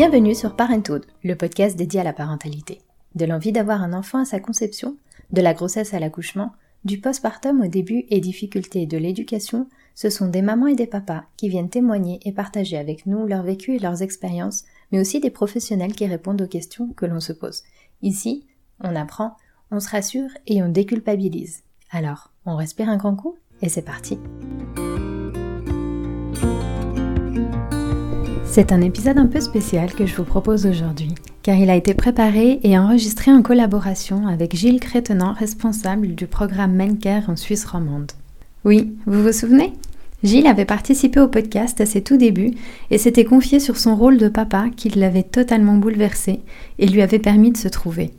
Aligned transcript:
Bienvenue 0.00 0.34
sur 0.34 0.56
Parenthood, 0.56 1.04
le 1.22 1.34
podcast 1.34 1.76
dédié 1.76 2.00
à 2.00 2.04
la 2.04 2.14
parentalité. 2.14 2.80
De 3.16 3.26
l'envie 3.26 3.52
d'avoir 3.52 3.82
un 3.82 3.92
enfant 3.92 4.20
à 4.20 4.24
sa 4.24 4.40
conception, 4.40 4.96
de 5.30 5.42
la 5.42 5.52
grossesse 5.52 5.92
à 5.92 5.98
l'accouchement, 5.98 6.52
du 6.86 6.98
postpartum 6.98 7.60
au 7.60 7.66
début 7.66 8.06
et 8.08 8.18
difficultés 8.18 8.86
de 8.86 8.96
l'éducation, 8.96 9.68
ce 9.94 10.08
sont 10.08 10.28
des 10.28 10.40
mamans 10.40 10.68
et 10.68 10.74
des 10.74 10.86
papas 10.86 11.24
qui 11.36 11.50
viennent 11.50 11.68
témoigner 11.68 12.18
et 12.24 12.32
partager 12.32 12.78
avec 12.78 13.04
nous 13.04 13.26
leur 13.26 13.42
vécu 13.42 13.74
et 13.76 13.78
leurs 13.78 14.00
expériences, 14.00 14.64
mais 14.90 14.98
aussi 14.98 15.20
des 15.20 15.28
professionnels 15.28 15.92
qui 15.92 16.06
répondent 16.06 16.40
aux 16.40 16.48
questions 16.48 16.88
que 16.96 17.04
l'on 17.04 17.20
se 17.20 17.34
pose. 17.34 17.62
Ici, 18.00 18.46
on 18.82 18.96
apprend, 18.96 19.36
on 19.70 19.80
se 19.80 19.90
rassure 19.90 20.30
et 20.46 20.62
on 20.62 20.70
déculpabilise. 20.70 21.62
Alors, 21.90 22.32
on 22.46 22.56
respire 22.56 22.88
un 22.88 22.96
grand 22.96 23.16
coup 23.16 23.36
et 23.60 23.68
c'est 23.68 23.82
parti. 23.82 24.18
C'est 28.52 28.72
un 28.72 28.80
épisode 28.80 29.16
un 29.16 29.28
peu 29.28 29.40
spécial 29.40 29.94
que 29.94 30.06
je 30.06 30.16
vous 30.16 30.24
propose 30.24 30.66
aujourd'hui, 30.66 31.14
car 31.44 31.54
il 31.54 31.70
a 31.70 31.76
été 31.76 31.94
préparé 31.94 32.58
et 32.64 32.76
enregistré 32.76 33.30
en 33.30 33.42
collaboration 33.42 34.26
avec 34.26 34.56
Gilles 34.56 34.80
Crétenant, 34.80 35.34
responsable 35.34 36.16
du 36.16 36.26
programme 36.26 36.74
Menker 36.74 37.30
en 37.30 37.36
Suisse 37.36 37.64
romande. 37.64 38.10
Oui, 38.64 38.92
vous 39.06 39.22
vous 39.22 39.32
souvenez? 39.32 39.72
Gilles 40.24 40.48
avait 40.48 40.64
participé 40.64 41.20
au 41.20 41.28
podcast 41.28 41.80
à 41.80 41.86
ses 41.86 42.02
tout 42.02 42.16
débuts 42.16 42.54
et 42.90 42.98
s'était 42.98 43.24
confié 43.24 43.60
sur 43.60 43.76
son 43.76 43.94
rôle 43.94 44.18
de 44.18 44.28
papa 44.28 44.64
qui 44.76 44.88
l'avait 44.88 45.22
totalement 45.22 45.76
bouleversé 45.76 46.40
et 46.80 46.88
lui 46.88 47.02
avait 47.02 47.20
permis 47.20 47.52
de 47.52 47.56
se 47.56 47.68
trouver. 47.68 48.10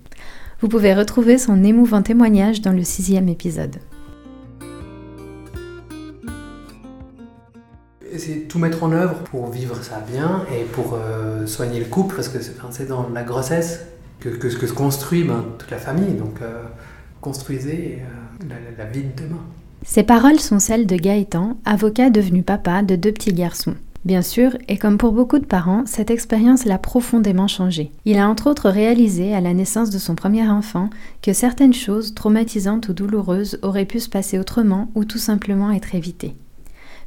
Vous 0.62 0.70
pouvez 0.70 0.94
retrouver 0.94 1.40
son 1.40 1.62
émouvant 1.62 2.04
témoignage 2.04 2.62
dans 2.62 2.72
le 2.72 2.86
sixième 2.86 3.28
épisode. 3.28 3.76
Essayer 8.12 8.42
de 8.42 8.48
tout 8.48 8.60
mettre 8.60 8.84
en 8.84 8.92
œuvre 8.92 9.16
pour 9.24 9.50
vivre 9.50 9.82
ça 9.84 10.04
bien 10.12 10.46
et 10.54 10.64
pour 10.64 10.94
euh, 10.94 11.46
soigner 11.48 11.80
le 11.80 11.86
couple, 11.86 12.16
parce 12.16 12.30
que 12.30 12.40
c'est 12.42 12.88
dans 12.88 13.10
la 13.10 13.24
grossesse 13.24 13.86
que, 14.20 14.30
que, 14.30 14.48
que 14.48 14.68
se 14.68 14.74
construit 14.74 15.24
ben, 15.24 15.46
toute 15.58 15.72
la 15.72 15.78
famille. 15.78 16.14
Donc, 16.14 16.42
euh, 16.42 16.64
construisez 17.22 18.00
euh, 18.02 18.48
la, 18.50 18.84
la, 18.84 18.90
vie 18.90 19.04
de 19.04 19.24
demain. 19.24 19.42
Ces 19.84 20.04
paroles 20.04 20.40
sont 20.40 20.60
celles 20.60 20.88
de 20.88 20.96
Gaëtan, 20.96 21.58
avocat 21.66 22.10
devenu 22.10 22.44
papa 22.44 22.84
de 22.84 22.96
deux 22.96 23.12
petits 23.12 23.34
garçons. 23.34 23.76
Bien 24.04 24.24
sûr, 24.24 24.58
et 24.68 24.78
comme 24.78 24.98
pour 24.98 25.12
beaucoup 25.12 25.38
de 25.38 25.46
parents, 25.46 25.84
cette 25.86 26.10
expérience 26.10 26.66
l'a 26.66 26.80
profondément 26.80 27.48
changé. 27.48 27.92
Il 28.06 28.18
a 28.18 28.28
entre 28.28 28.50
autres 28.50 28.70
réalisé 28.70 29.36
à 29.36 29.42
la 29.42 29.54
naissance 29.54 29.92
de 29.92 30.00
son 30.00 30.16
premier 30.16 30.48
enfant 30.50 30.90
que 31.22 31.34
certaines 31.34 31.74
choses 31.74 32.16
traumatisantes 32.16 32.90
ou 32.90 32.94
douloureuses 32.94 33.60
auraient 33.62 33.86
pu 33.86 34.00
se 34.00 34.10
passer 34.10 34.40
autrement 34.40 34.90
ou 34.96 35.06
tout 35.06 35.20
simplement 35.20 35.72
être 35.72 35.94
évitées. 35.94 36.34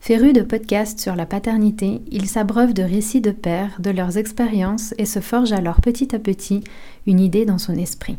Féru 0.06 0.34
de 0.34 0.42
podcasts 0.42 1.00
sur 1.00 1.16
la 1.16 1.24
paternité, 1.24 2.02
il 2.10 2.28
s'abreuve 2.28 2.74
de 2.74 2.82
récits 2.82 3.22
de 3.22 3.30
pères, 3.30 3.80
de 3.80 3.88
leurs 3.88 4.18
expériences 4.18 4.92
et 4.98 5.06
se 5.06 5.18
forge 5.20 5.52
alors 5.52 5.80
petit 5.80 6.14
à 6.14 6.18
petit 6.18 6.62
une 7.06 7.20
idée 7.20 7.46
dans 7.46 7.56
son 7.56 7.72
esprit. 7.72 8.18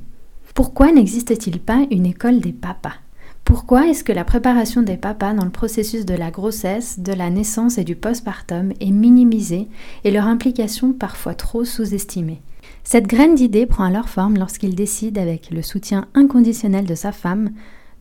Pourquoi 0.56 0.92
n'existe-t-il 0.92 1.60
pas 1.60 1.86
une 1.92 2.08
école 2.08 2.40
des 2.40 2.54
papas? 2.54 2.96
Pourquoi 3.44 3.88
est-ce 3.88 4.04
que 4.04 4.12
la 4.12 4.24
préparation 4.24 4.82
des 4.82 4.98
papas 4.98 5.36
dans 5.36 5.46
le 5.46 5.52
processus 5.52 6.08
de 6.08 6.16
la 6.16 6.32
grossesse, 6.32 6.98
de 7.02 7.14
la 7.14 7.30
naissance 7.30 7.78
et 7.78 7.84
du 7.84 7.96
postpartum 7.96 8.74
est 8.80 8.90
minimisée 8.90 9.68
et 10.04 10.10
leur 10.10 10.26
implication 10.26 10.92
parfois 10.92 11.36
trop 11.36 11.66
sous-estimée? 11.66 12.42
Cette 12.84 13.06
graine 13.06 13.36
d'idée 13.36 13.68
prend 13.68 13.84
alors 13.84 14.10
forme 14.10 14.40
lorsqu'il 14.40 14.74
décide, 14.74 15.20
avec 15.20 15.52
le 15.52 15.62
soutien 15.62 16.08
inconditionnel 16.16 16.86
de 16.86 16.96
sa 16.96 17.12
femme, 17.12 17.52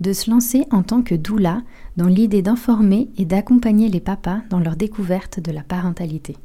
de 0.01 0.13
se 0.13 0.31
lancer 0.31 0.65
en 0.71 0.83
tant 0.83 1.03
que 1.03 1.15
doula 1.15 1.63
dans 1.97 2.07
l'idée 2.07 2.43
d'informer 2.43 3.09
et 3.19 3.25
d'accompagner 3.25 3.89
les 3.89 4.01
papas 4.01 4.39
dans 4.51 4.59
leur 4.59 4.77
découverte 4.77 5.41
de 5.41 5.53
la 5.53 5.63
parentalité. 5.63 6.37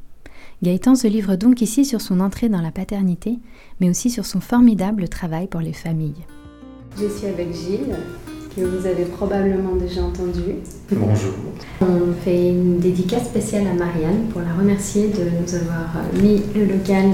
Gaëtan 0.61 0.95
se 0.95 1.07
livre 1.07 1.35
donc 1.35 1.61
ici 1.61 1.85
sur 1.85 2.01
son 2.01 2.19
entrée 2.19 2.49
dans 2.49 2.61
la 2.61 2.71
paternité, 2.71 3.39
mais 3.79 3.89
aussi 3.89 4.09
sur 4.09 4.25
son 4.25 4.41
formidable 4.41 5.07
travail 5.07 5.47
pour 5.47 5.61
les 5.61 5.73
familles. 5.73 6.25
Je 6.97 7.07
suis 7.07 7.27
avec 7.27 7.53
Gilles, 7.53 7.95
que 8.55 8.61
vous 8.61 8.85
avez 8.85 9.05
probablement 9.05 9.75
déjà 9.75 10.03
entendu. 10.03 10.55
Bonjour. 10.91 11.33
On 11.81 12.13
fait 12.23 12.49
une 12.49 12.79
dédicace 12.79 13.25
spéciale 13.25 13.67
à 13.67 13.73
Marianne 13.73 14.27
pour 14.31 14.41
la 14.41 14.53
remercier 14.53 15.07
de 15.07 15.23
nous 15.41 15.55
avoir 15.55 16.03
mis 16.21 16.41
le 16.55 16.65
local, 16.65 17.11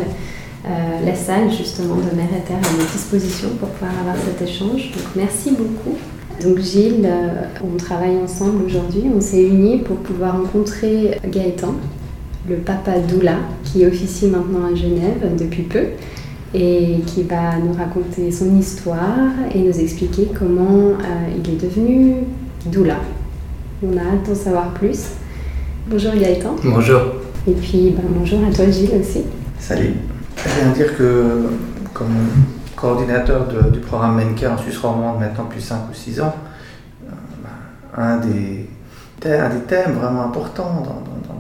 euh, 0.65 1.05
la 1.05 1.15
salle 1.15 1.51
justement 1.51 1.97
de 1.97 2.15
Mère 2.15 2.33
et 2.35 2.47
Terre 2.47 2.57
à 2.57 2.77
notre 2.77 2.91
disposition 2.91 3.49
pour 3.59 3.69
pouvoir 3.69 3.97
avoir 3.99 4.15
cet 4.17 4.41
échange. 4.41 4.91
Donc 4.91 5.15
merci 5.15 5.51
beaucoup. 5.51 5.97
Donc 6.41 6.59
Gilles, 6.59 7.05
euh, 7.05 7.45
on 7.63 7.77
travaille 7.77 8.17
ensemble 8.17 8.63
aujourd'hui, 8.65 9.03
on 9.15 9.21
s'est 9.21 9.43
unis 9.43 9.79
pour 9.79 9.97
pouvoir 9.97 10.37
rencontrer 10.37 11.17
Gaëtan, 11.25 11.75
le 12.49 12.57
papa 12.57 12.99
Doula, 12.99 13.37
qui 13.63 13.85
officie 13.85 14.27
maintenant 14.27 14.65
à 14.65 14.75
Genève 14.75 15.35
depuis 15.39 15.63
peu 15.63 15.85
et 16.53 16.97
qui 17.07 17.23
va 17.23 17.57
nous 17.57 17.73
raconter 17.73 18.31
son 18.31 18.57
histoire 18.57 19.31
et 19.53 19.59
nous 19.59 19.79
expliquer 19.79 20.29
comment 20.37 20.89
euh, 20.89 21.37
il 21.37 21.53
est 21.53 21.61
devenu 21.61 22.15
Doula. 22.65 22.97
On 23.81 23.97
a 23.97 24.01
hâte 24.01 24.27
d'en 24.27 24.35
savoir 24.35 24.73
plus. 24.73 25.05
Bonjour 25.87 26.13
Gaëtan. 26.13 26.55
Bonjour. 26.63 27.01
Et 27.47 27.53
puis 27.53 27.93
ben, 27.95 28.03
bonjour 28.09 28.39
à 28.47 28.53
toi 28.53 28.69
Gilles 28.69 28.99
aussi. 28.99 29.21
Salut. 29.59 29.93
Je 30.37 30.61
viens 30.61 30.71
dire 30.73 30.97
que 30.97 31.43
comme 31.93 32.15
coordinateur 32.85 33.47
de, 33.47 33.71
du 33.71 33.79
programme 33.79 34.15
Menka 34.17 34.51
en 34.51 34.59
Suisse 34.59 34.77
romande 34.77 35.19
maintenant 35.19 35.45
depuis 35.45 35.61
5 35.61 35.89
ou 35.89 35.93
6 35.95 36.21
ans, 36.21 36.35
euh, 37.03 37.97
un, 37.97 38.17
des, 38.17 38.69
thèmes 39.19 39.93
vraiment 39.93 40.23
importants 40.23 40.83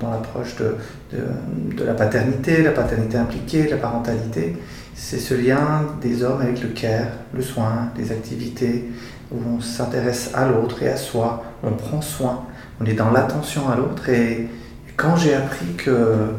dans, 0.01 0.09
l'approche 0.09 0.55
de, 0.55 1.85
la 1.85 1.93
paternité, 1.93 2.63
la 2.63 2.71
paternité 2.71 3.17
impliquée, 3.17 3.67
la 3.69 3.77
parentalité, 3.77 4.57
c'est 4.95 5.19
ce 5.19 5.35
lien 5.35 5.83
des 6.01 6.23
hommes 6.23 6.41
avec 6.41 6.63
le 6.63 6.69
care, 6.69 7.09
le 7.31 7.43
soin, 7.43 7.91
les 7.95 8.11
activités 8.11 8.89
où 9.31 9.37
on 9.55 9.61
s'intéresse 9.61 10.31
à 10.33 10.47
l'autre 10.47 10.81
et 10.81 10.89
à 10.89 10.97
soi, 10.97 11.43
on 11.61 11.73
prend 11.73 12.01
soin, 12.01 12.45
on 12.81 12.85
est 12.85 12.93
dans 12.93 13.11
l'attention 13.11 13.69
à 13.69 13.75
l'autre. 13.75 14.09
Et 14.09 14.47
quand 14.97 15.15
j'ai 15.15 15.35
appris 15.35 15.73
que 15.77 16.31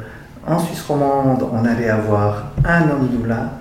en 0.45 0.59
Suisse 0.59 0.83
romande 0.83 1.45
on 1.53 1.65
allait 1.65 1.91
avoir 1.91 2.47
un 2.65 2.91
homme 2.91 3.07
doula, 3.07 3.53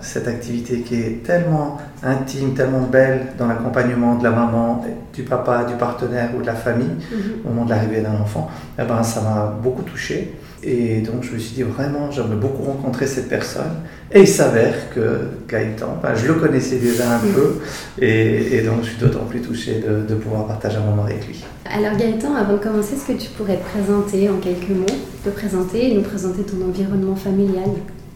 cette 0.00 0.28
activité 0.28 0.80
qui 0.80 0.96
est 0.96 1.22
tellement 1.24 1.78
intime, 2.02 2.54
tellement 2.54 2.82
belle 2.82 3.28
dans 3.38 3.46
l'accompagnement 3.46 4.16
de 4.16 4.24
la 4.24 4.30
maman, 4.30 4.84
du 5.14 5.22
papa, 5.22 5.64
du 5.64 5.74
partenaire 5.74 6.30
ou 6.36 6.42
de 6.42 6.46
la 6.46 6.54
famille 6.54 6.86
mm-hmm. 6.86 7.46
au 7.46 7.48
moment 7.48 7.64
de 7.64 7.70
l'arrivée 7.70 8.00
d'un 8.00 8.20
enfant, 8.20 8.50
eh 8.78 8.82
ben, 8.82 9.02
ça 9.02 9.22
m'a 9.22 9.54
beaucoup 9.62 9.82
touché. 9.82 10.34
Et 10.66 11.00
donc 11.02 11.22
je 11.22 11.32
me 11.32 11.38
suis 11.38 11.54
dit 11.54 11.62
vraiment, 11.62 12.10
j'aimerais 12.10 12.36
beaucoup 12.36 12.62
rencontrer 12.62 13.06
cette 13.06 13.28
personne. 13.28 13.82
Et 14.10 14.20
il 14.20 14.28
s'avère 14.28 14.90
que 14.94 15.28
Gaëtan, 15.46 15.98
ben, 16.02 16.14
je 16.14 16.26
le 16.26 16.34
connaissais 16.34 16.76
déjà 16.76 17.16
un 17.16 17.18
peu, 17.18 17.60
et, 18.00 18.56
et 18.56 18.62
donc 18.62 18.82
je 18.82 18.90
suis 18.90 18.98
d'autant 18.98 19.24
plus 19.24 19.40
touché 19.40 19.82
de, 19.86 20.06
de, 20.06 20.14
pouvoir 20.14 20.46
partager 20.46 20.78
un 20.78 20.84
moment 20.84 21.04
avec 21.04 21.26
lui. 21.26 21.44
Alors 21.70 21.96
Gaëtan, 21.96 22.34
avant 22.34 22.54
de 22.54 22.58
commencer, 22.58 22.94
est-ce 22.94 23.06
que 23.06 23.18
tu 23.18 23.28
pourrais 23.30 23.56
te 23.56 23.64
présenter 23.64 24.30
en 24.30 24.38
quelques 24.38 24.70
mots, 24.70 24.86
te 25.24 25.30
présenter 25.30 25.90
et 25.90 25.94
nous 25.94 26.02
présenter 26.02 26.42
ton 26.42 26.66
environnement 26.66 27.16
familial? 27.16 27.68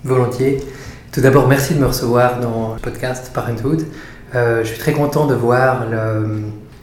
Volontiers. 0.04 0.59
Tout 1.12 1.20
d'abord, 1.20 1.48
merci 1.48 1.75
de 1.75 1.81
me 1.81 1.86
recevoir 1.86 2.38
dans 2.38 2.75
le 2.75 2.81
podcast 2.81 3.32
Parenthood. 3.34 3.84
Euh, 4.34 4.62
je 4.62 4.69
suis 4.69 4.78
très 4.78 4.92
content 4.92 5.26
de 5.26 5.34
voir 5.34 5.86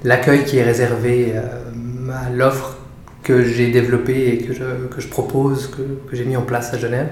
l'accueil 0.03 0.43
qui 0.43 0.57
est 0.57 0.63
réservé 0.63 1.33
euh, 1.35 2.11
à 2.11 2.29
l'offre 2.29 2.77
que 3.23 3.43
j'ai 3.43 3.71
développée 3.71 4.33
et 4.33 4.37
que 4.39 4.53
je, 4.53 4.87
que 4.93 4.99
je 4.99 5.07
propose, 5.07 5.67
que, 5.67 6.09
que 6.09 6.15
j'ai 6.15 6.25
mis 6.25 6.35
en 6.35 6.41
place 6.41 6.73
à 6.73 6.77
Genève. 6.77 7.07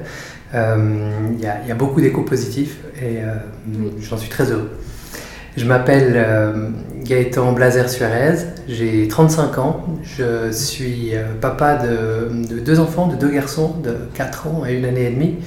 Euh, 0.53 1.09
il 1.31 1.39
y, 1.39 1.67
y, 1.67 1.71
a 1.71 1.75
beaucoup 1.75 2.01
d'échos 2.01 2.23
positifs 2.23 2.77
et 3.01 3.19
oui. 3.67 3.91
j'en 4.01 4.17
suis 4.17 4.29
très 4.29 4.51
heureux. 4.51 4.69
Je 5.55 5.65
m'appelle 5.65 6.25
Gaëtan 7.03 7.53
Blazer-Suarez, 7.53 8.37
j'ai 8.67 9.07
35 9.07 9.57
ans, 9.59 9.85
je 10.03 10.51
suis 10.51 11.13
papa 11.41 11.75
de, 11.75 12.55
de, 12.55 12.59
deux 12.59 12.79
enfants, 12.79 13.07
de 13.07 13.15
deux 13.15 13.29
garçons 13.29 13.75
de 13.83 13.95
4 14.15 14.47
ans 14.47 14.65
et 14.67 14.73
une 14.73 14.85
année 14.85 15.05
et 15.05 15.11
demie. 15.11 15.37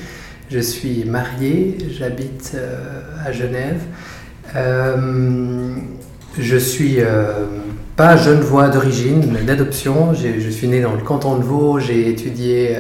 Je 0.49 0.61
suis 0.61 1.05
marié, 1.05 1.77
j'habite 1.91 2.53
euh, 2.55 3.01
à 3.25 3.33
Genève. 3.33 3.81
Euh, 4.55 5.75
je 6.39 6.57
suis 6.57 7.01
euh, 7.01 7.47
pas 7.97 8.17
genevois 8.17 8.69
d'origine, 8.69 9.33
mais 9.33 9.43
d'adoption. 9.43 10.15
Je 10.15 10.49
suis 10.51 10.69
né 10.69 10.81
dans 10.81 10.93
le 10.93 11.03
canton 11.03 11.37
de 11.37 11.43
Vaud, 11.43 11.81
j'ai 11.81 12.09
étudié 12.09 12.77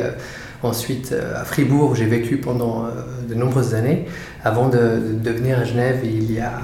ensuite 0.62 1.12
à 1.12 1.44
Fribourg, 1.44 1.96
j'ai 1.96 2.06
vécu 2.06 2.36
pendant 2.36 2.84
de 3.28 3.34
nombreuses 3.34 3.74
années, 3.74 4.06
avant 4.44 4.68
de, 4.68 4.78
venir 5.24 5.58
à 5.58 5.64
Genève 5.64 6.00
il 6.04 6.30
y 6.30 6.38
a 6.38 6.60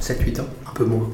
7-8 0.00 0.40
ans, 0.40 0.46
un 0.68 0.74
peu 0.74 0.84
moins. 0.84 1.08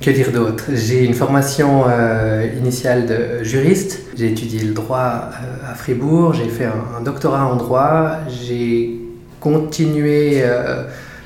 Que 0.00 0.10
dire 0.10 0.30
d'autre? 0.30 0.66
J'ai 0.72 1.04
une 1.04 1.14
formation 1.14 1.84
euh, 1.88 2.46
initiale 2.56 3.06
de 3.06 3.42
juriste. 3.42 4.00
J'ai 4.16 4.30
étudié 4.30 4.62
le 4.62 4.72
droit 4.72 5.30
euh, 5.32 5.72
à 5.72 5.74
Fribourg. 5.74 6.32
J'ai 6.32 6.48
fait 6.48 6.66
un, 6.66 7.00
doctorat 7.02 7.44
en 7.44 7.56
droit. 7.56 8.18
J'ai 8.28 9.00
continué 9.40 10.42
euh, 10.42 10.84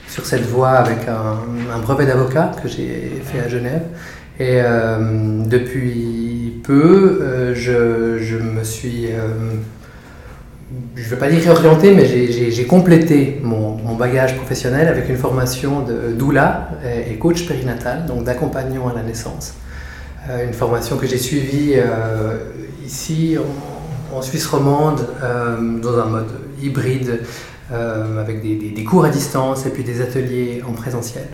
sur 0.09 0.25
cette 0.25 0.47
voie 0.47 0.71
avec 0.71 1.09
un, 1.09 1.79
brevet 1.81 2.07
d'avocat 2.07 2.53
que 2.63 2.69
j'ai 2.69 3.21
fait 3.23 3.41
à 3.41 3.49
Genève. 3.49 3.83
Et 4.41 4.61
depuis 5.47 6.61
peu, 6.65 7.53
je, 7.55 8.37
me 8.39 8.65
suis 8.65 9.09
je 10.95 11.03
ne 11.03 11.07
veux 11.07 11.17
pas 11.17 11.29
dire 11.29 11.43
réorienté, 11.43 11.95
mais 11.95 12.07
j'ai 12.07 12.67
complété 12.67 13.41
mon, 13.43 13.73
bagage 13.95 14.37
professionnel 14.37 14.89
avec 14.89 15.09
une 15.09 15.17
formation 15.17 15.83
de 15.83 16.13
doula 16.13 16.71
et, 17.09 17.15
coach 17.17 17.47
périnatal, 17.47 18.07
donc 18.07 18.25
d'accompagnant 18.25 18.89
à 18.89 18.95
la 18.95 19.03
naissance. 19.03 19.55
Euh, 20.29 20.47
une 20.47 20.53
formation 20.53 20.97
que 20.97 21.07
j'ai 21.07 21.19
suivie 21.19 21.75
euh, 21.77 22.39
ici 22.85 23.37
en, 24.15 24.23
Suisse 24.23 24.47
romande 24.47 25.07
euh, 25.23 25.79
dans 25.81 25.99
un 25.99 26.07
mode 26.07 26.31
hybride 26.63 27.21
avec 27.71 28.43
des, 28.43 28.71
des, 28.71 28.85
cours 28.85 29.07
à 29.07 29.09
distance 29.09 29.65
et 29.65 29.71
puis 29.71 29.83
des 29.83 30.03
ateliers 30.03 30.63
en 30.69 30.73
présentiel. 30.73 31.25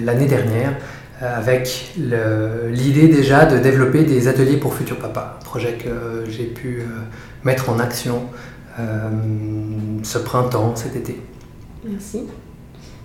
L'année 0.00 0.26
dernière, 0.28 0.76
avec 1.20 1.92
l'idée 1.96 3.08
déjà 3.08 3.46
de 3.46 3.58
développer 3.58 4.04
des 4.04 4.28
ateliers 4.28 4.58
pour 4.58 4.74
futurs 4.74 4.98
papas, 4.98 5.40
projet 5.44 5.72
que 5.72 6.30
j'ai 6.30 6.44
pu 6.44 6.84
mettre 7.42 7.68
en 7.68 7.80
action 7.80 8.28
euh, 8.61 8.61
ce 8.76 10.18
printemps, 10.18 10.74
cet 10.74 10.96
été. 10.96 11.20
Merci. 11.84 12.22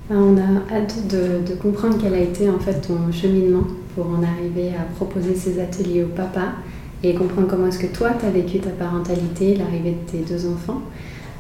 Ben, 0.10 0.16
on 0.18 0.38
a 0.38 0.74
hâte 0.74 1.08
de, 1.08 1.56
comprendre 1.56 1.98
quel 2.02 2.14
a 2.14 2.20
été 2.20 2.50
en 2.50 2.60
fait 2.60 2.80
ton 2.80 3.12
cheminement 3.12 3.64
pour 3.94 4.06
en 4.08 4.24
arriver 4.24 4.70
à 4.70 4.84
proposer 4.96 5.36
ces 5.36 5.60
ateliers 5.60 6.06
au 6.06 6.08
papa 6.08 6.54
et 7.04 7.14
comprendre 7.14 7.48
comment 7.50 7.68
est-ce 7.68 7.80
que 7.80 7.88
toi 7.88 8.12
tu 8.18 8.26
as 8.26 8.30
vécu 8.30 8.60
ta 8.60 8.70
parentalité, 8.70 9.56
l'arrivée 9.56 9.98
de 10.06 10.12
tes 10.12 10.20
deux 10.20 10.48
enfants. 10.48 10.82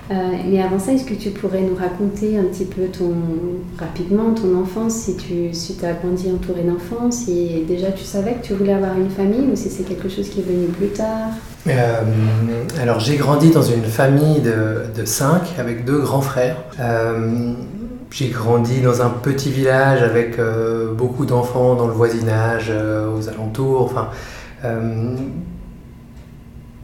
Euh, 0.09 0.13
mais 0.49 0.61
avant 0.61 0.79
ça, 0.79 0.93
est-ce 0.93 1.05
que 1.05 1.13
tu 1.13 1.29
pourrais 1.31 1.61
nous 1.61 1.75
raconter 1.75 2.37
un 2.37 2.43
petit 2.43 2.65
peu 2.65 2.87
ton, 2.87 3.13
rapidement 3.77 4.33
ton 4.33 4.57
enfance, 4.59 4.93
si 4.93 5.15
tu 5.17 5.53
si 5.53 5.77
as 5.85 5.93
grandi 5.93 6.31
entouré 6.31 6.63
d'enfants, 6.63 7.11
si 7.11 7.63
déjà 7.67 7.91
tu 7.91 8.03
savais 8.03 8.35
que 8.35 8.47
tu 8.47 8.53
voulais 8.53 8.73
avoir 8.73 8.97
une 8.97 9.09
famille 9.09 9.47
ou 9.51 9.55
si 9.55 9.69
c'est 9.69 9.83
quelque 9.83 10.09
chose 10.09 10.29
qui 10.29 10.39
est 10.39 10.43
venu 10.43 10.67
plus 10.67 10.89
tard? 10.89 11.31
Euh, 11.69 12.01
Alors 12.81 12.99
j'ai 12.99 13.15
grandi 13.15 13.51
dans 13.51 13.61
une 13.61 13.83
famille 13.83 14.41
de, 14.41 15.05
cinq 15.05 15.41
avec 15.59 15.85
deux 15.85 15.99
grands 15.99 16.21
frères. 16.21 16.57
Euh, 16.79 17.53
j'ai 18.11 18.29
grandi 18.29 18.81
dans 18.81 19.01
un 19.01 19.09
petit 19.09 19.51
village 19.51 20.01
avec 20.01 20.39
beaucoup 20.97 21.25
d'enfants 21.25 21.75
dans 21.75 21.87
le 21.87 21.93
voisinage, 21.93 22.71
aux 22.71 23.27
alentours. 23.27 23.81
Enfin, 23.81 24.09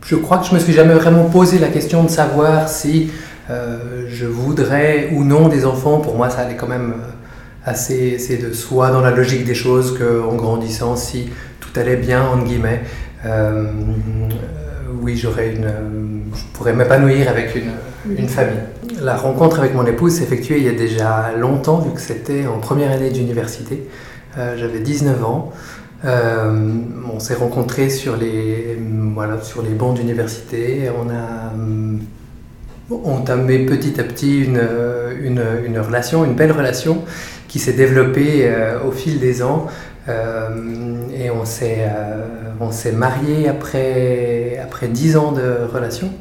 je 0.05 0.15
crois 0.15 0.39
que 0.39 0.45
je 0.47 0.53
me 0.53 0.59
suis 0.59 0.73
jamais 0.73 0.93
vraiment 0.93 1.25
posé 1.25 1.59
la 1.59 1.69
question 1.69 2.03
de 2.03 2.09
savoir 2.09 2.67
si 2.67 3.09
euh, 3.49 4.05
je 4.09 4.25
voudrais 4.25 5.09
ou 5.13 5.23
non 5.23 5.49
des 5.49 5.65
enfants. 5.65 5.99
Pour 5.99 6.15
moi, 6.15 6.29
ça 6.29 6.39
allait 6.39 6.55
quand 6.55 6.67
même 6.67 6.91
euh, 6.91 7.11
assez, 7.65 8.17
c'est 8.17 8.37
de 8.37 8.53
soi 8.53 8.91
dans 8.91 9.01
la 9.01 9.11
logique 9.11 9.45
des 9.45 9.55
choses 9.55 9.97
qu'en 9.97 10.35
grandissant, 10.35 10.95
si 10.95 11.29
tout 11.59 11.77
allait 11.79 11.97
bien, 11.97 12.23
entre 12.25 12.45
guillemets, 12.45 12.81
euh, 13.25 13.65
oui, 15.03 15.17
j'aurais 15.17 15.53
une, 15.53 15.69
je 16.33 16.57
pourrais 16.57 16.73
m'épanouir 16.73 17.29
avec 17.29 17.55
une, 17.55 18.17
une, 18.17 18.27
famille. 18.27 18.59
La 19.01 19.15
rencontre 19.15 19.59
avec 19.59 19.75
mon 19.75 19.85
épouse 19.85 20.13
s'est 20.13 20.23
effectuée 20.23 20.57
il 20.57 20.63
y 20.63 20.69
a 20.69 20.73
déjà 20.73 21.33
longtemps, 21.37 21.79
vu 21.79 21.91
que 21.91 22.01
c'était 22.01 22.47
en 22.47 22.59
première 22.59 22.91
année 22.91 23.11
d'université. 23.11 23.87
J'avais 24.35 24.79
19 24.79 25.23
ans. 25.23 25.53
Euh, 26.05 26.73
on 27.13 27.19
s'est 27.19 27.35
rencontrés 27.35 27.89
sur 27.89 28.17
les, 28.17 28.77
voilà, 29.13 29.41
sur 29.41 29.61
les 29.61 29.69
bancs 29.69 29.95
d'université. 29.95 30.89
On 30.89 31.09
a 31.09 31.53
euh, 31.57 32.95
entamé 33.05 33.65
petit 33.65 33.99
à 33.99 34.03
petit 34.03 34.39
une, 34.39 34.61
une, 35.21 35.41
une, 35.65 35.79
relation, 35.79 36.25
une 36.25 36.33
belle 36.33 36.51
relation 36.51 37.03
qui 37.47 37.59
s'est 37.59 37.73
développée 37.73 38.41
euh, 38.43 38.83
au 38.85 38.91
fil 38.91 39.19
des 39.19 39.41
ans. 39.43 39.67
Et 40.07 41.29
on 41.29 41.45
s'est, 41.45 41.87
on 42.59 42.71
s'est 42.71 42.91
marié 42.91 43.47
après, 43.47 44.59
après 44.61 44.87
10 44.87 45.17
ans 45.17 45.31
de 45.31 45.65
relation. 45.71 46.11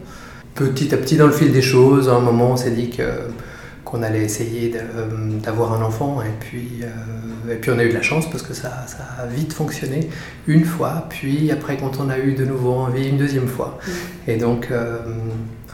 Petit 0.54 0.94
à 0.94 0.98
petit, 0.98 1.16
dans 1.16 1.26
le 1.26 1.32
fil 1.32 1.52
des 1.52 1.62
choses, 1.62 2.08
à 2.08 2.12
un 2.12 2.20
moment, 2.20 2.52
on 2.52 2.56
s'est 2.56 2.70
dit 2.70 2.90
que 2.90 3.04
qu'on 3.92 4.02
allait 4.02 4.22
essayer 4.22 4.72
euh, 4.74 5.06
d'avoir 5.44 5.74
un 5.74 5.82
enfant 5.84 6.22
et 6.22 6.32
puis, 6.40 6.80
euh, 6.82 7.52
et 7.52 7.56
puis 7.56 7.70
on 7.70 7.78
a 7.78 7.84
eu 7.84 7.90
de 7.90 7.94
la 7.94 8.00
chance 8.00 8.30
parce 8.30 8.42
que 8.42 8.54
ça, 8.54 8.86
ça, 8.86 9.06
a 9.22 9.26
vite 9.26 9.52
fonctionné 9.52 10.08
une 10.46 10.64
fois, 10.64 11.06
puis 11.10 11.50
après 11.50 11.76
quand 11.76 12.00
on 12.00 12.08
a 12.08 12.18
eu 12.18 12.32
de 12.32 12.46
nouveau 12.46 12.72
envie 12.72 13.08
une 13.08 13.18
deuxième 13.18 13.48
fois. 13.48 13.78
Mm. 13.86 14.30
Et 14.30 14.36
donc 14.36 14.68
euh, 14.70 14.96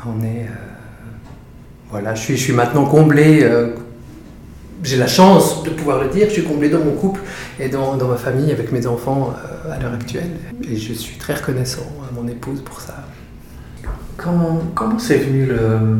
on 0.04 0.24
est... 0.24 0.46
voilà, 1.90 2.16
je 2.16 2.22
suis, 2.22 2.36
je 2.36 2.42
suis 2.42 2.52
maintenant 2.52 2.86
comblé, 2.86 3.48
j'ai 4.82 4.96
la 4.96 5.06
chance 5.06 5.62
de 5.62 5.70
pouvoir 5.70 6.02
le 6.02 6.08
dire, 6.08 6.26
je 6.28 6.34
suis 6.34 6.44
comblé 6.44 6.68
dans 6.68 6.80
mon 6.80 6.92
couple 6.92 7.20
et 7.58 7.68
dans, 7.68 7.96
ma 7.96 8.16
famille 8.16 8.52
avec 8.52 8.72
mes 8.72 8.86
enfants 8.86 9.34
à 9.70 9.78
l'heure 9.80 9.94
actuelle. 9.94 10.30
Et 10.70 10.76
je 10.76 10.92
suis 10.92 11.16
très 11.16 11.34
reconnaissant 11.34 11.86
à 12.08 12.14
mon 12.14 12.28
épouse 12.28 12.60
pour 12.62 12.80
ça. 12.80 13.04
Comment, 14.16 14.60
comment 14.74 14.98
c'est 14.98 15.18
venu 15.18 15.46
le 15.46 15.98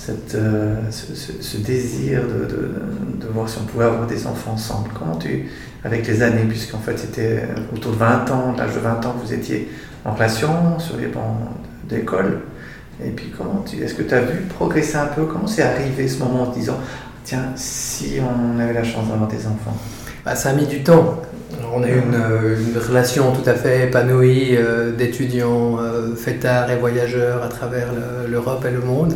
cette, 0.00 0.34
euh, 0.34 0.76
ce, 0.90 1.58
désir 1.58 2.22
de, 2.22 2.46
de, 2.46 3.26
voir 3.32 3.48
si 3.48 3.58
on 3.58 3.64
pouvait 3.64 3.84
avoir 3.84 4.06
des 4.06 4.26
enfants 4.26 4.52
ensemble? 4.52 4.88
Comment 4.98 5.16
tu, 5.16 5.50
avec 5.84 6.06
les 6.06 6.22
années, 6.22 6.44
puisqu'en 6.48 6.78
fait 6.78 6.98
c'était 6.98 7.42
autour 7.74 7.92
de 7.92 7.98
20 7.98 8.30
ans, 8.30 8.54
l'âge 8.56 8.74
de 8.74 8.80
20 8.80 9.04
ans, 9.04 9.14
vous 9.22 9.34
étiez 9.34 9.68
en 10.06 10.14
relation 10.14 10.78
sur 10.78 10.96
les 10.96 11.06
bancs 11.06 11.36
d'école, 11.88 12.40
et 13.04 13.10
puis 13.10 13.32
comment 13.36 13.62
tu, 13.68 13.76
est-ce 13.82 13.94
que 13.94 14.02
tu 14.02 14.14
as 14.14 14.22
vu 14.22 14.40
progresser 14.42 14.96
un 14.96 15.06
peu? 15.06 15.24
Comment 15.24 15.46
c'est 15.46 15.62
arrivé 15.62 16.08
ce 16.08 16.18
moment 16.20 16.44
en 16.44 16.46
te 16.46 16.58
disant, 16.58 16.78
tiens, 17.30 17.52
si 17.54 18.18
on 18.20 18.58
avait 18.58 18.72
la 18.72 18.82
chance 18.82 19.08
d'avoir 19.08 19.28
des 19.28 19.46
enfants 19.46 19.76
bah, 20.24 20.34
Ça 20.34 20.50
a 20.50 20.52
mis 20.52 20.66
du 20.66 20.82
temps. 20.82 21.22
On 21.72 21.84
a 21.84 21.88
eu 21.88 22.00
une, 22.00 22.14
une, 22.14 22.78
relation 22.78 23.32
tout 23.32 23.48
à 23.48 23.54
fait 23.54 23.84
épanouie 23.84 24.56
euh, 24.56 24.90
d'étudiants 24.90 25.78
euh, 25.78 26.16
fêtards 26.16 26.70
et 26.72 26.76
voyageurs 26.76 27.44
à 27.44 27.48
travers 27.48 27.86
l'Europe 28.28 28.64
et 28.68 28.72
le 28.72 28.80
monde. 28.80 29.14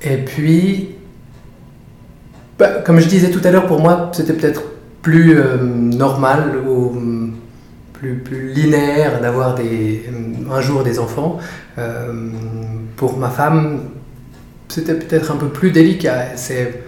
Et 0.00 0.16
puis, 0.16 0.94
bah, 2.58 2.80
comme 2.84 3.00
je 3.00 3.06
disais 3.06 3.30
tout 3.30 3.40
à 3.44 3.50
l'heure, 3.50 3.66
pour 3.66 3.80
moi, 3.80 4.10
c'était 4.14 4.32
peut-être 4.32 4.62
plus 5.02 5.38
euh, 5.38 5.58
normal 5.58 6.54
ou 6.66 6.96
plus, 7.92 8.14
plus 8.14 8.48
linéaire 8.48 9.20
d'avoir 9.20 9.56
un 10.50 10.60
jour 10.62 10.82
des 10.82 10.98
enfants. 10.98 11.36
Euh, 11.76 12.30
pour 12.96 13.18
ma 13.18 13.28
femme, 13.28 13.90
c'était 14.68 14.94
peut-être 14.94 15.32
un 15.32 15.36
peu 15.36 15.48
plus 15.48 15.70
délicat. 15.70 16.36
C'est, 16.36 16.85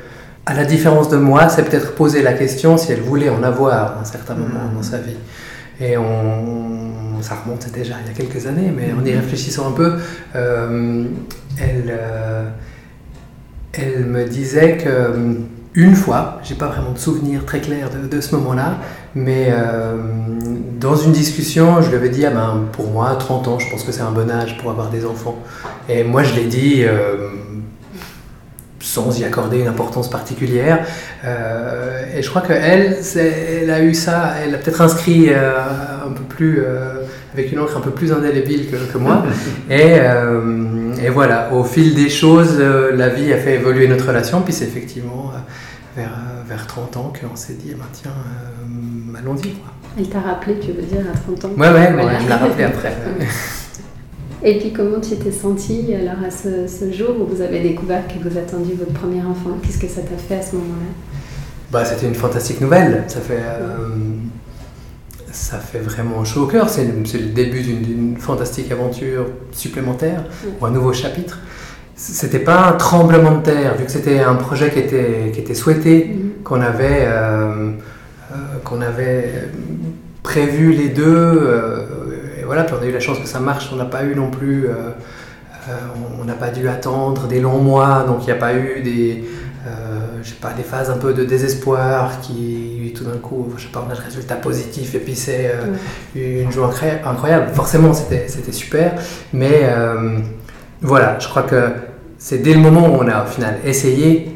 à 0.48 0.54
la 0.54 0.64
différence 0.64 1.10
de 1.10 1.18
moi, 1.18 1.48
c'est 1.48 1.62
peut-être 1.62 1.94
poser 1.94 2.22
la 2.22 2.32
question 2.32 2.78
si 2.78 2.90
elle 2.92 3.02
voulait 3.02 3.28
en 3.28 3.42
avoir 3.42 3.98
à 3.98 4.00
un 4.00 4.04
certain 4.04 4.34
moment 4.34 4.72
dans 4.74 4.82
sa 4.82 4.98
vie. 4.98 5.16
Et 5.80 5.96
on, 5.98 7.20
ça 7.20 7.36
remonte 7.44 7.70
déjà 7.70 7.94
il 8.02 8.08
y 8.08 8.10
a 8.10 8.17
quelques 8.17 8.46
années, 8.46 8.72
mais 8.74 8.93
en 8.93 9.05
y 9.05 9.14
réfléchissant 9.14 9.69
un 9.69 9.72
peu, 9.72 9.96
euh, 10.34 11.05
elle 11.60 11.98
elle 13.72 14.06
me 14.06 14.24
disait 14.24 14.76
que 14.76 14.88
euh, 14.88 15.34
une 15.74 15.94
fois, 15.94 16.40
j'ai 16.43 16.55
pas 16.55 16.67
vraiment 16.67 16.93
de 16.93 16.98
souvenir 16.98 17.44
très 17.44 17.60
clair 17.60 17.88
de, 18.10 18.20
ce 18.20 18.34
moment-là, 18.34 18.78
mais 19.14 19.48
euh, 19.50 19.96
dans 20.81 20.96
une 20.96 21.12
discussion, 21.12 21.81
je 21.82 21.90
lui 21.90 21.96
avais 21.96 22.08
dit 22.08 22.24
ah 22.26 22.31
ben, 22.31 22.64
pour 22.72 22.90
moi, 22.90 23.14
30 23.14 23.48
ans, 23.48 23.58
je 23.58 23.70
pense 23.70 23.84
que 23.84 23.93
c'est 23.93 24.00
un 24.00 24.10
bon 24.10 24.28
âge 24.31 24.58
pour 24.58 24.70
avoir 24.70 24.90
des 24.90 25.05
enfants. 25.05 25.38
Et 25.88 26.02
moi, 26.02 26.22
je 26.24 26.34
l'ai 26.34 26.46
dit 26.46 26.82
euh, 26.84 27.28
sans 28.81 29.19
y 29.19 29.25
accorder 29.25 29.58
une 29.61 29.69
importance 29.69 30.08
particulière. 30.08 30.87
et 31.25 32.23
je 32.23 32.29
crois 32.31 32.43
qu'elle, 32.43 32.97
elle 33.17 33.70
a 33.70 33.82
eu 33.82 33.94
ça, 33.94 34.35
elle 34.43 34.55
a 34.55 34.58
peut-être 34.58 34.81
inscrit 34.81 35.31
un 35.31 36.13
peu 36.13 36.23
plus 36.23 36.63
avec 37.35 37.53
une 37.53 37.61
encre 37.61 37.77
un 37.77 37.81
peu 37.81 37.91
plus 37.91 38.13
indélébile 38.13 38.67
que, 38.70 38.99
moi. 38.99 39.25
et, 39.70 39.99
euh, 40.01 40.94
et, 41.03 41.08
voilà, 41.08 41.53
au 41.53 41.65
fil 41.65 41.94
des 41.94 42.08
choses, 42.08 42.56
euh, 42.58 42.94
la 42.94 43.08
vie 43.08 43.32
a 43.32 43.37
fait 43.37 43.55
évoluer 43.55 43.89
notre 43.89 44.08
relation, 44.08 44.41
puis 44.43 44.53
c'est 44.53 44.65
effectivement 44.65 45.32
euh, 45.35 46.01
vers, 46.01 46.17
vers 46.49 46.67
30 46.67 46.97
ans 46.97 47.13
qu'on 47.13 47.37
s'est 47.37 47.55
dit, 47.55 47.70
eh 47.70 47.75
ben, 47.75 47.87
tiens, 47.93 48.13
allons-y. 49.19 49.55
Elle 49.99 50.08
t'a 50.08 50.20
rappelé, 50.20 50.58
tu 50.58 50.73
veux 50.73 50.82
dire, 50.82 51.01
à 51.13 51.17
30 51.17 51.44
ans 51.44 51.51
Ouais, 51.56 51.69
ouais, 51.70 51.93
voilà. 51.93 52.20
je 52.20 52.27
l'ai 52.27 52.35
rappelé 52.35 52.65
après. 52.65 52.93
Et 54.42 54.58
puis 54.58 54.72
comment 54.72 55.00
tu 55.00 55.16
t'es 55.16 55.32
sentie 55.32 55.92
alors 55.94 56.24
à 56.24 56.30
ce, 56.30 56.66
ce, 56.68 56.92
jour 56.92 57.16
où 57.20 57.26
vous 57.26 57.40
avez 57.40 57.60
découvert 57.60 58.06
que 58.06 58.22
vous 58.22 58.38
attendiez 58.38 58.74
votre 58.74 58.92
premier 58.92 59.20
enfant? 59.22 59.58
Qu'est-ce 59.62 59.78
que 59.78 59.88
ça 59.88 60.02
t'a 60.02 60.16
fait 60.16 60.36
à 60.36 60.42
ce 60.42 60.54
moment-là? 60.56 60.92
Bah, 61.72 61.84
C'était 61.84 62.06
une 62.06 62.14
fantastique 62.14 62.60
nouvelle. 62.60 63.04
Ça 63.08 63.20
fait, 63.20 63.42
ça 65.32 65.58
fait 65.58 65.80
vraiment 65.80 66.24
chaud 66.24 66.44
au 66.44 66.46
cœur. 66.46 66.68
C'est 66.68 66.84
le 66.84 67.32
début 67.32 67.62
d'une 67.62 68.16
fantastique 68.16 68.70
aventure 68.70 69.26
supplémentaire 69.52 70.24
ou 70.60 70.66
un 70.66 70.70
nouveau 70.70 70.92
chapitre. 70.92 71.40
C'était 71.96 72.38
pas 72.38 72.68
un 72.68 72.72
tremblement 72.72 73.38
de 73.38 73.42
terre, 73.42 73.76
vu 73.76 73.84
que 73.84 73.90
c'était 73.90 74.20
un 74.20 74.36
projet 74.36 74.70
qui 74.70 74.78
était, 74.78 75.32
qui 75.32 75.40
était 75.40 75.54
souhaité, 75.54 76.06
mm-hmm. 76.06 76.42
qu'on 76.44 76.60
avait, 76.60 77.06
euh, 77.06 77.72
euh, 78.30 78.34
qu'on 78.62 78.80
avait 78.80 79.48
prévu 80.22 80.72
les 80.72 80.90
deux. 80.90 81.04
Euh, 82.48 82.55
voilà, 82.55 82.64
puis 82.64 82.74
on 82.78 82.82
a 82.82 82.86
eu 82.86 82.93
la 82.93 83.00
chance 83.00 83.19
que 83.19 83.28
ça 83.28 83.40
marche. 83.40 83.69
On 83.72 83.76
n'a 83.76 83.84
pas 83.84 84.05
eu 84.05 84.14
non 84.14 84.31
plus. 84.31 84.69
on 86.20 86.24
n'a 86.24 86.34
pas 86.34 86.48
dû 86.48 86.69
attendre 86.69 87.28
des 87.28 87.40
longs 87.40 87.60
mois, 87.60 88.05
donc 88.06 88.22
il 88.22 88.26
n'y 88.26 88.32
a 88.32 88.36
pas 88.36 88.55
eu 88.55 88.82
des 88.82 89.24
je 90.22 90.31
sais 90.31 90.36
pas, 90.40 90.52
des 90.52 90.62
phases 90.62 90.90
un 90.90 90.96
peu 90.96 91.12
de 91.12 91.24
désespoir 91.24 92.20
qui, 92.20 92.93
tout 92.96 93.05
d'un 93.05 93.19
coup, 93.19 93.52
je 93.56 93.62
sais 93.62 93.69
pas, 93.69 93.84
on 93.86 93.90
a 93.90 93.94
le 93.94 94.02
résultat 94.02 94.36
positif 94.36 94.94
et 94.94 94.98
puis 94.98 95.14
c'est 95.14 95.52
euh, 95.52 96.43
une 96.43 96.50
joie 96.50 96.70
incroyable. 97.05 97.50
Forcément, 97.55 97.93
c'était 97.93 98.26
super, 98.52 98.94
mais 99.32 99.62
euh, 99.64 100.19
voilà, 100.81 101.19
je 101.19 101.28
crois 101.28 101.43
que 101.43 101.70
c'est 102.19 102.38
dès 102.38 102.55
le 102.55 102.60
moment 102.60 102.88
où 102.88 103.02
on 103.02 103.08
a 103.08 103.24
au 103.24 103.26
final 103.26 103.58
essayé 103.64 104.32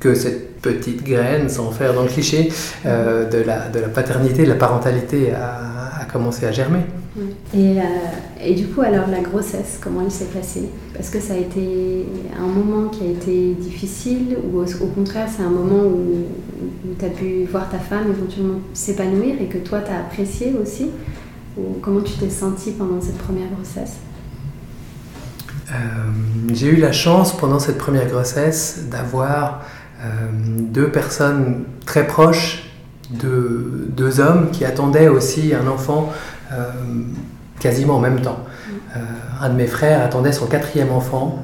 que 0.00 0.14
cette 0.14 0.60
petite 0.60 1.04
graine, 1.04 1.48
sans 1.48 1.70
faire 1.70 1.94
dans 1.94 2.02
le 2.02 2.08
cliché, 2.08 2.52
euh, 2.86 3.28
de, 3.28 3.38
la, 3.38 3.68
de 3.68 3.80
la 3.80 3.88
paternité, 3.88 4.44
de 4.44 4.48
la 4.48 4.56
parentalité 4.56 5.32
a, 5.32 6.00
a 6.02 6.04
commencé 6.04 6.46
à 6.46 6.52
germer. 6.52 6.80
Et, 7.54 7.78
euh, 7.78 7.82
et, 8.40 8.54
du 8.54 8.68
coup, 8.68 8.80
alors 8.80 9.08
la 9.08 9.20
grossesse, 9.20 9.78
comment 9.80 10.00
elle 10.02 10.10
s'est 10.10 10.24
passée 10.26 10.70
Est-ce 10.98 11.10
que 11.10 11.20
ça 11.20 11.34
a 11.34 11.36
été 11.36 12.06
un 12.38 12.46
moment 12.46 12.88
qui 12.88 13.04
a 13.04 13.10
été 13.10 13.54
difficile 13.54 14.38
ou 14.42 14.60
au, 14.60 14.86
contraire 14.86 15.28
c'est 15.34 15.42
un 15.42 15.50
moment 15.50 15.82
où, 15.84 16.24
où 16.62 16.94
tu 16.98 17.04
as 17.04 17.10
pu 17.10 17.44
voir 17.44 17.68
ta 17.68 17.78
femme 17.78 18.10
éventuellement 18.10 18.60
s'épanouir 18.72 19.34
et 19.40 19.46
que 19.46 19.58
toi 19.58 19.80
tu 19.80 19.90
as 19.90 19.98
apprécié 19.98 20.54
aussi? 20.60 20.90
Ou 21.58 21.76
Comment 21.82 22.00
tu 22.00 22.14
t'es 22.14 22.30
sentie 22.30 22.70
pendant 22.72 23.00
cette 23.02 23.18
première 23.18 23.48
grossesse? 23.50 23.96
Euh, 25.70 25.74
J'ai 26.54 26.68
eu 26.68 26.76
la 26.76 26.92
chance 26.92 27.36
pendant 27.36 27.58
cette 27.58 27.78
première 27.78 28.08
grossesse 28.08 28.84
d'avoir 28.90 29.62
euh, 30.02 30.06
deux 30.32 30.90
personnes 30.90 31.64
très 31.84 32.06
proches, 32.06 32.70
deux, 33.10 34.20
hommes 34.20 34.50
qui 34.50 34.64
attendaient 34.64 35.08
aussi 35.08 35.52
un 35.54 35.66
enfant 35.66 36.10
quasiment 37.62 37.96
en 37.96 38.00
même 38.00 38.20
temps. 38.20 38.40
Euh, 38.96 39.00
un 39.40 39.48
de 39.48 39.54
mes 39.54 39.66
frères 39.66 40.02
attendait 40.02 40.32
son 40.32 40.46
quatrième 40.46 40.90
enfant 40.90 41.42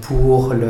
pour 0.00 0.52
le 0.52 0.68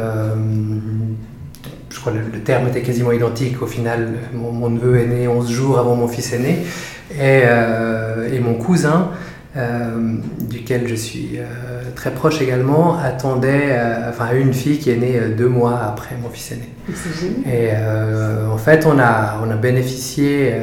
je 1.91 1.99
crois 1.99 2.13
que 2.13 2.19
le, 2.19 2.41
terme 2.43 2.69
était 2.69 2.83
quasiment 2.83 3.13
identique. 3.13 3.61
Au 3.61 3.67
final, 3.67 4.15
mon, 4.33 4.53
mon, 4.53 4.71
neveu 4.71 4.99
est 4.99 5.07
né 5.07 5.29
11 5.29 5.51
jours 5.51 5.79
avant 5.79 5.97
mon 5.97 6.09
fils 6.09 6.33
est 6.33 6.39
né. 6.39 6.65
Et, 7.13 7.43
euh, 7.45 8.33
et 8.33 8.39
mon 8.39 8.55
cousin, 8.55 9.11
euh, 9.57 10.17
duquel 10.49 10.87
je 10.87 10.95
suis 10.95 11.33
euh, 11.37 11.83
très 11.97 12.13
proche 12.13 12.41
également, 12.41 12.97
attendait 12.99 13.77
enfin, 14.09 14.29
une 14.35 14.55
fille 14.55 14.79
qui 14.79 14.91
est 14.91 14.97
née 14.97 15.21
deux 15.37 15.49
mois 15.49 15.81
après 15.83 16.15
mon 16.23 16.31
fils 16.31 16.53
est 16.53 16.57
né. 16.57 17.53
Et 17.53 17.71
en 18.51 18.59
fait, 18.59 18.87
on 18.87 18.99
a, 18.99 19.41
on 19.45 19.51
a 19.51 19.57
bénéficié 19.57 20.55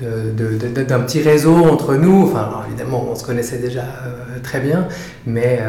d'un 0.00 1.00
petit 1.00 1.22
réseau 1.22 1.54
entre 1.54 1.94
nous. 1.94 2.24
Enfin, 2.28 2.64
évidemment, 2.68 3.06
on 3.10 3.14
se 3.14 3.24
connaissait 3.24 3.58
déjà 3.58 3.84
très 4.42 4.60
bien, 4.60 4.88
mais 5.26 5.60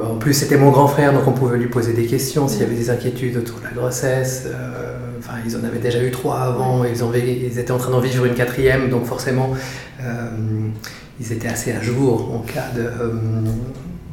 en 0.00 0.16
plus, 0.16 0.34
c'était 0.34 0.56
mon 0.56 0.70
grand 0.70 0.88
frère, 0.88 1.12
donc 1.12 1.26
on 1.26 1.32
pouvait 1.32 1.58
lui 1.58 1.68
poser 1.68 1.92
des 1.92 2.06
questions 2.06 2.48
s'il 2.48 2.62
y 2.62 2.64
avait 2.64 2.74
des 2.74 2.90
inquiétudes 2.90 3.36
autour 3.36 3.60
de 3.60 3.64
la 3.64 3.70
grossesse. 3.70 4.44
Euh, 4.46 4.96
enfin, 5.18 5.34
ils 5.46 5.56
en 5.56 5.64
avaient 5.64 5.78
déjà 5.78 6.02
eu 6.02 6.10
trois 6.10 6.40
avant, 6.40 6.84
ils, 6.84 7.04
ont, 7.04 7.12
ils 7.14 7.58
étaient 7.58 7.70
en 7.70 7.78
train 7.78 7.92
d'en 7.92 8.00
vivre 8.00 8.24
une 8.24 8.34
quatrième, 8.34 8.90
donc 8.90 9.04
forcément, 9.04 9.50
euh, 10.02 10.30
ils 11.20 11.32
étaient 11.32 11.48
assez 11.48 11.72
à 11.72 11.80
jour 11.80 12.34
en 12.34 12.40
cas 12.40 12.70
de, 12.74 12.82
euh, 12.82 13.12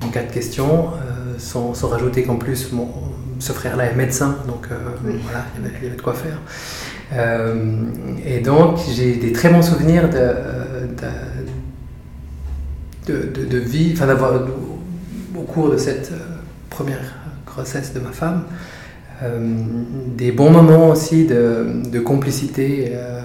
en 0.05 0.09
cas 0.09 0.23
de 0.23 0.31
questions, 0.31 0.89
sans, 1.37 1.73
sans, 1.73 1.87
rajouter 1.87 2.23
qu'en 2.23 2.35
plus, 2.35 2.71
mon, 2.71 2.89
ce 3.39 3.51
frère-là 3.51 3.85
est 3.85 3.95
médecin, 3.95 4.37
donc 4.47 4.67
oui. 5.05 5.13
voilà, 5.23 5.45
il 5.57 5.63
y, 5.63 5.65
avait, 5.65 5.75
il 5.79 5.83
y, 5.83 5.87
avait, 5.87 5.97
de 5.97 6.01
quoi 6.01 6.13
faire. 6.13 6.37
Et 7.11 8.39
donc, 8.39 8.77
j'ai 8.93 9.15
des 9.15 9.31
très 9.31 9.49
bons 9.49 9.61
souvenirs 9.61 10.09
de, 10.09 10.33
de, 13.07 13.29
de, 13.33 13.45
de 13.45 13.57
vie, 13.57 13.91
enfin 13.93 14.07
d'avoir 14.07 14.33
au 15.35 15.41
cours 15.41 15.71
de 15.71 15.77
cette 15.77 16.11
première 16.69 17.15
grossesse 17.45 17.93
de 17.93 17.99
ma 17.99 18.11
femme, 18.11 18.43
euh, 19.21 19.37
des 20.15 20.31
bons 20.31 20.49
moments 20.49 20.89
aussi 20.89 21.25
de, 21.25 21.99
complicité 21.99 22.91
euh, 22.93 23.19
euh, 23.19 23.21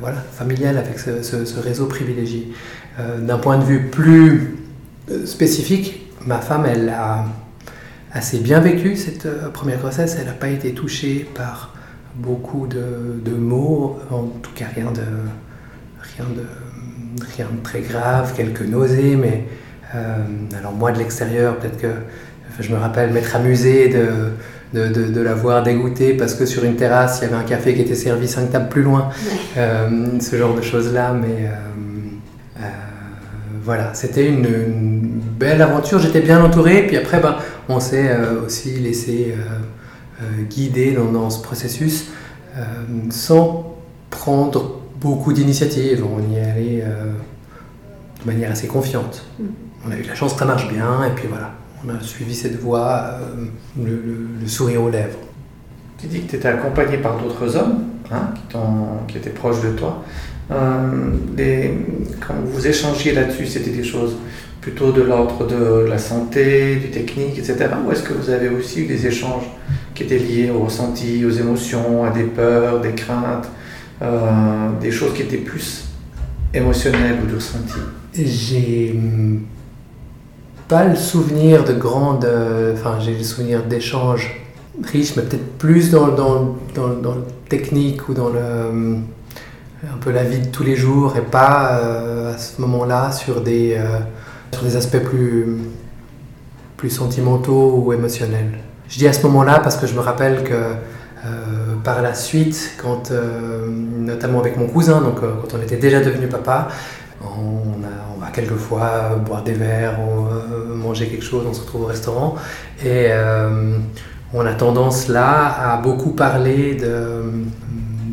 voilà, 0.00 0.18
familiale 0.32 0.76
avec 0.76 0.98
ce 0.98 1.58
réseau 1.60 1.86
privilégié. 1.86 2.52
D'un 3.20 3.38
point 3.38 3.58
de 3.58 3.62
vue 3.62 3.86
plus 3.90 4.56
spécifique, 5.24 6.10
ma 6.26 6.40
femme, 6.40 6.66
elle 6.66 6.88
a 6.88 7.26
assez 8.12 8.38
bien 8.38 8.58
vécu 8.58 8.96
cette 8.96 9.28
première 9.52 9.78
grossesse. 9.78 10.16
Elle 10.18 10.26
n'a 10.26 10.32
pas 10.32 10.48
été 10.48 10.74
touchée 10.74 11.28
par 11.32 11.76
beaucoup 12.16 12.66
de, 12.66 13.20
de, 13.24 13.36
mots, 13.36 13.98
en 14.10 14.24
tout 14.42 14.50
cas 14.54 14.66
rien 14.74 14.90
de, 14.92 15.02
rien 16.16 16.26
de, 16.34 17.24
rien 17.36 17.46
de 17.52 17.62
très 17.62 17.80
grave, 17.80 18.34
quelques 18.36 18.62
nausées, 18.62 19.16
mais 19.16 19.44
euh, 19.94 20.16
alors 20.58 20.72
moi 20.72 20.92
de 20.92 20.98
l'extérieur, 20.98 21.56
peut-être 21.56 21.80
que 21.80 21.92
je 22.60 22.72
me 22.72 22.78
rappelle 22.78 23.12
m'être 23.12 23.36
amusé 23.36 23.88
de, 23.88 24.08
de, 24.74 24.88
de, 24.88 25.12
de, 25.12 25.20
la 25.20 25.34
voir 25.34 25.62
dégoûter 25.62 26.14
parce 26.14 26.34
que 26.34 26.44
sur 26.44 26.64
une 26.64 26.76
terrasse, 26.76 27.20
il 27.20 27.24
y 27.24 27.32
avait 27.32 27.42
un 27.42 27.46
café 27.46 27.74
qui 27.74 27.82
était 27.82 27.94
servi 27.94 28.26
cinq 28.28 28.50
tables 28.50 28.68
plus 28.68 28.82
loin. 28.82 29.10
Euh, 29.56 30.20
ce 30.20 30.36
genre 30.36 30.54
de 30.54 30.62
choses-là. 30.62 31.12
Mais 31.12 31.46
euh, 31.46 32.62
voilà, 33.62 33.94
c'était 33.94 34.26
une, 34.26 34.44
une, 34.44 35.20
belle 35.38 35.62
aventure. 35.62 36.00
J'étais 36.00 36.20
bien 36.20 36.42
entouré. 36.42 36.86
Puis 36.86 36.96
après, 36.96 37.20
ben, 37.20 37.36
on 37.68 37.78
s'est 37.78 38.10
aussi 38.44 38.80
laissé 38.80 39.34
euh, 40.20 40.42
guider 40.48 40.92
dans, 40.92 41.10
dans, 41.10 41.30
ce 41.30 41.42
processus 41.42 42.10
sans 43.10 43.76
prendre 44.10 44.80
beaucoup 45.00 45.32
d'initiatives. 45.32 46.04
On 46.04 46.32
y 46.32 46.36
est 46.36 46.50
allé 46.50 46.82
de 46.82 48.26
manière 48.26 48.50
assez 48.50 48.66
confiante. 48.66 49.24
Mm 49.38 49.44
on 49.86 49.90
a 49.90 49.96
eu 49.96 50.02
la 50.02 50.14
chance 50.14 50.32
que 50.32 50.38
ça 50.40 50.44
marche 50.44 50.68
bien, 50.68 51.04
et 51.04 51.10
puis 51.14 51.28
voilà, 51.28 51.52
on 51.84 51.88
a 51.90 52.00
suivi 52.00 52.34
cette 52.34 52.60
voie, 52.60 53.18
euh, 53.20 53.46
le, 53.78 53.90
le, 53.90 54.28
le, 54.40 54.48
sourire 54.48 54.82
aux 54.82 54.90
lèvres. 54.90 55.18
Tu 55.98 56.06
dis 56.06 56.20
que 56.22 56.30
tu 56.30 56.36
étais 56.36 56.48
accompagné 56.48 56.98
par 56.98 57.18
d'autres 57.18 57.56
hommes 57.56 57.84
hein, 58.10 58.30
qui, 58.48 58.56
qui, 59.08 59.18
étaient 59.18 59.30
proches 59.30 59.60
de 59.62 59.70
toi. 59.70 60.02
Euh, 60.50 61.10
quand 62.26 62.34
vous 62.44 62.66
échangiez 62.66 63.12
là-dessus, 63.12 63.46
c'était 63.46 63.70
des 63.70 63.84
choses 63.84 64.16
plutôt 64.68 64.92
de 64.92 65.00
l'ordre 65.00 65.46
de 65.46 65.86
la 65.88 65.96
santé, 65.96 66.76
du 66.76 66.90
technique, 66.90 67.38
etc. 67.38 67.70
Ou 67.86 67.90
est-ce 67.90 68.02
que 68.02 68.12
vous 68.12 68.28
avez 68.28 68.50
aussi 68.50 68.82
eu 68.82 68.86
des 68.86 69.06
échanges 69.06 69.48
qui 69.94 70.02
étaient 70.02 70.18
liés 70.18 70.50
aux 70.50 70.64
ressentis, 70.64 71.24
aux 71.24 71.30
émotions, 71.30 72.04
à 72.04 72.10
des 72.10 72.24
peurs, 72.24 72.80
des 72.80 72.92
craintes, 72.92 73.48
euh, 74.02 74.68
des 74.78 74.90
choses 74.90 75.14
qui 75.14 75.22
étaient 75.22 75.38
plus 75.38 75.86
émotionnelles 76.52 77.16
ou 77.24 77.30
de 77.30 77.36
ressenti 77.36 77.78
J'ai 78.12 78.94
pas 80.68 80.84
le 80.84 80.96
souvenir 80.96 81.64
de 81.64 81.72
grandes. 81.72 82.26
Euh, 82.26 82.74
enfin, 82.74 82.98
j'ai 83.00 83.14
le 83.14 83.24
souvenir 83.24 83.62
d'échanges 83.62 84.38
riches, 84.84 85.16
mais 85.16 85.22
peut-être 85.22 85.56
plus 85.56 85.90
dans, 85.90 86.08
dans, 86.08 86.58
dans, 86.74 86.88
dans, 86.88 87.14
le 87.14 87.24
technique 87.48 88.06
ou 88.10 88.12
dans 88.12 88.28
le, 88.28 88.38
euh, 88.38 88.94
un 89.82 89.96
peu 89.98 90.10
la 90.10 90.24
vie 90.24 90.40
de 90.40 90.48
tous 90.48 90.62
les 90.62 90.76
jours 90.76 91.16
et 91.16 91.22
pas 91.22 91.80
à 92.34 92.36
ce 92.36 92.60
moment-là 92.60 93.12
sur, 93.12 93.40
des 93.40 93.78
sur 94.52 94.62
des 94.62 94.76
aspects 94.76 94.98
plus, 94.98 96.90
sentimentaux 96.90 97.82
ou 97.84 97.92
émotionnels. 97.92 98.58
Je 98.88 98.98
dis 98.98 99.08
à 99.08 99.12
ce 99.12 99.22
moment-là 99.26 99.60
parce 99.60 99.76
que 99.76 99.86
je 99.86 99.94
me 99.94 100.00
rappelle 100.00 100.44
que 100.44 100.74
par 101.84 102.00
la 102.00 102.14
suite, 102.14 102.76
quand, 102.80 103.12
notamment 103.98 104.40
avec 104.40 104.56
mon 104.56 104.66
cousin, 104.66 105.00
donc 105.00 105.20
quand 105.20 105.56
on 105.58 105.62
était 105.62 105.76
déjà 105.76 106.00
devenu 106.00 106.28
papa, 106.28 106.68
on, 107.20 107.82
a, 107.84 108.20
va 108.20 108.30
quelquefois 108.30 109.16
boire 109.24 109.42
des 109.42 109.52
verres, 109.52 109.98
euh, 110.00 110.74
manger 110.74 111.08
quelque 111.08 111.24
chose, 111.24 111.44
on 111.48 111.54
se 111.54 111.60
retrouve 111.60 111.82
au 111.82 111.86
restaurant. 111.86 112.36
Et 112.82 113.06
euh, 113.08 113.78
on 114.32 114.44
a 114.44 114.54
tendance 114.54 115.08
là 115.08 115.72
à 115.72 115.76
beaucoup 115.78 116.10
parler 116.10 116.74
de, 116.74 117.22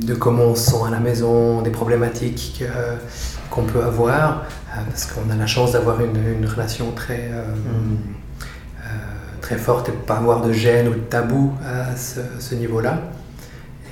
de, 0.05 0.13
comment 0.15 0.43
on 0.43 0.55
se 0.55 0.71
sent 0.71 0.77
à 0.87 0.91
la 0.91 0.99
maison, 0.99 1.61
des 1.61 1.71
problématiques 1.71 2.63
qu'on 3.49 3.63
peut 3.63 3.83
avoir, 3.83 4.29
euh, 4.31 4.64
parce 4.87 5.05
qu'on 5.05 5.29
a 5.29 5.35
la 5.35 5.47
chance 5.47 5.73
d'avoir 5.73 5.99
une, 6.01 6.17
une, 6.39 6.45
relation 6.45 6.91
très, 6.91 7.29
mmh. 7.29 8.83
très 9.41 9.57
forte 9.57 9.89
et 9.89 9.91
de 9.91 9.97
ne 9.97 10.01
pas 10.01 10.17
avoir 10.17 10.41
de 10.41 10.51
gêne 10.51 10.87
ou 10.87 10.93
de 10.93 10.99
tabou 10.99 11.53
à 11.63 11.95
ce, 11.95 12.19
ce 12.39 12.55
niveau-là. 12.55 13.01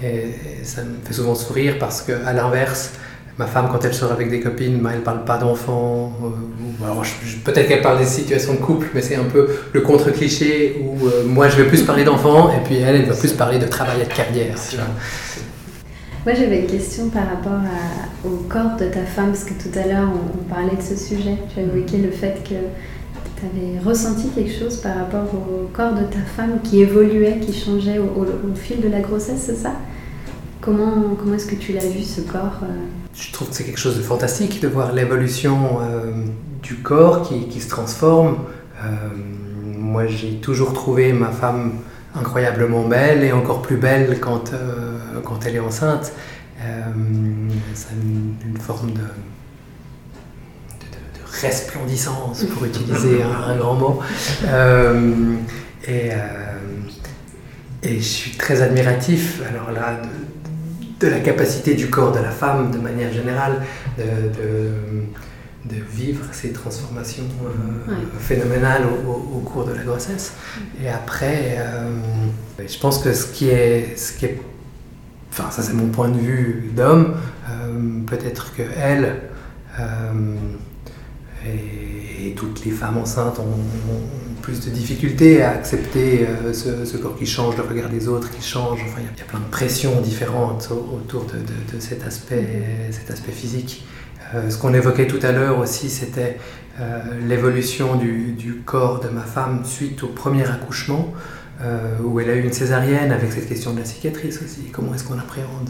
Et, 0.04 0.36
ça 0.64 0.82
me 0.84 0.96
fait 1.04 1.14
souvent 1.14 1.36
sourire 1.36 1.78
parce 1.80 2.02
qu'à 2.02 2.34
l'inverse, 2.34 2.92
Ma 3.40 3.48
femme, 3.48 3.68
quand 3.72 3.84
elle 3.84 3.96
sort 3.96 4.12
avec 4.12 4.30
des 4.30 4.40
copines, 4.40 4.78
bah, 4.80 4.92
elle 4.94 5.00
ne 5.00 5.04
parle 5.04 5.26
pas 5.26 5.40
d'enfants. 5.40 6.14
Euh, 6.24 6.88
Peut-être 7.44 7.68
qu'elle 7.68 7.82
parle 7.82 7.98
des 7.98 8.06
situations 8.06 8.54
de 8.54 8.60
couple, 8.60 8.88
mais 8.94 9.02
c'est 9.02 9.16
un 9.16 9.24
peu 9.24 9.48
le 9.72 9.82
contre-cliché 9.82 10.80
où 10.84 11.08
euh, 11.08 11.24
moi 11.26 11.50
je 11.50 11.58
vais 11.58 11.68
plus 11.68 11.82
parler 11.82 12.04
d'enfants 12.04 12.52
et 12.52 12.64
puis 12.64 12.78
elle, 12.78 12.96
elle 12.96 13.06
va 13.06 13.16
plus 13.16 13.34
parler 13.34 13.58
de 13.58 13.66
travail 13.66 14.02
et 14.02 14.06
de 14.06 14.14
carrière. 14.14 14.56
Moi 16.26 16.34
j'avais 16.36 16.62
une 16.62 16.68
question 16.68 17.10
par 17.10 17.28
rapport 17.28 17.60
au 18.24 18.38
corps 18.48 18.78
de 18.80 18.86
ta 18.86 19.04
femme, 19.04 19.32
parce 19.32 19.44
que 19.44 19.54
tout 19.62 19.78
à 19.78 19.86
l'heure 19.86 20.08
on, 20.10 20.44
parlait 20.46 20.78
de 20.78 20.82
ce 20.82 20.96
sujet. 20.96 21.38
Tu 21.54 21.60
as 21.60 21.64
évoqué 21.64 21.98
le 21.98 22.12
fait 22.12 22.42
que 22.44 22.56
tu 23.36 23.46
avais 23.46 23.78
ressenti 23.84 24.30
quelque 24.30 24.58
chose 24.58 24.78
par 24.78 24.96
rapport 24.96 25.28
au 25.34 25.68
corps 25.74 25.94
de 25.94 26.04
ta 26.04 26.22
femme 26.38 26.62
qui 26.64 26.82
évoluait, 26.82 27.40
qui 27.42 27.52
changeait 27.52 28.00
au, 28.00 28.26
fil 28.56 28.80
de 28.80 28.88
la 28.88 29.02
grossesse, 29.02 29.44
c'est 29.48 29.56
ça? 29.56 29.74
Comment, 30.62 31.14
comment 31.20 31.36
est-ce 31.36 31.48
que 31.48 31.56
tu 31.56 31.74
l'as 31.74 31.86
vu 31.86 32.04
ce 32.04 32.22
corps 32.22 32.62
euh? 32.64 32.86
Je 33.14 33.34
trouve 33.34 33.50
que 33.50 33.56
c'est 33.56 33.66
quelque 33.66 33.80
chose 33.80 33.98
de 33.98 34.02
fantastique 34.02 34.62
de 34.62 34.70
voir 34.70 34.94
l'évolution 34.94 35.82
euh, 35.82 36.12
du 36.62 36.76
corps 36.76 37.24
qui, 37.24 37.50
qui 37.50 37.60
se 37.60 37.68
transforme. 37.68 38.38
Euh, 38.82 38.88
moi, 39.78 40.08
j'ai 40.08 40.36
toujours 40.36 40.72
trouvé 40.72 41.12
ma 41.12 41.32
femme 41.32 41.74
incroyablement 42.16 42.88
belle 42.88 43.24
et 43.24 43.34
encore 43.34 43.62
plus 43.62 43.76
belle 43.76 44.20
quand, 44.22 44.54
quand 45.24 45.46
elle 45.46 45.56
est 45.56 45.60
enceinte. 45.60 46.12
ça 46.60 46.66
a 46.66 47.94
une, 47.96 48.36
une 48.46 48.58
forme 48.58 48.92
de, 48.92 49.00
de, 49.00 49.02
de, 50.86 51.42
resplendissance, 51.42 52.44
pour 52.46 52.66
utiliser 52.66 53.24
un, 53.48 53.56
grand 53.58 53.76
mot. 53.76 54.00
et, 55.88 56.12
et 57.84 57.98
je 57.98 58.02
suis 58.02 58.32
très 58.32 58.62
admiratif, 58.62 59.42
alors 59.50 59.72
là, 59.72 60.00
de, 61.00 61.08
la 61.08 61.20
capacité 61.20 61.74
du 61.74 61.90
corps 61.90 62.14
de 62.14 62.20
la 62.20 62.32
femme, 62.32 62.72
de 62.72 62.78
manière 62.78 63.12
générale, 63.12 63.62
de, 63.98 64.04
vivre 65.92 66.26
ces 66.32 66.52
transformations 66.52 67.24
euh, 67.46 67.94
phénoménales 68.20 68.84
au, 69.08 69.40
cours 69.40 69.66
de 69.66 69.74
la 69.74 69.84
grossesse. 69.84 70.34
Et 70.84 70.90
après, 70.90 71.58
euh, 71.58 71.90
je 72.60 72.78
pense 72.80 73.00
que 73.00 73.14
ce 73.14 73.26
qui 73.28 73.50
est, 73.50 73.98
ce 73.98 74.14
qui 74.14 74.26
est 74.26 74.40
enfin 75.34 75.52
ça 75.52 75.62
c'est 75.62 75.74
mon 75.74 75.88
point 75.88 76.10
de 76.10 76.18
vue 76.18 76.72
d'homme, 76.76 77.16
euh, 77.50 78.00
peut-être 78.08 78.54
que 78.56 78.64
elle 78.78 79.18
et, 81.46 82.34
toutes 82.38 82.64
les 82.66 82.72
femmes 82.72 82.98
enceintes 82.98 83.40
ont 83.40 83.60
plus 84.44 84.60
de 84.60 84.70
difficultés 84.70 85.42
à 85.42 85.52
accepter 85.52 86.28
euh, 86.28 86.54
ce, 86.54 86.98
corps 86.98 87.18
qui 87.18 87.26
change, 87.26 87.56
le 87.58 87.64
regard 87.64 87.90
des 87.90 88.08
autres 88.08 88.30
qui 88.30 88.46
change. 88.46 88.80
Enfin, 88.86 89.00
il 89.00 89.20
y, 89.20 89.22
a 89.22 89.26
plein 89.26 89.40
de 89.40 89.50
pressions 89.50 90.02
différentes 90.02 90.70
autour 90.72 91.26
de, 91.26 91.80
cet, 91.80 92.06
aspect, 92.06 92.46
cet 92.92 93.10
aspect 93.10 93.32
physique. 93.32 93.86
Euh, 94.36 94.50
ce 94.50 94.58
qu'on 94.58 94.74
évoquait 94.74 95.08
tout 95.08 95.20
à 95.22 95.32
l'heure 95.32 95.60
aussi, 95.60 95.90
c'était 95.90 96.38
euh, 96.80 97.00
l'évolution 97.26 97.96
du, 97.96 98.62
corps 98.66 99.00
de 99.00 99.10
ma 99.10 99.22
femme 99.22 99.64
suite 99.64 100.04
au 100.04 100.08
premier 100.08 100.48
accouchement. 100.50 101.14
Où 102.04 102.20
elle 102.20 102.30
a 102.30 102.36
eu 102.36 102.44
une 102.44 102.54
césarienne 102.54 103.12
avec 103.12 103.32
cette 103.32 103.48
question 103.48 103.74
de 103.74 103.80
la 103.80 103.86
cicatrice 103.86 104.42
aussi. 104.42 104.66
Comment 104.72 104.94
est-ce 104.94 105.06
qu'on 105.06 105.18
appréhende 105.18 105.70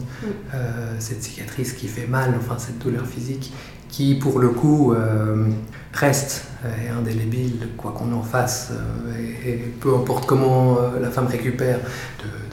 cette 0.98 1.22
cicatrice 1.22 1.72
qui 1.72 1.88
fait 1.88 2.06
mal, 2.06 2.34
enfin 2.36 2.56
cette 2.58 2.78
douleur 2.78 3.06
physique 3.06 3.52
qui 3.94 4.16
pour 4.16 4.40
le 4.40 4.48
coup 4.48 4.92
euh, 4.92 5.46
reste 5.92 6.46
euh, 6.64 6.98
indélébile, 6.98 7.68
quoi 7.76 7.92
qu'on 7.92 8.12
en 8.12 8.22
fasse, 8.22 8.72
euh, 8.72 9.46
et, 9.46 9.54
peu 9.80 9.94
importe 9.94 10.26
comment 10.26 10.78
la 11.00 11.10
femme 11.10 11.28
récupère 11.28 11.78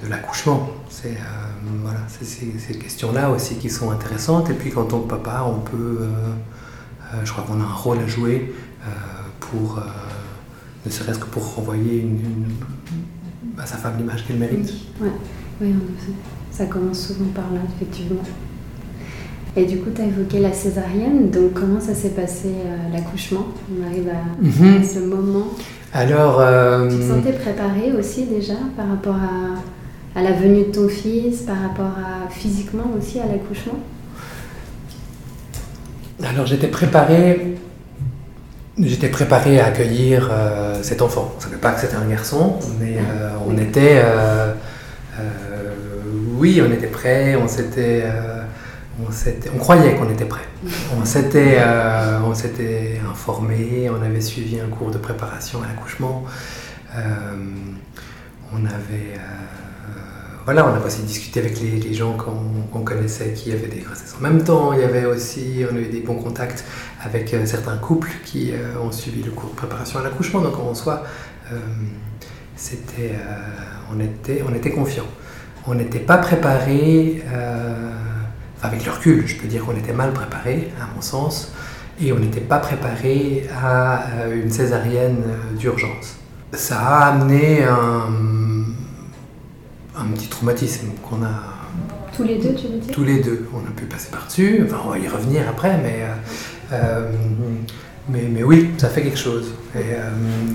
de, 0.04 0.10
l'accouchement. 0.10 0.70
C'est 0.90 1.18
voilà, 1.84 2.00
ces 2.22 2.78
questions-là 2.78 3.30
aussi 3.30 3.56
qui 3.56 3.70
sont 3.70 3.92
intéressantes. 3.92 4.50
Et 4.50 4.54
puis 4.54 4.70
quand 4.70 4.94
on 4.94 5.06
est 5.06 5.08
papa, 5.08 5.46
on 5.48 5.60
peut, 5.60 6.00
je 7.24 7.32
crois 7.32 7.44
qu'on 7.46 7.62
a 7.62 7.64
un 7.64 7.74
rôle 7.74 8.00
à 8.00 8.08
jouer 8.08 8.54
pour, 9.40 9.82
ne 10.86 10.92
serait-ce 10.92 11.20
que 11.20 11.28
pour 11.28 11.56
renvoyer 11.56 12.02
une, 12.02 12.20
à 13.62 13.66
sa 13.66 13.78
femme 13.78 13.94
l'image 13.98 14.26
qu'elle 14.26 14.38
mérite. 14.38 14.74
Oui, 15.00 15.10
oui, 15.62 15.74
ça 16.50 16.66
commence 16.66 17.08
souvent 17.08 17.30
par 17.34 17.46
là, 17.54 17.60
effectivement. 17.76 18.24
Et 19.56 19.66
du 19.66 19.78
coup, 19.80 19.90
tu 19.94 20.02
as 20.02 20.06
évoqué 20.06 20.40
la 20.40 20.54
césarienne, 20.54 21.30
donc 21.30 21.54
comment 21.54 21.80
ça 21.80 21.94
s'est 21.94 22.12
passé 22.12 22.48
euh, 22.48 22.94
l'accouchement? 22.94 23.48
On 23.70 23.86
arrive 23.86 24.10
à, 24.10 24.44
mhm. 24.44 24.84
ce 24.84 25.00
moment. 25.00 25.48
Alors. 25.94 26.40
Euh, 26.40 26.90
tu 26.90 26.98
te 26.98 27.04
sentais 27.04 27.34
préparée 27.34 27.92
aussi 27.92 28.26
déjà 28.26 28.54
par 28.78 28.88
rapport 28.88 29.16
à, 29.16 30.20
à, 30.20 30.24
la 30.24 30.32
venue 30.32 30.66
de 30.66 30.72
ton 30.72 30.88
fils, 30.88 31.42
par 31.42 31.62
rapport 31.62 31.86
à 31.98 32.30
physiquement 32.30 32.92
aussi 32.98 33.20
à 33.20 33.26
l'accouchement? 33.26 33.80
Alors 36.24 36.46
j'étais 36.46 36.68
préparée. 36.68 37.58
J'étais 38.80 39.10
préparé 39.10 39.60
à 39.60 39.66
accueillir 39.66 40.30
euh, 40.32 40.82
cet 40.82 41.02
enfant. 41.02 41.32
On 41.34 41.38
ne 41.38 41.44
savait 41.44 41.58
pas 41.58 41.72
que 41.72 41.82
c'était 41.82 41.96
un 41.96 42.08
garçon, 42.08 42.58
mais 42.80 42.98
on 43.48 43.58
était. 43.58 44.02
oui, 46.38 46.62
on 46.66 46.72
était 46.72 46.88
prêts, 46.88 47.36
on 47.36 47.48
s'était 47.48 48.04
on, 49.54 49.58
croyait 49.58 49.96
qu'on 49.96 50.10
était 50.10 50.26
prêt. 50.26 50.42
On 51.00 51.06
s'était, 51.06 51.58
euh, 51.60 52.20
on 52.26 52.34
s'était 52.34 53.00
informé, 53.10 53.90
on 53.90 54.02
avait 54.02 54.22
suivi 54.22 54.60
un 54.60 54.68
cours 54.68 54.92
de 54.92 54.98
préparation 54.98 55.62
à 55.64 55.68
l'accouchement. 55.68 56.24
Euh, 56.96 57.00
on 58.54 58.66
avait, 58.66 59.16
euh, 59.16 59.20
voilà, 60.46 60.66
on 60.66 60.74
a 60.74 60.86
aussi 60.86 61.04
discuté 61.04 61.40
avec 61.40 61.60
les, 61.60 61.94
gens 61.94 62.18
qu'on, 62.18 62.80
connaissait 62.82 63.34
qui 63.34 63.52
avaient 63.52 63.68
des 63.68 63.82
grossesses 63.82 64.16
en 64.18 64.22
même 64.22 64.44
temps. 64.44 64.74
Il 64.74 64.80
y 64.80 64.84
avait 64.84 65.06
aussi, 65.06 65.64
on 65.72 65.76
a 65.76 65.80
eu 65.80 65.88
des 65.88 66.02
bons 66.02 66.16
contacts 66.16 66.66
avec 67.04 67.36
certains 67.46 67.78
couples 67.78 68.12
qui 68.26 68.52
ont 68.84 68.92
suivi 68.92 69.22
le 69.24 69.32
cours 69.32 69.52
de 69.52 69.56
préparation 69.56 70.00
à 70.00 70.04
l'accouchement. 70.04 70.42
Donc 70.42 70.60
en 70.60 70.74
soi, 70.74 71.04
c'était, 72.56 73.14
on 73.94 74.00
était, 74.00 74.44
on 74.48 74.54
était 74.56 74.72
confiants. 74.72 75.08
On 75.68 75.76
n'était 75.76 76.00
pas 76.00 76.18
préparé 76.18 77.22
avec 78.64 78.86
le 78.86 78.92
recul, 78.92 79.28
je 79.28 79.38
peux 79.38 79.48
dire 79.48 79.66
qu'on 79.66 79.76
était 79.76 79.94
mal 79.94 80.14
préparé, 80.14 80.72
à 80.80 80.94
mon 80.94 81.02
sens, 81.02 81.52
et 82.00 82.12
on 82.14 82.20
n'était 82.20 82.42
pas 82.42 82.60
préparé 82.60 83.48
à 83.62 84.04
euh, 84.04 84.44
une 84.44 84.52
césarienne 84.52 85.24
euh, 85.26 85.58
d'urgence. 85.58 86.18
Ça 86.54 86.80
a 86.80 87.06
amené 87.14 87.64
un, 87.64 88.10
un 89.96 90.06
petit 90.08 90.28
traumatisme 90.28 90.90
qu'on 91.08 91.24
a. 91.24 91.44
Tous 92.16 92.24
les 92.24 92.38
deux, 92.38 92.54
tu 92.54 92.68
veux 92.68 92.78
dire? 92.78 92.94
Tous 92.94 93.04
les 93.04 93.22
deux. 93.22 93.48
On 93.54 93.60
a 93.60 93.72
pu 93.72 93.86
passer 93.86 94.10
par-dessus, 94.12 94.62
enfin, 94.66 94.82
on 94.86 94.90
va 94.90 95.00
y 95.00 95.08
revenir 95.08 95.48
après, 95.48 95.78
mais. 95.78 96.06
Euh, 96.74 97.10
mais, 98.10 98.24
mais, 98.24 98.44
oui, 98.44 98.72
ça 98.78 98.90
fait 98.90 99.04
quelque 99.04 99.20
chose. 99.20 99.54
Et 99.76 99.94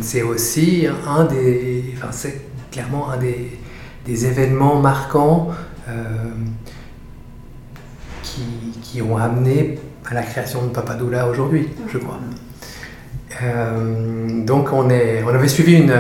c'est 0.03 0.23
aussi 0.23 0.87
un 1.07 1.25
des. 1.25 1.95
Enfin, 1.97 2.09
c'est 2.11 2.41
clairement 2.71 3.11
un 3.11 3.17
des, 3.19 3.59
des 4.05 4.27
événements 4.27 4.81
marquants 4.81 5.51
qui, 8.83 9.03
ont 9.03 9.17
amené 9.17 9.79
à 10.09 10.15
la 10.15 10.23
création 10.23 10.67
de 10.67 10.71
Papadoula 10.71 11.29
aujourd'hui, 11.29 11.69
je 11.89 11.99
crois. 11.99 12.19
Euh, 13.43 14.45
donc 14.45 14.73
on, 14.73 14.89
est, 14.89 15.23
on 15.25 15.29
avait 15.29 15.49
suivi 15.49 15.75
une... 15.75 15.95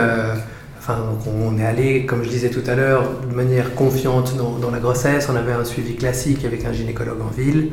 Euh, 0.89 0.93
on 1.27 1.59
est 1.59 1.65
allé, 1.65 2.07
comme 2.07 2.23
je 2.23 2.29
disais 2.29 2.51
tout 2.51 2.63
à 2.67 2.75
l'heure, 2.75 3.21
de 3.21 3.35
manière 3.35 3.75
confiante 3.75 4.37
dans, 4.37 4.71
la 4.71 4.79
grossesse. 4.79 5.29
On 5.31 5.37
avait 5.37 5.53
un 5.53 5.65
suivi 5.65 5.97
classique 5.97 6.45
avec 6.45 6.65
un 6.65 6.73
gynécologue 6.73 7.21
en 7.21 7.31
ville. 7.31 7.73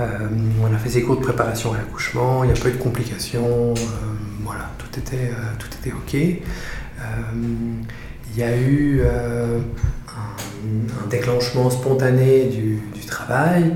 Euh, 0.00 0.28
on 0.62 0.74
a 0.74 0.78
fait 0.78 0.90
ses 0.90 1.02
cours 1.02 1.16
de 1.16 1.22
préparation 1.22 1.72
à 1.72 1.76
l'accouchement. 1.76 2.44
Il 2.44 2.52
n'y 2.52 2.58
a 2.58 2.62
pas 2.62 2.68
eu 2.68 2.72
de 2.72 2.78
complications. 2.78 3.74
tout 3.74 4.98
était, 4.98 5.30
tout 5.58 5.68
était 5.80 5.92
OK. 5.92 6.14
il 6.14 6.38
y 8.38 8.42
a 8.42 8.56
eu 8.56 9.02
un, 9.02 9.60
déclenchement 11.10 11.70
spontané 11.70 12.44
du 12.44 12.80
travail 13.06 13.74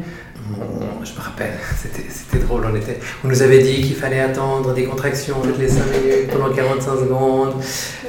je 1.05 1.13
me 1.13 1.25
rappelle, 1.25 1.53
c'était 1.77 2.45
drôle, 2.45 2.67
on, 2.71 2.75
était, 2.75 2.99
on 3.25 3.29
nous 3.29 3.43
avait 3.43 3.63
dit 3.63 3.83
qu'il 3.83 3.95
fallait 3.95 4.21
attendre 4.21 4.75
des 4.75 4.85
contractions 4.85 5.37
toutes 5.43 5.59
les 5.59 5.69
5 5.69 5.81
minutes 5.93 6.31
pendant 6.33 6.53
45 6.53 6.91
secondes, 7.01 7.55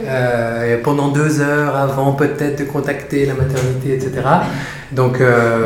euh, 0.04 0.78
pendant 0.84 1.10
deux 1.10 1.42
heures 1.42 1.76
avant 1.76 2.14
peut-être 2.14 2.60
de 2.60 2.64
contacter 2.66 3.26
la 3.26 3.34
maternité, 3.34 3.94
etc. 3.94 4.12
Donc, 4.92 5.20
euh, 5.20 5.66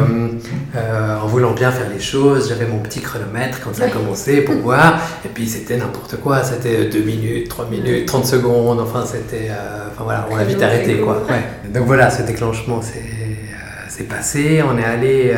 euh, 0.76 1.20
en 1.20 1.28
voulant 1.28 1.52
bien 1.52 1.72
faire 1.72 1.90
les 1.94 2.00
choses, 2.00 2.50
j'avais 2.50 2.66
mon 2.66 2.80
petit 2.80 3.02
chronomètre 3.02 3.60
quand 3.64 3.76
ça 3.76 3.86
a 3.86 3.90
commencé 3.90 4.42
pour 4.42 4.56
voir, 4.62 5.00
et 5.26 5.30
puis 5.30 5.48
c'était 5.48 5.78
n'importe 5.78 6.18
quoi, 6.18 6.44
c'était 6.44 6.86
2 6.86 7.00
minutes, 7.02 7.50
3 7.50 7.68
minutes, 7.70 8.08
30 8.08 8.26
secondes, 8.26 8.80
enfin 8.80 9.04
c'était... 9.06 9.50
enfin 9.92 10.04
voilà, 10.04 10.28
on 10.32 10.38
a 10.38 10.44
vite 10.44 10.62
arrêté 10.62 10.98
quoi. 10.98 11.24
Donc 11.74 11.86
voilà, 11.86 12.10
ce 12.10 12.24
déclenchement 12.24 12.82
s'est 12.82 14.04
passé, 14.04 14.64
on 14.68 14.78
est 14.80 14.84
allé 14.84 15.36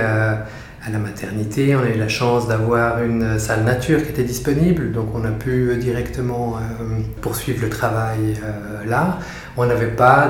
à 0.86 0.89
la 0.89 1.00
maternité. 1.00 1.76
On 1.76 1.82
a 1.82 1.89
eu 1.89 1.98
la 1.98 2.10
chance 2.10 2.48
d'avoir 2.48 3.02
une 3.02 3.39
salle 3.39 3.63
nature 3.63 4.04
qui 4.04 4.10
était 4.10 4.24
disponible, 4.24 4.91
donc 4.91 5.15
on 5.15 5.24
a 5.24 5.32
pu 5.32 5.76
directement 5.78 6.58
euh, 6.58 7.00
poursuivre 7.22 7.62
le 7.63 7.69
travail 7.69 8.36
euh, 8.43 8.86
là. 8.86 9.19
On 9.56 9.65
n'avait 9.65 9.96
pas 9.96 10.30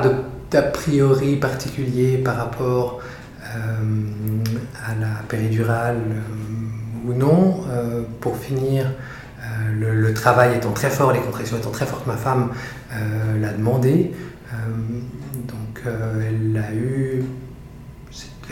d'a 0.50 0.62
priori 0.62 1.36
particulier 1.36 2.18
par 2.18 2.36
rapport 2.36 3.00
euh, 3.42 3.56
à 4.86 4.94
la 5.00 5.22
péridurale 5.28 6.00
ou 7.06 7.12
non. 7.12 7.64
pour 8.20 8.36
finir, 8.36 8.86
le, 9.78 10.14
travail 10.14 10.56
étant 10.56 10.72
très 10.72 10.88
fort, 10.88 11.12
les 11.12 11.20
contractions 11.20 11.58
étant 11.58 11.70
très 11.70 11.84
fortes, 11.84 12.06
ma 12.06 12.16
femme 12.16 12.50
l'a 13.40 13.52
demandé. 13.52 14.12
donc 15.34 15.82
elle 15.84 16.56
a 16.56 16.72
eu, 16.72 17.24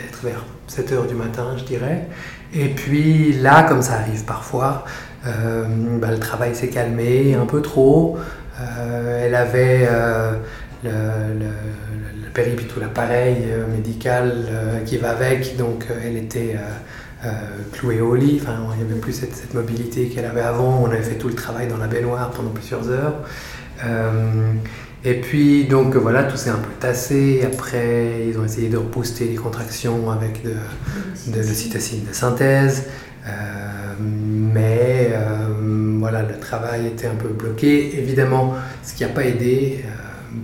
être 0.01 0.23
vers 0.23 0.45
7 0.67 0.91
heures 0.93 1.07
du 1.07 1.15
matin, 1.15 1.55
je 1.57 1.63
dirais. 1.63 2.07
Et 2.53 2.69
puis 2.69 3.33
là, 3.33 3.63
comme 3.63 3.81
ça 3.81 3.93
arrive 3.95 4.25
parfois, 4.25 4.85
euh, 5.25 5.65
bah, 5.99 6.11
le 6.11 6.19
travail 6.19 6.55
s'est 6.55 6.69
calmé 6.69 7.35
un 7.35 7.45
peu 7.45 7.61
trop. 7.61 8.17
Euh, 8.61 9.25
elle 9.25 9.35
avait 9.35 9.87
euh, 9.89 10.33
le, 10.83 10.89
le, 10.89 11.45
le, 11.45 12.79
l'appareil 12.81 13.37
médical 13.71 14.47
qui 14.85 14.97
va 14.97 15.11
avec, 15.11 15.55
donc 15.55 15.85
elle 16.03 16.17
était 16.17 16.55
clouée 17.71 18.01
au 18.01 18.15
lit. 18.15 18.39
Enfin, 18.41 18.57
il 18.73 18.83
n'y 18.85 18.91
avait 18.91 18.99
plus 18.99 19.13
cette 19.13 19.53
mobilité 19.53 20.07
qu'elle 20.09 20.25
avait 20.25 20.41
avant. 20.41 20.81
On 20.83 20.87
avait 20.87 21.03
fait 21.03 21.15
tout 21.15 21.27
le 21.27 21.35
travail 21.35 21.67
dans 21.67 21.77
la 21.77 21.87
baignoire 21.87 22.31
pendant 22.31 22.49
plusieurs 22.49 22.89
heures. 22.89 23.13
Et 25.05 25.15
puis, 25.15 25.65
donc 25.65 25.95
voilà, 25.95 26.23
tout 26.23 26.37
s'est 26.37 26.49
un 26.49 26.57
peu 26.57 26.71
tassé. 26.79 27.41
Après, 27.45 28.25
ils 28.27 28.39
ont 28.39 28.45
essayé 28.45 28.69
de 28.69 28.77
rebooster 28.77 29.25
les 29.25 29.35
contractions 29.35 30.09
avec 30.09 30.43
de, 30.43 30.53
de 31.31 31.37
l'ocytocine 31.37 32.05
de 32.07 32.13
synthèse. 32.13 32.85
Euh, 33.27 33.29
mais 33.99 35.09
euh, 35.11 35.97
voilà, 35.99 36.21
le 36.21 36.39
travail 36.39 36.87
était 36.87 37.07
un 37.07 37.15
peu 37.15 37.27
bloqué. 37.27 37.97
Évidemment, 37.97 38.55
ce 38.81 38.93
qui 38.93 39.03
n'a 39.03 39.09
pas 39.09 39.25
aidé, 39.25 39.83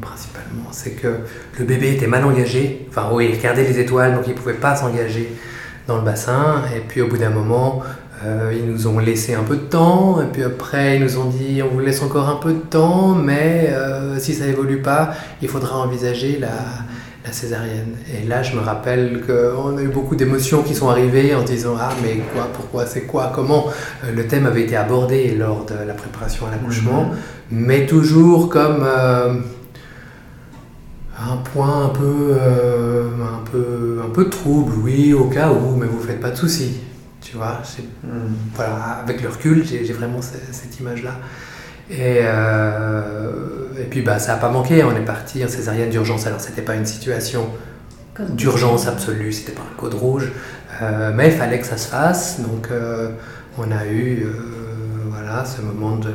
principalement, 0.02 0.69
c'est 0.72 0.91
que 0.91 1.19
le 1.58 1.65
bébé 1.65 1.93
était 1.93 2.08
mal 2.08 2.26
engagé. 2.26 2.86
Enfin, 2.89 3.10
oui, 3.13 3.30
il 3.32 3.38
regardait 3.38 3.63
les 3.63 3.80
étoiles, 3.80 4.13
donc 4.13 4.24
il 4.28 4.32
ne 4.34 4.38
pouvait 4.38 4.54
pas 4.54 4.76
s'engager 4.76 5.30
dans 5.88 5.98
le 5.98 6.04
bassin. 6.04 6.63
Et 6.76 6.82
puis 6.82 7.02
au 7.02 7.08
bout 7.08 7.17
d'un 7.17 7.30
moment, 7.30 7.82
euh, 8.25 8.53
ils 8.53 8.69
nous 8.69 8.88
ont 8.88 8.99
laissé 8.99 9.34
un 9.34 9.43
peu 9.43 9.55
de 9.55 9.62
temps. 9.62 10.21
Et 10.21 10.25
puis 10.25 10.43
après, 10.43 10.97
ils 10.97 11.03
nous 11.03 11.17
ont 11.17 11.29
dit 11.29 11.62
on 11.63 11.73
vous 11.73 11.79
laisse 11.79 12.01
encore 12.01 12.29
un 12.29 12.36
peu 12.36 12.51
de 12.53 12.60
temps, 12.60 13.15
mais 13.15 13.69
euh, 13.69 14.19
si 14.19 14.34
ça 14.34 14.45
évolue 14.47 14.82
pas, 14.82 15.12
il 15.41 15.47
faudra 15.47 15.77
envisager 15.77 16.38
la, 16.39 16.49
la 17.25 17.32
césarienne. 17.32 17.95
Et 18.13 18.27
là, 18.27 18.43
je 18.43 18.55
me 18.55 18.62
rappelle 18.62 19.21
qu'on 19.25 19.77
a 19.77 19.82
eu 19.82 19.88
beaucoup 19.88 20.15
d'émotions 20.15 20.63
qui 20.63 20.75
sont 20.75 20.89
arrivées 20.89 21.34
en 21.34 21.43
disant 21.43 21.75
ah 21.79 21.91
mais 22.03 22.17
quoi, 22.34 22.49
pourquoi, 22.53 22.86
c'est 22.86 23.03
quoi, 23.03 23.32
comment? 23.34 23.67
Euh, 24.03 24.12
le 24.13 24.27
thème 24.27 24.45
avait 24.45 24.63
été 24.63 24.75
abordé 24.75 25.36
lors 25.36 25.65
de 25.65 25.75
la 25.88 25.93
préparation 25.93 26.45
à 26.47 26.51
l'accouchement, 26.51 27.05
mhm. 27.05 27.17
mais 27.51 27.86
toujours 27.86 28.49
comme 28.49 28.86
un 31.21 31.38
point 31.53 31.86
un 31.86 31.89
peu, 31.89 32.34
un 32.34 33.49
peu, 33.49 34.01
un 34.05 34.10
peu 34.10 34.29
trouble, 34.29 34.73
oui, 34.84 35.13
au 35.13 35.25
cas 35.25 35.51
où, 35.51 35.75
mais 35.77 35.86
vous 35.86 35.99
faites 35.99 36.19
pas 36.19 36.32
de 36.32 36.38
soucis. 36.38 36.79
Tu 37.29 37.37
vois, 37.37 37.61
hmm. 38.03 38.33
voilà, 38.55 39.01
avec 39.03 39.21
le 39.21 39.29
recul, 39.29 39.63
j'ai 39.63 39.93
vraiment 39.93 40.19
cette, 40.19 40.79
image-là. 40.79 41.11
Et, 41.91 42.21
euh, 42.21 43.31
et 43.79 43.83
puis 43.83 44.01
bah, 44.01 44.17
ça 44.17 44.33
n'a 44.33 44.39
pas 44.39 44.49
manqué, 44.49 44.83
on 44.83 44.95
est 44.95 45.05
parti 45.05 45.45
en 45.45 45.47
césarienne 45.47 45.91
d'urgence. 45.91 46.25
Alors 46.25 46.39
c'était 46.39 46.63
pas 46.63 46.73
une 46.73 46.87
situation 46.87 47.49
d'urgence 48.29 48.87
absolue, 48.87 49.31
c'était 49.31 49.51
pas 49.51 49.61
un 49.61 49.77
code 49.77 49.93
rouge, 49.93 50.31
euh, 50.81 51.11
mais 51.13 51.27
il 51.27 51.33
fallait 51.33 51.59
que 51.59 51.67
ça 51.67 51.77
se 51.77 51.87
fasse. 51.87 52.39
Donc 52.39 52.69
on 53.59 53.71
a 53.71 53.85
eu 53.85 54.25
voilà, 55.11 55.45
ce 55.45 55.61
moment 55.61 55.97
de, 55.97 56.13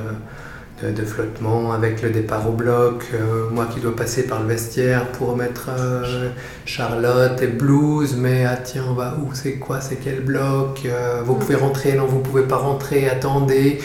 de, 0.83 1.05
flottement 1.05 1.73
avec 1.73 2.03
le 2.03 2.11
départ 2.11 2.49
au 2.49 2.53
bloc, 2.53 3.05
euh, 3.15 3.49
moi 3.51 3.67
qui 3.73 3.81
dois 3.81 3.95
passer 3.95 4.27
par 4.27 4.41
le 4.41 4.49
vestiaire 4.49 5.07
pour 5.13 5.37
mettre 5.37 5.71
euh, 5.71 6.31
Charlotte 6.67 7.41
et 7.41 7.47
Blues, 7.47 8.17
mais 8.17 8.45
ah 8.45 8.57
tiens, 8.57 8.85
on 8.91 8.95
va 8.95 9.17
où 9.23 9.33
c'est 9.35 9.55
quoi, 9.55 9.81
c'est 9.81 9.97
quel 9.97 10.21
bloc, 10.21 10.83
euh, 10.85 11.23
vous 11.25 11.37
pouvez 11.37 11.55
rentrer, 11.55 11.93
non 11.95 12.07
vous 12.07 12.19
pouvez 12.19 12.43
pas 12.43 12.57
rentrer, 12.57 13.09
attendez. 13.09 13.79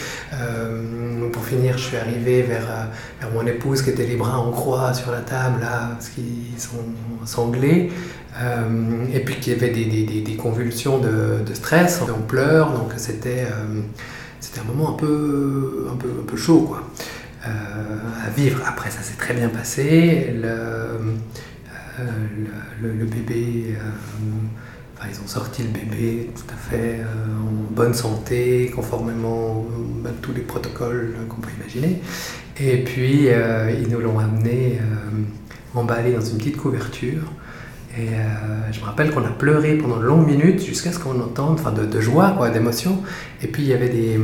pour 1.32 1.46
finir, 1.46 1.78
je 1.78 1.84
suis 1.84 1.98
arrivé 1.98 2.42
vers, 2.42 2.90
vers, 3.22 3.32
mon 3.34 3.46
épouse 3.46 3.84
qui 3.84 3.92
était 3.92 4.06
les 4.06 4.16
bras 4.16 4.40
en 4.40 4.52
croix 4.52 4.94
sur 4.94 5.12
la 5.12 5.20
table, 5.20 5.62
là, 5.62 5.92
parce 5.94 6.10
qu'ils 6.10 6.60
sont 6.60 6.84
sanglés. 7.26 7.92
et 9.14 9.20
puis 9.20 9.36
qu'il 9.36 9.54
y 9.54 9.56
avait 9.56 9.70
des, 9.70 9.86
des, 9.86 10.22
des 10.22 10.36
convulsions 10.36 10.98
de, 10.98 11.44
de, 11.46 11.54
stress, 11.54 12.02
on 12.02 12.22
pleure, 12.22 12.72
donc 12.72 12.94
c'était 12.98 13.46
c'était 14.40 14.60
un 14.62 14.64
moment 14.64 14.96
un 14.96 14.98
peu, 14.98 15.88
un 15.92 15.96
peu, 15.96 16.10
un 16.22 16.26
peu 16.26 16.38
chaud 16.38 16.62
quoi, 16.62 16.90
euh, 17.48 17.50
à 18.26 18.30
vivre. 18.30 18.62
Après, 18.66 18.90
ça 18.90 19.02
s'est 19.02 19.18
très 19.18 19.34
bien 19.34 19.50
passé. 19.50 20.34
Le, 20.36 20.48
euh, 22.00 23.06
bébé, 23.06 23.76
euh, 23.78 25.06
ils 25.10 25.20
ont 25.22 25.28
sorti 25.28 25.64
le 25.64 25.70
bébé 25.70 26.30
tout 26.36 26.54
à 26.54 26.58
fait 26.58 27.00
en 27.02 27.74
bonne 27.74 27.94
santé, 27.94 28.72
conformément 28.76 29.66
à 30.06 30.10
tous 30.22 30.34
les 30.34 30.42
protocoles 30.42 31.16
qu'on 31.28 31.42
peut 31.42 31.52
imaginer. 31.58 32.02
Et 32.60 32.84
puis, 32.84 33.28
ils 33.28 33.88
nous 33.90 34.00
l'ont 34.00 34.20
amené 34.20 34.80
emballé 35.74 36.14
dans 36.14 36.22
une 36.22 36.38
petite 36.38 36.58
couverture. 36.58 37.24
Et 38.00 38.14
euh, 38.14 38.72
je 38.72 38.80
me 38.80 38.86
rappelle 38.86 39.12
qu'on 39.12 39.26
a 39.26 39.30
pleuré 39.30 39.76
pendant 39.76 39.98
de 39.98 40.06
longues 40.06 40.26
minutes 40.26 40.64
jusqu'à 40.66 40.92
ce 40.94 41.00
qu'on 41.00 41.20
entende, 41.20 41.60
enfin 41.60 41.72
de, 41.72 42.00
joie, 42.00 42.34
quoi, 42.38 42.50
d'émotion. 42.50 43.00
Et 43.42 43.48
puis 43.48 43.64
il 43.64 43.68
y 43.68 43.74
avait 43.74 43.90
des, 43.90 44.20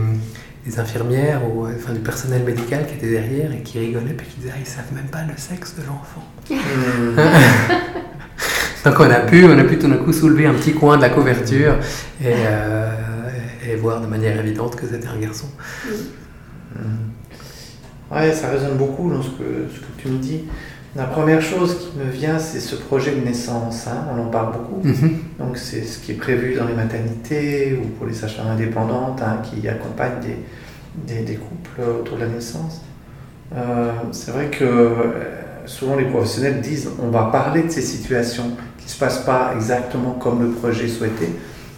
infirmières 0.78 1.42
ou 1.46 1.68
enfin, 1.68 1.94
du 1.94 2.00
personnel 2.00 2.44
médical 2.44 2.88
qui 2.88 2.96
était 2.96 3.12
derrière 3.12 3.52
et 3.52 3.62
qui 3.62 3.80
rigolaient 3.80 4.14
puis 4.14 4.28
qui 4.28 4.40
disaient 4.40 4.54
ah, 4.56 4.60
ils 4.60 4.66
savent 4.66 4.94
même 4.94 5.08
pas 5.08 5.24
le 5.24 5.34
sexe 5.38 5.76
de 5.76 5.84
l'enfant. 5.86 6.24
Hmm. 6.50 7.16
Donc 8.90 9.00
on 9.00 9.12
a 9.12 9.20
pu, 9.20 9.46
on 9.46 9.60
a 9.60 9.64
pu 9.64 9.78
tout 9.78 9.88
d'un 9.88 9.98
coup 9.98 10.14
soulever 10.14 10.46
un 10.46 10.54
petit 10.54 10.74
coin 10.74 10.98
de 10.98 11.02
la 11.02 11.10
couverture 11.10 11.76
et, 12.22 12.34
euh, 12.48 12.92
et 13.68 13.76
voir 13.76 14.00
de 14.00 14.08
manière 14.08 14.40
évidente 14.40 14.76
que 14.76 14.88
c'était 14.88 15.08
un 15.08 15.20
garçon. 15.20 15.48
Hmm. 16.76 18.16
Ouais, 18.16 18.32
ça 18.32 18.50
résonne 18.50 18.78
beaucoup 18.78 19.12
dans 19.12 19.22
ce 19.22 19.30
que, 19.30 19.68
ce 19.74 19.80
que 19.80 20.02
tu 20.02 20.08
me 20.08 20.18
dis. 20.18 20.46
La 20.96 21.04
première 21.04 21.42
chose 21.42 21.78
qui 21.78 21.98
me 21.98 22.10
vient, 22.10 22.40
c'est 22.40 22.62
ce 22.62 22.78
projet 22.78 23.12
de 23.12 23.20
naissance. 23.20 23.86
Hein, 23.88 24.08
on 24.16 24.22
en 24.22 24.30
parle 24.30 24.54
beaucoup. 24.54 24.82
Mhm. 24.82 25.18
Donc, 25.40 25.58
c'est 25.58 25.84
ce 25.84 26.00
qui 26.00 26.14
est 26.14 26.16
prévu 26.16 26.56
dans 26.56 26.66
les 26.66 26.74
maternités 26.74 27.78
ou 27.78 27.88
pour 27.90 28.08
les 28.08 28.14
sages-femmes 28.14 28.48
indépendantes 28.48 29.22
hein, 29.22 29.42
qui 29.44 29.68
accompagnent 29.68 30.22
des, 31.06 31.22
des, 31.22 31.36
couples 31.36 31.82
autour 32.00 32.16
de 32.16 32.22
la 32.22 32.30
naissance. 32.30 32.82
Euh, 33.54 33.92
c'est 34.14 34.32
vrai 34.32 34.46
que 34.46 34.64
euh, 34.64 35.66
souvent 35.66 35.98
les 35.98 36.06
professionnels 36.06 36.62
disent 36.62 36.90
on 37.04 37.10
va 37.10 37.26
parler 37.26 37.64
de 37.64 37.70
ces 37.70 37.82
situations 37.82 38.52
qui 38.78 38.86
ne 38.86 38.90
se 38.90 38.98
passent 38.98 39.26
pas 39.26 39.52
exactement 39.54 40.12
comme 40.12 40.44
le 40.44 40.52
projet 40.52 40.88
souhaitait. 40.88 41.32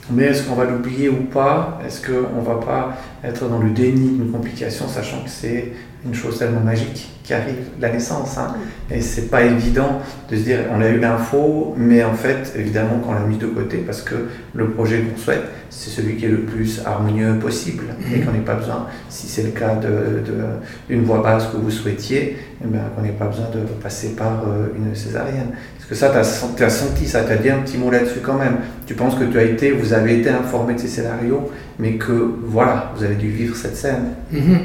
Mais 0.10 0.24
est-ce 0.24 0.44
qu'on 0.44 0.56
va 0.56 0.66
l'oublier 0.66 1.10
ou 1.10 1.24
pas? 1.24 1.80
Est-ce 1.86 2.06
qu'on 2.06 2.40
ne 2.40 2.46
va 2.46 2.56
pas 2.56 2.98
être 3.24 3.48
dans 3.50 3.60
le 3.60 3.72
déni 3.72 4.18
d'une 4.18 4.32
complication, 4.32 4.88
sachant 4.88 5.24
que 5.24 5.30
c'est 5.30 5.74
une 6.06 6.14
chose 6.14 6.38
tellement 6.40 6.62
magique 6.62 7.10
qui 7.28 7.34
arrive, 7.34 7.56
la 7.82 7.90
naissance. 7.90 8.38
Hein? 8.38 8.56
Et 8.90 9.02
c'est 9.02 9.30
pas 9.30 9.44
évident 9.44 10.00
de 10.30 10.36
se 10.38 10.44
dire, 10.44 10.60
on 10.74 10.82
a 10.82 10.88
eu 10.88 10.98
l'info, 10.98 11.74
mais 11.76 12.02
en 12.04 12.14
fait, 12.14 12.54
évidemment, 12.56 13.00
qu'on 13.00 13.14
l'a 13.14 13.20
mis 13.20 13.38
de 13.38 13.48
côté 13.48 13.78
parce 13.80 14.02
que 14.02 14.16
le 14.54 14.70
projet 14.70 15.02
qu'on 15.02 15.18
souhaite, 15.18 15.44
c'est 15.70 15.90
celui 15.90 16.16
qui 16.16 16.26
est 16.26 16.30
le 16.30 16.42
plus 16.42 16.82
harmonieux 16.86 17.38
possible 17.40 17.84
et 18.14 18.22
qu'on 18.22 18.32
n'ait 18.32 18.40
pas 18.40 18.56
besoin, 18.56 18.88
si 19.10 19.28
c'est 19.28 19.44
le 19.44 19.52
cas 19.52 19.76
d'une 19.76 21.02
de, 21.02 21.06
voie 21.06 21.22
basse 21.22 21.48
que 21.48 21.58
vous 21.58 21.70
souhaitiez, 21.70 22.38
eh 22.64 22.68
ben, 22.68 22.80
qu'on 22.96 23.02
n'ait 23.02 23.10
pas 23.10 23.26
besoin 23.26 23.48
de 23.54 23.60
passer 23.84 24.16
par 24.16 24.44
euh, 24.48 24.68
une 24.78 24.96
césarienne. 24.96 25.52
Est-ce 25.90 26.02
que 26.02 26.06
ça, 26.06 26.12
tu 26.58 26.64
as, 26.64 26.70
senti 26.70 27.08
ça, 27.08 27.24
tu 27.24 27.32
as 27.32 27.38
dit 27.38 27.50
un 27.50 27.60
petit 27.60 27.78
mot 27.78 27.90
là-dessus 27.90 28.20
quand 28.22 28.34
même. 28.34 28.58
Tu 28.86 28.94
penses 28.94 29.16
que 29.16 29.24
tu 29.24 29.40
as 29.40 29.44
été, 29.44 29.72
vous 29.72 29.94
avez 29.94 30.20
été 30.20 30.30
informé 30.30 30.74
de 30.74 30.80
ces 30.80 30.90
scénarios, 30.90 31.50
mais 31.80 31.94
que 31.94 32.36
voilà, 32.44 32.92
vous 32.98 33.06
avez 33.06 33.16
dû 33.16 33.30
vivre 33.30 33.56
cette 33.56 33.78
scène. 33.78 34.16
Mm-hmm. 34.34 34.60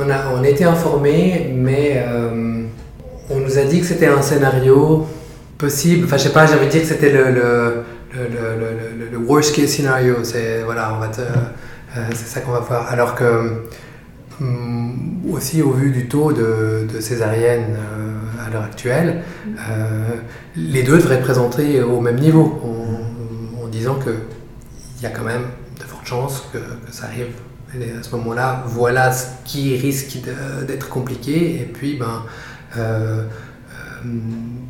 On 0.00 0.10
a, 0.10 0.34
on 0.38 0.44
été 0.44 0.64
informés, 0.64 1.50
mais 1.56 2.04
euh, 2.06 2.64
on 3.30 3.40
nous 3.40 3.56
a 3.56 3.62
dit 3.62 3.80
que 3.80 3.86
c'était 3.86 4.08
un 4.08 4.20
scénario 4.20 5.06
possible. 5.56 6.04
Enfin, 6.04 6.18
je 6.18 6.24
sais 6.24 6.32
pas, 6.32 6.44
j'avais 6.44 6.66
dit 6.66 6.80
que 6.80 6.86
c'était 6.86 7.10
le, 7.10 7.30
le, 7.30 7.84
le, 8.14 9.10
le, 9.10 9.18
worst 9.18 9.56
case 9.56 9.70
scenario. 9.70 10.16
C'est 10.24 10.62
voilà, 10.62 11.00
euh, 11.18 12.00
ça 12.12 12.40
qu'on 12.40 12.52
va 12.52 12.60
voir. 12.60 12.92
Alors 12.92 13.14
que 13.14 13.64
hum, 14.42 15.22
aussi 15.32 15.62
au 15.62 15.70
vu 15.70 15.90
du 15.90 16.06
taux 16.06 16.32
de, 16.32 16.86
de 16.92 17.00
césarienne 17.00 17.76
euh, 17.76 18.19
à 18.50 18.52
l'heure 18.54 18.64
actuelle, 18.64 19.22
les 20.56 20.82
deux 20.82 20.98
devraient 20.98 21.16
être 21.16 21.22
présentés 21.22 21.80
au 21.82 22.00
même 22.00 22.18
niveau, 22.18 22.60
en, 22.64 23.68
disant 23.68 23.94
que 23.94 24.10
il 24.98 25.04
y 25.04 25.06
a 25.06 25.10
quand 25.10 25.24
même 25.24 25.44
de 25.78 25.84
fortes 25.84 26.06
chances 26.06 26.44
que, 26.52 26.58
que 26.58 26.92
ça 26.92 27.04
arrive 27.04 27.28
et 27.78 27.92
à 27.98 28.02
ce 28.02 28.14
moment-là, 28.16 28.64
voilà 28.66 29.12
ce 29.12 29.26
qui 29.44 29.76
risque 29.76 30.18
d'être 30.66 30.88
compliqué. 30.88 31.60
Et 31.60 31.70
puis, 31.72 31.96
ben, 31.96 32.24
euh, 32.76 32.80
euh, 32.80 34.08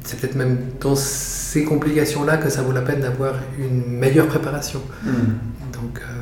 c'est 0.04 0.20
peut-être 0.20 0.34
même 0.34 0.58
dans 0.80 0.94
ces 0.94 1.64
complications-là 1.64 2.36
que 2.36 2.50
ça 2.50 2.62
vaut 2.62 2.72
la 2.72 2.82
peine 2.82 3.00
d'avoir 3.00 3.34
une 3.58 3.86
meilleure 3.86 4.26
préparation. 4.26 4.80
Hmm. 5.02 5.38
Donc, 5.72 5.98
euh, 6.00 6.12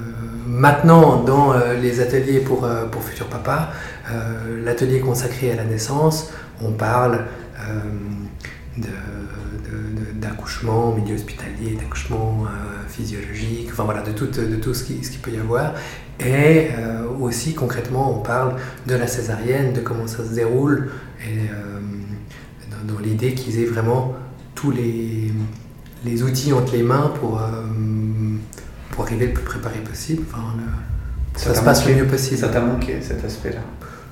maintenant, 0.47 1.25
dans 1.25 1.55
les 1.81 2.01
ateliers 2.01 2.41
pour, 2.41 2.69
pour 2.93 3.03
futurs 3.03 3.29
papas, 3.29 3.71
l'atelier 4.65 5.01
consacré 5.01 5.53
à 5.53 5.57
la 5.57 5.65
naissance, 5.65 6.33
on 6.63 6.73
parle 6.73 7.25
d'accouchement 10.15 10.95
milieu 10.95 11.15
hospitalier, 11.15 11.77
d'accouchement 11.77 12.47
physiologique, 12.89 13.69
enfin 13.73 13.85
voilà, 13.85 14.03
de 14.03 14.13
tout, 14.13 14.27
de 14.27 14.57
tout 14.57 14.75
ce 14.75 14.85
qui, 14.85 15.05
ce 15.05 15.11
qui 15.11 15.19
peut 15.19 15.33
y 15.33 15.39
avoir. 15.39 15.75
Et 16.21 16.71
euh, 16.77 17.07
aussi 17.21 17.55
concrètement, 17.55 18.13
on 18.19 18.23
parle 18.23 18.57
de 18.87 18.95
la 18.95 19.07
césarienne, 19.07 19.73
de 19.73 19.81
comment 19.81 20.07
ça 20.07 20.25
se 20.25 20.35
déroule, 20.35 20.91
et 21.21 21.49
euh, 21.53 21.79
dans, 22.85 22.99
l'idée 22.99 23.35
qu'ils 23.35 23.61
aient 23.61 23.67
vraiment 23.67 24.15
tous 24.55 24.73
les, 24.73 25.33
les, 26.05 26.23
outils 26.25 26.53
entre 26.53 26.73
les 26.73 26.83
mains 26.83 27.13
pour, 27.21 27.41
euh, 27.41 27.45
pour 28.91 29.05
arriver 29.05 29.27
le 29.27 29.33
plus 29.33 29.45
préparé 29.45 29.79
possible. 29.79 30.25
Enfin, 30.29 30.55
ça, 31.37 31.55
se 31.55 31.61
passe 31.61 31.87
le 31.87 31.95
mieux 31.95 32.07
possible. 32.07 32.37
Ça 32.37 32.49
t'a 32.49 32.61
manqué 32.61 33.01
cet 33.01 33.25
aspect-là? 33.25 33.61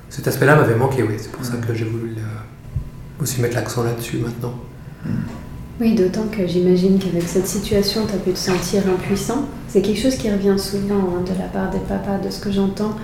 Cet 0.09 0.29
aspect-là 0.29 0.55
m'avait 0.55 0.75
manqué, 0.75 1.03
oui. 1.03 1.15
C'est 1.17 1.31
pour 1.31 1.43
ça 1.43 1.57
que 1.57 1.73
j'ai 1.73 1.83
voulu 1.83 2.15
aussi 3.21 3.41
mettre 3.41 3.55
l'accent 3.55 3.83
là-dessus 3.83 4.17
maintenant. 4.17 4.53
Hmm. 5.05 5.09
Oui, 5.79 5.93
d'autant 5.93 6.25
que 6.27 6.47
j'imagine 6.47 6.97
qu'avec 6.97 7.23
cette 7.23 7.47
situation, 7.47 8.07
tu 8.07 8.15
as 8.15 8.17
pu 8.17 8.31
te 8.31 8.37
sentir 8.37 8.81
impuissant. 8.89 9.45
C'est 9.67 9.81
quelque 9.81 9.99
chose 9.99 10.15
qui 10.15 10.29
revient 10.31 10.57
souvent 10.57 10.95
hein, 10.95 11.23
de 11.23 11.37
la 11.37 11.47
part 11.47 11.69
des 11.69 11.79
papas, 11.79 12.17
de 12.17 12.31
ce 12.31 12.39
que 12.39 12.51
j'entends. 12.51 12.95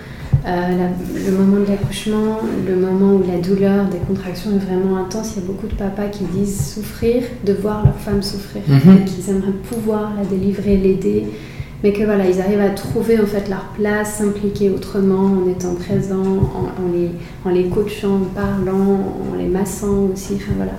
Euh, 0.46 0.90
le 1.16 1.32
moment 1.32 1.62
de 1.62 1.68
l'accouchement, 1.68 2.40
le 2.68 2.76
moment 2.76 3.14
où 3.14 3.24
la 3.26 3.38
douleur 3.40 3.86
des 3.86 4.00
contractions 4.00 4.52
est 4.52 4.66
vraiment 4.66 4.98
intense, 4.98 5.34
il 5.36 5.42
y 5.42 5.46
a 5.46 5.48
beaucoup 5.48 5.68
de 5.68 5.76
papas 5.76 6.08
qui 6.08 6.24
disent 6.26 6.74
souffrir, 6.74 7.24
de 7.46 7.54
voir 7.54 7.86
leur 7.86 7.96
femme 7.96 8.24
souffrir, 8.24 8.64
mhm. 8.68 9.06
qu'ils 9.06 9.30
aimeraient 9.30 9.52
pouvoir 9.70 10.14
la 10.18 10.26
délivrer, 10.26 10.76
l'aider. 10.78 11.26
Mais 11.84 11.92
que 11.92 12.04
voilà, 12.04 12.26
ils 12.28 12.40
arrivent 12.40 12.62
à 12.62 12.70
trouver 12.70 13.20
en 13.20 13.26
fait 13.26 13.50
leur 13.50 13.66
place, 13.76 14.16
s'impliquer 14.16 14.70
autrement, 14.70 15.44
en 15.44 15.50
étant 15.50 15.76
présents, 15.76 16.40
en, 16.56 16.92
les, 16.94 17.10
en 17.44 17.50
les 17.50 17.68
coachant, 17.68 18.16
en 18.16 18.34
parlant, 18.34 19.18
en 19.32 19.36
les 19.38 19.48
massant 19.48 20.08
aussi. 20.14 20.36
Enfin 20.36 20.54
voilà. 20.56 20.72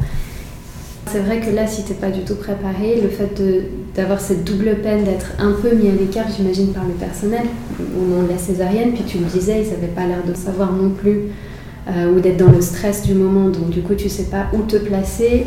C'est 1.06 1.20
vrai 1.20 1.40
que 1.40 1.54
là, 1.54 1.66
si 1.66 1.84
t'es 1.84 1.94
pas 1.94 2.10
du 2.10 2.24
tout 2.24 2.36
préparé, 2.36 3.00
le 3.00 3.08
fait 3.08 3.40
d'avoir 3.94 4.18
cette 4.18 4.44
double 4.44 4.76
peine 4.82 5.04
d'être 5.04 5.32
un 5.38 5.52
peu 5.52 5.74
mis 5.74 5.88
à 5.88 5.92
l'écart, 5.92 6.24
j'imagine, 6.34 6.72
par 6.72 6.84
le 6.84 6.94
personnel, 6.94 7.44
au 7.78 8.00
moment 8.00 8.22
de 8.22 8.30
la 8.30 8.38
césarienne, 8.38 8.92
puis 8.94 9.04
tu 9.06 9.18
le 9.18 9.26
disais, 9.26 9.62
ils 9.62 9.70
n'avaient 9.70 9.92
pas 9.94 10.06
l'air 10.06 10.24
de 10.26 10.34
savoir 10.34 10.72
non 10.72 10.90
plus, 10.90 11.24
euh, 11.88 12.12
ou 12.12 12.20
d'être 12.20 12.38
dans 12.38 12.50
le 12.50 12.62
stress 12.62 13.02
du 13.02 13.14
moment, 13.14 13.50
donc 13.50 13.68
du 13.68 13.82
coup, 13.82 13.94
tu 13.94 14.08
sais 14.08 14.24
pas 14.24 14.46
où 14.54 14.62
te 14.62 14.76
placer. 14.76 15.46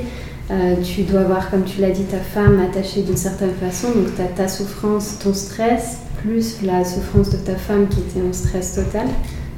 Euh, 0.49 0.75
tu 0.81 1.03
dois 1.03 1.21
avoir, 1.21 1.49
comme 1.49 1.63
tu 1.65 1.81
l'as 1.81 1.91
dit, 1.91 2.05
ta 2.05 2.19
femme 2.19 2.59
attachée 2.61 3.01
d'une 3.01 3.17
certaine 3.17 3.53
façon, 3.53 3.91
donc 3.91 4.15
tu 4.15 4.21
as 4.21 4.25
ta 4.25 4.47
souffrance, 4.47 5.19
ton 5.19 5.33
stress, 5.33 5.97
plus 6.21 6.61
la 6.61 6.85
souffrance 6.85 7.29
de 7.29 7.37
ta 7.37 7.55
femme 7.55 7.87
qui 7.89 7.99
était 7.99 8.25
en 8.25 8.31
stress 8.31 8.75
total. 8.75 9.07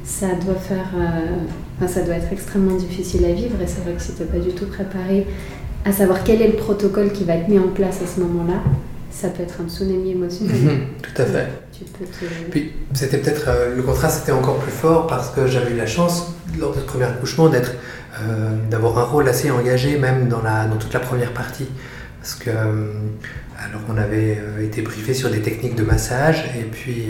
Ça 0.02 0.28
doit 0.44 0.56
faire, 0.56 0.90
euh, 0.96 1.86
ça 1.86 2.02
doit 2.02 2.16
être 2.16 2.32
extrêmement 2.32 2.76
difficile 2.76 3.24
à 3.24 3.32
vivre 3.32 3.60
et 3.62 3.66
c'est 3.66 3.82
vrai 3.82 3.92
que 3.92 4.02
si 4.02 4.14
tu 4.14 4.24
pas 4.24 4.38
du 4.38 4.50
tout 4.50 4.66
préparé 4.66 5.26
à 5.84 5.92
savoir 5.92 6.24
quel 6.24 6.42
est 6.42 6.48
le 6.48 6.56
protocole 6.56 7.12
qui 7.12 7.24
va 7.24 7.34
être 7.36 7.48
mis 7.48 7.58
en 7.58 7.68
place 7.68 8.02
à 8.02 8.06
ce 8.06 8.20
moment-là, 8.20 8.60
ça 9.10 9.28
peut 9.28 9.42
être 9.42 9.60
un 9.64 9.68
tsunami 9.68 10.10
émotionnel. 10.10 10.56
Mhm, 10.56 10.80
tout 11.02 11.22
à 11.22 11.24
fait. 11.24 11.46
Puis 12.50 12.72
c'était 12.92 13.18
peut-être 13.18 13.48
euh, 13.48 13.74
le 13.74 13.82
contraste 13.82 14.22
était 14.22 14.32
encore 14.32 14.58
plus 14.58 14.72
fort 14.72 15.06
parce 15.06 15.30
que 15.30 15.46
j'avais 15.46 15.72
eu 15.72 15.76
la 15.76 15.86
chance 15.86 16.34
lors 16.58 16.74
de 16.74 16.80
ce 16.80 16.84
premier 16.84 17.04
accouchement 17.04 17.48
d'être 17.48 17.72
d'avoir 18.68 18.98
un 18.98 19.04
rôle 19.04 19.28
assez 19.28 19.50
engagé 19.50 19.96
même 19.96 20.28
dans 20.28 20.42
la 20.42 20.66
dans 20.66 20.76
toute 20.76 20.92
la 20.92 21.00
première 21.00 21.32
partie 21.32 21.68
parce 22.20 22.34
que 22.34 22.50
euh, 22.50 22.92
alors 23.58 23.82
on 23.88 23.96
avait 23.96 24.38
été 24.62 24.82
briefé 24.82 25.14
sur 25.14 25.30
des 25.30 25.40
techniques 25.40 25.76
de 25.76 25.84
massage 25.84 26.44
et 26.58 26.64
puis 26.64 27.08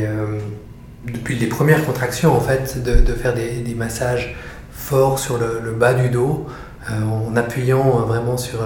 depuis 1.06 1.36
les 1.36 1.46
premières 1.46 1.84
contractions 1.86 2.36
en 2.36 2.40
fait 2.40 2.82
de, 2.82 3.00
de 3.00 3.12
faire 3.14 3.34
des, 3.34 3.60
des, 3.60 3.74
massages 3.74 4.36
forts 4.72 5.18
sur 5.18 5.38
le, 5.38 5.72
bas 5.72 5.94
du 5.94 6.10
dos 6.10 6.46
en 6.90 7.34
appuyant 7.36 8.00
vraiment 8.00 8.36
sur 8.36 8.60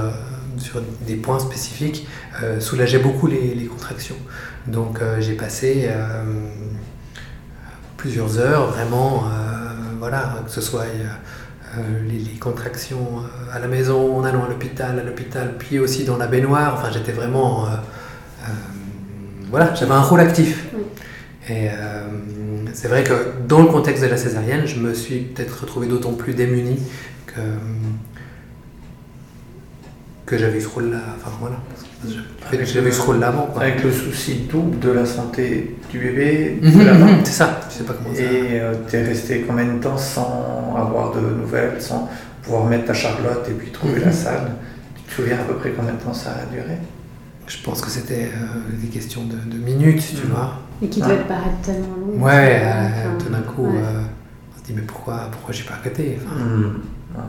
sur 0.59 0.81
des 1.07 1.17
points 1.17 1.39
spécifiques 1.39 2.07
euh, 2.43 2.61
soulageait 2.61 2.99
beaucoup 2.99 3.27
les, 3.27 3.55
les 3.55 3.67
contractions. 3.67 4.17
Donc 4.67 5.01
euh, 5.01 5.21
j'ai 5.21 5.35
passé 5.35 5.87
euh, 5.89 6.25
plusieurs 7.97 8.39
heures 8.39 8.71
vraiment, 8.73 9.25
voilà, 9.99 10.43
que 10.45 10.51
ce 10.51 10.61
soit 10.61 10.85
les, 12.09 12.19
les, 12.19 12.39
contractions 12.39 13.23
à 13.53 13.59
la 13.59 13.67
maison, 13.69 14.19
en 14.19 14.25
allant 14.25 14.45
à 14.45 14.49
l'hôpital, 14.49 14.99
à 14.99 15.03
l'hôpital, 15.03 15.55
puis 15.59 15.79
aussi 15.79 16.05
dans 16.05 16.17
la 16.17 16.27
baignoire. 16.27 16.75
Enfin, 16.75 16.91
j'étais 16.93 17.13
vraiment, 17.13 17.67
voilà, 19.51 19.75
j'avais 19.75 19.93
un 19.93 20.03
rôle 20.03 20.21
actif. 20.21 20.67
Et 21.49 21.69
c'est 22.73 22.89
vrai 22.89 23.05
que 23.05 23.33
dans 23.47 23.61
le 23.63 23.69
contexte 23.69 24.03
de 24.03 24.09
la 24.09 24.17
césarienne, 24.17 24.67
je 24.67 24.79
me 24.79 24.93
suis 24.95 25.21
peut-être 25.21 25.63
retrouvé 25.63 25.87
d'autant 25.87 26.13
plus 26.13 26.35
démuni 26.35 26.79
que 27.27 27.41
que 30.27 30.39
j'avais 30.39 30.61
ce 30.61 30.69
rôle-là. 30.69 31.01
Enfin 31.17 31.31
voilà, 31.41 31.57
rôle-là 33.03 33.29
avant. 33.29 33.49
Avec 33.57 33.83
le 33.83 33.93
souci 33.93 34.47
double 34.51 34.79
de 34.79 34.91
la 34.91 35.07
santé 35.07 35.77
du 35.91 35.99
bébé, 35.99 36.59
de 36.63 36.69
mhm, 36.69 36.87
la 36.87 36.95
maman. 36.95 37.13
C'est 37.25 37.33
ça, 37.33 37.61
je 37.69 37.75
sais 37.79 37.85
pas 37.85 37.95
comment. 37.95 38.15
Et 38.15 38.61
euh, 38.61 38.75
tu 38.89 38.97
es 38.97 39.05
resté 39.05 39.45
combien 39.47 39.65
de 39.65 39.81
temps 39.81 39.99
sans 39.99 40.75
avoir 40.77 41.13
de 41.15 41.21
nouvelles, 41.21 41.81
sans 41.81 42.09
pouvoir 42.43 42.65
mettre 42.65 42.87
ta 42.87 42.95
Charlotte 42.95 43.47
et 43.49 43.53
puis 43.53 43.71
trouver 43.71 44.01
la 44.01 44.07
mhm. 44.07 44.13
salle? 44.13 44.53
Tu 44.97 45.03
te 45.03 45.15
souviens 45.15 45.39
à 45.39 45.45
peu 45.45 45.55
près 45.55 45.71
combien 45.71 45.93
de 45.93 46.01
temps 46.01 46.15
ça 46.15 46.31
a 46.31 46.47
duré? 46.53 46.79
Je 47.47 47.59
pense 47.63 47.81
que 47.83 47.91
c'était 47.91 48.31
euh, 48.35 48.81
des 48.81 48.89
questions 48.89 49.23
de, 49.25 49.57
minutes, 49.57 50.03
tu 50.09 50.27
mhm. 50.27 50.33
vois. 50.33 50.61
Et 50.83 50.89
qui 50.89 51.01
devait 51.01 51.17
paraître 51.29 51.61
tellement 51.63 51.97
long. 51.97 52.23
Ouais, 52.23 52.61
euh, 52.63 53.19
tout 53.19 53.31
d'un 53.31 53.43
coup, 53.43 53.67
on 53.67 54.59
se 54.59 54.65
dit 54.65 54.73
mais 54.75 54.83
pourquoi, 54.83 55.29
pourquoi 55.31 55.55
j'ai 55.55 55.65
pas 55.65 55.75
arrêté 55.75 56.19
enfin, 56.25 57.23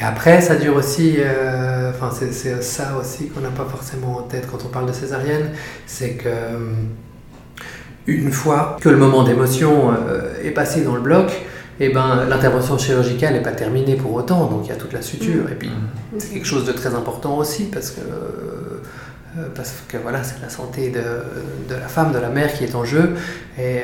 et 0.00 0.02
après, 0.02 0.40
ça 0.40 0.56
dure 0.56 0.76
aussi, 0.76 1.16
euh, 1.18 1.90
enfin, 1.90 2.10
c'est 2.10 2.62
ça 2.62 2.96
aussi 3.00 3.28
qu'on 3.28 3.40
n'a 3.40 3.50
pas 3.50 3.64
forcément 3.64 4.18
en 4.18 4.22
tête 4.22 4.46
quand 4.50 4.64
on 4.64 4.68
parle 4.68 4.86
de 4.86 4.92
césarienne, 4.92 5.50
c'est 5.86 6.14
que 6.14 6.28
euh, 6.28 6.72
une 8.06 8.32
fois 8.32 8.76
que 8.80 8.88
le 8.88 8.96
moment 8.96 9.22
d'émotion 9.22 9.92
euh, 9.92 10.32
est 10.42 10.50
passé 10.50 10.82
dans 10.82 10.96
le 10.96 11.00
bloc, 11.00 11.30
et 11.80 11.86
eh 11.86 11.88
ben, 11.88 12.24
l'intervention 12.28 12.78
chirurgicale 12.78 13.34
n'est 13.34 13.42
pas 13.42 13.52
terminée 13.52 13.96
pour 13.96 14.14
autant, 14.14 14.46
donc 14.46 14.60
il 14.64 14.68
y 14.68 14.72
a 14.72 14.76
toute 14.76 14.92
la 14.92 15.02
suture. 15.02 15.50
Et 15.50 15.56
puis, 15.56 15.68
mmh. 15.68 16.18
c'est 16.18 16.28
quelque 16.28 16.46
chose 16.46 16.64
de 16.64 16.72
très 16.72 16.94
important 16.94 17.36
aussi 17.36 17.64
parce 17.64 17.90
que, 17.90 18.00
parce 19.56 19.74
que 19.88 19.96
voilà, 19.96 20.22
c'est 20.22 20.40
la 20.40 20.50
santé 20.50 20.90
de, 20.90 21.00
de, 21.68 21.74
la 21.74 21.88
femme, 21.88 22.12
de 22.12 22.18
la 22.18 22.28
mère 22.28 22.52
qui 22.52 22.62
est 22.62 22.76
en 22.76 22.84
jeu. 22.84 23.14
Et 23.58 23.80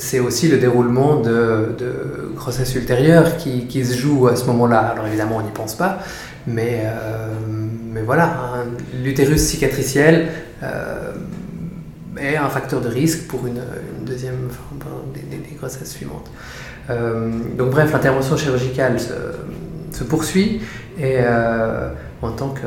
c'est 0.00 0.18
aussi 0.18 0.48
le 0.48 0.56
déroulement 0.56 1.20
de, 1.20 1.74
de 1.78 2.32
grossesse 2.34 2.74
ultérieure 2.74 3.36
qui, 3.36 3.84
se 3.84 3.96
joue 3.96 4.28
à 4.28 4.34
ce 4.34 4.46
moment-là. 4.46 4.78
Alors 4.78 5.06
évidemment, 5.06 5.36
on 5.36 5.42
n'y 5.42 5.52
pense 5.52 5.74
pas, 5.74 5.98
mais, 6.46 6.84
euh, 6.84 8.02
voilà, 8.06 8.64
l'utérus 9.04 9.42
cicatriciel 9.42 10.28
euh, 10.62 11.12
est 12.18 12.36
un 12.36 12.48
facteur 12.48 12.80
de 12.80 12.88
risque 12.88 13.26
pour 13.28 13.46
une, 13.46 13.60
deuxième 14.06 14.48
des, 15.14 15.36
des, 15.36 15.54
grossesses 15.56 15.90
suivantes. 15.90 16.30
Euh, 16.88 17.30
donc 17.58 17.70
bref, 17.70 17.92
l'intervention 17.92 18.38
chirurgicale 18.38 18.98
se, 18.98 19.12
se, 19.92 20.02
poursuit 20.02 20.62
et 20.98 21.18
en 22.22 22.32
tant 22.32 22.48
que, 22.48 22.66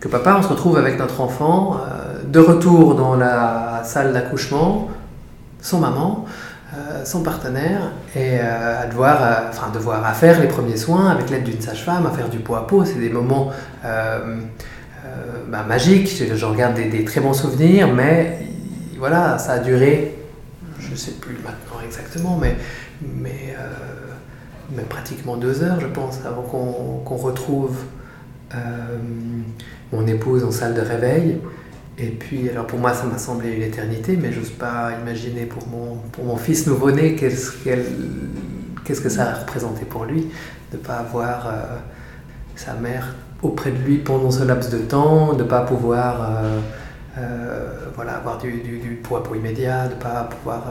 que, 0.00 0.08
papa, 0.08 0.36
on 0.38 0.42
se 0.42 0.48
retrouve 0.48 0.78
avec 0.78 0.98
notre 0.98 1.20
enfant 1.20 1.80
de 2.26 2.40
retour 2.40 2.94
dans 2.94 3.14
la 3.14 3.82
salle 3.84 4.14
d'accouchement 4.14 4.88
son 5.62 5.78
maman, 5.78 6.26
euh, 6.72 7.04
son 7.04 7.24
partenaire, 7.24 7.90
et 8.14 8.38
euh, 8.38 8.82
à 8.82 8.86
devoir, 8.86 9.18
euh, 9.22 9.74
devoir 9.74 10.04
à 10.04 10.12
faire 10.12 10.40
les 10.40 10.46
premiers 10.46 10.76
soins 10.76 11.10
avec 11.10 11.28
l'aide 11.28 11.42
d'une 11.42 11.60
sage-femme, 11.60 12.06
à 12.06 12.10
faire 12.10 12.28
du 12.28 12.38
pot 12.38 12.54
à 12.54 12.64
pot. 12.64 12.84
C'est 12.84 13.00
des 13.00 13.10
moments 13.10 13.50
bah, 13.82 15.64
magiques. 15.66 16.22
J'en 16.36 16.54
garde 16.54 16.76
des, 16.76 17.04
très 17.04 17.20
bons 17.20 17.32
souvenirs, 17.32 17.92
mais 17.92 18.38
voilà, 18.98 19.36
ça 19.38 19.54
a 19.54 19.58
duré, 19.58 20.16
je 20.78 20.90
ne 20.92 20.96
sais 20.96 21.12
plus 21.12 21.34
maintenant 21.42 21.80
exactement, 21.84 22.38
mais, 22.40 22.56
mais, 23.02 23.56
pratiquement 24.88 25.36
deux 25.36 25.64
heures, 25.64 25.80
je 25.80 25.88
pense, 25.88 26.20
avant 26.24 26.42
qu'on 26.42 27.16
retrouve 27.16 27.78
mon 29.92 30.06
épouse 30.06 30.44
en 30.44 30.52
salle 30.52 30.74
de 30.74 30.82
réveil. 30.82 31.40
Et 32.02 32.08
puis, 32.08 32.48
alors 32.48 32.66
pour 32.66 32.78
moi, 32.78 32.94
ça 32.94 33.04
m'a 33.04 33.18
semblé 33.18 33.52
une 33.52 33.62
éternité, 33.62 34.16
mais 34.16 34.32
j'ose 34.32 34.50
pas 34.50 34.92
imaginer 35.02 35.44
pour 35.44 35.66
mon, 35.68 35.96
pour 36.12 36.24
mon 36.24 36.36
fils 36.36 36.66
nouveau-né 36.66 37.14
qu'est-ce, 37.14 37.52
qu'est-ce 38.84 39.00
que 39.02 39.10
ça 39.10 39.30
a 39.30 39.34
représenté 39.34 39.84
pour 39.84 40.06
lui 40.06 40.26
de 40.72 40.76
ne 40.78 40.82
pas 40.82 40.94
avoir 40.94 41.46
euh, 41.46 41.76
sa 42.56 42.72
mère 42.74 43.14
auprès 43.42 43.70
de 43.70 43.78
lui 43.78 43.98
pendant 43.98 44.30
ce 44.30 44.44
laps 44.44 44.70
de 44.70 44.78
temps, 44.78 45.34
de 45.34 45.42
ne 45.42 45.48
pas 45.48 45.60
pouvoir 45.60 46.22
euh, 46.22 46.60
euh, 47.18 47.68
voilà, 47.94 48.14
avoir 48.14 48.38
du, 48.38 48.52
du, 48.60 48.78
du, 48.78 48.94
poids 48.94 49.22
pour 49.22 49.36
immédiat, 49.36 49.88
de 49.88 49.94
ne 49.94 50.00
pas 50.00 50.24
pouvoir 50.24 50.64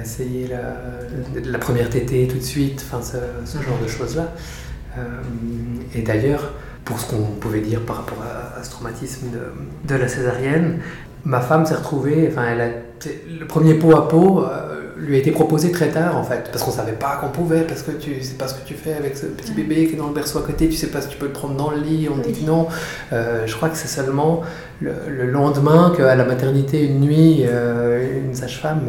essayer 0.00 0.46
la, 0.46 1.40
la, 1.44 1.58
première 1.58 1.90
tétée 1.90 2.28
tout 2.28 2.36
de 2.36 2.42
suite, 2.42 2.84
enfin 2.86 3.02
ce, 3.02 3.16
ce 3.46 3.60
genre 3.62 3.78
de 3.82 3.88
choses-là. 3.88 4.28
et 5.94 6.02
d'ailleurs, 6.02 6.52
pour 6.84 6.98
ce 7.00 7.10
qu'on 7.10 7.22
pouvait 7.40 7.60
dire 7.60 7.80
par 7.80 7.96
rapport 7.96 8.18
à, 8.22 8.62
ce 8.62 8.70
traumatisme 8.70 9.28
de, 9.84 9.94
la 9.94 10.08
césarienne. 10.08 10.80
Ma 11.24 11.40
femme 11.40 11.64
s'est 11.66 11.74
retrouvée, 11.74 12.28
enfin, 12.30 12.56
le 12.56 13.46
premier 13.46 13.74
pot 13.74 13.94
à 13.96 14.08
pot 14.08 14.44
euh, 14.44 14.92
lui 14.96 15.14
a 15.14 15.18
été 15.18 15.30
proposé 15.30 15.70
très 15.70 15.88
tard 15.88 16.16
en 16.16 16.24
fait, 16.24 16.48
parce 16.50 16.64
qu'on 16.64 16.72
savait 16.72 16.92
pas 16.92 17.16
qu'on 17.20 17.28
pouvait, 17.28 17.62
parce 17.62 17.82
que 17.82 17.92
tu 17.92 18.20
sais 18.22 18.34
pas 18.34 18.48
ce 18.48 18.54
que 18.54 18.66
tu 18.66 18.74
fais 18.74 18.94
avec 18.94 19.16
ce 19.16 19.26
petit 19.26 19.52
bébé 19.52 19.86
qui 19.86 19.94
est 19.94 19.98
dans 19.98 20.08
le 20.08 20.14
berceau 20.14 20.38
à 20.38 20.42
côté, 20.42 20.68
tu 20.68 20.76
sais 20.76 20.88
pas 20.88 21.00
si 21.00 21.08
tu 21.08 21.16
peux 21.16 21.26
le 21.26 21.32
prendre 21.32 21.54
dans 21.54 21.70
le 21.70 21.78
lit, 21.78 22.08
on 22.12 22.18
dit 22.18 22.44
non. 22.44 22.66
Euh, 23.12 23.46
je 23.46 23.54
crois 23.54 23.68
que 23.68 23.76
c'est 23.76 23.88
seulement 23.88 24.42
le, 24.80 25.30
lendemain 25.30 25.92
qu'à 25.96 26.16
la 26.16 26.24
maternité, 26.24 26.84
une 26.84 27.00
nuit, 27.00 27.44
euh, 27.46 28.24
une 28.24 28.34
sage-femme, 28.34 28.82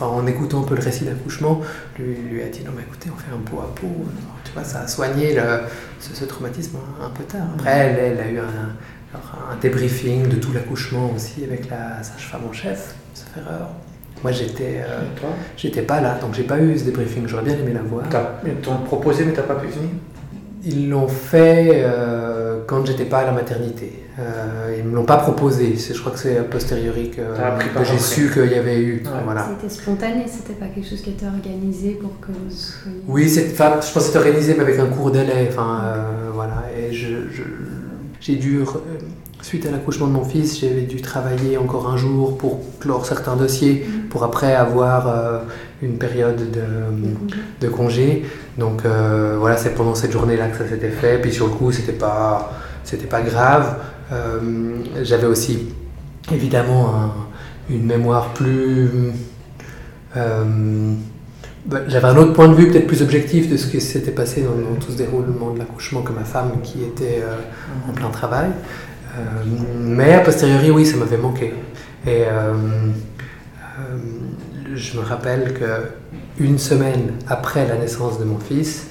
en 0.00 0.26
écoutant 0.26 0.62
un 0.62 0.64
peu 0.64 0.74
le 0.74 0.82
récit 0.82 1.04
d'accouchement, 1.04 1.60
lui, 1.98 2.16
lui, 2.30 2.42
a 2.42 2.46
dit 2.46 2.62
non 2.64 2.72
mais 2.74 2.82
écoutez, 2.82 3.10
on 3.14 3.18
fait 3.18 3.34
un 3.34 3.40
pot 3.40 3.60
à 3.60 3.74
pot 3.74 3.88
ça 4.64 4.80
a 4.80 4.88
soigné 4.88 5.36
ce, 6.00 6.24
traumatisme 6.24 6.78
un, 7.02 7.10
peu 7.10 7.24
tard. 7.24 7.46
Après, 7.54 7.96
elle, 7.98 8.20
a 8.20 8.28
eu 8.28 8.38
un, 8.38 9.56
débriefing 9.60 10.28
de 10.28 10.36
tout 10.36 10.52
l'accouchement 10.52 11.10
aussi 11.14 11.44
avec 11.44 11.70
la 11.70 12.02
sage-femme 12.02 12.42
en 12.48 12.52
chef, 12.52 12.94
fait 13.14 13.40
erreur. 13.40 13.70
Moi, 14.22 14.32
j'étais, 14.32 14.82
euh, 14.86 15.02
j'étais 15.56 15.82
pas 15.82 16.00
là, 16.00 16.18
donc 16.20 16.34
j'ai 16.34 16.42
pas 16.42 16.58
eu 16.58 16.78
ce 16.78 16.84
débriefing. 16.84 17.26
J'aurais 17.26 17.44
bien 17.44 17.54
aimé 17.54 17.72
la 17.72 17.82
voir. 17.82 18.04
T'ont 18.62 18.78
proposé, 18.78 19.24
mais 19.24 19.32
t'as 19.32 19.42
pas 19.42 19.56
pu 19.56 19.68
venir? 19.68 19.90
Ils 20.68 20.90
l'ont 20.90 21.06
fait 21.06 21.70
euh, 21.84 22.58
quand 22.66 22.84
j'étais 22.84 23.04
pas 23.04 23.18
à 23.18 23.26
la 23.26 23.32
maternité. 23.32 24.02
Euh, 24.18 24.74
ils 24.76 24.84
me 24.84 24.94
l'ont 24.96 25.04
pas 25.04 25.18
proposé. 25.18 25.76
Je 25.76 25.98
crois 26.00 26.10
que 26.10 26.18
c'est 26.18 26.38
a 26.38 26.42
posteriori 26.42 27.10
que, 27.10 27.22
j'ai 27.84 27.98
su 27.98 28.30
qu'il 28.32 28.50
y 28.50 28.54
avait 28.54 28.80
eu. 28.80 29.02
Voilà. 29.24 29.46
C'était 29.60 29.72
spontané, 29.72 30.24
c'était 30.26 30.58
pas 30.58 30.66
quelque 30.66 30.88
chose 30.88 31.02
qui 31.02 31.10
était 31.10 31.26
organisé 31.26 31.90
pour 32.00 32.18
que 32.20 32.32
vous 32.32 32.50
soyez. 32.50 32.96
Oui, 33.06 33.28
je 33.28 33.40
pense 33.62 33.92
que 33.92 34.00
c'était 34.00 34.18
organisé, 34.18 34.54
mais 34.54 34.62
avec 34.62 34.78
un 34.80 34.86
cours 34.86 35.12
délai. 35.12 35.48
Enfin, 35.50 35.80
euh, 35.84 36.30
voilà. 36.34 36.64
Et 36.76 36.92
j'ai 36.92 38.34
dû 38.36 38.64
suite 39.42 39.66
à 39.66 39.70
l'accouchement 39.70 40.08
de 40.08 40.12
mon 40.12 40.24
fils, 40.24 40.58
j'avais 40.60 40.82
dû 40.82 41.00
travailler 41.00 41.56
encore 41.56 41.88
un 41.88 41.96
jour 41.96 42.36
pour 42.36 42.60
clore 42.80 43.06
certains 43.06 43.36
dossiers, 43.36 43.86
Mhm. 43.86 44.08
pour 44.08 44.24
après 44.24 44.54
avoir 44.54 45.08
euh, 45.08 45.38
une 45.82 45.98
période 45.98 46.36
de, 46.50 47.66
de 47.66 47.68
congé. 47.70 48.24
Donc 48.58 48.84
euh, 48.84 49.36
voilà, 49.38 49.56
c'est 49.56 49.74
pendant 49.74 49.94
cette 49.94 50.12
journée-là 50.12 50.48
que 50.48 50.58
ça 50.58 50.68
s'était 50.68 50.90
fait. 50.90 51.18
Puis 51.20 51.32
sur 51.32 51.46
le 51.46 51.52
coup, 51.52 51.72
c'était 51.72 51.92
pas, 51.92 52.52
c'était 52.84 53.06
pas 53.06 53.22
grave. 53.22 53.76
Euh, 54.12 54.40
j'avais 55.02 55.26
aussi 55.26 55.68
évidemment 56.32 56.94
un- 56.94 57.12
une 57.74 57.84
mémoire 57.86 58.32
plus. 58.32 58.88
euh, 60.16 60.44
bah, 61.66 61.80
j'avais 61.88 62.06
un 62.06 62.16
autre 62.16 62.32
point 62.32 62.46
de 62.48 62.54
vue, 62.54 62.68
peut-être 62.68 62.86
plus 62.86 63.02
objectif, 63.02 63.50
de 63.50 63.56
ce 63.56 63.66
qui 63.66 63.80
s'était 63.80 64.12
passé 64.12 64.42
dans, 64.42 64.54
dans 64.54 64.76
tout 64.78 64.92
ce 64.92 64.96
déroulement 64.96 65.50
de 65.52 65.58
l'accouchement 65.58 66.02
que 66.02 66.12
ma 66.12 66.22
femme 66.24 66.52
qui 66.62 66.84
était 66.84 67.24
en 67.88 67.92
plein 67.92 68.08
travail. 68.10 68.50
Mais 69.80 70.14
a 70.14 70.20
posteriori, 70.20 70.70
oui, 70.70 70.86
ça 70.86 70.96
m'avait 70.96 71.16
manqué. 71.16 71.54
Et 72.06 72.22
je 74.76 74.98
me 74.98 75.02
rappelle 75.02 75.54
que 75.54 75.88
une 76.38 76.58
semaine 76.58 77.14
après 77.28 77.66
la 77.66 77.76
naissance 77.76 78.18
de 78.18 78.24
mon 78.24 78.38
fils, 78.38 78.88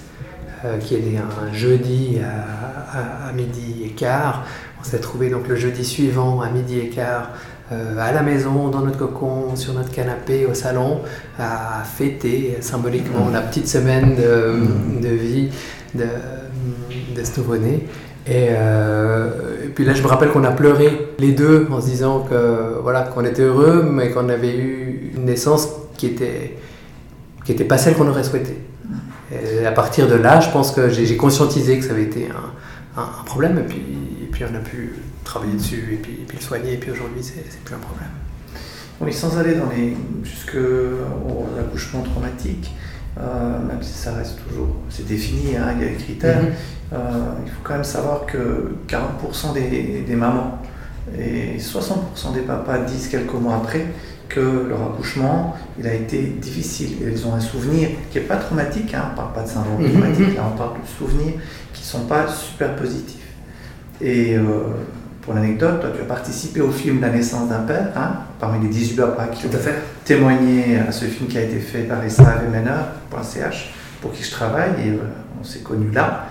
euh, 0.65 0.78
qui 0.80 0.95
est 0.95 1.17
un 1.17 1.54
jeudi 1.54 2.17
à, 2.19 3.32
midi 3.34 3.84
et 3.86 3.89
quart, 3.89 4.45
on 4.80 4.84
s'est 4.84 5.00
trouvé 5.00 5.30
donc 5.30 5.48
le 5.48 5.56
jeudi 5.56 5.84
suivant 5.84 6.41
à 6.41 6.50
midi 6.50 6.80
et 6.80 6.89
quart 6.89 7.30
euh, 7.71 7.98
à 8.00 8.12
la 8.12 8.21
maison, 8.21 8.69
dans 8.69 8.82
notre 8.82 8.98
cocon, 8.98 9.56
sur 9.56 9.74
notre 9.74 9.91
canapé, 9.91 10.45
au 10.45 10.54
salon, 10.54 11.02
à 11.38 11.84
fêter 11.84 12.58
symboliquement 12.62 13.30
la 13.30 13.41
petite 13.41 13.67
semaine 13.67 14.15
de, 14.15 15.02
de 15.02 15.13
vie 15.13 15.50
de, 15.93 16.06
de 17.15 17.24
ce 17.24 17.39
nouveau-né. 17.39 17.86
Et, 18.28 18.48
euh, 18.50 19.66
et 19.66 19.68
puis 19.68 19.86
là, 19.86 19.94
je 19.94 20.02
me 20.02 20.08
rappelle 20.08 20.30
qu'on 20.30 20.44
a 20.44 20.52
pleuré 20.52 21.14
les 21.20 21.32
deux 21.32 21.68
en 21.70 21.80
se 21.80 21.86
disant 21.86 22.22
que 22.22 22.80
voilà 22.82 23.04
qu'on 23.04 23.24
était 23.24 23.44
heureux, 23.44 23.88
mais 23.90 24.10
qu'on 24.12 24.30
avait 24.30 24.58
eu 24.58 25.12
une 25.16 25.26
naissance 25.26 25.70
qui 25.98 26.08
était 26.08 26.58
qui 27.46 27.52
était 27.52 27.64
pas 27.64 27.78
celle 27.78 27.96
qu'on 27.96 28.08
aurait 28.08 28.24
souhaité. 28.24 28.58
Et 29.32 29.66
à 29.66 29.72
partir 29.72 30.08
de 30.08 30.16
là, 30.16 30.40
je 30.40 30.50
pense 30.50 30.72
que 30.72 30.90
j'ai 30.90 31.18
conscientisé 31.18 31.80
que 31.80 31.86
ça 31.86 31.92
avait 31.92 32.04
été 32.04 32.28
un, 32.98 33.24
problème, 33.26 33.58
et 33.60 33.64
puis, 33.64 33.84
puis 34.32 34.44
on 34.50 34.56
a 34.56 34.60
pu 34.60 34.94
travailler 35.24 35.54
dessus, 35.54 35.90
et 35.94 35.98
puis, 35.98 36.26
le 36.32 36.42
soigner, 36.42 36.74
et 36.74 36.78
puis 36.78 36.92
aujourd'hui, 36.92 37.24
c'est 37.24 37.64
plus 37.64 37.76
un 37.76 37.80
problème. 37.80 38.10
Oui, 39.02 39.12
sans 39.12 39.38
aller 39.38 39.56
dans 39.56 39.70
les 39.70 39.96
jusqu'au 40.24 41.46
accouchement 41.60 42.02
traumatique, 42.02 42.72
euh, 43.19 43.60
même 43.67 43.82
si 43.82 43.93
ça 43.93 44.13
reste 44.13 44.38
toujours, 44.47 44.75
c'est 44.89 45.08
défini, 45.08 45.56
hein, 45.56 45.73
il 45.75 45.82
y 45.82 45.86
a 45.88 45.89
des 45.89 45.95
critères, 45.95 46.41
Mhm. 46.41 46.49
euh, 46.93 46.97
il 47.45 47.51
faut 47.51 47.62
quand 47.63 47.73
même 47.75 47.84
savoir 47.84 48.25
que 48.25 48.75
40% 48.88 49.54
des, 49.54 50.04
des 50.08 50.15
mamans 50.15 50.60
et 51.17 51.58
60% 51.60 52.34
des 52.34 52.41
papas 52.41 52.80
disent 52.80 53.08
quelques 53.08 53.34
mois 53.34 53.56
après 53.58 53.86
que 54.28 54.65
leur 54.67 54.82
accouchement, 54.82 55.56
il 55.80 55.86
a 55.88 55.93
été 55.93 56.19
difficile. 56.23 56.97
Et 57.04 57.12
ils 57.12 57.28
ont 57.28 57.34
un 57.36 57.39
souvenir 57.39 57.89
qui 58.12 58.17
n'est 58.17 58.23
pas 58.25 58.38
traumatique, 58.38 58.93
hein, 58.95 59.04
on 59.10 59.12
ne 59.12 59.15
parle 59.15 59.34
pas 59.34 59.43
de 59.43 59.47
syndrome 59.49 59.84
traumatique, 59.88 60.36
là 60.36 60.43
on 60.54 60.58
parle 60.58 60.73
de 60.82 60.88
souvenirs 60.88 61.34
qui 61.73 61.82
ne 61.84 61.86
sont 61.86 62.06
pas 62.08 62.28
super 62.28 62.75
positifs. 62.75 63.21
Et 64.01 64.36
euh, 64.36 64.43
pour 65.26 65.34
l'anecdote, 65.34 65.82
toi 65.82 65.90
tu 65.96 66.02
as 66.02 66.06
participé 66.06 66.62
au 66.62 66.70
film 66.70 67.02
La 67.02 67.10
naissance 67.10 67.50
d'un 67.50 67.62
père, 67.62 67.90
hein, 67.96 68.20
parmi 68.40 68.64
les 68.64 68.72
18 68.72 68.96
papas 68.96 69.28
qui 69.28 69.48
ont 69.48 69.50
Tout 69.50 69.58
à 69.58 69.60
fait. 69.60 69.76
témoigné 70.06 70.78
à 70.88 70.92
ce 70.92 71.06
film 71.06 71.28
qui 71.28 71.38
a 71.40 71.42
été 71.42 71.58
fait 71.58 71.82
par 71.82 71.98
SAVMNR.ch 72.08 73.74
pour 74.02 74.12
qui 74.12 74.24
je 74.24 74.32
travaille 74.32 74.72
et 74.86 74.90
euh, 74.92 74.98
on 75.42 75.44
s'est 75.44 75.60
connus 75.62 75.92
là. 75.92 76.28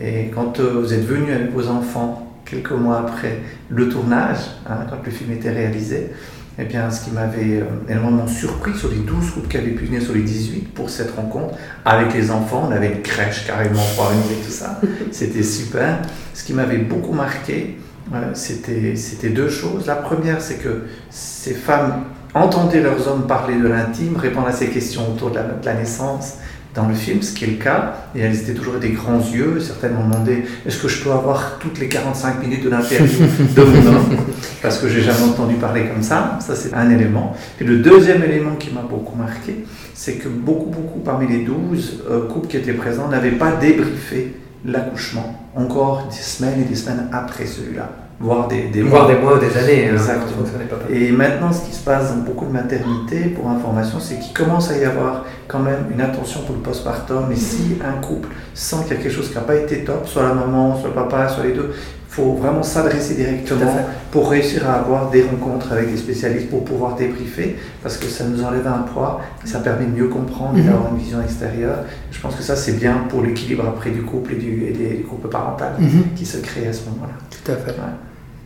Et 0.00 0.30
quand 0.32 0.60
euh, 0.60 0.80
vous 0.80 0.94
êtes 0.94 1.04
venu 1.04 1.32
avec 1.32 1.52
vos 1.52 1.66
enfants 1.68 2.34
quelques 2.44 2.70
mois 2.70 3.00
après 3.00 3.40
le 3.68 3.88
tournage, 3.88 4.38
hein, 4.68 4.86
quand 4.88 5.04
le 5.04 5.10
film 5.10 5.32
était 5.32 5.50
réalisé, 5.50 6.12
eh 6.58 6.64
bien, 6.64 6.88
ce 6.90 7.04
qui 7.04 7.10
m'avait 7.10 7.60
euh, 7.60 7.64
énormément 7.88 8.28
surpris 8.28 8.74
sur 8.74 8.88
les 8.90 8.98
12 8.98 9.30
couples 9.32 9.48
qui 9.48 9.56
avaient 9.56 9.72
pu 9.72 9.86
venir 9.86 10.00
sur 10.00 10.14
les 10.14 10.22
18 10.22 10.72
pour 10.72 10.88
cette 10.88 11.10
rencontre, 11.16 11.54
avec 11.84 12.14
les 12.14 12.30
enfants, 12.30 12.68
on 12.68 12.72
avait 12.72 12.92
une 12.92 13.02
crèche 13.02 13.44
carrément 13.44 13.82
pour 13.96 14.08
animer 14.08 14.36
tout 14.44 14.52
ça, 14.52 14.80
c'était 15.10 15.42
super. 15.42 15.98
Ce 16.32 16.44
qui 16.44 16.52
m'avait 16.54 16.78
beaucoup 16.78 17.12
marqué, 17.12 17.76
euh, 18.14 18.30
c'était 18.34 19.28
deux 19.28 19.48
choses. 19.48 19.86
La 19.86 19.96
première, 19.96 20.40
c'est 20.40 20.56
que 20.56 20.84
ces 21.10 21.54
femmes 21.54 22.04
entendaient 22.34 22.82
leurs 22.82 23.08
hommes 23.08 23.26
parler 23.26 23.56
de 23.56 23.66
l'intime, 23.66 24.16
répondre 24.16 24.46
à 24.46 24.52
ces 24.52 24.68
questions 24.68 25.10
autour 25.10 25.30
de 25.30 25.36
la, 25.36 25.42
de 25.42 25.64
la 25.64 25.74
naissance 25.74 26.34
dans 26.76 26.86
le 26.86 26.94
film, 26.94 27.22
ce 27.22 27.34
qui 27.34 27.44
est 27.44 27.48
le 27.48 27.54
cas, 27.54 27.94
et 28.14 28.20
elles 28.20 28.38
étaient 28.38 28.52
toujours 28.52 28.74
avec 28.74 28.90
des 28.90 28.94
grands 28.94 29.18
yeux, 29.18 29.58
certaines 29.60 29.94
m'ont 29.94 30.04
demandé 30.04 30.44
est-ce 30.66 30.78
que 30.78 30.88
je 30.88 31.02
peux 31.02 31.10
avoir 31.10 31.58
toutes 31.58 31.80
les 31.80 31.88
45 31.88 32.40
minutes 32.42 32.64
de 32.64 32.68
l'interview 32.68 33.26
de 33.56 33.62
mon 33.62 33.86
homme? 33.86 34.16
Parce 34.62 34.78
que 34.78 34.86
j'ai 34.86 35.00
jamais 35.00 35.22
entendu 35.22 35.54
parler 35.54 35.86
comme 35.86 36.02
ça, 36.02 36.38
ça 36.40 36.54
c'est 36.54 36.74
un 36.74 36.90
élément. 36.90 37.34
Et 37.60 37.64
le 37.64 37.78
deuxième 37.78 38.22
élément 38.22 38.56
qui 38.56 38.70
m'a 38.74 38.82
beaucoup 38.82 39.16
marqué, 39.16 39.64
c'est 39.94 40.16
que 40.16 40.28
beaucoup, 40.28 40.68
beaucoup 40.68 41.00
parmi 41.00 41.26
les 41.26 41.44
12 41.44 42.04
euh, 42.10 42.28
couples 42.28 42.48
qui 42.48 42.58
étaient 42.58 42.74
présents 42.74 43.08
n'avaient 43.08 43.30
pas 43.30 43.52
débriefé 43.52 44.34
l'accouchement, 44.66 45.34
encore 45.54 46.06
des 46.10 46.16
semaines 46.16 46.60
et 46.62 46.64
des 46.64 46.74
semaines 46.74 47.08
après 47.12 47.46
celui-là, 47.46 47.88
voire 48.18 48.48
des, 48.48 48.68
des 48.68 48.82
Voire 48.82 49.06
des 49.06 49.14
mois 49.16 49.36
ou 49.36 49.38
des 49.38 49.56
années. 49.56 49.88
hein, 49.88 49.92
Exactement. 49.92 50.42
et 50.90 51.10
maintenant, 51.12 51.52
ce 51.52 51.66
qui 51.66 51.72
se 51.72 51.84
passe 51.84 52.10
dans 52.14 52.22
beaucoup 52.22 52.46
de 52.46 52.52
maternités, 52.52 53.26
pour 53.34 53.48
information, 53.50 53.98
c'est 54.00 54.18
qu'il 54.18 54.32
commence 54.34 54.70
à 54.70 54.78
y 54.78 54.84
avoir 54.84 55.24
quand 55.48 55.60
même 55.60 55.84
une 55.92 56.00
attention 56.00 56.40
pour 56.42 56.56
le 56.56 56.62
postpartum. 56.62 57.30
Et 57.30 57.36
si 57.36 57.78
un 57.86 58.00
couple 58.00 58.28
sent 58.54 58.76
qu'il 58.88 58.96
y 58.96 59.00
a 59.00 59.02
quelque 59.02 59.12
chose 59.14 59.28
qui 59.28 59.34
n'a 59.34 59.42
pas 59.42 59.54
été 59.56 59.84
top, 59.84 60.06
soit 60.08 60.22
la 60.22 60.34
maman, 60.34 60.76
soit 60.78 60.88
le 60.88 60.94
papa, 60.94 61.28
soit 61.28 61.44
les 61.44 61.52
deux, 61.52 61.72
faut 62.16 62.32
vraiment 62.32 62.62
s'adresser 62.62 63.14
directement 63.14 63.76
pour 64.10 64.30
réussir 64.30 64.68
à 64.68 64.74
avoir 64.74 65.10
des 65.10 65.22
rencontres 65.22 65.70
avec 65.72 65.90
des 65.90 65.98
spécialistes 65.98 66.48
pour 66.48 66.64
pouvoir 66.64 66.96
débriefer, 66.96 67.56
parce 67.82 67.98
que 67.98 68.06
ça 68.06 68.24
nous 68.24 68.42
enlève 68.42 68.66
un 68.66 68.82
poids, 68.92 69.20
ça 69.44 69.58
permet 69.60 69.84
de 69.84 69.90
mieux 70.00 70.08
comprendre 70.08 70.56
et 70.56 70.62
Mhm. 70.62 70.66
d'avoir 70.68 70.92
une 70.92 70.98
vision 70.98 71.20
extérieure. 71.22 71.80
Je 72.10 72.18
pense 72.20 72.34
que 72.34 72.42
ça, 72.42 72.56
c'est 72.56 72.72
bien 72.72 73.04
pour 73.10 73.20
l'équilibre 73.22 73.64
après 73.68 73.90
du 73.90 74.02
couple 74.02 74.32
et, 74.32 74.36
du, 74.36 74.64
et 74.64 74.72
des 74.72 75.04
groupes 75.06 75.28
parentaux 75.30 75.64
Mhm. 75.78 76.04
qui 76.16 76.24
se 76.24 76.38
créent 76.38 76.68
à 76.68 76.72
ce 76.72 76.84
moment-là. 76.88 77.12
Tout 77.30 77.52
à 77.52 77.56
fait. 77.56 77.72
Ouais. 77.72 77.94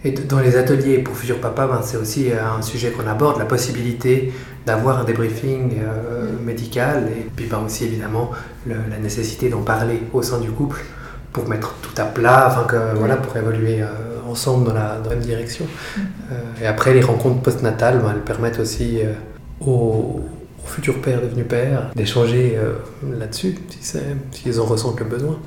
Et 0.02 0.10
dans 0.12 0.40
les 0.40 0.56
ateliers 0.56 0.98
pour 0.98 1.14
futurs 1.14 1.40
papas, 1.40 1.66
ben, 1.68 1.80
c'est 1.84 1.98
aussi 1.98 2.30
euh, 2.32 2.36
un 2.58 2.62
sujet 2.62 2.90
qu'on 2.90 3.06
aborde, 3.08 3.38
la 3.38 3.44
possibilité 3.44 4.32
d'avoir 4.66 4.98
un 4.98 5.04
débriefing 5.04 5.74
euh, 5.78 6.26
médical 6.44 7.08
et 7.16 7.26
puis 7.36 7.46
ben, 7.50 7.58
aussi 7.66 7.84
évidemment 7.84 8.30
le- 8.66 8.74
la 8.90 8.98
nécessité 8.98 9.48
d'en 9.50 9.60
parler 9.62 10.00
au 10.12 10.22
sein 10.22 10.38
du 10.40 10.50
couple 10.50 10.80
pour 11.32 11.48
mettre 11.48 11.74
tout 11.82 12.00
à 12.00 12.04
plat, 12.04 12.48
enfin 12.50 12.64
que, 12.64 12.96
voilà, 12.98 13.16
pour 13.16 13.36
évoluer 13.36 13.82
euh, 13.82 13.86
ensemble 14.28 14.66
dans 14.68 14.74
la, 14.74 14.98
dans 14.98 15.10
la 15.10 15.16
même 15.16 15.24
direction. 15.24 15.64
Euh, 15.98 16.34
et 16.62 16.66
après, 16.66 16.92
les 16.94 17.02
rencontres 17.02 17.40
postnatales, 17.40 17.98
ben, 17.98 18.12
elles 18.14 18.20
permettent 18.22 18.58
aussi 18.58 18.98
euh, 19.00 19.12
aux, 19.60 20.20
aux 20.62 20.66
futurs 20.66 21.00
pères 21.00 21.20
devenus 21.22 21.46
pères 21.48 21.90
d'échanger 21.94 22.58
là-dessus, 23.18 23.56
si 23.70 23.78
c'est- 23.80 24.16
s'ils 24.32 24.60
en 24.60 24.64
ressentent 24.64 25.00
le 25.00 25.06
besoin. 25.06 25.38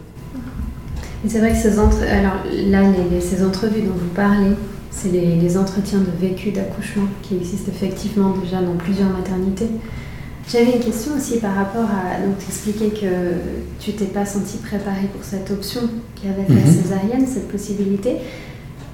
Et 1.26 1.30
c'est 1.30 1.40
vrai 1.40 1.52
que 1.52 1.58
ces, 1.58 1.80
entre... 1.80 2.02
Alors, 2.04 2.36
là, 2.68 2.82
les- 2.84 3.16
les- 3.16 3.22
ces 3.22 3.44
entrevues 3.46 3.82
dont 3.82 3.94
vous 3.94 4.14
parlez, 4.16 4.52
c'est 4.92 5.10
les, 5.10 5.36
les 5.36 5.58
entretiens 5.58 6.00
de 6.00 6.12
vécu 6.28 6.52
d'accouchement 6.52 7.06
qui 7.22 7.36
existent 7.36 7.72
effectivement 7.74 8.32
déjà 8.44 8.62
dans 8.62 8.76
plusieurs 8.76 9.10
maternités. 9.10 9.70
J'avais 10.52 10.74
une 10.74 10.80
question 10.84 11.14
aussi 11.18 11.38
par 11.40 11.56
rapport 11.56 11.86
à. 11.86 12.20
Donc, 12.26 12.38
tu 12.38 12.46
expliquais 12.48 12.90
que 12.90 13.08
tu 13.80 13.94
t'es 13.94 14.06
pas 14.06 14.26
senti 14.26 14.58
préparé 14.58 15.08
pour 15.14 15.24
cette 15.24 15.50
option 15.52 15.82
qui 16.16 16.28
avait 16.28 16.46
la 16.54 16.62
Mhm. 16.62 16.82
césarienne, 16.84 17.26
cette 17.28 17.48
possibilité. 17.48 18.18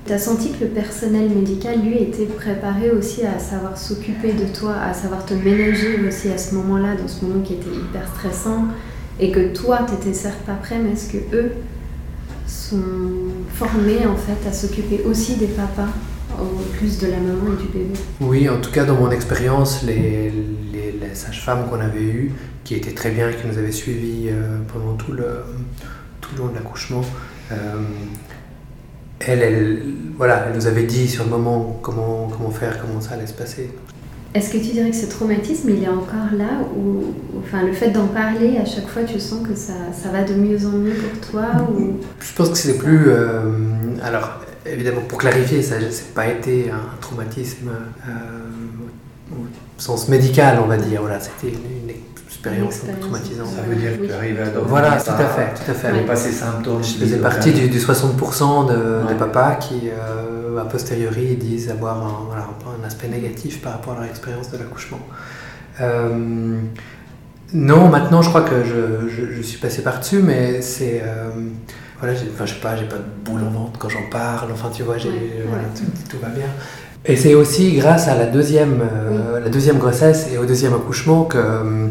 Tu 0.05 0.13
as 0.13 0.19
senti 0.19 0.51
que 0.51 0.63
le 0.63 0.69
personnel 0.69 1.29
médical, 1.29 1.79
lui, 1.83 1.97
était 1.97 2.25
préparé 2.25 2.91
aussi 2.91 3.23
à 3.25 3.37
savoir 3.39 3.77
s'occuper 3.77 4.33
de 4.33 4.45
toi, 4.57 4.75
à 4.79 4.93
savoir 4.93 5.25
te 5.25 5.33
ménager 5.33 5.99
aussi 6.07 6.29
à 6.29 6.37
ce 6.37 6.55
moment-là, 6.55 6.95
dans 6.95 7.07
ce 7.07 7.25
moment 7.25 7.41
qui 7.43 7.53
était 7.53 7.69
hyper 7.69 8.07
stressant, 8.15 8.65
et 9.19 9.31
que 9.31 9.51
toi, 9.53 9.79
tu 9.87 9.93
n'étais 9.93 10.13
certes 10.13 10.39
pas 10.45 10.53
prêt, 10.53 10.77
mais 10.83 10.93
est-ce 10.93 11.11
que 11.11 11.17
eux 11.35 11.51
sont 12.47 12.77
formés 13.53 14.05
en 14.07 14.15
fait 14.15 14.47
à 14.47 14.53
s'occuper 14.53 15.01
aussi 15.07 15.35
des 15.35 15.47
papas, 15.47 15.89
au 16.41 16.61
plus 16.77 16.99
de 16.99 17.07
la 17.07 17.17
maman 17.17 17.53
et 17.53 17.61
du 17.61 17.67
bébé 17.69 17.99
Oui, 18.21 18.49
en 18.49 18.59
tout 18.61 18.71
cas, 18.71 18.85
dans 18.85 18.95
mon 18.95 19.11
expérience, 19.11 19.83
les, 19.83 20.31
les, 20.73 20.91
les 21.01 21.15
sages-femmes 21.15 21.67
qu'on 21.69 21.79
avait 21.79 22.01
eues, 22.03 22.31
qui 22.63 22.75
étaient 22.75 22.93
très 22.93 23.11
bien, 23.11 23.31
qui 23.31 23.47
nous 23.47 23.57
avaient 23.57 23.71
suivis 23.71 24.29
euh, 24.29 24.57
pendant 24.73 24.93
tout 24.95 25.11
le, 25.11 25.27
tout 26.21 26.31
le 26.35 26.43
long 26.43 26.47
de 26.49 26.55
l'accouchement, 26.55 27.01
euh, 27.51 27.55
elles, 29.19 29.41
elles, 29.41 29.81
voilà, 30.17 30.47
nous 30.55 30.67
avaient 30.67 30.83
dit 30.83 31.07
sur 31.07 31.23
le 31.25 31.29
moment 31.29 31.79
comment, 31.81 32.27
comment 32.31 32.51
faire, 32.51 32.79
comment 32.81 33.01
ça 33.01 33.15
allait 33.15 33.27
se 33.27 33.33
passer. 33.33 33.69
Est-ce 34.33 34.53
que 34.53 34.57
tu 34.57 34.71
dirais 34.73 34.91
que 34.91 34.95
ce 34.95 35.07
traumatisme, 35.07 35.71
il 35.71 35.83
est 35.83 35.87
encore 35.89 36.31
là 36.37 36.61
ou 36.77 37.15
enfin 37.39 37.65
le 37.65 37.73
fait 37.73 37.89
d'en 37.89 38.05
parler 38.05 38.57
à 38.57 38.65
chaque 38.65 38.87
fois, 38.87 39.01
tu 39.01 39.19
sens 39.19 39.39
que 39.45 39.55
ça, 39.55 39.73
ça 39.91 40.09
va 40.09 40.23
de 40.23 40.35
mieux 40.35 40.63
en 40.67 40.69
mieux 40.77 40.93
pour 40.93 41.31
toi 41.31 41.45
ou? 41.75 41.93
Je 42.19 42.33
pense 42.35 42.49
que 42.49 42.57
c'est 42.57 42.77
plus. 42.77 43.05
euh, 43.09 43.41
alors, 44.03 44.41
évidemment, 44.65 45.01
pour 45.01 45.17
clarifier, 45.17 45.61
ça 45.61 45.79
n'a 45.79 45.87
pas 46.15 46.27
été 46.27 46.69
un 46.71 46.99
traumatisme 47.01 47.69
euh, 47.69 49.35
au 49.35 49.45
sens 49.77 50.07
médical, 50.09 50.59
on 50.63 50.67
va 50.67 50.77
dire. 50.77 51.01
Voilà, 51.01 51.19
c'était 51.19 51.53
une, 51.53 51.89
une 51.89 51.89
expérience 51.89 52.83
un 52.83 52.87
peu 52.87 52.91
expérience. 52.91 52.99
traumatisante. 52.99 53.47
Ça 53.55 53.61
veut 53.61 53.75
dire 53.75 53.99
que 53.99 54.05
tu 54.05 54.13
arrives 54.13 54.41
à 54.41 54.45
dormir. 54.45 54.69
Voilà, 54.69 54.99
ça, 54.99 55.13
tout 55.13 55.21
à 55.21 55.27
fait, 55.27 55.53
tout 55.53 55.71
à 55.71 55.73
fait. 55.73 56.05
Pas 56.05 56.15
ces 56.15 56.31
symptômes. 56.31 56.83
Je 56.83 56.93
faisais 56.93 57.17
partie 57.17 57.51
du, 57.51 57.67
du 57.69 57.79
60% 57.79 58.67
de, 58.67 58.73
Ouais. 58.73 59.13
des 59.13 59.15
papas 59.15 59.55
qui, 59.55 59.89
euh, 59.89 60.59
a 60.59 60.65
posteriori 60.65 61.35
disent 61.35 61.69
avoir 61.69 61.97
un, 61.97 62.85
aspect 62.85 63.07
négatif 63.07 63.61
par 63.61 63.73
rapport 63.73 63.93
à 63.93 64.01
leur 64.01 64.09
expérience 64.09 64.49
de 64.51 64.57
l'accouchement. 64.57 64.99
non, 67.53 67.87
maintenant 67.87 68.21
je 68.21 68.29
crois 68.29 68.41
que 68.41 68.63
je, 68.63 69.41
suis 69.41 69.57
passé 69.57 69.81
par-dessus, 69.83 70.19
mais 70.21 70.61
c'est 70.61 71.03
voilà, 71.99 72.17
enfin, 72.33 72.45
je 72.45 72.53
sais 72.53 72.59
pas, 72.59 72.75
j'ai 72.77 72.85
pas 72.85 72.97
de 72.97 73.29
boule 73.29 73.41
en 73.41 73.49
ventre 73.49 73.77
quand 73.77 73.89
j'en 73.89 74.09
parle, 74.09 74.51
enfin 74.51 74.69
tu 74.73 74.83
vois, 74.83 74.97
j'ai, 74.97 75.43
voilà, 75.47 75.63
tout, 76.09 76.17
va 76.21 76.29
bien. 76.29 76.47
Et 77.05 77.15
c'est 77.15 77.33
aussi 77.33 77.73
grâce 77.73 78.07
à 78.07 78.15
la 78.15 78.25
deuxième, 78.25 78.81
euh, 78.81 79.39
la 79.39 79.49
deuxième 79.49 79.77
grossesse 79.77 80.27
et 80.33 80.37
au 80.37 80.45
deuxième 80.45 80.73
accouchement 80.73 81.23
que, 81.23 81.89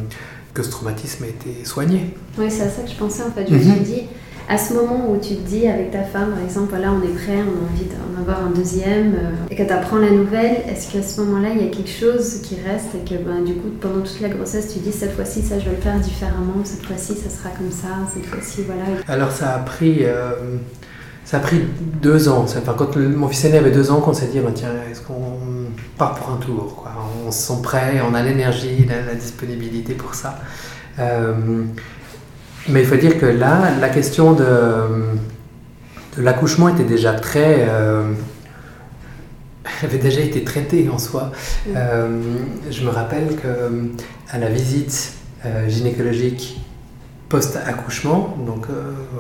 que 0.55 0.63
ce 0.63 0.71
traumatisme 0.71 1.25
a 1.25 1.29
été 1.29 1.65
soigné. 1.65 2.15
Oui, 2.39 2.51
c'est 2.51 2.63
à 2.63 2.69
ça 2.69 2.83
que 2.83 2.91
je 2.91 2.97
pensais 2.97 3.23
en 3.23 3.31
fait. 3.31 3.47
Je 3.49 3.55
me 3.55 3.61
suis 3.61 3.71
mhm. 3.71 3.83
dit, 3.83 4.03
à 4.49 4.57
ce 4.57 4.73
moment 4.73 5.11
où 5.11 5.19
tu 5.21 5.37
te 5.37 5.47
dis 5.47 5.69
avec 5.69 5.91
ta 5.91 6.03
femme, 6.03 6.31
par 6.31 6.43
exemple, 6.43 6.69
voilà, 6.71 6.91
on 6.91 7.03
est 7.03 7.13
prêt, 7.13 7.37
on 7.37 7.67
a 7.67 7.71
envie 7.71 7.85
d'en 7.85 8.21
avoir 8.21 8.47
un 8.47 8.51
deuxième, 8.51 9.15
euh, 9.15 9.31
et 9.51 9.57
que 9.57 9.63
tu 9.63 9.71
apprends 9.71 9.99
la 9.99 10.11
nouvelle, 10.11 10.63
est-ce 10.67 10.91
qu'à 10.91 11.03
ce 11.03 11.21
moment-là, 11.21 11.51
il 11.55 11.63
y 11.63 11.67
a 11.67 11.71
quelque 11.71 11.91
chose 11.91 12.41
qui 12.43 12.57
reste 12.67 12.95
et 12.95 13.09
que 13.09 13.23
ben, 13.23 13.45
du 13.45 13.55
coup, 13.55 13.69
pendant 13.79 14.01
toute 14.01 14.21
la 14.23 14.31
grossesse, 14.31 14.73
tu 14.73 14.79
dis 14.79 14.93
cette 14.93 15.15
fois-ci, 15.15 15.43
ça, 15.43 15.59
je 15.59 15.67
vais 15.67 15.77
le 15.77 15.83
faire 15.83 16.01
différemment, 16.01 16.65
cette 16.65 16.85
fois-ci, 16.87 17.15
ça 17.15 17.29
sera 17.29 17.51
comme 17.51 17.71
ça, 17.71 17.89
cette 18.15 18.25
fois-ci, 18.25 18.63
voilà. 18.63 18.85
Alors, 19.07 19.31
ça 19.31 19.55
a 19.55 19.59
pris. 19.59 19.99
Euh, 20.05 20.33
ça 21.25 21.37
a 21.37 21.41
pris 21.41 21.61
deux 22.03 22.31
ans. 22.31 22.47
Enfin, 22.49 22.75
quand 22.75 22.97
mon 22.97 23.29
fils 23.29 23.45
aîné 23.45 23.59
avait 23.59 23.71
deux 23.71 23.91
ans, 23.91 24.01
qu'on 24.01 24.15
s'est 24.15 24.29
dit, 24.29 24.41
ben, 24.41 24.53
tiens, 24.55 24.71
est-ce 24.91 25.03
qu'on 25.03 25.37
part 25.99 26.15
pour 26.15 26.31
un 26.33 26.39
tour 26.39 26.75
quoi? 26.75 26.93
On 27.27 27.31
se 27.31 27.49
sent 27.49 27.61
prêt, 27.63 28.01
on 28.01 28.15
a 28.15 28.23
l'énergie, 28.23 28.87
la, 28.87 29.15
disponibilité 29.15 29.93
pour 29.93 30.15
ça. 30.15 30.39
Euh, 30.99 31.35
mais 32.69 32.81
il 32.81 32.87
faut 32.87 32.97
dire 32.97 33.19
que 33.19 33.27
là, 33.27 33.71
la 33.81 33.89
question 33.89 34.33
de, 34.33 34.45
l'accouchement 36.19 36.69
était 36.69 36.85
déjà 36.85 37.15
très. 37.15 37.67
Euh, 37.69 38.13
avait 39.83 39.99
déjà 39.99 40.21
été 40.21 40.45
traitée 40.45 40.89
en 40.89 40.99
soi. 40.99 41.31
Euh, 41.75 42.21
je 42.71 42.85
me 42.85 42.91
rappelle 42.91 43.37
qu'à 43.37 44.39
la 44.39 44.49
visite 44.49 45.15
euh, 45.45 45.69
gynécologique 45.69 46.61
post-accouchement, 47.29 48.39
donc 48.47 48.69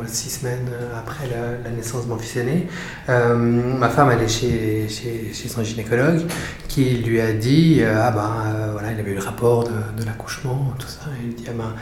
six 0.06 0.30
semaines 0.30 0.66
après 0.96 1.28
la, 1.28 1.70
naissance 1.70 2.04
de 2.04 2.08
mon 2.08 2.16
fils 2.16 2.38
aîné, 2.38 2.66
ma 3.06 3.90
femme 3.90 4.08
allait 4.08 4.26
chez, 4.26 4.88
chez, 4.88 5.30
chez, 5.34 5.48
son 5.48 5.62
gynécologue 5.62 6.22
qui 6.68 7.02
lui 7.02 7.20
a 7.20 7.34
dit 7.34 7.82
Ah 7.84 8.10
ben 8.10 8.70
voilà, 8.72 8.92
il 8.92 8.98
avait 8.98 9.10
eu 9.10 9.16
le 9.16 9.20
rapport 9.20 9.64
de, 9.64 10.00
de 10.00 10.06
l'accouchement, 10.06 10.72
tout 10.78 10.88
ça, 10.88 11.10
et 11.20 11.26
il 11.26 11.34
dit 11.34 11.44
Ah 11.48 11.52
ben 11.54 11.74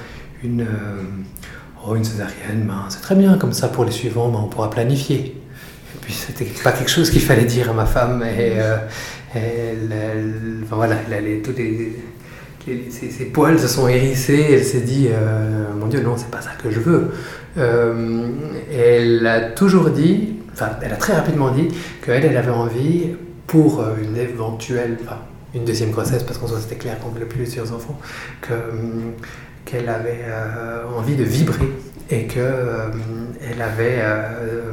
une 0.43 0.67
Oh, 1.89 1.95
une 1.95 2.03
césarienne, 2.03 2.65
ben, 2.67 2.87
c'est 2.89 3.01
très 3.01 3.15
bien, 3.15 3.39
comme 3.39 3.53
ça 3.53 3.69
pour 3.69 3.85
les 3.85 3.93
suivants, 3.93 4.29
ben, 4.29 4.41
on 4.43 4.49
pourra 4.49 4.71
planifier. 4.71 5.37
Et 5.95 5.99
puis 6.01 6.13
c'était 6.13 6.47
pas 6.65 6.73
quelque 6.73 6.91
chose 6.91 7.11
qu'il 7.11 7.21
fallait 7.21 7.45
dire 7.45 7.71
à 7.71 7.75
ma 7.75 7.87
femme. 7.87 8.25
Et, 8.25 8.55
euh, 8.59 8.77
elle, 9.33 10.65
voilà, 10.69 10.97
elle, 11.13 11.43
tous 11.43 11.53
les, 11.57 11.93
ses, 12.91 13.27
poils 13.27 13.61
se 13.61 13.69
sont 13.69 13.87
hérissés. 13.87 14.47
Elle 14.51 14.65
s'est 14.65 14.81
dit, 14.81 15.07
euh, 15.11 15.67
mon 15.79 15.87
Dieu, 15.87 16.01
non, 16.03 16.17
c'est 16.17 16.31
pas 16.31 16.41
ça 16.41 16.51
que 16.61 16.73
je 16.73 16.81
veux. 16.81 17.13
Euh, 17.57 18.31
elle 18.73 19.25
a 19.25 19.43
toujours 19.51 19.91
dit, 19.91 20.35
enfin, 20.53 20.71
elle 20.83 20.93
a 20.93 20.97
très 20.97 21.13
rapidement 21.13 21.53
dit 21.53 21.69
qu'elle, 22.05 22.25
elle 22.25 22.37
avait 22.37 22.51
envie 22.51 23.11
pour 23.47 23.85
une 24.03 24.17
éventuelle, 24.17 24.99
enfin, 25.05 25.19
une 25.55 25.65
deuxième 25.65 25.93
grossesse, 25.93 26.25
parce 26.25 26.39
qu'on 26.39 26.49
c'était 26.49 26.75
clair 26.75 26.99
qu'on 26.99 27.11
voulait 27.11 27.27
plusieurs 27.27 27.73
enfants, 27.73 27.99
que 28.41 28.55
qu'elle 29.67 29.89
avait 29.91 30.25
euh, 30.25 30.85
envie 30.97 31.17
de 31.17 31.25
vibrer 31.25 31.69
et 32.09 32.27
qu'elle 32.27 32.43
euh, 32.43 32.89
avait 33.61 33.99
euh, 33.99 34.71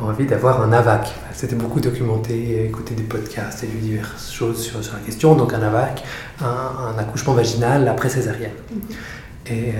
envie 0.00 0.26
d'avoir 0.26 0.60
un 0.62 0.72
AVAC. 0.72 1.12
C'était 1.32 1.56
beaucoup 1.56 1.80
documenté, 1.80 2.66
écouter 2.66 2.94
des 2.94 3.02
podcasts 3.02 3.64
et 3.64 3.66
lu 3.66 3.78
diverses 3.78 4.30
choses 4.30 4.62
sur, 4.62 4.84
sur 4.84 4.94
la 4.94 5.00
question. 5.00 5.34
Donc 5.34 5.54
un 5.54 5.62
AVAC, 5.62 6.04
un, 6.40 6.98
accouchement 6.98 7.32
vaginal 7.32 7.88
après 7.88 8.10
césarienne. 8.10 8.52
Mm-hmm. 8.72 9.52
Et 9.52 9.74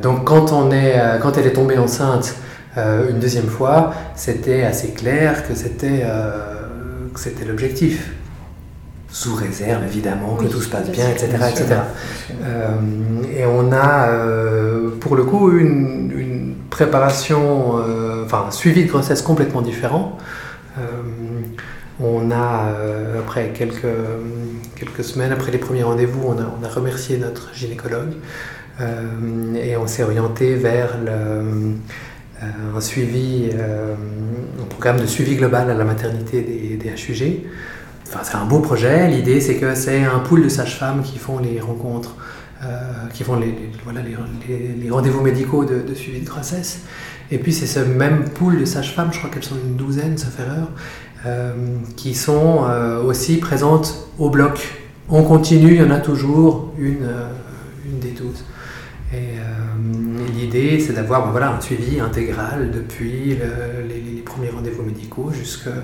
donc 0.00 0.24
quand, 0.24 0.52
on 0.52 0.70
est, 0.70 0.98
quand 1.20 1.36
elle 1.36 1.46
est 1.46 1.52
tombée 1.52 1.76
enceinte 1.76 2.34
une 2.78 3.18
deuxième 3.20 3.46
fois, 3.46 3.92
c'était 4.16 4.62
assez 4.62 4.92
clair 4.92 5.46
que 5.46 5.54
c'était 5.54 6.06
l'objectif 7.46 8.10
sous 9.12 9.34
réserve 9.34 9.84
évidemment 9.84 10.36
que 10.36 10.46
tout 10.46 10.62
se 10.62 10.70
passe 10.70 10.90
bien, 10.90 11.08
etc. 11.10 11.28
etc. 11.50 11.66
Euh, 12.42 12.76
et 13.36 13.44
on 13.44 13.70
a 13.70 14.08
euh, 14.08 14.90
pour 14.98 15.16
le 15.16 15.24
coup 15.24 15.50
une, 15.50 16.10
une 16.16 16.54
préparation, 16.70 17.78
euh, 17.78 18.24
enfin 18.24 18.46
un 18.48 18.50
suivi 18.50 18.84
de 18.84 18.88
grossesse 18.88 19.20
complètement 19.20 19.60
différent. 19.60 20.18
on 22.00 22.30
a, 22.30 22.72
après 23.18 23.50
quelques, 23.50 23.96
quelques 24.76 25.04
semaines, 25.04 25.30
après 25.30 25.52
les 25.52 25.58
premiers 25.58 25.82
rendez-vous, 25.82 26.22
on 26.26 26.38
a, 26.38 26.46
on 26.58 26.64
a 26.64 26.68
remercié 26.68 27.18
notre 27.18 27.54
gynécologue 27.54 28.14
et 28.80 29.76
on 29.76 29.86
s'est 29.86 30.02
orienté 30.02 30.54
vers 30.54 30.96
le, 31.04 31.74
un 32.74 32.80
suivi, 32.80 33.50
un 33.52 34.64
programme 34.70 35.00
de 35.00 35.06
suivi 35.06 35.36
global 35.36 35.70
à 35.70 35.74
la 35.74 35.84
maternité 35.84 36.40
des, 36.40 36.76
des 36.76 36.90
HUG 36.90 37.42
c'est 38.22 38.36
un 38.36 38.44
beau 38.44 38.60
projet. 38.60 39.08
L'idée, 39.08 39.40
c'est 39.40 39.56
que 39.56 39.74
c'est 39.74 40.04
un 40.04 40.18
pool 40.18 40.42
de 40.42 40.48
sages-femmes 40.48 41.02
qui 41.02 41.18
font 41.18 41.38
les 41.38 41.60
rencontres, 41.60 42.16
euh, 42.62 42.66
qui 43.12 43.24
font 43.24 43.36
les, 43.36 43.54
rendez-vous 44.90 45.22
médicaux 45.22 45.64
de, 45.64 45.94
suivi 45.94 46.20
de 46.20 46.26
grossesse. 46.26 46.80
Et 47.30 47.38
puis, 47.38 47.52
c'est 47.52 47.66
ce 47.66 47.80
même 47.80 48.28
pool 48.30 48.60
de 48.60 48.64
sages-femmes, 48.64 49.12
je 49.12 49.18
crois 49.18 49.30
qu'elles 49.30 49.44
sont 49.44 49.56
une 49.56 49.76
douzaine, 49.76 50.18
sauf 50.18 50.38
erreur, 50.38 50.68
euh, 51.26 51.54
qui 51.96 52.14
sont 52.14 52.64
euh, 52.68 53.02
aussi 53.02 53.38
présentes 53.38 54.08
au 54.18 54.28
bloc. 54.30 54.82
On 55.08 55.22
continue, 55.22 55.74
il 55.74 55.80
y 55.80 55.82
en 55.82 55.90
a 55.90 56.00
toujours 56.00 56.72
une, 56.78 57.08
une 57.86 57.98
des 57.98 58.10
douze. 58.12 58.44
Et 59.12 59.36
l'idée, 60.34 60.80
c'est 60.80 60.94
d'avoir 60.94 61.26
ben 61.26 61.32
voilà, 61.32 61.52
un 61.52 61.60
suivi 61.60 62.00
intégral 62.00 62.70
depuis 62.70 63.36
les, 63.86 64.22
premiers 64.32 64.50
rendez-vous 64.50 64.82
médicaux 64.82 65.30
jusqu'à 65.32 65.70
euh, 65.70 65.82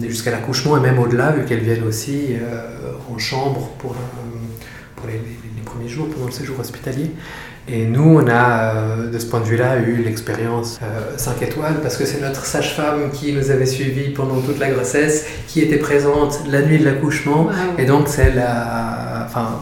jusqu'à 0.00 0.30
l'accouchement 0.30 0.76
et 0.76 0.80
même 0.80 0.98
au-delà, 0.98 1.32
vu 1.32 1.44
qu'elles 1.44 1.60
viennent 1.60 1.84
aussi 1.84 2.28
euh, 2.30 2.92
en 3.10 3.18
chambre 3.18 3.70
pour, 3.78 3.94
pour 4.96 5.06
les, 5.06 5.20
premiers 5.64 5.88
jours 5.88 6.08
pendant 6.08 6.26
le 6.26 6.32
séjour 6.32 6.58
hospitalier. 6.58 7.10
Et 7.70 7.84
nous, 7.84 8.18
on 8.20 8.26
a, 8.28 8.74
euh, 8.74 9.10
de 9.10 9.18
ce 9.18 9.26
point 9.26 9.40
de 9.40 9.44
vue-là, 9.44 9.76
eu 9.78 10.02
l'expérience 10.02 10.80
5 11.16 11.42
étoiles 11.42 11.80
parce 11.82 11.96
que 11.96 12.04
c'est 12.04 12.20
notre 12.20 12.44
sage-femme 12.44 13.10
qui 13.12 13.32
nous 13.32 13.50
avait 13.50 13.66
suivis 13.66 14.10
pendant 14.10 14.40
toute 14.40 14.58
la 14.58 14.70
grossesse, 14.70 15.26
qui 15.46 15.60
était 15.60 15.76
présente 15.76 16.40
la 16.50 16.62
nuit 16.62 16.78
de 16.78 16.84
l'accouchement. 16.84 17.48
Et 17.78 17.84
donc, 17.84 18.08
c'est 18.08 18.34
la, 18.34 19.26
enfin, 19.26 19.60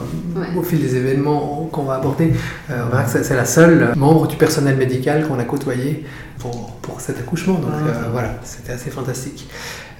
au 0.57 0.63
fil 0.63 0.81
des 0.81 0.97
événements 0.97 1.69
qu'on 1.73 1.83
va 1.83 1.95
aborder, 1.95 2.33
on 2.71 2.91
verra 2.91 3.05
que 3.05 3.23
c'est 3.23 3.37
la 3.37 3.45
seule 3.45 3.93
membre 3.97 4.29
du 4.29 4.37
personnel 4.37 4.77
médical 4.77 5.27
qu'on 5.27 5.39
a 5.39 5.45
côtoyé 5.45 6.05
pour, 6.39 6.77
pour 6.83 7.01
cet 7.01 7.19
accouchement. 7.19 7.55
Donc 7.55 7.71
ah, 7.73 7.89
euh, 7.89 8.09
voilà, 8.13 8.35
c'était 8.43 8.73
assez 8.73 8.91
fantastique. 8.91 9.49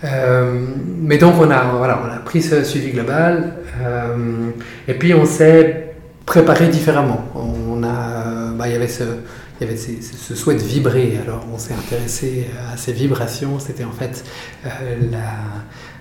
Euh, 0.05 0.67
mais 1.01 1.19
donc 1.19 1.35
on 1.39 1.51
a, 1.51 1.65
voilà, 1.77 2.01
on 2.05 2.13
a 2.13 2.19
pris 2.19 2.43
ce 2.43 2.63
suivi 2.65 2.91
global 2.91 3.55
euh, 3.83 4.51
et 4.87 4.95
puis 4.95 5.15
on 5.15 5.25
s'est 5.25 5.95
préparé 6.27 6.69
différemment. 6.69 7.25
On 7.35 7.76
bah, 8.57 8.69
il 8.69 8.73
y 8.73 8.77
avait 8.77 8.89
ce, 8.89 10.35
souhait 10.35 10.55
de 10.55 10.63
vibrer. 10.63 11.19
Alors 11.23 11.45
on 11.53 11.59
s'est 11.59 11.75
intéressé 11.75 12.49
à 12.73 12.77
ces 12.77 12.93
vibrations. 12.93 13.59
C'était 13.59 13.85
en 13.85 13.93
fait 13.93 14.25
la, 14.65 15.31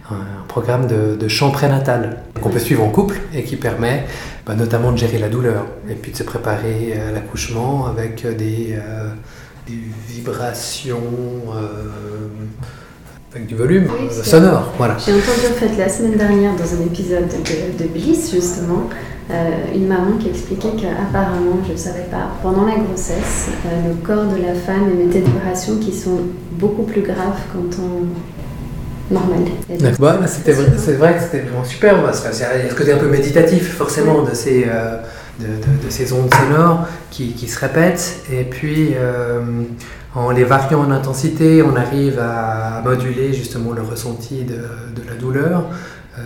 un 0.10 0.44
programme 0.48 0.88
de, 0.88 1.28
chant 1.28 1.52
prénatal 1.52 2.18
qu'on 2.42 2.50
peut 2.50 2.60
suivre 2.60 2.84
en 2.84 2.90
couple 2.90 3.20
et 3.34 3.44
qui 3.44 3.56
permet 3.56 4.06
bah, 4.46 4.56
notamment 4.56 4.92
de 4.92 4.98
gérer 4.98 5.18
la 5.18 5.30
douleur 5.30 5.66
et 5.90 5.96
puis 5.96 6.12
de 6.12 6.18
se 6.18 6.24
préparer 6.24 6.94
à 6.94 7.12
l'accouchement 7.12 7.88
avec 7.88 8.26
des 8.38 8.78
des 9.68 9.80
vibrations 10.08 11.02
euh, 11.56 12.28
avec 13.36 13.48
du 13.48 13.56
volume 13.56 13.88
euh, 13.90 14.24
sonore. 14.24 14.74
Voilà. 14.78 14.96
J'ai 14.98 15.12
entendu 15.12 15.48
en 15.52 15.60
fait 15.60 15.78
la 15.78 15.90
semaine 15.90 16.16
dernière 16.18 16.54
dans 16.56 16.74
un 16.74 16.86
épisode 16.86 17.28
de, 17.28 17.88
Bliss 17.88 18.32
justement 18.32 18.90
euh, 19.30 19.50
une 19.74 19.88
maman 19.88 20.18
qui 20.18 20.30
expliquait 20.30 20.72
qu'apparemment, 20.80 21.60
je 21.68 21.74
ne 21.74 21.78
savais 21.78 22.06
pas, 22.10 22.30
pendant 22.42 22.66
la 22.66 22.76
grossesse, 22.76 23.50
le 23.66 23.94
corps 24.06 24.26
de 24.26 24.42
la 24.42 24.54
femme 24.54 24.90
émettait 24.94 25.20
des 25.20 25.26
vibrations 25.26 25.78
qui 25.78 25.92
sont 25.92 26.20
beaucoup 26.52 26.84
plus 26.84 27.02
graves 27.02 27.42
quand 27.52 27.82
on 27.82 29.14
normal. 29.14 29.40
Bah, 30.00 30.18
c'est 30.26 30.94
vrai 30.94 31.14
que 31.14 31.22
c'était 31.22 31.42
vraiment 31.42 31.64
super 31.64 32.02
parce 32.04 32.22
qu'il 32.22 32.40
y 32.40 32.44
a 32.44 32.70
ce 32.70 32.74
côté 32.74 32.92
un 32.92 32.98
peu 32.98 33.08
méditatif 33.08 33.76
forcément 33.76 34.24
de 34.24 34.34
ces 34.34 34.66
de, 35.40 35.90
ces 35.90 36.14
ondes 36.14 36.34
sonores 36.34 36.88
qui, 37.12 37.34
qui, 37.34 37.48
se 37.48 37.60
répètent. 37.60 38.22
Et 38.32 38.44
puis, 38.44 38.94
euh, 38.96 39.42
en 40.16 40.32
les 40.32 40.44
variant 40.44 40.80
en 40.80 40.92
intensité, 40.92 41.62
on 41.62 41.76
arrive 41.76 42.20
à 42.20 42.82
moduler 42.84 43.34
justement 43.34 43.74
le 43.74 43.82
ressenti 43.82 44.44
de, 44.44 44.54
de 44.56 45.08
la 45.08 45.16
douleur. 45.16 45.66
Euh, 46.18 46.22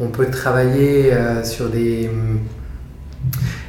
on 0.00 0.08
peut 0.08 0.26
travailler 0.26 1.12
euh, 1.12 1.44
sur 1.44 1.68
des, 1.68 2.10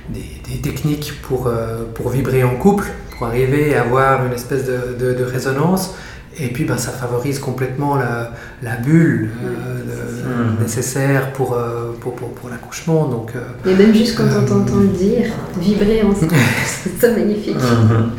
des, 0.09 0.61
techniques 0.61 1.13
pour, 1.21 1.49
pour 1.93 2.09
vibrer 2.09 2.43
en 2.43 2.55
couple, 2.55 2.85
pour 3.17 3.27
arriver 3.27 3.75
à 3.75 3.83
avoir 3.83 4.25
une 4.25 4.33
espèce 4.33 4.65
de, 4.65 5.13
de 5.13 5.23
résonance. 5.23 5.93
Et 6.39 6.47
puis 6.47 6.63
ben, 6.63 6.77
ça 6.77 6.91
favorise 6.91 7.39
complètement 7.39 7.95
la, 7.95 8.31
la 8.63 8.75
bulle 8.77 9.29
euh, 9.43 9.99
Mhm. 10.29 10.61
nécessaire 10.61 11.33
pour, 11.33 11.53
euh, 11.53 11.91
pour, 11.99 12.13
pour, 12.13 12.29
pour 12.29 12.49
l'accouchement. 12.49 13.07
Donc, 13.07 13.31
euh, 13.35 13.69
Et 13.69 13.73
même 13.75 13.93
juste 13.93 14.15
quand 14.15 14.23
on 14.25 14.43
Euh, 14.43 14.47
t'entend 14.47 14.81
dire, 14.81 15.25
vibrer 15.59 16.03
ensemble, 16.03 16.33
c'est 16.65 16.99
ça 16.99 17.11
magnifique. 17.11 17.55
Mhm. 17.55 18.11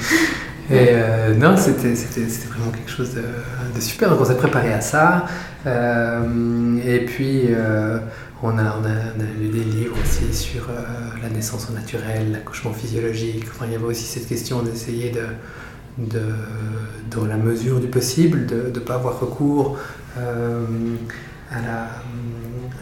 Et 0.70 0.90
euh, 0.92 1.34
non, 1.34 1.56
c'était 1.56 1.94
vraiment 2.48 2.70
quelque 2.70 2.90
chose 2.90 3.14
de, 3.14 3.80
super. 3.80 4.10
Donc 4.10 4.20
on 4.20 4.24
s'est 4.24 4.36
préparé 4.36 4.72
à 4.72 4.80
ça. 4.80 5.26
Euh, 5.66 6.78
et 6.84 7.04
puis 7.04 7.46
euh, 7.50 7.98
on, 8.42 8.56
a, 8.56 8.76
on, 8.80 8.84
a, 8.84 9.24
lu 9.40 9.48
des 9.48 9.64
livres 9.64 9.96
aussi 10.00 10.32
sur 10.32 10.68
la 11.22 11.28
naissance 11.28 11.68
au 11.70 11.74
naturel, 11.74 12.30
l'accouchement 12.30 12.72
physiologique. 12.72 13.46
Enfin, 13.50 13.64
il 13.66 13.72
y 13.72 13.74
avait 13.74 13.84
aussi 13.84 14.04
cette 14.04 14.28
question 14.28 14.62
d'essayer 14.62 15.10
de, 15.10 15.24
de, 15.98 16.22
dans 17.10 17.26
la 17.26 17.36
mesure 17.36 17.80
du 17.80 17.88
possible, 17.88 18.46
de 18.46 18.70
ne 18.72 18.80
pas 18.80 18.94
avoir 18.94 19.18
recours 19.18 19.76
à, 20.16 20.20
la, 21.60 21.82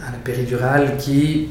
à 0.07 0.12
la 0.12 0.18
péridurale 0.22 0.99
qui, 0.99 1.49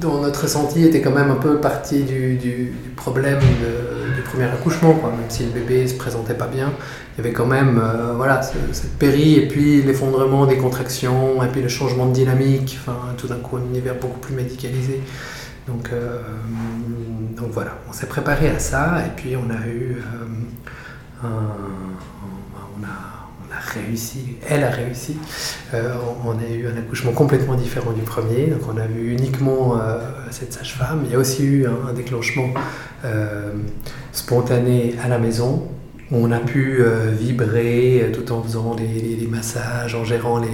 dans 0.00 0.22
notre 0.22 0.44
ressenti, 0.44 0.84
était 0.84 1.02
quand 1.02 1.12
même 1.12 1.30
un 1.30 1.36
peu 1.36 1.60
partie 1.60 2.02
du, 2.02 2.36
du, 2.36 2.72
du 2.82 2.90
problème 2.96 3.40
de- 3.40 4.01
premier 4.32 4.44
accouchement, 4.50 4.94
quoi. 4.94 5.10
même 5.10 5.28
si 5.28 5.44
le 5.44 5.50
bébé 5.50 5.86
se 5.86 5.94
présentait 5.94 6.34
pas 6.34 6.46
bien. 6.46 6.72
Il 7.14 7.18
y 7.22 7.26
avait 7.26 7.34
quand 7.34 7.46
même 7.46 7.78
euh, 7.82 8.12
voilà, 8.16 8.42
ce- 8.42 8.54
cette 8.72 8.96
péri, 8.98 9.34
et 9.34 9.46
puis 9.48 9.82
l'effondrement 9.82 10.46
des 10.46 10.56
contractions, 10.56 11.42
et 11.42 11.48
puis 11.48 11.60
le 11.62 11.68
changement 11.68 12.06
de 12.06 12.12
dynamique, 12.12 12.78
enfin, 12.80 12.98
tout 13.18 13.26
d'un 13.28 13.36
coup 13.36 13.56
un 13.58 13.64
univers 13.64 13.94
beaucoup 14.00 14.18
plus 14.20 14.34
médicalisé. 14.34 15.00
Donc, 15.68 15.90
euh, 15.92 16.18
donc 17.36 17.50
voilà, 17.52 17.72
on 17.88 17.92
s'est 17.92 18.06
préparé 18.06 18.48
à 18.48 18.58
ça, 18.58 19.00
et 19.06 19.10
puis 19.14 19.36
on 19.36 19.48
a 19.50 19.66
eu 19.68 19.96
euh, 21.24 21.26
un, 21.26 21.56
réussi, 23.74 24.36
elle 24.48 24.64
a 24.64 24.70
réussi. 24.70 25.16
Euh, 25.74 25.94
on 26.24 26.32
a 26.32 26.48
eu 26.50 26.66
un 26.66 26.76
accouchement 26.76 27.12
complètement 27.12 27.54
différent 27.54 27.92
du 27.92 28.02
premier. 28.02 28.46
Donc 28.46 28.60
on 28.72 28.76
a 28.76 28.86
vu 28.86 29.12
uniquement 29.12 29.78
euh, 29.80 29.98
cette 30.30 30.52
sage-femme. 30.52 31.02
Il 31.06 31.12
y 31.12 31.14
a 31.14 31.18
aussi 31.18 31.44
eu 31.44 31.66
un, 31.66 31.92
déclenchement 31.92 32.48
euh, 33.04 33.52
spontané 34.12 34.94
à 35.04 35.08
la 35.08 35.18
maison. 35.18 35.68
où 36.10 36.16
On 36.16 36.30
a 36.30 36.38
pu 36.40 36.82
vibrer 37.18 38.10
tout 38.12 38.32
en 38.32 38.42
faisant 38.42 38.76
les- 38.76 39.16
les 39.16 39.26
massages, 39.26 39.94
en 39.94 40.04
gérant 40.04 40.38
les, 40.38 40.48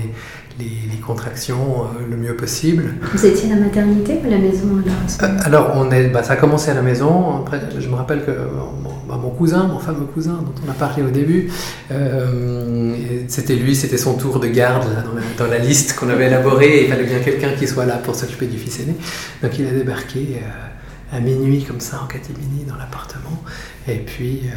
les- 0.59 0.65
les 0.93 0.99
contractions 1.01 1.83
euh, 1.85 2.07
le 2.11 2.17
mieux 2.17 2.35
possible. 2.37 2.95
Vous 3.15 3.25
étiez 3.25 3.51
à 3.53 3.55
la 3.55 3.61
maternité 3.63 4.21
ou 4.23 4.27
à 4.27 4.31
la 4.31 4.39
maison 4.39 4.69
ce 5.07 5.23
Euh, 5.25 5.29
Alors, 5.45 5.73
on 5.77 5.91
est, 5.91 6.09
bah, 6.09 6.23
ça 6.23 6.33
a 6.35 6.37
commencé 6.37 6.71
à 6.71 6.75
la 6.75 6.83
maison. 6.83 7.37
Après, 7.39 7.61
je 7.79 7.89
me 7.89 7.95
rappelle 7.95 8.25
que 8.25 8.31
mon, 8.31 8.91
bah, 9.09 9.19
mon 9.23 9.31
cousin, 9.31 9.67
mon 9.69 9.79
fameux 9.79 10.05
cousin, 10.07 10.35
dont 10.45 10.55
on 10.67 10.71
a 10.71 10.75
parlé 10.75 11.03
au 11.03 11.11
début, 11.11 11.51
euh, 11.93 12.95
c'était 13.29 13.55
lui, 13.57 13.75
c'était 13.77 13.99
son 13.99 14.15
tour 14.15 14.41
de 14.41 14.49
garde 14.49 14.85
là, 14.95 15.03
dans, 15.03 15.15
la, 15.15 15.23
dans 15.39 15.47
la 15.51 15.59
liste 15.59 15.95
qu'on 15.97 16.09
avait 16.11 16.27
élaborée. 16.27 16.85
Il 16.85 16.89
fallait 16.91 17.05
bien 17.05 17.21
quelqu'un 17.21 17.53
qui 17.53 17.67
soit 17.67 17.87
là 17.87 17.97
pour 17.99 18.15
s'occuper 18.15 18.47
du 18.47 18.59
fils 18.59 18.81
aîné. 18.81 18.95
Donc, 19.43 19.59
il 19.59 19.67
a 19.67 19.71
débarqué 19.71 20.41
euh, 20.43 21.17
à 21.17 21.21
minuit, 21.21 21.63
comme 21.65 21.81
ça, 21.81 22.01
en 22.05 22.07
catimini, 22.07 22.65
dans 22.69 22.77
l'appartement. 22.77 23.43
Et 23.87 23.97
puis, 23.99 24.43
euh, 24.47 24.57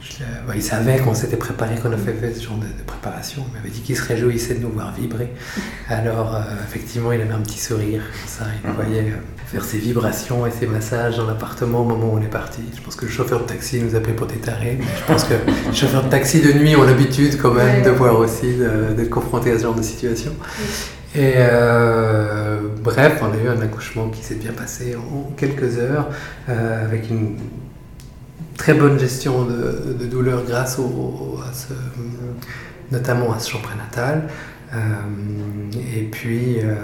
je 0.00 0.18
bah, 0.46 0.52
il 0.54 0.62
savait 0.62 0.98
qu'on 0.98 1.14
s'était 1.14 1.36
préparé, 1.36 1.74
qu'on 1.76 1.92
avait 1.92 2.12
fait 2.12 2.32
ce 2.34 2.44
genre 2.44 2.56
de, 2.56 2.66
de 2.66 2.82
préparation. 2.86 3.42
Il 3.48 3.56
m'avait 3.58 3.70
dit 3.70 3.80
qu'il 3.80 3.96
se 3.96 4.02
réjouissait 4.06 4.54
de 4.54 4.60
nous 4.60 4.70
voir 4.70 4.92
vibrer. 4.94 5.28
Alors, 5.88 6.34
euh, 6.36 6.40
effectivement, 6.66 7.10
il 7.12 7.20
avait 7.20 7.32
un 7.34 7.40
petit 7.40 7.58
sourire, 7.58 8.02
comme 8.02 8.28
ça. 8.28 8.44
Il 8.62 8.68
nous 8.70 8.74
voyait 8.76 9.10
euh, 9.10 9.16
faire 9.46 9.64
ses 9.64 9.78
vibrations 9.78 10.46
et 10.46 10.50
ses 10.52 10.66
massages 10.66 11.16
dans 11.16 11.26
l'appartement 11.26 11.80
au 11.80 11.84
moment 11.84 12.12
où 12.14 12.18
on 12.18 12.22
est 12.22 12.26
parti. 12.30 12.60
Je 12.76 12.80
pense 12.80 12.94
que 12.96 13.06
le 13.06 13.10
chauffeur 13.10 13.40
de 13.40 13.46
taxi 13.46 13.80
nous 13.80 13.96
appelait 13.96 14.12
pour 14.14 14.26
des 14.28 14.36
tarés, 14.36 14.76
mais 14.78 14.84
je 15.00 15.04
pense 15.12 15.24
que 15.24 15.34
les 15.68 15.74
chauffeurs 15.74 16.04
de 16.04 16.10
taxi 16.10 16.40
de 16.40 16.52
nuit 16.52 16.76
ont 16.76 16.84
l'habitude 16.84 17.36
quand 17.40 17.52
même 17.52 17.76
Ouais. 17.76 17.82
de 17.82 17.90
voir 17.90 18.18
aussi, 18.18 18.54
de- 18.54 18.94
d'être 18.94 19.10
confrontés 19.10 19.50
à 19.52 19.58
ce 19.58 19.64
genre 19.64 19.74
de 19.74 19.82
situation. 19.82 20.32
Et 21.14 21.34
euh, 21.36 22.60
bref, 22.82 23.20
on 23.22 23.32
a 23.32 23.36
eu 23.42 23.48
un 23.48 23.60
accouchement 23.62 24.08
qui 24.10 24.22
s'est 24.22 24.34
bien 24.36 24.52
passé 24.52 24.94
en 24.96 25.30
quelques 25.36 25.78
heures, 25.78 26.08
euh, 26.48 26.84
avec 26.84 27.08
une 27.10 27.36
très 28.58 28.74
bonne 28.74 28.98
gestion 28.98 29.44
de, 29.44 29.94
de 29.98 30.04
douleur 30.04 30.42
grâce 30.44 30.78
au, 30.78 31.38
notamment 32.92 33.32
à 33.32 33.38
ce 33.38 33.50
champ 33.50 33.60
prénatal. 33.60 34.28
Euh, 34.74 34.76
et 35.96 36.02
puis, 36.02 36.58
euh, 36.58 36.74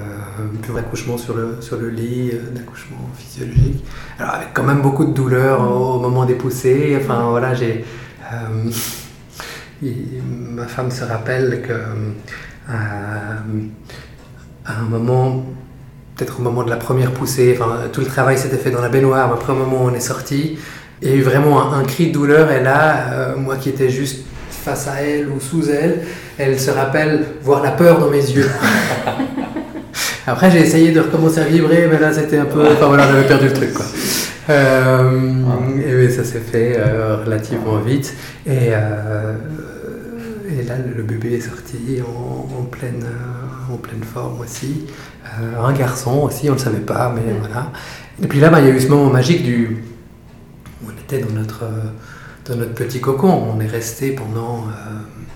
un 0.72 0.77
accouchement 0.77 1.18
sur 1.18 1.35
le, 1.37 1.59
sur 1.61 1.77
le 1.77 1.91
lit, 1.91 2.31
euh, 2.33 2.51
d'accouchement 2.51 2.97
physiologique. 3.18 3.85
Alors, 4.18 4.37
avec 4.37 4.55
quand 4.55 4.62
même 4.62 4.81
beaucoup 4.81 5.05
de 5.05 5.12
douleur 5.12 5.61
au, 5.61 5.99
moment 6.01 6.25
des 6.25 6.35
poussées. 6.35 6.97
Enfin, 6.99 7.29
voilà, 7.29 7.53
j'ai. 7.53 7.85
euh, 8.33 8.70
ma 10.51 10.66
femme 10.66 10.91
se 10.91 11.05
rappelle 11.05 11.61
que. 11.61 11.72
euh, 12.70 13.35
un 14.66 14.83
moment, 14.89 15.45
peut-être 16.16 16.41
au 16.41 16.43
moment 16.43 16.62
de 16.62 16.70
la 16.70 16.79
première 16.79 17.12
poussée, 17.12 17.55
enfin, 17.59 17.81
tout 17.93 18.01
le 18.01 18.07
travail 18.07 18.39
s'était 18.39 18.57
fait 18.57 18.70
dans 18.70 18.81
la 18.81 18.89
baignoire, 18.89 19.29
mais 19.29 19.35
après 19.35 19.53
au 19.53 19.57
moment 19.57 19.85
où 19.85 19.89
on 19.89 19.95
est 19.95 20.01
sorti, 20.01 20.59
il 21.05 21.11
y 21.11 21.12
a 21.12 21.16
eu 21.16 21.22
vraiment 21.22 21.72
un, 21.72 21.80
un 21.80 21.84
cri 21.84 22.09
de 22.09 22.12
douleur, 22.12 22.50
et 22.50 22.62
là, 22.62 23.12
euh, 23.12 23.36
moi 23.36 23.57
qui 23.57 23.68
étais 23.68 23.90
juste 23.90 24.24
face 24.50 24.88
à 24.88 25.02
elle 25.02 25.28
ou 25.28 25.38
sous 25.38 25.68
elle, 25.70 26.00
elle 26.38 26.59
se 26.59 26.70
rappelle 26.70 27.24
voir 27.42 27.62
la 27.62 27.70
peur 27.70 28.00
dans 28.00 28.11
mes 28.11 28.18
yeux. 28.18 28.48
Après, 30.26 30.50
j'ai 30.50 30.61
essayé 30.61 30.90
de 30.90 31.00
recommencer 31.00 31.40
à 31.40 31.44
vibrer, 31.44 31.86
mais 31.90 31.98
là, 31.98 32.12
c'était 32.12 32.38
un 32.38 32.46
peu. 32.46 32.62
Enfin 32.66 32.86
voilà, 32.86 33.07
j'avais 33.07 33.26
perdu 33.26 33.48
le 33.48 33.52
truc, 33.52 33.74
quoi. 33.74 33.84
Euh, 34.50 35.42
et 35.86 35.94
oui, 35.94 36.12
ça 36.12 36.24
s'est 36.24 36.40
fait 36.40 36.74
euh, 36.76 37.18
relativement 37.24 37.76
vite. 37.78 38.14
Et, 38.46 38.70
euh, 38.72 39.34
et 40.48 40.62
là, 40.64 40.74
le 40.96 41.02
bébé 41.02 41.34
est 41.34 41.40
sorti 41.40 42.00
en, 42.02 42.59
en 42.59 42.62
pleine, 42.64 43.05
en 43.70 43.76
pleine 43.76 44.02
forme 44.02 44.40
aussi. 44.40 44.86
Un 45.62 45.72
garçon 45.72 46.20
aussi, 46.22 46.48
on 46.48 46.52
ne 46.52 46.59
le 46.59 46.62
savait 46.62 46.78
pas, 46.78 47.12
mais 47.14 47.32
voilà. 47.40 47.72
Et 48.22 48.26
puis 48.26 48.40
là, 48.40 48.48
bah, 48.48 48.61
il 48.61 48.68
y 48.68 48.70
a 48.70 48.74
eu 48.74 48.80
ce 48.80 48.88
moment 48.88 49.11
magique 49.11 49.42
du. 49.42 49.78
Était 51.05 51.18
dans 51.22 51.32
notre, 51.34 51.64
euh, 51.64 51.82
dans 52.46 52.57
notre 52.57 52.74
petit 52.74 53.00
cocon. 53.00 53.28
On 53.55 53.61
est 53.61 53.66
resté 53.66 54.12
pendant 54.12 54.64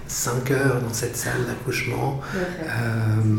5 0.07 0.51
heures 0.51 0.81
dans 0.81 0.93
cette 0.95 1.17
salle 1.17 1.45
d'accouchement. 1.47 2.21
Euh, 2.35 2.67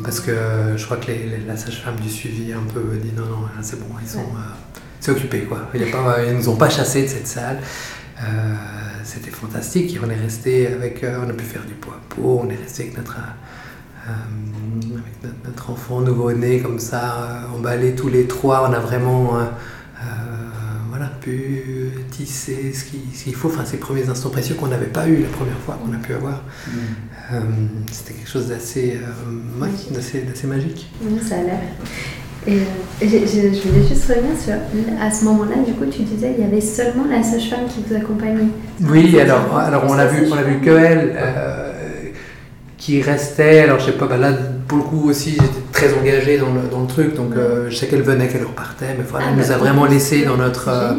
parce 0.03 0.19
que 0.19 0.32
je 0.77 0.86
crois 0.86 0.97
que 0.97 1.07
les- 1.07 1.25
les- 1.25 1.45
la 1.47 1.57
sage-femme 1.57 1.95
du 1.95 2.09
suivi 2.09 2.53
un 2.53 2.61
peu 2.71 2.82
dit 3.01 3.11
non, 3.17 3.25
non, 3.25 3.47
c'est 3.61 3.80
bon, 3.80 3.88
ils 4.01 4.07
sont. 4.07 4.19
euh, 4.19 4.41
c'est 4.99 5.11
occupé 5.11 5.41
quoi. 5.41 5.61
Il 5.73 5.82
y 5.82 5.89
a 5.89 5.91
pas, 5.91 6.23
ils 6.27 6.36
nous 6.36 6.49
ont 6.49 6.55
pas 6.55 6.69
chassés 6.69 7.03
de 7.03 7.07
cette 7.07 7.27
salle. 7.27 7.59
Euh, 8.21 8.25
c'était 9.03 9.32
fantastique. 9.32 9.95
Et 9.95 9.99
on 10.05 10.09
est 10.09 10.15
resté 10.21 10.67
avec. 10.67 11.03
euh, 11.03 11.19
on 11.25 11.30
a 11.30 11.34
pu 11.34 11.45
faire 11.45 11.63
du 11.65 11.73
pot 11.73 11.91
à 11.91 12.13
pot. 12.13 12.41
On 12.43 12.49
est 12.49 12.55
resté 12.61 12.84
avec 12.84 12.97
notre. 12.97 13.17
euh, 14.07 14.11
avec 14.93 15.36
notre, 15.45 15.69
enfant 15.71 16.01
nouveau-né 16.01 16.59
comme 16.61 16.80
ça, 16.80 17.03
euh, 17.51 17.57
emballé 17.57 17.95
tous 17.95 18.09
les 18.09 18.25
trois. 18.27 18.67
On 18.69 18.73
a 18.73 18.80
vraiment. 18.80 19.38
Voilà, 21.00 21.12
pu 21.22 21.64
tisser 22.12 22.74
ce 22.74 22.84
qu'il 23.24 23.34
faut. 23.36 23.47
Enfin, 23.47 23.64
ces 23.66 23.78
premiers 23.78 24.08
instants 24.10 24.30
précieux 24.30 24.56
qu'on 24.56 24.68
n'avait 24.68 24.86
pas 24.88 25.08
eu 25.08 25.22
la 25.22 25.30
première 25.30 25.58
fois 25.66 25.80
qu'on 25.82 25.93
a 25.93 25.97
pu 25.97 26.14
avoir. 26.14 26.43
Euh, 27.34 27.39
C'était 27.91 28.14
quelque 28.16 28.30
chose 28.30 28.47
d'assez 28.47 28.97
euh, 29.02 29.64
d'assez- 29.93 30.22
d'assez 30.22 30.47
magique. 30.47 30.91
Oui, 31.02 31.18
ça 31.26 31.36
a 31.36 31.43
l'air. 31.43 31.60
Et, 32.47 32.54
euh, 32.54 32.58
et 33.02 33.08
je 33.08 33.68
voulais 33.68 33.88
juste 33.88 34.06
revenir 34.08 34.32
sur. 34.43 34.54
À 35.02 35.10
ce 35.12 35.24
moment-là, 35.26 35.56
du 35.66 35.74
coup, 35.74 35.86
tu 35.86 36.02
disais 36.04 36.36
il 36.38 36.43
y 36.43 36.47
avait 36.47 36.60
seulement 36.62 37.06
la 37.10 37.24
sage-femme 37.24 37.68
qui 37.70 37.84
vous 37.88 37.95
accompagnait. 37.95 38.47
Oui, 38.82 39.18
alors, 39.20 39.58
alors 39.58 39.84
on 39.88 39.93
a 39.93 40.06
vu, 40.06 40.28
on 40.30 40.36
a 40.38 40.41
vu 40.43 40.60
que 40.60 40.70
elle 40.70 41.14
euh, 41.16 41.72
qui 42.78 43.02
restait. 43.02 43.60
Alors 43.62 43.80
je 43.80 43.86
sais 43.86 43.91
pas, 43.93 44.08
bah 44.08 44.18
là 44.18 44.34
pour 44.68 44.78
le 44.80 44.84
coup 44.84 45.10
aussi 45.10 45.32
j'étais 45.32 45.59
très 45.80 45.93
engagé 45.99 46.38
dans 46.38 46.53
le, 46.53 46.61
dans 46.69 46.82
le 46.82 46.88
truc, 46.88 47.15
donc 47.15 47.36
euh, 47.36 47.69
je 47.69 47.75
sais 47.75 47.88
qu'elle 47.88 48.01
venait, 48.01 48.27
qu'elle 48.27 48.43
repartait, 48.45 48.95
mais 48.97 49.03
voilà, 49.07 49.25
Ah, 49.27 49.30
elle 49.32 49.38
nous 49.41 49.47
bah, 49.47 49.55
a 49.55 49.57
vraiment 49.57 49.86
laissé 49.86 50.25
dans 50.25 50.38
notre 50.38 50.67
euh, 50.67 50.93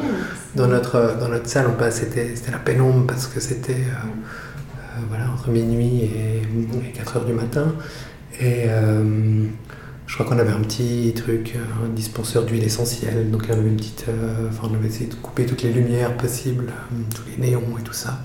dans 0.54 0.66
notre 0.66 1.16
dans 1.20 1.28
notre 1.28 1.48
salle. 1.48 1.66
Bah, 1.78 1.90
c'était 1.90 2.34
la 2.50 2.58
pénombre 2.58 3.06
parce 3.06 3.26
que 3.26 3.40
c'était 3.40 3.72
euh, 3.74 4.06
euh, 4.06 5.00
voilà 5.08 5.24
entre 5.32 5.50
minuit 5.50 6.02
et, 6.04 6.42
et 6.88 6.92
4 6.92 7.16
heures 7.18 7.24
du 7.24 7.32
matin 7.34 7.66
et 8.40 8.64
euh, 8.68 9.44
je 10.06 10.14
crois 10.14 10.26
qu'on 10.26 10.38
avait 10.38 10.50
un 10.52 10.60
petit 10.62 11.12
truc, 11.14 11.52
euh, 11.54 11.86
un 11.86 11.88
dispenseur 11.90 12.44
d'huile 12.44 12.64
essentielle. 12.64 13.30
Donc 13.30 13.44
on 13.48 13.52
avait 13.52 13.68
une 13.68 13.76
petite. 13.76 14.06
euh, 14.08 14.48
enfin, 14.48 14.68
on 14.70 14.74
avait 14.74 14.88
essayé 14.88 15.06
de 15.06 15.14
couper 15.14 15.46
toutes 15.46 15.62
les 15.62 15.72
lumières 15.72 16.16
possibles, 16.16 16.66
euh, 16.68 16.96
tous 17.14 17.22
les 17.30 17.36
néons 17.50 17.62
et 17.78 17.82
tout 17.82 17.92
ça. 17.92 18.18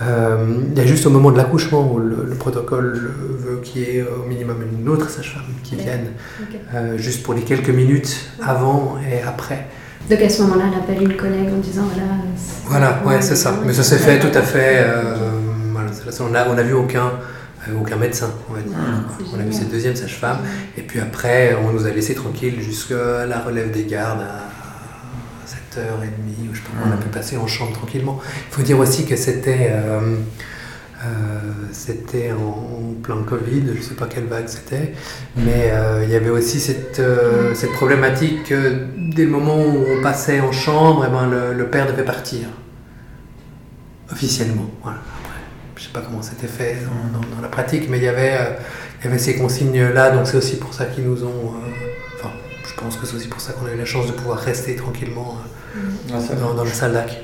Euh, 0.00 0.56
il 0.72 0.78
y 0.78 0.80
a 0.80 0.86
juste 0.86 1.06
au 1.06 1.10
moment 1.10 1.30
de 1.30 1.36
l'accouchement 1.36 1.92
où 1.92 1.98
le, 1.98 2.24
le 2.28 2.34
protocole 2.34 3.12
veut 3.38 3.60
qu'il 3.62 3.82
y 3.82 3.84
ait 3.98 4.02
au 4.02 4.26
minimum 4.26 4.56
une 4.80 4.88
autre 4.88 5.10
sage-femme 5.10 5.42
qui 5.62 5.76
vienne, 5.76 6.06
euh, 6.74 6.96
juste 6.96 7.22
pour 7.22 7.34
les 7.34 7.42
quelques 7.42 7.68
minutes 7.68 8.30
avant 8.42 8.96
et 8.98 9.22
après. 9.22 9.66
Donc 10.10 10.20
à 10.20 10.28
ce 10.28 10.42
moment-là, 10.42 10.64
elle 10.72 10.78
appelle 10.78 11.02
une 11.10 11.16
collègue 11.16 11.48
en 11.54 11.58
disant 11.58 11.84
voilà. 11.92 12.08
Voilà, 12.64 13.02
ouais, 13.06 13.22
c'est 13.22 13.36
ça. 13.36 13.54
Mais 13.64 13.72
ça 13.72 13.82
s'est 13.82 13.98
fait 13.98 14.18
tout 14.18 14.36
à 14.36 14.42
fait. 14.42 14.78
euh, 14.80 15.14
voilà, 15.72 15.90
on 16.20 16.34
a, 16.34 16.48
on 16.48 16.58
a 16.58 16.62
vu 16.62 16.72
aucun, 16.72 17.06
euh, 17.68 17.72
aucun 17.80 17.96
médecin, 17.96 18.30
on 18.50 18.54
va 18.54 18.60
dire. 18.60 18.76
on 19.32 19.38
a 19.38 19.42
vu 19.42 19.52
cette 19.52 19.70
deuxième 19.70 19.94
sage-femme. 19.94 20.38
Et 20.76 20.82
puis 20.82 21.00
après, 21.00 21.54
on 21.64 21.72
nous 21.72 21.86
a 21.86 21.90
laissé 21.90 22.14
tranquille 22.14 22.60
jusqu'à 22.60 23.26
la 23.26 23.38
relève 23.40 23.70
des 23.70 23.84
gardes 23.84 24.22
à 24.22 24.50
7h30, 25.74 26.50
ou 26.50 26.54
je 26.54 26.58
sais 26.58 26.64
pas, 26.64 26.88
on 26.88 26.92
a 26.92 26.96
pu 26.96 27.08
passer 27.08 27.36
en 27.36 27.46
chambre 27.46 27.72
tranquillement. 27.72 28.20
Il 28.50 28.54
faut 28.54 28.62
dire 28.62 28.78
aussi 28.78 29.04
que 29.06 29.16
c'était. 29.16 29.70
euh, 29.70 30.16
c'était 31.72 32.30
en, 32.32 32.94
plein 33.02 33.22
Covid, 33.24 33.62
je 33.66 33.78
ne 33.78 33.82
sais 33.82 33.94
pas 33.94 34.06
quelle 34.06 34.26
vague 34.26 34.46
c'était, 34.46 34.92
mais 35.36 35.72
il 36.04 36.08
y 36.08 36.14
avait 36.14 36.30
aussi 36.30 36.60
cette, 36.60 37.02
cette 37.54 37.72
problématique 37.72 38.44
que 38.44 38.86
dès 38.96 39.24
le 39.24 39.30
moment 39.30 39.56
où 39.56 39.84
on 39.98 40.00
passait 40.00 40.38
en 40.38 40.52
chambre, 40.52 41.04
eh 41.08 41.10
ben, 41.10 41.52
le, 41.52 41.66
père 41.66 41.88
devait 41.88 42.04
partir. 42.04 42.46
Officiellement. 44.12 44.70
Voilà. 44.84 44.98
je 45.74 45.80
ne 45.80 45.86
sais 45.86 45.92
pas 45.92 46.02
comment 46.02 46.22
c'était 46.22 46.46
fait 46.46 46.76
dans, 47.12 47.42
la 47.42 47.48
pratique, 47.48 47.88
mais 47.88 47.96
il 47.98 48.04
y 48.04 48.08
avait, 48.08 48.38
il 49.00 49.06
y 49.06 49.08
avait 49.08 49.18
ces 49.18 49.36
consignes-là, 49.36 50.12
donc 50.12 50.28
c'est 50.28 50.36
aussi 50.36 50.58
pour 50.58 50.72
ça 50.72 50.84
qu'ils 50.84 51.04
nous 51.04 51.24
ont 51.24 51.54
je 52.64 52.74
pense 52.74 52.96
que 52.96 53.06
c'est 53.06 53.16
aussi 53.16 53.28
pour 53.28 53.40
ça 53.40 53.52
qu'on 53.52 53.66
a 53.66 53.72
eu 53.72 53.76
la 53.76 53.84
chance 53.84 54.06
de 54.06 54.12
pouvoir 54.12 54.38
rester 54.38 54.76
tranquillement 54.76 55.36
euh, 55.76 56.20
dans, 56.40 56.54
dans, 56.54 56.64
la 56.64 56.72
salle 56.72 56.92
d'ac. 56.92 57.22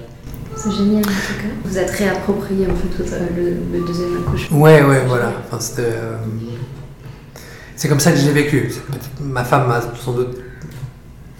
C'est 0.56 0.72
génial 0.72 1.04
en 1.04 1.08
tout 1.08 1.40
cas. 1.40 1.48
Vous 1.64 1.78
êtes 1.78 1.90
réapproprié 1.90 2.66
en 2.66 2.74
fait 2.74 3.04
le, 3.36 3.86
deuxième 3.86 4.18
accouchement. 4.18 4.58
Ouais, 4.58 4.82
ouais, 4.82 5.04
voilà. 5.06 5.32
Enfin, 5.50 5.58
euh, 5.78 6.16
c'est 7.76 7.88
comme 7.88 8.00
ça 8.00 8.12
que 8.12 8.18
j'ai 8.18 8.32
vécu. 8.32 8.72
Ma 9.20 9.44
femme 9.44 9.70
a 9.70 9.80
sans 9.96 10.12
doute. 10.12 10.38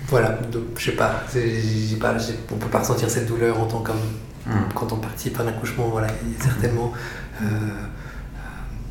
Voilà, 0.09 0.39
je 0.79 0.85
sais 0.85 0.93
pas, 0.93 1.23
pas 2.01 2.17
on 2.51 2.57
peut 2.57 2.69
pas 2.69 2.79
ressentir 2.79 3.11
cette 3.11 3.27
douleur 3.27 3.61
en 3.61 3.67
tant 3.67 3.81
qu'homme. 3.81 3.97
Hmm. 4.47 4.73
Quand 4.75 4.91
on 4.93 4.97
participe 4.97 5.39
à 5.39 5.43
un 5.43 5.49
accouchement, 5.49 5.89
voilà, 5.89 6.07
il 6.25 6.33
y 6.33 6.41
a 6.41 6.45
certainement. 6.45 6.93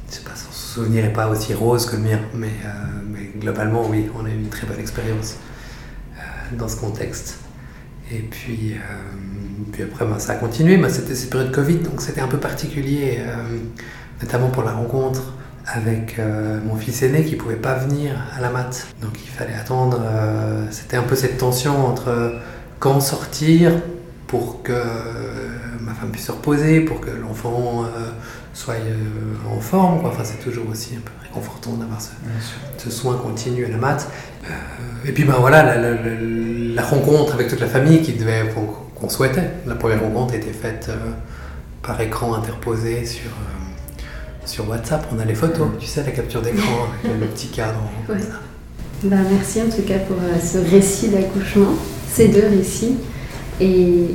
Je 0.09 0.15
sais 0.15 0.21
pas, 0.21 0.35
son 0.35 0.51
souvenir 0.51 1.03
n'est 1.03 1.13
pas 1.13 1.27
aussi 1.27 1.53
rose 1.53 1.85
que 1.85 1.97
le 1.97 2.03
mien, 2.03 2.19
mais, 2.33 2.47
euh, 2.47 2.69
mais, 3.09 3.31
globalement, 3.39 3.85
oui, 3.87 4.09
on 4.17 4.25
a 4.25 4.29
eu 4.29 4.35
une 4.35 4.49
très 4.49 4.65
bonne 4.65 4.79
expérience 4.79 5.35
euh, 6.15 6.21
dans 6.57 6.69
ce 6.69 6.77
contexte. 6.77 7.39
Et 8.11 8.19
puis, 8.19 8.73
euh, 8.73 8.77
puis 9.73 9.83
après, 9.83 10.05
bah, 10.05 10.17
ça 10.17 10.33
a 10.33 10.35
continué. 10.35 10.77
Bah, 10.77 10.89
c'était 10.89 11.13
cette 11.13 11.29
période 11.29 11.51
Covid, 11.51 11.79
donc 11.79 11.99
c'était 11.99 12.21
un 12.21 12.27
peu 12.27 12.37
particulier, 12.37 13.19
notamment 14.21 14.49
pour 14.49 14.63
la 14.63 14.71
rencontre 14.71 15.33
avec 15.65 16.17
mon 16.65 16.77
fils 16.77 17.03
aîné 17.03 17.25
qui 17.25 17.33
ne 17.33 17.39
pouvait 17.39 17.57
pas 17.57 17.73
venir 17.75 18.15
à 18.33 18.39
la 18.39 18.49
mat. 18.49 18.87
Donc 19.01 19.11
il 19.21 19.29
fallait 19.29 19.53
attendre. 19.53 20.01
c'était 20.71 20.95
un 20.95 21.03
peu 21.03 21.17
cette 21.17 21.37
tension 21.37 21.85
entre 21.85 22.39
quand 22.79 23.01
sortir 23.01 23.73
pour 24.27 24.63
que 24.63 24.81
ma 25.81 25.93
femme 25.93 26.11
puisse 26.11 26.27
se 26.27 26.31
reposer, 26.31 26.79
pour 26.79 27.01
que 27.01 27.09
l'enfant 27.09 27.83
soit 28.57 28.73
euh, 28.75 29.55
en 29.55 29.59
forme. 29.59 30.01
Quoi. 30.01 30.09
Enfin, 30.09 30.23
c'est 30.23 30.43
toujours 30.43 30.67
aussi 30.69 30.95
un 30.95 31.01
peu 31.01 31.11
réconfortant 31.21 31.73
d'avoir 31.73 31.99
ce, 32.01 32.89
soin 32.89 33.15
continu 33.15 33.65
à 33.65 33.69
la 33.69 33.77
mat. 33.77 34.09
Euh, 34.45 34.53
et 35.05 35.11
puis 35.11 35.25
ben 35.25 35.35
voilà, 35.39 35.77
la, 35.77 36.83
rencontre 36.83 37.35
avec 37.35 37.49
toute 37.49 37.59
la 37.59 37.67
famille 37.67 38.01
qui 38.01 38.13
devait, 38.13 38.51
qu'on 38.95 39.09
souhaitait. 39.09 39.51
La 39.67 39.75
première 39.75 40.01
rencontre 40.01 40.33
était 40.33 40.53
faite 40.53 40.87
euh, 40.89 40.95
par 41.83 42.01
écran 42.01 42.33
interposé 42.33 43.05
sur, 43.05 43.29
sur 44.45 44.67
WhatsApp. 44.67 45.05
On 45.15 45.19
a 45.19 45.25
les 45.25 45.35
photos, 45.35 45.67
tu 45.79 45.85
sais, 45.85 46.03
la 46.03 46.11
capture 46.11 46.41
d'écran 46.41 46.87
avec 47.03 47.19
le 47.19 47.27
petit 47.27 47.49
cadre. 47.49 47.79
Ben, 49.03 49.23
merci 49.31 49.61
en 49.61 49.69
tout 49.69 49.83
cas 49.83 49.99
pour 49.99 50.17
ce 50.43 50.57
récit 50.57 51.09
d'accouchement, 51.09 51.73
ces 52.11 52.29
deux 52.29 52.47
récits. 52.47 52.97
Et, 53.59 54.07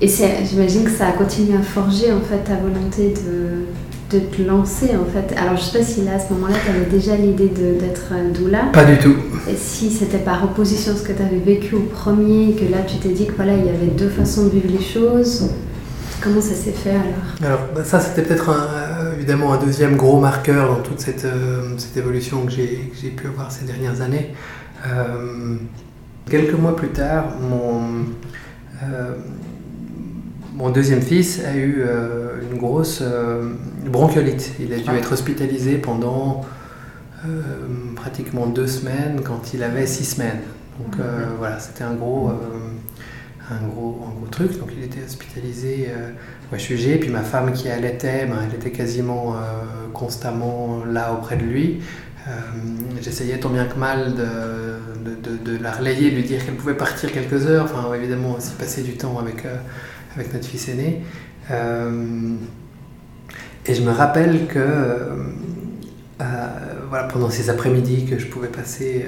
et 0.00 0.08
j'imagine 0.08 0.84
que 0.84 0.90
ça 0.90 1.08
a 1.08 1.12
continué 1.12 1.56
à 1.56 1.62
forger 1.62 2.12
en 2.12 2.20
fait 2.20 2.44
ta 2.44 2.56
volonté 2.56 3.10
de, 3.10 3.64
de 4.10 4.20
te 4.20 4.42
lancer 4.42 4.90
en 4.96 5.04
fait. 5.04 5.36
Alors 5.36 5.56
je 5.56 5.62
sais 5.62 5.78
pas 5.78 5.84
si 5.84 6.02
là 6.02 6.14
à 6.14 6.18
ce 6.18 6.32
moment-là 6.32 6.56
tu 6.64 6.70
avais 6.70 6.86
déjà 6.86 7.16
l'idée 7.16 7.48
d'être 7.48 8.12
doula. 8.32 8.70
Pas 8.72 8.84
du 8.84 8.98
tout. 8.98 9.16
Et 9.48 9.56
si 9.56 9.90
c'était 9.90 10.18
par 10.18 10.42
opposition 10.44 10.92
à 10.92 10.96
ce 10.96 11.02
que 11.02 11.12
tu 11.12 11.22
avais 11.22 11.38
vécu 11.38 11.74
au 11.74 11.82
premier, 11.82 12.54
que 12.54 12.70
là 12.70 12.78
tu 12.86 12.96
t'es 12.96 13.10
dit 13.10 13.26
que 13.26 13.32
voilà 13.34 13.54
il 13.54 13.66
y 13.66 13.68
avait 13.68 13.86
deux 13.86 14.08
façons 14.08 14.44
de 14.44 14.50
vivre 14.50 14.68
les 14.78 14.84
choses. 14.84 15.50
Comment 16.22 16.40
ça 16.40 16.54
s'est 16.54 16.72
fait 16.72 16.90
alors? 16.90 17.36
Alors 17.42 17.60
bah, 17.74 17.84
ça 17.84 18.00
c'était 18.00 18.22
peut-être 18.22 18.50
euh, 18.50 19.14
évidemment 19.14 19.52
un 19.52 19.58
deuxième 19.58 19.96
gros 19.96 20.18
marqueur 20.18 20.68
dans 20.68 20.82
toute 20.82 21.00
cette, 21.00 21.24
euh, 21.24 21.74
cette 21.76 21.96
évolution 21.96 22.44
que 22.46 22.52
j'ai 22.52 23.10
pu 23.10 23.26
avoir 23.26 23.52
ces 23.52 23.66
dernières 23.66 24.00
années. 24.00 24.32
Euh, 24.86 25.56
quelques 26.28 26.58
mois 26.58 26.74
plus 26.74 26.88
tard, 26.88 27.34
mon 27.40 28.06
mon 30.58 30.70
deuxième 30.70 31.00
fils 31.00 31.40
a 31.44 31.56
eu 31.56 31.82
euh, 31.86 32.40
une 32.50 32.58
grosse 32.58 33.00
euh, 33.00 33.52
bronchiolite. 33.88 34.52
Il 34.60 34.72
a 34.72 34.76
dû 34.76 34.84
ah. 34.88 34.96
être 34.96 35.12
hospitalisé 35.12 35.78
pendant 35.78 36.44
euh, 37.26 37.66
pratiquement 37.96 38.46
deux 38.46 38.66
semaines 38.66 39.20
quand 39.22 39.54
il 39.54 39.62
avait 39.62 39.86
six 39.86 40.04
semaines. 40.04 40.40
Donc 40.78 40.96
voilà, 41.38 41.58
c'était 41.58 41.82
un 41.82 41.94
gros, 41.94 42.30
un, 43.50 43.66
gros, 43.66 44.04
un 44.06 44.14
gros 44.16 44.26
truc. 44.30 44.56
Donc 44.60 44.70
il 44.76 44.84
était 44.84 45.02
hospitalisé 45.04 45.88
au 46.52 46.54
HUG. 46.54 47.00
Puis 47.00 47.10
ma 47.10 47.22
femme 47.22 47.52
qui 47.52 47.68
allaitait, 47.68 48.26
ben, 48.26 48.36
elle 48.48 48.54
était 48.54 48.70
quasiment 48.70 49.34
constamment 49.92 50.84
là 50.84 51.12
auprès 51.12 51.36
de 51.36 51.42
lui. 51.42 51.80
J'essayais 53.02 53.38
tant 53.38 53.48
bien 53.48 53.64
que 53.64 53.76
mal 53.76 54.14
de, 54.14 55.10
de, 55.10 55.36
de, 55.52 55.60
la 55.60 55.72
relayer, 55.72 56.12
de 56.12 56.16
lui 56.16 56.22
dire 56.22 56.44
qu'elle 56.44 56.54
pouvait 56.54 56.76
partir 56.76 57.10
quelques 57.10 57.48
heures. 57.48 57.64
Enfin, 57.64 57.92
évidemment, 57.92 58.36
aussi 58.36 58.52
passer 58.52 58.82
du 58.82 58.92
temps 58.92 59.18
avec 59.18 59.44
avec 60.14 60.32
notre 60.32 60.46
fils 60.46 60.68
aîné. 60.68 61.02
Euh, 63.68 63.72
et 63.72 63.74
je 63.74 63.82
me 63.82 63.90
rappelle 63.90 64.46
que 64.46 64.58
euh, 64.58 65.14
euh, 66.20 66.24
voilà, 66.88 67.04
pendant 67.04 67.30
ces 67.30 67.50
après-midi 67.50 68.06
que 68.06 68.18
je 68.18 68.26
pouvais 68.26 68.48
passer 68.48 69.06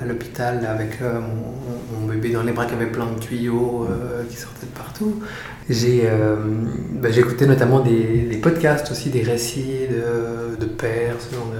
à 0.00 0.04
l'hôpital 0.04 0.64
avec 0.66 1.00
mon, 1.00 2.06
bébé 2.06 2.30
dans 2.30 2.42
les 2.42 2.52
bras 2.52 2.66
qui 2.66 2.74
avait 2.74 2.86
plein 2.86 3.06
de 3.06 3.18
tuyaux 3.18 3.88
qui 4.30 4.36
sortaient 4.36 4.66
de 4.66 4.78
partout. 4.78 5.20
J'ai 5.68 6.08
bah, 6.92 7.08
écouté 7.10 7.46
notamment 7.46 7.80
des, 7.80 8.38
podcasts 8.40 8.90
aussi, 8.92 9.10
des 9.10 9.22
récits 9.22 9.88
de, 9.90 10.56
de 10.56 10.66
pères, 10.66 11.16
ce 11.18 11.34
genre, 11.34 11.52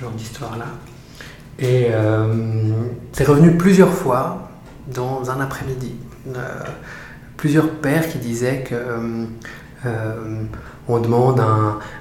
genre 0.00 0.10
d'histoire-là. 0.10 0.66
Et 1.58 1.88
c'est 3.12 3.24
revenu 3.24 3.56
plusieurs 3.56 3.94
fois 3.94 4.50
dans 4.86 5.30
un 5.30 5.40
après-midi 5.40 5.94
plusieurs 7.44 7.68
pères 7.68 8.08
qui 8.08 8.16
disaient 8.16 8.64
que 8.66 8.74
euh, 8.74 8.96
euh, 8.96 9.26
on 10.88 10.98
demande 10.98 11.40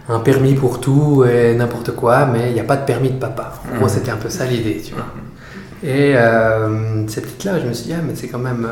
un, 0.10 0.20
permis 0.20 0.56
pour 0.56 0.80
tout 0.80 1.24
et 1.26 1.56
n'importe 1.56 1.96
quoi, 1.96 2.26
mais 2.26 2.50
il 2.50 2.54
n'y 2.54 2.60
a 2.60 2.66
pas 2.66 2.78
de 2.78 2.86
permis 2.86 3.12
de 3.12 3.20
papa. 3.20 3.54
Moi, 3.80 3.88
mmh. 3.88 3.90
c'était 3.90 4.12
un 4.12 4.18
peu 4.18 4.30
ça 4.30 4.46
l'idée, 4.46 4.82
tu 4.84 4.94
vois. 4.94 5.06
Et 5.84 6.16
euh, 6.16 7.08
cette 7.08 7.26
petite-là, 7.26 7.60
je 7.60 7.68
me 7.68 7.74
suis 7.74 7.88
dit, 7.88 7.94
ah, 7.94 8.02
mais 8.06 8.14
c'est 8.16 8.28
quand 8.30 8.40
même, 8.40 8.68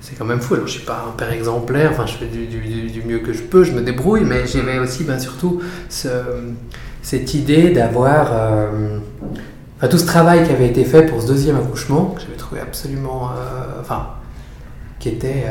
c'est 0.00 0.16
quand 0.16 0.24
même 0.24 0.40
fou. 0.40 0.54
Alors, 0.54 0.66
je 0.66 0.72
suis 0.72 0.84
pas 0.84 1.04
un 1.08 1.16
père 1.16 1.32
exemplaire, 1.32 1.90
enfin, 1.92 2.06
je 2.06 2.14
fais 2.14 2.26
du, 2.26 3.02
mieux 3.06 3.18
que 3.18 3.32
je 3.32 3.42
peux, 3.42 3.64
je 3.64 3.72
me 3.72 3.80
débrouille, 3.80 4.24
mais 4.24 4.46
j'aimais 4.46 4.78
aussi, 4.78 5.04
ben, 5.04 5.18
surtout, 5.18 5.60
cette 5.88 7.34
idée 7.34 7.70
d'avoir, 7.70 8.32
tout 9.90 9.98
ce 9.98 10.06
travail 10.06 10.44
qui 10.44 10.52
avait 10.52 10.68
été 10.68 10.84
fait 10.84 11.02
pour 11.02 11.22
ce 11.22 11.26
deuxième 11.26 11.56
accouchement, 11.56 12.14
que 12.16 12.20
j'avais 12.20 12.36
trouvé 12.36 12.60
absolument, 12.60 13.30
enfin, 13.80 14.06
qui 15.00 15.08
était 15.08 15.46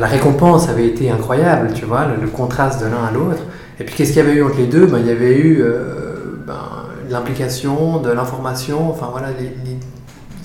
la 0.00 0.06
récompense 0.06 0.68
avait 0.68 0.86
été 0.86 1.10
incroyable, 1.10 1.72
tu 1.72 1.84
vois, 1.84 2.06
le, 2.06 2.26
contraste 2.28 2.80
de 2.80 2.86
l'un 2.86 3.04
à 3.04 3.12
l'autre. 3.12 3.42
Et 3.78 3.84
puis 3.84 3.94
qu'est-ce 3.94 4.12
qu'il 4.12 4.22
y 4.22 4.26
avait 4.26 4.34
eu 4.34 4.42
entre 4.42 4.58
les 4.58 4.66
deux? 4.66 4.86
Ben, 4.86 4.98
Il 4.98 5.06
y 5.06 5.10
avait 5.10 5.38
eu 5.38 5.62
euh, 5.62 6.42
ben, 6.46 6.60
l'implication, 7.08 8.00
de 8.00 8.10
l'information, 8.10 8.90
enfin 8.90 9.08
voilà, 9.10 9.28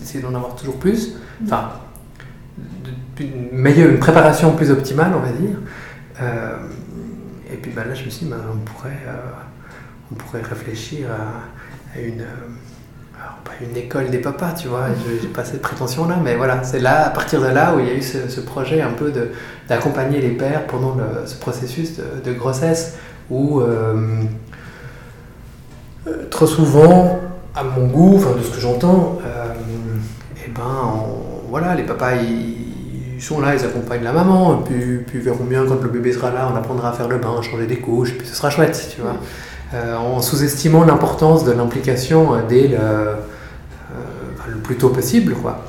essayer 0.02 0.22
d'en 0.22 0.36
avoir 0.36 0.56
toujours 0.56 0.78
plus. 0.78 1.16
Enfin, 1.44 1.70
une, 3.20 3.50
meilleure, 3.52 3.90
une 3.90 4.00
préparation 4.00 4.56
plus 4.56 4.72
optimale, 4.72 5.12
on 5.16 5.20
va 5.20 5.32
dire. 5.32 5.58
Euh, 6.22 6.58
et 7.52 7.58
puis 7.58 7.72
ben, 7.72 7.86
là, 7.86 7.94
je 7.96 8.06
me 8.06 8.10
suis 8.10 8.26
dit, 8.26 8.32
ben, 8.32 8.42
on, 8.54 8.58
pourrait, 8.58 9.04
euh, 9.08 9.32
on 10.12 10.16
pourrait 10.16 10.42
réfléchir 10.42 11.08
à 11.12 12.00
une 12.00 12.24
une 13.62 13.76
école 13.76 14.10
des 14.10 14.20
papas, 14.20 14.54
tu 14.54 14.68
vois, 14.68 14.86
j'ai 15.22 15.28
pas 15.28 15.44
cette 15.44 15.62
prétention-là, 15.62 16.18
mais 16.24 16.36
voilà, 16.36 16.64
c'est 16.64 16.80
là, 16.80 17.08
à 17.08 17.10
partir 17.10 17.42
de 17.42 17.48
là, 17.48 17.76
où 17.76 17.80
il 17.80 17.88
y 17.88 17.90
a 17.90 17.94
eu 17.94 18.02
ce, 18.02 18.40
projet 18.40 18.82
un 18.82 18.92
peu 18.92 19.12
d'accompagner 19.68 20.22
les 20.22 20.30
pères 20.30 20.66
pendant 20.68 20.98
ce 21.26 21.36
processus 21.36 22.00
de, 22.24 22.34
grossesse, 22.34 22.98
où 23.30 23.60
euh, 23.60 24.24
euh, 26.08 26.26
trop 26.30 26.48
souvent, 26.48 27.20
à 27.56 27.64
mon 27.64 27.88
goût, 27.88 28.16
enfin 28.16 28.36
de 28.38 28.42
ce 28.42 28.52
que 28.52 28.62
j'entends, 28.62 29.20
euh, 29.26 29.54
eh 30.46 30.50
ben, 30.50 30.94
voilà, 31.50 31.76
les 31.76 31.84
papas, 31.84 32.16
ils, 32.16 33.22
sont 33.22 33.42
là, 33.42 33.54
ils 33.54 33.66
accompagnent 33.66 34.04
la 34.04 34.14
maman, 34.14 34.64
puis, 34.64 35.00
puis 35.06 35.20
verront 35.20 35.44
bien 35.44 35.66
quand 35.68 35.82
le 35.84 35.90
bébé 35.90 36.14
sera 36.14 36.32
là, 36.32 36.50
on 36.54 36.56
apprendra 36.56 36.92
à 36.92 36.94
faire 36.94 37.10
le 37.10 37.18
bain, 37.18 37.42
changer 37.42 37.68
des 37.68 37.80
couches, 37.80 38.18
puis 38.18 38.26
ce 38.26 38.34
sera 38.34 38.50
chouette, 38.50 38.94
tu 38.96 39.02
vois. 39.02 39.16
En 39.74 40.22
sous-estimant 40.22 40.84
l'importance 40.84 41.46
de 41.46 41.52
l'implication 41.52 42.42
dès 42.48 42.68
le, 42.68 42.78
plus 44.64 44.76
tôt 44.76 44.90
possible, 44.90 45.34
quoi. 45.34 45.66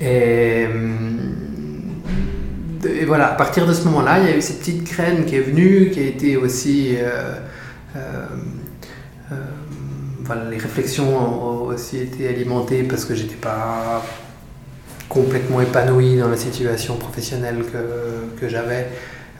Et, 0.00 0.66
et, 2.86 3.04
voilà, 3.04 3.32
à 3.32 3.34
partir 3.34 3.66
de 3.66 3.72
ce 3.72 3.84
moment-là, 3.84 4.20
il 4.20 4.28
y 4.28 4.32
a 4.32 4.36
eu 4.36 4.42
cette 4.42 4.60
petite 4.60 4.84
graine 4.84 5.24
qui 5.24 5.36
est 5.36 5.40
venue, 5.40 5.90
qui 5.90 6.00
a 6.00 6.04
été 6.04 6.36
aussi... 6.36 6.96
Euh, 6.98 7.34
euh, 7.96 8.26
euh, 9.32 9.34
voilà, 10.24 10.44
les 10.50 10.58
réflexions 10.58 11.16
ont 11.16 11.66
aussi 11.68 11.98
été 11.98 12.28
alimentées 12.28 12.82
parce 12.82 13.04
que 13.06 13.14
j'étais 13.14 13.36
pas 13.36 14.04
complètement 15.08 15.62
épanoui 15.62 16.18
dans 16.18 16.28
la 16.28 16.36
situation 16.36 16.96
professionnelle 16.96 17.64
que, 17.64 18.38
que 18.38 18.48
j'avais. 18.48 18.88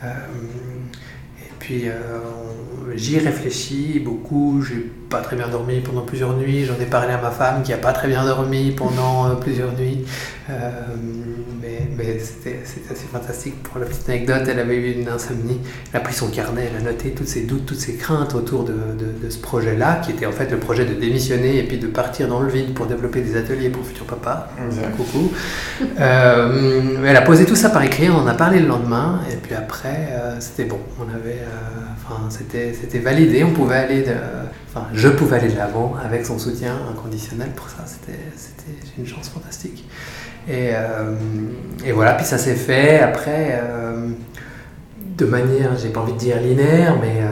et 0.03 1.53
puis 1.59 1.85
j'y 2.99 3.19
réfléchis 3.19 4.01
beaucoup, 4.05 4.63
j'ai 4.63 4.91
pas 5.09 5.21
très 5.21 5.37
bien 5.37 5.49
dormi 5.49 5.81
pendant 5.81 6.03
plusieurs 6.03 6.37
nuits, 6.37 6.65
j'en 6.65 6.75
ai 6.75 6.87
parlé 6.87 7.15
à 7.15 7.19
ma 7.21 7.31
femme 7.31 7.63
qui 7.63 7.73
a 7.73 7.79
pas 7.79 7.93
très 7.93 8.09
bien 8.09 8.25
dormi 8.25 8.73
pendant 8.73 9.35
plusieurs 9.37 9.73
nuits, 9.73 10.05
mais, 11.61 12.19
c'était 12.21 12.61
assez 12.65 13.07
fantastique. 13.11 13.63
Pour 13.63 13.79
la 13.79 13.87
petite 13.87 14.09
anecdote, 14.09 14.43
elle 14.49 14.59
avait 14.59 14.77
eu 14.77 15.01
une 15.01 15.09
insomnie, 15.09 15.61
elle 15.93 16.01
a 16.01 16.03
pris 16.03 16.15
son 16.15 16.29
carnet, 16.29 16.71
elle 16.71 16.87
a 16.87 16.91
noté 16.91 17.11
toutes 17.11 17.29
ses 17.29 17.43
doutes, 17.43 17.67
toutes 17.67 17.81
ses 17.81 17.95
craintes 17.95 18.35
autour 18.35 18.65
de, 18.65 18.75
de 19.23 19.31
ce 19.31 19.39
projet-là, 19.39 20.01
qui 20.05 20.13
était 20.13 20.27
en 20.27 20.33
fait 20.33 20.51
le 20.51 20.59
projet 20.59 20.85
de 20.85 20.95
démissionner 20.95 21.59
et 21.59 21.63
puis 21.63 21.79
de 21.79 21.87
partir 21.87 22.29
dans 22.29 22.41
le 22.41 22.49
vide 22.49 22.75
pour 22.75 22.87
développer 22.87 23.21
des 23.21 23.37
ateliers 23.37 23.69
pour 23.71 23.85
futur 23.85 24.05
papa. 24.05 24.49
Coucou. 24.97 25.33
Euh, 26.01 27.05
elle 27.05 27.17
a 27.17 27.23
posé 27.23 27.45
tout 27.45 27.57
ça 27.57 27.71
par 27.71 27.83
écrit, 27.83 28.09
on 28.11 28.17
en 28.17 28.27
a 28.27 28.35
parlé 28.35 28.61
le 28.61 28.67
lendemain, 28.67 29.21
et 29.31 29.37
puis 29.37 29.55
après, 29.55 30.09
euh, 30.11 30.37
c'était 30.41 30.65
bon. 30.65 30.79
On 30.99 31.15
avait, 31.15 31.41
euh, 31.43 31.98
c'était, 32.31 32.99
validé, 32.99 33.45
on 33.45 33.53
pouvait 33.53 33.77
aller, 33.77 34.05
enfin, 34.69 34.87
je 34.93 35.09
pouvais 35.09 35.37
aller 35.37 35.49
de 35.53 35.57
l'avant 35.57 35.95
avec 36.05 36.25
son 36.27 36.39
soutien 36.39 36.77
inconditionnel 36.91 37.51
pour 37.55 37.69
ça. 37.69 37.85
C'était, 37.87 38.19
c'était 38.37 38.77
une 38.99 39.07
chance 39.07 39.29
fantastique. 39.29 39.89
Et, 40.49 40.71
et, 41.85 41.93
voilà, 41.93 42.15
puis 42.15 42.25
ça 42.25 42.39
s'est 42.39 42.55
fait 42.55 43.01
après, 43.01 43.61
de 45.17 45.25
manière, 45.27 45.77
j'ai 45.77 45.91
pas 45.91 46.01
envie 46.01 46.15
de 46.15 46.19
dire 46.19 46.41
linéaire, 46.41 46.97
mais 47.01 47.23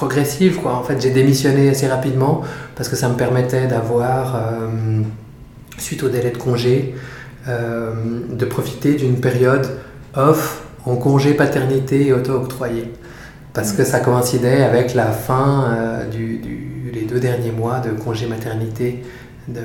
progressive. 0.00 0.60
Quoi. 0.62 0.74
En 0.74 0.82
fait, 0.82 0.98
j'ai 1.02 1.10
démissionné 1.10 1.68
assez 1.68 1.86
rapidement 1.86 2.40
parce 2.74 2.88
que 2.88 2.96
ça 2.96 3.08
me 3.10 3.16
permettait 3.16 3.66
d'avoir, 3.66 4.34
euh, 4.36 5.02
suite 5.76 6.02
au 6.02 6.08
délai 6.08 6.30
de 6.30 6.38
congé, 6.38 6.94
euh, 7.48 7.92
de 8.30 8.44
profiter 8.46 8.94
d'une 8.94 9.20
période 9.20 9.66
off 10.16 10.62
en 10.86 10.96
congé 10.96 11.34
paternité 11.34 12.12
auto-octroyé. 12.12 12.92
Parce 13.52 13.72
que 13.72 13.84
ça 13.84 14.00
coïncidait 14.00 14.62
avec 14.62 14.94
la 14.94 15.06
fin 15.06 15.72
euh, 15.72 16.08
du, 16.08 16.40
les 16.92 17.02
deux 17.02 17.20
derniers 17.20 17.52
mois 17.52 17.80
de 17.80 17.90
congé 17.90 18.26
maternité 18.26 19.02
de, 19.48 19.60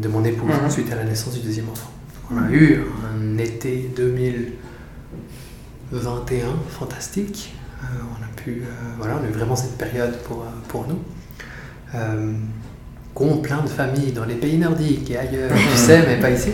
de 0.00 0.08
mon 0.08 0.24
épouse 0.24 0.50
mhm. 0.62 0.70
suite 0.70 0.90
à 0.92 0.96
la 0.96 1.04
naissance 1.04 1.34
du 1.34 1.40
deuxième 1.40 1.68
enfant. 1.70 1.90
On 2.32 2.38
a 2.38 2.48
eu 2.50 2.82
un 3.12 3.36
été 3.38 3.90
2021 3.96 6.46
fantastique 6.68 7.54
euh, 7.82 7.86
on 8.10 8.22
a 8.22 8.26
pu, 8.36 8.62
euh, 8.62 8.66
voilà, 8.98 9.14
on 9.20 9.24
a 9.24 9.28
eu 9.28 9.32
vraiment 9.32 9.56
cette 9.56 9.78
période 9.78 10.18
pour, 10.24 10.42
euh, 10.42 10.50
pour 10.68 10.86
nous. 10.86 10.98
qu'ont 13.14 13.38
plein 13.38 13.62
de 13.62 13.68
familles 13.68 14.12
dans 14.12 14.24
les 14.24 14.34
pays 14.34 14.58
nordiques 14.58 15.10
et 15.10 15.18
ailleurs, 15.18 15.50
tu 15.52 15.76
sais, 15.76 16.04
mais 16.06 16.20
pas 16.20 16.30
ici. 16.30 16.50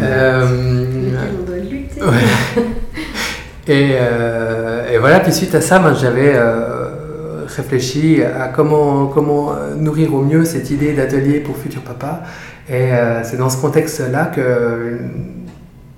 on 0.00 1.44
doit 1.44 1.58
lutter. 1.58 2.00
Et, 3.66 3.92
et, 4.92 4.98
voilà, 4.98 5.20
puis 5.20 5.32
suite 5.32 5.54
à 5.54 5.60
ça, 5.60 5.78
ben, 5.78 5.94
j'avais 5.94 6.38
réfléchi 7.46 8.22
à 8.22 8.48
comment, 8.48 9.06
comment 9.06 9.54
nourrir 9.76 10.14
au 10.14 10.22
mieux 10.22 10.44
cette 10.44 10.70
idée 10.70 10.92
d'atelier 10.92 11.40
pour 11.40 11.56
futur 11.56 11.82
papa. 11.82 12.24
Et 12.68 12.90
c'est 13.22 13.38
dans 13.38 13.48
ce 13.48 13.56
contexte-là 13.56 14.26
que 14.26 14.98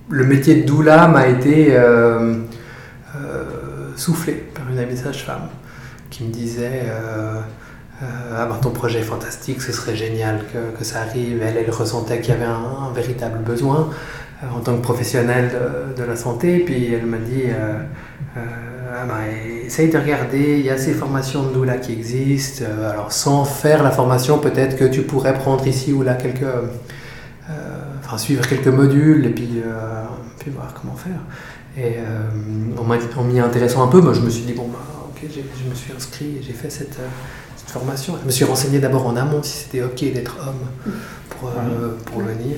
le 0.08 0.24
métier 0.24 0.62
de 0.62 0.66
doula 0.66 1.08
m'a 1.08 1.26
été 1.26 1.76
soufflé 3.96 4.44
une 4.70 4.78
amie 4.78 4.96
sage-femme 4.96 5.48
qui 6.10 6.24
me 6.24 6.32
disait 6.32 6.82
euh, 6.84 7.40
euh, 8.02 8.06
ah 8.36 8.46
ben, 8.46 8.56
ton 8.56 8.70
projet 8.70 9.00
est 9.00 9.04
fantastique, 9.04 9.62
ce 9.62 9.72
serait 9.72 9.96
génial 9.96 10.40
que, 10.52 10.78
que 10.78 10.84
ça 10.84 11.00
arrive. 11.00 11.42
Elle, 11.42 11.56
elle 11.56 11.70
ressentait 11.70 12.20
qu'il 12.20 12.34
y 12.34 12.36
avait 12.36 12.44
un, 12.44 12.92
véritable 12.94 13.38
besoin 13.38 13.80
euh, 13.80 13.92
en 14.42 14.60
tant 14.60 14.76
que 14.76 14.82
professionnelle 14.82 15.50
de, 15.50 16.02
de, 16.02 16.06
la 16.06 16.16
santé. 16.16 16.58
Puis 16.60 16.92
elle 16.92 17.06
m'a 17.06 17.18
dit 17.18 17.44
ah 18.36 19.04
ben, 19.06 19.64
essaye 19.64 19.88
de 19.88 19.98
regarder, 19.98 20.58
il 20.58 20.64
y 20.64 20.70
a 20.70 20.78
ces 20.78 20.92
formations 20.92 21.44
de 21.44 21.52
doula 21.52 21.78
qui 21.78 21.92
existent. 21.92 22.64
alors 22.90 23.12
sans 23.12 23.44
faire 23.44 23.82
la 23.82 23.90
formation, 23.90 24.38
peut-être 24.38 24.76
que 24.76 24.84
tu 24.84 25.02
pourrais 25.02 25.34
prendre 25.34 25.66
ici 25.66 25.92
ou 25.92 26.02
là 26.02 26.14
quelques. 26.14 26.44
enfin, 27.98 28.18
suivre 28.18 28.46
quelques 28.46 28.68
modules 28.68 29.26
et 29.26 29.30
puis, 29.30 29.62
puis 30.38 30.50
voir 30.50 30.74
comment 30.74 30.96
faire. 30.96 31.20
Et 31.76 31.96
euh, 31.98 33.18
en 33.18 33.24
m'y 33.24 33.38
intéressant 33.38 33.84
un 33.84 33.88
peu, 33.88 34.00
moi, 34.00 34.14
je 34.14 34.20
me 34.20 34.30
suis 34.30 34.44
dit, 34.44 34.54
bon, 34.54 34.68
bah, 34.68 34.78
ok, 35.08 35.28
je 35.30 35.68
me 35.68 35.74
suis 35.74 35.92
inscrit 35.92 36.38
et 36.38 36.42
j'ai 36.42 36.54
fait 36.54 36.70
cette, 36.70 36.98
euh, 36.98 37.08
formation. 37.66 38.16
Je 38.22 38.26
me 38.26 38.30
suis 38.30 38.44
renseigné 38.44 38.78
d'abord 38.78 39.06
en 39.06 39.16
amont 39.16 39.42
si 39.42 39.64
c'était 39.64 39.82
ok 39.82 40.00
d'être 40.14 40.36
homme 40.40 40.94
pour, 41.28 41.48
euh, 41.48 41.96
pour 42.06 42.20
venir. 42.20 42.56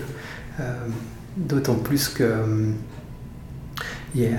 D'autant 1.38 1.76
plus 1.76 2.08
que 2.08 2.44
il 4.14 4.22
y 4.22 4.26
a 4.26 4.30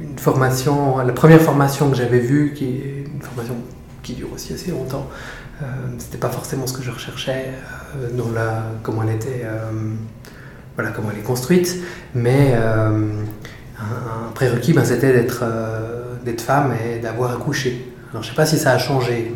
une 0.00 0.18
formation, 0.18 0.98
la 0.98 1.12
première 1.12 1.40
formation 1.40 1.90
que 1.90 1.96
j'avais 1.96 2.18
vue, 2.18 2.52
qui 2.54 2.80
une 3.14 3.22
formation 3.22 3.56
qui 4.02 4.14
dure 4.14 4.32
aussi 4.32 4.52
assez 4.52 4.70
longtemps, 4.70 5.08
euh, 5.62 5.66
c'était 5.98 6.18
pas 6.18 6.28
forcément 6.28 6.66
ce 6.66 6.72
que 6.72 6.82
je 6.82 6.90
recherchais, 6.90 7.52
dans 8.16 8.30
la, 8.32 8.64
comment 8.82 9.02
elle 9.04 9.14
était 9.14 9.46
voilà 10.74 10.90
comment 10.90 11.10
elle 11.12 11.18
est 11.18 11.22
construite, 11.22 11.78
mais 12.14 12.52
euh, 12.54 13.10
un, 13.78 14.32
prérequis, 14.34 14.72
ben, 14.72 14.84
c'était 14.84 15.12
d'être 15.12 15.40
euh, 15.42 16.14
d'être 16.24 16.40
femme 16.40 16.72
et 16.72 16.98
d'avoir 16.98 17.32
accouché. 17.32 17.92
Alors 18.10 18.22
je 18.22 18.30
sais 18.30 18.34
pas 18.34 18.46
si 18.46 18.58
ça 18.58 18.72
a 18.72 18.78
changé, 18.78 19.32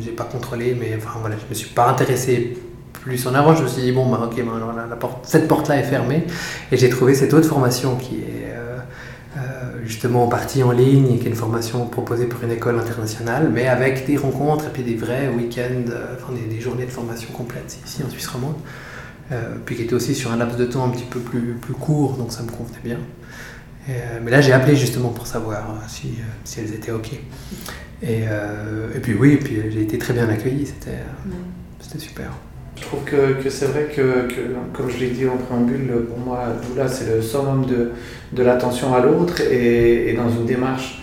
j'ai 0.00 0.10
pas 0.10 0.24
contrôlé, 0.24 0.76
mais 0.78 0.94
enfin 0.96 1.18
voilà, 1.20 1.36
je 1.36 1.48
me 1.48 1.54
suis 1.54 1.70
pas 1.70 1.88
intéressé 1.88 2.58
plus 3.08 3.26
en 3.26 3.34
avant. 3.34 3.54
Je 3.54 3.62
me 3.62 3.68
suis 3.68 3.82
dit 3.82 3.92
bon, 3.92 4.06
ben, 4.10 4.20
ok, 4.24 4.36
ben, 4.36 4.86
la, 4.88 4.96
porte, 4.96 5.26
cette 5.26 5.48
porte-là 5.48 5.78
est 5.78 5.84
fermée, 5.84 6.24
et 6.70 6.76
j'ai 6.76 6.90
trouvé 6.90 7.14
cette 7.14 7.32
autre 7.34 7.48
formation 7.48 7.96
qui 7.96 8.16
est 8.16 8.54
euh, 8.56 9.38
justement 9.84 10.24
en 10.24 10.28
partie 10.28 10.62
en 10.62 10.72
ligne, 10.72 11.18
qui 11.18 11.26
est 11.26 11.30
une 11.30 11.36
formation 11.36 11.86
proposée 11.86 12.26
par 12.26 12.44
une 12.44 12.52
école 12.52 12.78
internationale, 12.78 13.50
mais 13.52 13.66
avec 13.66 14.06
des 14.06 14.16
rencontres 14.16 14.66
et 14.66 14.70
puis 14.70 14.82
des 14.82 14.94
vrais 14.94 15.28
week-ends, 15.28 15.90
enfin 16.16 16.32
des, 16.34 16.54
des, 16.54 16.60
journées 16.60 16.86
de 16.86 16.90
formation 16.90 17.30
complètes 17.32 17.78
ici 17.84 18.02
en 18.06 18.10
Suisse 18.10 18.28
romande. 18.28 18.56
Euh, 19.30 19.56
puis 19.64 19.76
qui 19.76 19.82
était 19.82 19.94
aussi 19.94 20.14
sur 20.14 20.32
un 20.32 20.36
laps 20.36 20.56
de 20.56 20.64
temps 20.64 20.86
un 20.86 20.88
petit 20.88 21.04
peu 21.04 21.20
plus, 21.20 21.54
plus 21.60 21.74
court, 21.74 22.16
donc 22.16 22.32
ça 22.32 22.42
me 22.42 22.50
convenait 22.50 22.78
bien. 22.82 22.98
Euh, 23.88 24.20
mais 24.22 24.30
là, 24.30 24.40
j'ai 24.40 24.52
appelé 24.52 24.74
justement 24.74 25.10
pour 25.10 25.26
savoir 25.26 25.70
euh, 25.70 25.74
si, 25.86 26.14
si 26.44 26.60
elles 26.60 26.72
étaient 26.72 26.92
OK. 26.92 27.10
Et, 28.00 28.22
et 28.94 29.00
puis 29.00 29.14
oui, 29.14 29.38
puis 29.38 29.60
j'ai 29.70 29.82
été 29.82 29.98
très 29.98 30.14
bien 30.14 30.28
accueilli, 30.28 30.66
c'était 30.66 31.00
c'était 31.80 31.98
super. 31.98 32.30
Je 32.78 32.86
trouve 32.86 33.04
que, 33.04 33.50
c'est 33.50 33.66
vrai 33.66 33.88
que, 33.94 34.28
comme 34.72 34.88
je 34.88 34.98
l'ai 34.98 35.10
dit 35.10 35.26
en 35.26 35.36
préambule, 35.36 36.06
pour 36.08 36.18
moi, 36.18 36.40
là, 36.76 36.88
c'est 36.88 37.14
le 37.14 37.20
summum 37.20 37.66
de, 37.66 37.90
de 38.32 38.42
l'attention 38.42 38.94
à 38.94 39.00
l'autre 39.00 39.40
et, 39.40 40.14
dans 40.14 40.30
une 40.30 40.46
démarche 40.46 41.02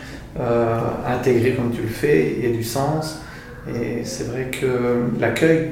intégrée 1.06 1.54
comme 1.54 1.72
tu 1.72 1.82
le 1.82 1.88
fais, 1.88 2.36
il 2.38 2.50
y 2.50 2.54
a 2.54 2.56
du 2.56 2.64
sens. 2.64 3.22
Et 3.68 4.04
c'est 4.04 4.28
vrai 4.30 4.50
que 4.52 5.20
l'accueil 5.20 5.72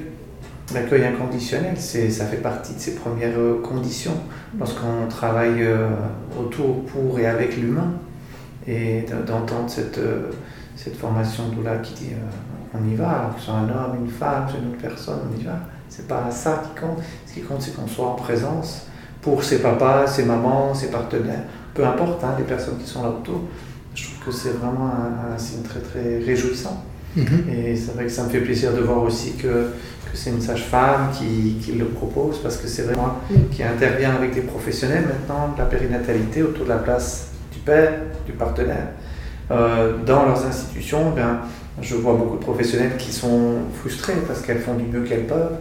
L'accueil 0.74 1.04
inconditionnel, 1.06 1.78
ça 1.78 2.26
fait 2.26 2.38
partie 2.38 2.74
de 2.74 2.80
ces 2.80 2.96
premières 2.96 3.38
euh, 3.38 3.62
conditions 3.62 4.16
lorsqu'on 4.58 5.08
travaille 5.10 5.62
euh, 5.62 5.90
autour, 6.40 6.86
pour 6.86 7.20
et 7.20 7.26
avec 7.26 7.58
l'humain. 7.58 7.92
Et 8.66 9.04
d'entendre 9.28 9.70
cette, 9.70 9.98
euh, 9.98 10.32
cette 10.78 10.96
formation 10.96 11.44
là 11.64 11.78
qui 11.78 11.94
dit 11.96 12.12
on 12.74 12.90
y 12.90 12.96
va, 12.96 13.32
que 13.34 13.40
ce 13.40 13.48
soit 13.48 13.56
un 13.56 13.70
homme, 13.70 14.04
une 14.04 14.10
femme, 14.10 14.48
une 14.60 14.72
autre 14.72 14.82
personne, 14.82 15.20
on 15.32 15.40
y 15.40 15.44
va. 15.44 15.60
C'est 15.90 16.08
pas 16.08 16.30
ça 16.32 16.64
qui 16.64 16.80
compte. 16.80 17.00
Ce 17.28 17.34
qui 17.34 17.42
compte, 17.42 17.62
c'est 17.62 17.76
qu'on 17.76 17.88
soit 17.88 18.08
en 18.08 18.16
présence 18.16 18.88
pour 19.22 19.44
ses 19.44 19.62
papas, 19.62 20.08
ses 20.08 20.26
mamans, 20.26 20.74
ses 20.74 20.88
partenaires, 20.88 21.44
peu 21.74 21.86
importe 21.86 22.24
hein, 22.24 22.36
les 22.38 22.44
personnes 22.44 22.78
qui 22.78 22.88
sont 22.88 23.04
là 23.04 23.10
autour. 23.10 23.42
Je 23.96 24.06
trouve 24.06 24.26
que 24.26 24.32
c'est 24.32 24.52
vraiment 24.52 24.90
un, 25.34 25.38
signe 25.38 25.62
très 25.62 25.80
très 25.80 26.20
réjouissant. 26.20 26.84
Mm-hmm. 27.18 27.50
Et 27.54 27.76
c'est 27.76 27.94
vrai 27.94 28.06
que 28.06 28.12
ça 28.12 28.24
me 28.24 28.30
fait 28.30 28.42
plaisir 28.42 28.74
de 28.74 28.82
voir 28.82 29.04
aussi 29.04 29.34
que 29.34 29.68
c'est 30.14 30.30
une 30.30 30.42
sage-femme 30.42 31.10
qui, 31.12 31.58
qui, 31.62 31.74
le 31.74 31.86
propose, 31.86 32.40
parce 32.40 32.58
que 32.58 32.68
c'est 32.68 32.84
vraiment 32.84 33.18
qui 33.52 33.64
intervient 33.64 34.16
avec 34.16 34.34
des 34.34 34.42
professionnels 34.42 35.06
maintenant 35.06 35.54
de 35.54 35.60
la 35.60 35.66
périnatalité 35.66 36.44
autour 36.44 36.66
de 36.66 36.70
la 36.70 36.78
place 36.78 37.30
du 37.52 37.60
père, 37.60 37.94
du 38.26 38.32
partenaire. 38.34 38.88
Euh, 39.52 39.98
dans 40.06 40.26
leurs 40.26 40.46
institutions, 40.46 41.12
ben, 41.12 41.42
je 41.82 41.96
vois 41.96 42.14
beaucoup 42.14 42.38
de 42.38 42.44
professionnels 42.44 42.98
qui 42.98 43.12
sont 43.12 43.56
frustrés 43.74 44.14
parce 44.28 44.42
qu'elles 44.42 44.60
font 44.60 44.76
du 44.76 44.84
mieux 44.84 45.04
qu'elles 45.04 45.26
peuvent, 45.26 45.58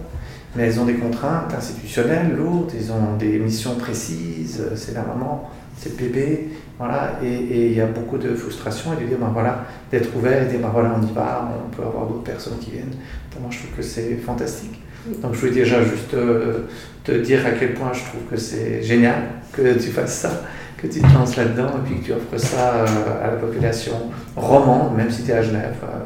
mais 0.55 0.65
elles 0.65 0.79
ont 0.79 0.85
des 0.85 0.95
contraintes 0.95 1.55
institutionnelles 1.57 2.35
lourdes, 2.37 2.73
ils 2.79 2.93
ont 2.93 3.17
des 3.19 3.39
missions 3.39 3.77
précises, 3.77 4.63
c'est 4.77 4.95
la 4.95 5.03
maman, 5.03 5.51
c'est 5.79 5.91
le 5.91 5.97
bébé, 5.97 6.49
voilà, 6.79 7.19
et 7.23 7.67
il 7.67 7.73
y 7.73 7.81
a 7.81 7.87
beaucoup 7.87 8.19
de 8.19 8.35
frustration 8.35 8.93
et 8.93 9.03
de 9.03 9.09
dire, 9.09 9.19
ben 9.19 9.31
voilà, 9.33 9.65
d'être 9.91 10.15
ouvert 10.17 10.43
et 10.43 10.47
de 10.47 10.51
dire, 10.51 10.61
ben 10.61 10.71
voilà, 10.73 10.97
on 11.01 11.07
y 11.07 11.13
va, 11.13 11.49
on 11.67 11.75
peut 11.75 11.83
avoir 11.83 12.07
d'autres 12.07 12.25
personnes 12.25 12.59
qui 12.59 12.73
viennent. 12.73 12.95
moi, 13.41 13.51
je 13.51 13.59
trouve 13.59 13.71
que 13.77 13.83
c'est 13.83 14.17
fantastique. 14.17 14.81
Donc, 15.21 15.35
je 15.35 15.41
voulais 15.41 15.53
déjà 15.53 15.83
juste 15.83 16.15
euh, 16.15 16.67
te 17.05 17.13
dire 17.13 17.45
à 17.47 17.51
quel 17.53 17.75
point 17.75 17.93
je 17.93 18.01
trouve 18.05 18.23
que 18.31 18.37
c'est 18.37 18.83
génial 18.83 19.23
que 19.53 19.75
tu 19.75 19.91
fasses 19.91 20.19
ça, 20.19 20.43
que 20.83 20.89
tu 20.89 21.01
te 21.01 21.37
là-dedans 21.37 21.68
et 21.78 21.89
puis 21.89 22.01
que 22.01 22.07
tu 22.07 22.12
offres 22.12 22.37
ça 22.37 22.74
euh, 22.74 23.24
à 23.24 23.30
la 23.30 23.37
population 23.37 24.11
romande, 24.35 24.97
même 24.97 25.11
si 25.11 25.22
tu 25.22 25.30
es 25.30 25.35
à 25.35 25.43
Genève. 25.43 25.76
Euh, 25.85 25.99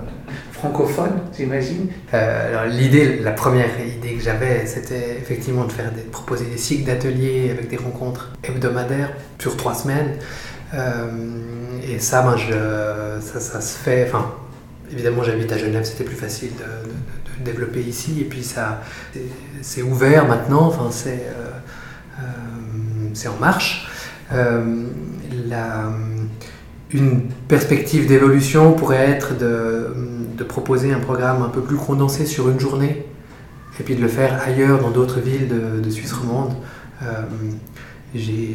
francophone, 0.52 1.20
j'imagine 1.36 1.88
L'idée, 2.70 3.18
la 3.20 3.32
première 3.32 3.68
idée 3.80 4.14
que 4.14 4.22
j'avais, 4.22 4.64
c'était 4.66 5.16
effectivement 5.18 5.64
de 5.64 5.72
faire 5.72 5.92
des, 5.92 6.02
proposer 6.02 6.46
des 6.46 6.56
cycles 6.56 6.84
d'ateliers 6.84 7.50
avec 7.50 7.68
des 7.68 7.76
rencontres 7.76 8.32
hebdomadaires 8.42 9.12
sur 9.38 9.56
trois 9.56 9.74
semaines. 9.74 10.12
et 10.72 11.98
ça, 11.98 12.22
ben, 12.22 12.36
je, 12.36 13.20
ça, 13.20 13.40
ça, 13.40 13.60
se 13.60 13.76
fait. 13.76 14.06
Enfin, 14.08 14.32
évidemment, 14.90 15.22
j'habite 15.22 15.52
à 15.52 15.58
Genève, 15.58 15.84
c'était 15.84 16.04
plus 16.04 16.16
facile 16.16 16.52
de, 16.56 17.44
de, 17.44 17.44
développer 17.44 17.80
ici. 17.80 18.22
Et 18.22 18.24
puis, 18.24 18.42
ça, 18.42 18.80
c'est 19.60 19.82
ouvert 19.82 20.26
maintenant. 20.26 20.68
Enfin, 20.68 20.88
c'est 20.90 21.26
c'est 23.16 23.28
en 23.28 23.36
marche. 23.36 23.88
La, 24.30 25.90
une 26.90 27.22
perspective 27.48 28.06
d'évolution 28.06 28.72
pourrait 28.72 29.10
être 29.10 29.36
de, 29.36 30.44
proposer 30.44 30.92
un 30.92 31.00
programme 31.00 31.42
un 31.42 31.48
peu 31.48 31.60
plus 31.60 31.76
condensé 31.76 32.24
sur 32.24 32.48
une 32.48 32.60
journée 32.60 33.04
et 33.80 33.82
puis 33.82 33.96
de 33.96 34.00
le 34.00 34.08
faire 34.08 34.40
ailleurs 34.46 34.80
dans 34.80 34.90
d'autres 34.90 35.20
villes 35.20 35.48
de, 35.82 35.90
Suisse 35.90 36.12
romande. 36.12 36.52
Euh, 37.02 37.06
euh, 38.14 38.52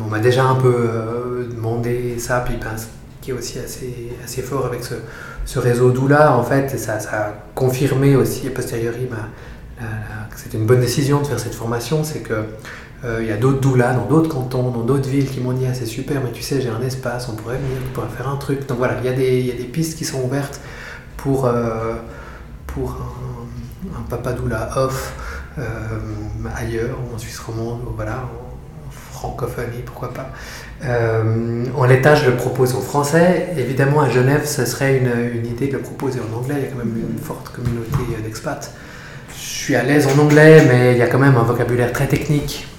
on 0.00 0.08
m'a 0.08 0.20
déjà 0.20 0.44
un 0.44 0.54
peu 0.54 0.74
euh, 0.74 1.48
demandé 1.48 2.18
ça, 2.18 2.40
puis 2.46 2.54
ben, 2.56 2.76
ce 2.76 2.86
qui 3.20 3.32
est 3.32 3.34
aussi 3.34 3.58
assez, 3.58 4.12
assez 4.24 4.40
fort 4.40 4.66
avec 4.66 4.82
ce, 4.84 5.58
réseau 5.58 5.90
Doula, 5.90 6.36
en 6.36 6.44
fait, 6.44 6.78
ça, 6.78 7.00
ça, 7.00 7.10
a 7.10 7.32
confirmé 7.54 8.16
aussi 8.16 8.46
a 8.46 8.50
posteriori 8.50 9.08
que 10.30 10.40
c'était 10.40 10.58
une 10.58 10.66
bonne 10.66 10.80
décision 10.80 11.20
de 11.20 11.26
faire 11.26 11.40
cette 11.40 11.54
formation, 11.54 12.04
c'est 12.04 12.20
que 12.20 12.32
euh, 12.32 12.42
il 13.04 13.26
y 13.26 13.30
a 13.30 13.36
d'autres 13.36 13.60
doulas 13.60 13.92
dans 13.92 14.06
d'autres 14.06 14.28
cantons, 14.28 14.70
dans 14.70 14.82
d'autres 14.82 15.08
villes 15.08 15.28
qui 15.28 15.40
m'ont 15.40 15.52
dit 15.52 15.64
ah, 15.68 15.74
c'est 15.74 15.86
super, 15.86 16.20
mais 16.22 16.32
tu 16.32 16.42
sais, 16.42 16.60
j'ai 16.60 16.70
un 16.70 16.80
espace, 16.80 17.28
on 17.28 17.34
pourrait 17.34 17.56
venir, 17.56 17.78
on 17.88 17.92
pourrait 17.92 18.08
faire 18.16 18.28
un 18.28 18.36
truc. 18.36 18.66
Donc 18.66 18.78
voilà, 18.78 18.96
il 19.00 19.06
y, 19.06 19.08
a 19.08 19.12
des, 19.12 19.40
y 19.42 19.50
a 19.50 19.54
des 19.54 19.64
pistes 19.64 19.96
qui 19.96 20.04
sont 20.04 20.22
ouvertes 20.22 20.60
pour, 21.16 21.46
euh, 21.46 21.94
pour 22.66 22.96
un, 23.94 24.02
papa 24.08 24.32
doula 24.32 24.70
off 24.76 25.14
euh, 25.58 25.62
ailleurs, 26.56 26.96
en 27.14 27.18
Suisse 27.18 27.38
romande, 27.38 27.80
voilà, 27.94 28.24
en 28.24 28.90
francophonie, 28.90 29.82
pourquoi 29.84 30.12
pas. 30.12 30.30
en 30.82 31.84
l'état, 31.84 32.14
je 32.14 32.30
le 32.30 32.36
propose 32.36 32.74
en 32.74 32.80
français. 32.80 33.48
Évidemment, 33.56 34.00
à 34.00 34.08
Genève, 34.08 34.46
ce 34.46 34.64
serait 34.64 34.98
une, 34.98 35.38
une, 35.38 35.46
idée 35.46 35.68
de 35.68 35.74
le 35.74 35.80
proposer 35.80 36.20
en 36.20 36.36
anglais. 36.36 36.56
Il 36.58 36.64
y 36.64 36.66
a 36.66 36.70
quand 36.70 36.78
même 36.78 36.96
une 36.96 37.18
forte 37.18 37.50
communauté 37.50 38.22
d'expats. 38.22 38.72
Je 39.30 39.34
suis 39.34 39.74
à 39.74 39.82
l'aise 39.82 40.06
en 40.06 40.18
anglais, 40.18 40.64
mais 40.66 40.92
il 40.92 40.98
y 40.98 41.02
a 41.02 41.06
quand 41.06 41.18
même 41.18 41.36
un 41.36 41.42
vocabulaire 41.42 41.92
très 41.92 42.06
technique 42.06 42.66
euh, 42.66 42.75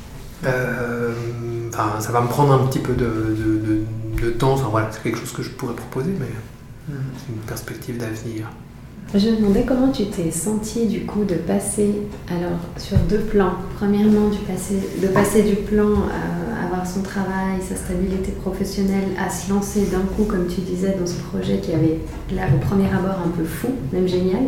enfin, 1.69 1.99
ça 1.99 2.11
va 2.11 2.21
me 2.21 2.27
prendre 2.27 2.53
un 2.53 2.65
petit 2.67 2.79
peu 2.79 2.93
de, 2.93 3.05
de, 3.05 4.21
de, 4.21 4.29
temps. 4.31 4.53
Enfin, 4.53 4.67
voilà, 4.69 4.89
c'est 4.91 5.03
quelque 5.03 5.19
chose 5.19 5.31
que 5.31 5.43
je 5.43 5.49
pourrais 5.49 5.75
proposer, 5.75 6.11
mais 6.19 6.27
mhm. 6.89 7.01
c'est 7.17 7.33
une 7.33 7.41
perspective 7.41 7.97
d'avenir. 7.97 8.47
Je 9.15 9.29
me 9.29 9.37
demandais 9.37 9.63
comment 9.65 9.89
tu 9.89 10.07
t'es 10.07 10.31
senti 10.31 10.85
du 10.85 11.05
coup 11.05 11.23
de 11.23 11.35
passer 11.35 12.01
alors 12.29 12.59
sur 12.75 12.97
deux 12.97 13.19
plans. 13.19 13.53
Premièrement, 13.77 14.27
du 14.27 14.39
passer, 14.39 14.75
de 15.01 15.07
passer 15.07 15.43
du 15.43 15.55
plan 15.55 15.93
à 16.11 16.65
avoir 16.65 16.85
son 16.85 17.01
travail, 17.03 17.61
sa 17.67 17.77
stabilité 17.77 18.31
professionnelle, 18.31 19.07
à 19.17 19.29
se 19.29 19.49
lancer 19.49 19.85
d'un 19.85 20.01
coup, 20.01 20.25
comme 20.25 20.47
tu 20.47 20.59
disais, 20.59 20.97
dans 20.99 21.07
ce 21.07 21.15
projet 21.31 21.59
qui 21.59 21.71
avait 21.71 21.99
l'air 22.31 22.49
au 22.53 22.57
premier 22.57 22.87
abord 22.87 23.21
un 23.25 23.29
peu 23.29 23.45
fou, 23.45 23.69
même 23.93 24.09
génial. 24.09 24.43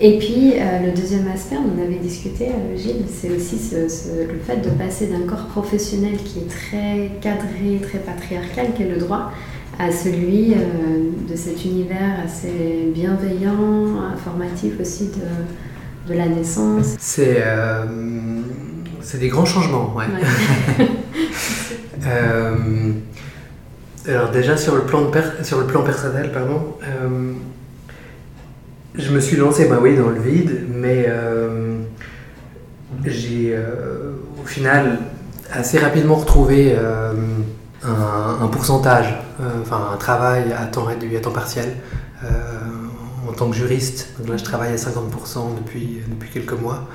Et 0.00 0.18
puis, 0.18 0.54
euh, 0.54 0.86
le 0.86 0.92
deuxième 0.92 1.28
aspect, 1.28 1.56
on 1.56 1.78
en 1.78 1.82
avait 1.82 1.98
discuté, 1.98 2.48
euh, 2.48 2.76
Gilles, 2.76 3.04
c'est 3.08 3.30
aussi 3.30 3.60
le 3.74 4.38
fait 4.44 4.56
de 4.56 4.70
passer 4.70 5.06
d'un 5.06 5.20
corps 5.20 5.46
professionnel 5.46 6.16
qui 6.16 6.40
est 6.40 6.48
très 6.48 7.12
cadré, 7.20 7.80
très 7.80 7.98
patriarcal, 7.98 8.72
qu'est 8.76 8.88
le 8.88 8.96
droit, 8.96 9.30
à 9.78 9.92
celui 9.92 10.54
euh, 10.54 11.10
de 11.30 11.36
cet 11.36 11.64
univers 11.64 12.18
assez 12.24 12.90
bienveillant, 12.92 14.00
informatif 14.12 14.80
aussi 14.80 15.10
de, 15.10 16.12
de 16.12 16.18
la 16.18 16.26
naissance. 16.26 16.96
C'est 16.98 17.44
c'est 19.00 19.18
des 19.18 19.28
grands 19.28 19.44
changements, 19.44 19.94
ouais. 19.94 20.06
alors 24.08 24.30
déjà 24.30 24.56
sur 24.56 24.76
le 24.76 24.82
plan, 24.82 25.02
de 25.02 25.44
sur 25.44 25.60
le 25.60 25.66
plan 25.66 25.82
personnel, 25.82 26.32
pardon 26.32 26.78
je 28.94 29.10
me 29.10 29.20
suis 29.20 29.36
lancé, 29.36 29.66
bah 29.66 29.78
oui, 29.80 29.96
dans 29.96 30.08
le 30.08 30.20
vide, 30.20 30.66
mais 30.70 31.06
euh, 31.08 31.78
j'ai 33.04 33.52
euh, 33.54 34.12
au 34.40 34.46
final 34.46 34.98
assez 35.52 35.78
rapidement 35.78 36.14
retrouvé 36.14 36.74
euh, 36.76 37.12
un, 37.82 38.46
pourcentage, 38.46 39.14
enfin 39.60 39.90
un 39.92 39.96
travail 39.96 40.52
à 40.52 40.66
temps 40.66 40.84
réduit, 40.84 41.16
à 41.16 41.20
temps 41.20 41.32
partiel, 41.32 41.74
en 43.28 43.32
tant 43.32 43.50
que 43.50 43.56
juriste. 43.56 44.14
Donc 44.18 44.28
là, 44.28 44.36
je 44.36 44.44
travaille 44.44 44.72
à 44.72 44.76
50% 44.76 45.56
depuis, 45.56 46.00
depuis 46.08 46.30
quelques 46.30 46.58
mois. 46.58 46.88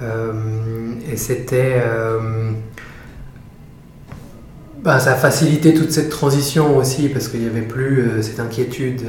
et 0.00 1.16
c'était. 1.16 1.82
Bah, 4.82 4.98
ça 4.98 5.12
a 5.12 5.14
facilité 5.14 5.74
toute 5.74 5.92
cette 5.92 6.10
transition 6.10 6.76
aussi 6.76 7.08
parce 7.08 7.28
qu'il 7.28 7.40
n'y 7.40 7.46
avait 7.46 7.62
plus 7.62 8.20
cette 8.20 8.40
inquiétude 8.40 9.02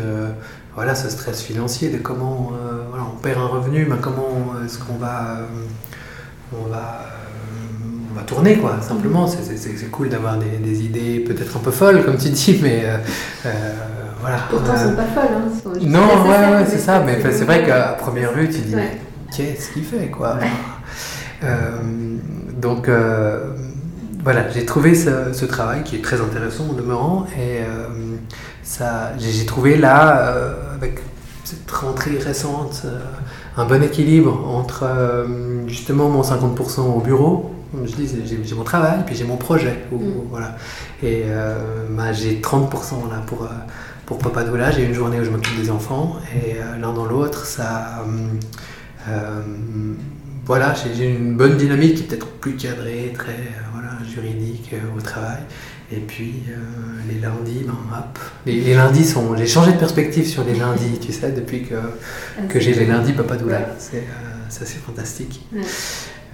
voilà, 0.75 0.95
ce 0.95 1.09
stress 1.09 1.41
financier 1.41 1.89
de 1.89 1.97
comment 1.97 2.51
euh, 2.53 2.83
voilà, 2.89 3.05
on 3.05 3.17
perd 3.17 3.39
un 3.39 3.47
revenu, 3.47 3.85
mais 3.89 3.97
comment 4.01 4.53
est-ce 4.65 4.79
qu'on 4.79 4.95
va, 4.95 5.37
euh, 5.37 5.45
on 6.51 6.67
va, 6.67 6.77
euh, 6.77 8.11
on 8.11 8.15
va 8.15 8.23
tourner 8.23 8.57
quoi. 8.57 8.77
Simplement, 8.81 9.27
c'est 9.27 9.91
cool 9.91 10.09
d'avoir 10.09 10.37
des, 10.37 10.57
des, 10.57 10.83
idées 10.83 11.19
peut-être 11.19 11.57
un 11.57 11.59
peu 11.59 11.71
folles 11.71 12.03
comme 12.03 12.17
tu 12.17 12.29
dis, 12.29 12.59
mais 12.61 12.85
voilà. 14.21 14.37
Pourtant, 14.49 14.73
elles 14.73 14.89
sont 14.89 14.95
pas 14.95 15.05
folles. 15.05 15.35
Hein, 15.35 15.79
non, 15.81 16.23
ouais, 16.23 16.57
ouais 16.57 16.65
c'est 16.67 16.79
ça. 16.79 17.01
Mais 17.05 17.19
c'est 17.21 17.45
vrai 17.45 17.63
qu'à 17.65 17.95
première 17.99 18.33
vue, 18.33 18.49
tu 18.49 18.61
dis 18.61 18.75
qu'est-ce 19.35 19.71
qu'il 19.71 19.83
fait 19.83 20.09
quoi? 20.09 20.39
donc 22.61 22.89
voilà, 24.23 24.49
j'ai 24.49 24.65
trouvé 24.65 24.95
ce, 24.95 25.33
ce, 25.33 25.45
travail 25.45 25.83
qui 25.83 25.97
est 25.97 26.01
très 26.01 26.21
intéressant 26.21 26.69
en 26.69 26.73
demeurant 26.73 27.27
et 27.37 27.59
j'ai 29.19 29.45
trouvé 29.45 29.77
là, 29.77 30.19
euh, 30.19 30.75
avec 30.75 30.99
cette 31.43 31.69
rentrée 31.69 32.17
récente, 32.17 32.83
euh, 32.85 32.99
un 33.57 33.65
bon 33.65 33.83
équilibre 33.83 34.47
entre 34.47 34.83
euh, 34.83 35.67
justement 35.67 36.09
mon 36.09 36.21
50% 36.21 36.81
au 36.81 36.99
bureau, 36.99 37.51
je 37.85 37.95
dis 37.95 38.09
j'ai 38.25 38.55
mon 38.55 38.63
travail, 38.63 38.99
puis 39.05 39.15
j'ai 39.15 39.25
mon 39.25 39.37
projet. 39.37 39.85
Mm. 39.91 39.97
voilà. 40.29 40.55
Et 41.01 41.23
bah, 41.89 42.13
j'ai 42.13 42.39
30% 42.39 43.09
là 43.09 43.21
pour, 43.25 43.47
pour 44.05 44.19
Papa 44.19 44.43
Doula, 44.43 44.69
j'ai 44.71 44.85
une 44.85 44.93
journée 44.93 45.19
où 45.19 45.23
je 45.23 45.31
m'occupe 45.31 45.59
des 45.59 45.71
enfants, 45.71 46.17
et 46.35 46.57
l'un 46.79 46.93
dans 46.93 47.05
l'autre, 47.05 47.45
ça 47.45 48.05
voilà, 50.45 50.73
j'ai 50.73 51.09
une 51.09 51.35
bonne 51.35 51.57
dynamique 51.57 51.95
qui 51.95 52.03
est 52.03 52.07
peut-être 52.07 52.27
plus 52.27 52.55
cadrée, 52.55 53.13
très 53.17 53.37
voilà, 53.73 53.97
juridique 54.05 54.73
au 54.95 55.01
travail. 55.01 55.39
Et 55.91 55.99
puis 55.99 56.43
euh, 56.49 56.53
les 57.07 57.19
lundis, 57.19 57.65
ben, 57.65 57.75
hop. 57.91 58.19
Les, 58.45 58.73
lundis 58.73 59.05
sont. 59.05 59.35
J'ai 59.35 59.45
changé 59.45 59.73
de 59.73 59.77
perspective 59.77 60.25
sur 60.25 60.43
les 60.43 60.55
lundis, 60.55 60.99
tu 60.99 61.11
sais, 61.11 61.31
depuis 61.31 61.63
que, 61.63 61.75
ah, 61.75 62.41
que 62.47 62.59
j'ai 62.59 62.73
les 62.73 62.85
lundis 62.85 63.13
Papa 63.13 63.35
Doula. 63.35 63.59
C'est 63.77 63.97
euh, 63.97 64.47
assez 64.47 64.79
fantastique. 64.79 65.45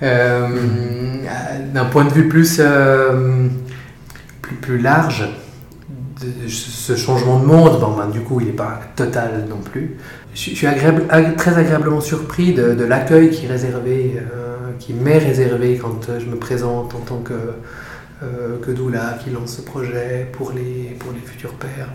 Euh, 0.02 0.48
d'un 1.74 1.86
point 1.86 2.06
de 2.06 2.14
vue 2.14 2.30
plus, 2.30 2.62
plus, 4.42 4.56
plus, 4.56 4.80
large, 4.80 5.28
de, 6.22 6.48
ce 6.48 6.96
changement 6.96 7.40
de 7.40 7.46
monde, 7.46 7.80
bon, 7.82 7.98
ben, 7.98 8.08
du 8.08 8.22
coup, 8.22 8.40
il 8.40 8.48
n'est 8.48 8.54
pas 8.54 8.80
total 8.96 9.46
non 9.50 9.58
plus. 9.58 9.98
Je, 10.40 10.56
suis 10.56 10.68
agréable, 10.68 11.06
très 11.36 11.58
agréablement 11.58 12.00
surpris 12.00 12.54
de, 12.54 12.74
de 12.74 12.84
l'accueil 12.86 13.30
qui, 13.30 13.46
réservé, 13.46 14.22
qui 14.80 14.94
m'est 14.94 15.18
réservé 15.18 15.78
quand 15.78 16.08
je 16.18 16.26
me 16.26 16.38
présente 16.38 16.96
en 16.96 17.00
tant 17.00 17.20
que 17.20 17.34
euh, 18.22 18.60
que 18.62 18.72
Doula 18.72 19.18
qui 19.24 19.30
lance 19.30 19.56
ce 19.56 19.62
projet 19.62 20.30
pour 20.34 20.52
les, 20.52 20.98
pour 21.00 21.14
les 21.14 21.22
futurs 21.22 21.54
pères. 21.54 21.88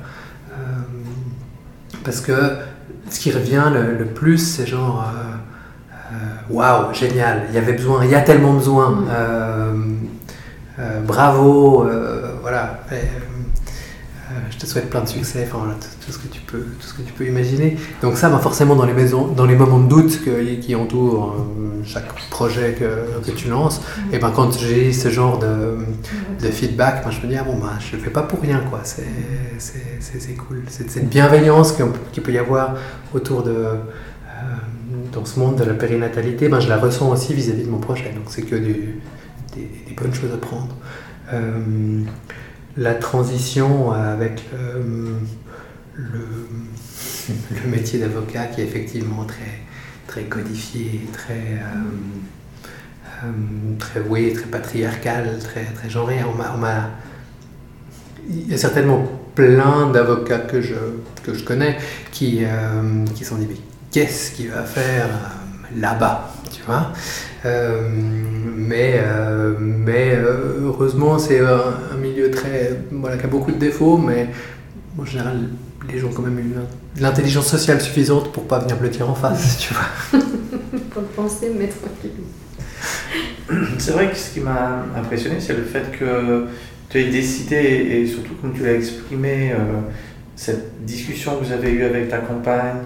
Euh, 0.51 0.55
parce 2.03 2.22
que 2.22 2.32
ce 3.11 3.20
qui 3.20 3.30
revient 3.30 3.64
le, 3.70 4.07
plus, 4.07 4.38
c'est 4.38 4.66
genre 4.66 5.05
euh, 5.07 6.16
waouh, 6.49 6.95
génial, 6.95 7.42
il 7.51 7.55
y 7.55 7.59
avait 7.59 7.74
besoin, 7.74 8.07
il 8.07 8.11
y 8.11 8.14
a 8.14 8.22
tellement 8.22 8.55
besoin, 8.55 9.05
mm. 10.78 11.05
bravo, 11.07 11.86
voilà. 12.40 12.80
Euh, 14.31 14.35
je 14.51 14.57
te 14.57 14.64
souhaite 14.64 14.89
plein 14.89 15.03
de 15.03 15.09
succès, 15.09 15.47
enfin 15.47 15.66
tout, 16.07 16.11
ce 16.11 16.16
que 16.16 16.29
tu 16.29 16.41
peux, 16.41 16.61
tout 16.61 16.87
ce 16.87 16.95
que 16.95 17.03
tu 17.03 17.12
peux 17.12 17.27
imaginer. 17.27 17.77
Donc 18.01 18.16
ça, 18.16 18.31
bah, 18.31 18.39
forcément 18.39 18.75
dans 18.75 18.87
les 18.87 18.95
maisons, 18.95 19.27
dans 19.27 19.45
les 19.45 19.55
moments 19.55 19.81
de 19.81 19.89
doute 19.89 20.20
qui 20.62 20.75
entourent 20.75 21.35
euh, 21.35 21.83
chaque 21.85 22.07
projet 22.31 22.75
que, 22.79 23.20
que 23.20 23.37
tu 23.37 23.49
lances, 23.49 23.83
et 24.12 24.18
ben 24.18 24.31
quand 24.35 24.59
j'ai 24.59 24.95
ce 24.95 25.11
genre 25.11 25.39
de, 25.39 25.77
de 26.43 26.51
feedback, 26.51 27.05
ben, 27.05 27.11
je 27.11 27.20
me 27.20 27.31
dis 27.31 27.37
ah 27.37 27.45
bon 27.45 27.59
bah 27.59 27.75
je 27.79 27.97
le 27.97 28.03
fais 28.03 28.09
pas 28.09 28.22
pour 28.22 28.41
rien 28.41 28.61
quoi. 28.70 28.81
C'est 28.83 29.05
c'est 29.59 30.35
cool. 30.37 30.62
Cette 30.68 31.09
bienveillance 31.11 31.72
qu'il 32.12 32.22
peut 32.22 32.33
y 32.33 32.39
avoir 32.39 32.77
autour 33.12 33.43
de 33.43 33.51
euh, 33.51 33.77
dans 35.12 35.27
ce 35.27 35.39
monde 35.39 35.57
de 35.57 35.64
la 35.64 35.75
périnatalité, 35.75 36.49
ben, 36.49 36.61
je 36.61 36.70
la 36.70 36.79
ressens 36.79 37.11
aussi 37.11 37.35
vis-à-vis 37.35 37.64
de 37.64 37.70
mon 37.70 37.79
projet. 37.79 38.11
Donc 38.14 38.25
c'est 38.29 38.43
que 38.43 38.57
des, 38.57 38.97
des, 39.55 39.95
bonnes 39.95 40.14
choses 40.14 40.33
à 40.33 40.39
prendre 40.39 40.75
la 42.77 42.95
transition 42.95 43.93
avec 43.93 44.43
euh, 44.55 45.18
le, 45.95 46.27
métier 47.66 47.99
d'avocat 47.99 48.47
qui 48.47 48.61
est 48.61 48.64
effectivement 48.64 49.25
très, 50.07 50.22
codifié, 50.25 51.07
très, 51.12 51.33
euh, 51.33 53.25
euh, 53.25 53.27
très, 53.79 54.01
oui, 54.01 54.33
très 54.33 54.47
patriarcal, 54.47 55.39
très, 55.41 55.64
très 55.64 55.89
genré. 55.89 56.18
Il 58.29 58.51
y 58.51 58.55
a 58.55 58.59
certainement 58.59 59.05
plein 59.35 59.91
d'avocats 59.91 60.39
que 60.39 60.61
je, 60.61 60.75
que 61.25 61.35
je 61.35 61.45
connais 61.45 61.79
qui, 62.12 62.43
qui 63.14 63.25
sont 63.25 63.37
dit 63.37 63.47
mais 63.49 63.57
qu'est-ce 63.91 64.33
qu'il 64.33 64.51
va 64.51 64.62
faire 64.62 65.09
là-bas? 65.77 66.33
Tu 66.55 66.62
vois. 66.66 66.92
Euh, 67.44 67.88
mais 68.57 69.00
mais 69.59 70.16
heureusement 70.62 71.18
c'est 71.18 71.40
un, 71.40 71.96
milieu 72.00 72.30
très 72.30 72.80
voilà 72.90 73.16
qui 73.16 73.24
a 73.24 73.28
beaucoup 73.28 73.52
de 73.52 73.59
défauts 73.59 73.98
mais 73.98 74.28
en 74.98 75.05
général 75.05 75.48
les 75.92 75.98
gens 75.98 76.09
ont 76.09 76.12
quand 76.12 76.22
même 76.22 76.38
une, 76.38 77.02
l'intelligence 77.02 77.46
sociale 77.46 77.80
suffisante 77.80 78.32
pour 78.32 78.44
pas 78.44 78.59
venir 78.61 78.76
blottir 78.76 79.11
en 79.11 79.14
face 79.14 79.59
tu 79.59 79.74
vois. 79.74 80.20
Pour 80.90 81.02
le 81.02 81.09
penser 81.09 81.50
mais 81.59 81.68
tranquillement 81.68 82.28
c'est 83.78 83.92
vrai 83.92 84.11
que 84.11 84.16
ce 84.16 84.32
qui 84.32 84.40
m'a 84.40 84.84
impressionné 84.96 85.36
c'est 85.40 85.55
le 85.55 85.64
fait 85.64 85.90
que 85.98 86.46
tu 86.94 86.98
as 86.98 87.11
décidé, 87.11 87.57
et 87.57 88.07
surtout 88.07 88.34
comme 88.40 88.52
tu 88.52 88.62
l'as 88.62 88.74
exprimé, 88.74 89.52
euh, 89.52 89.80
cette 90.36 90.84
discussion 90.84 91.36
que 91.36 91.44
vous 91.44 91.52
avez 91.52 91.70
eue 91.70 91.84
avec 91.84 92.09
ta 92.09 92.18
compagne, 92.18 92.82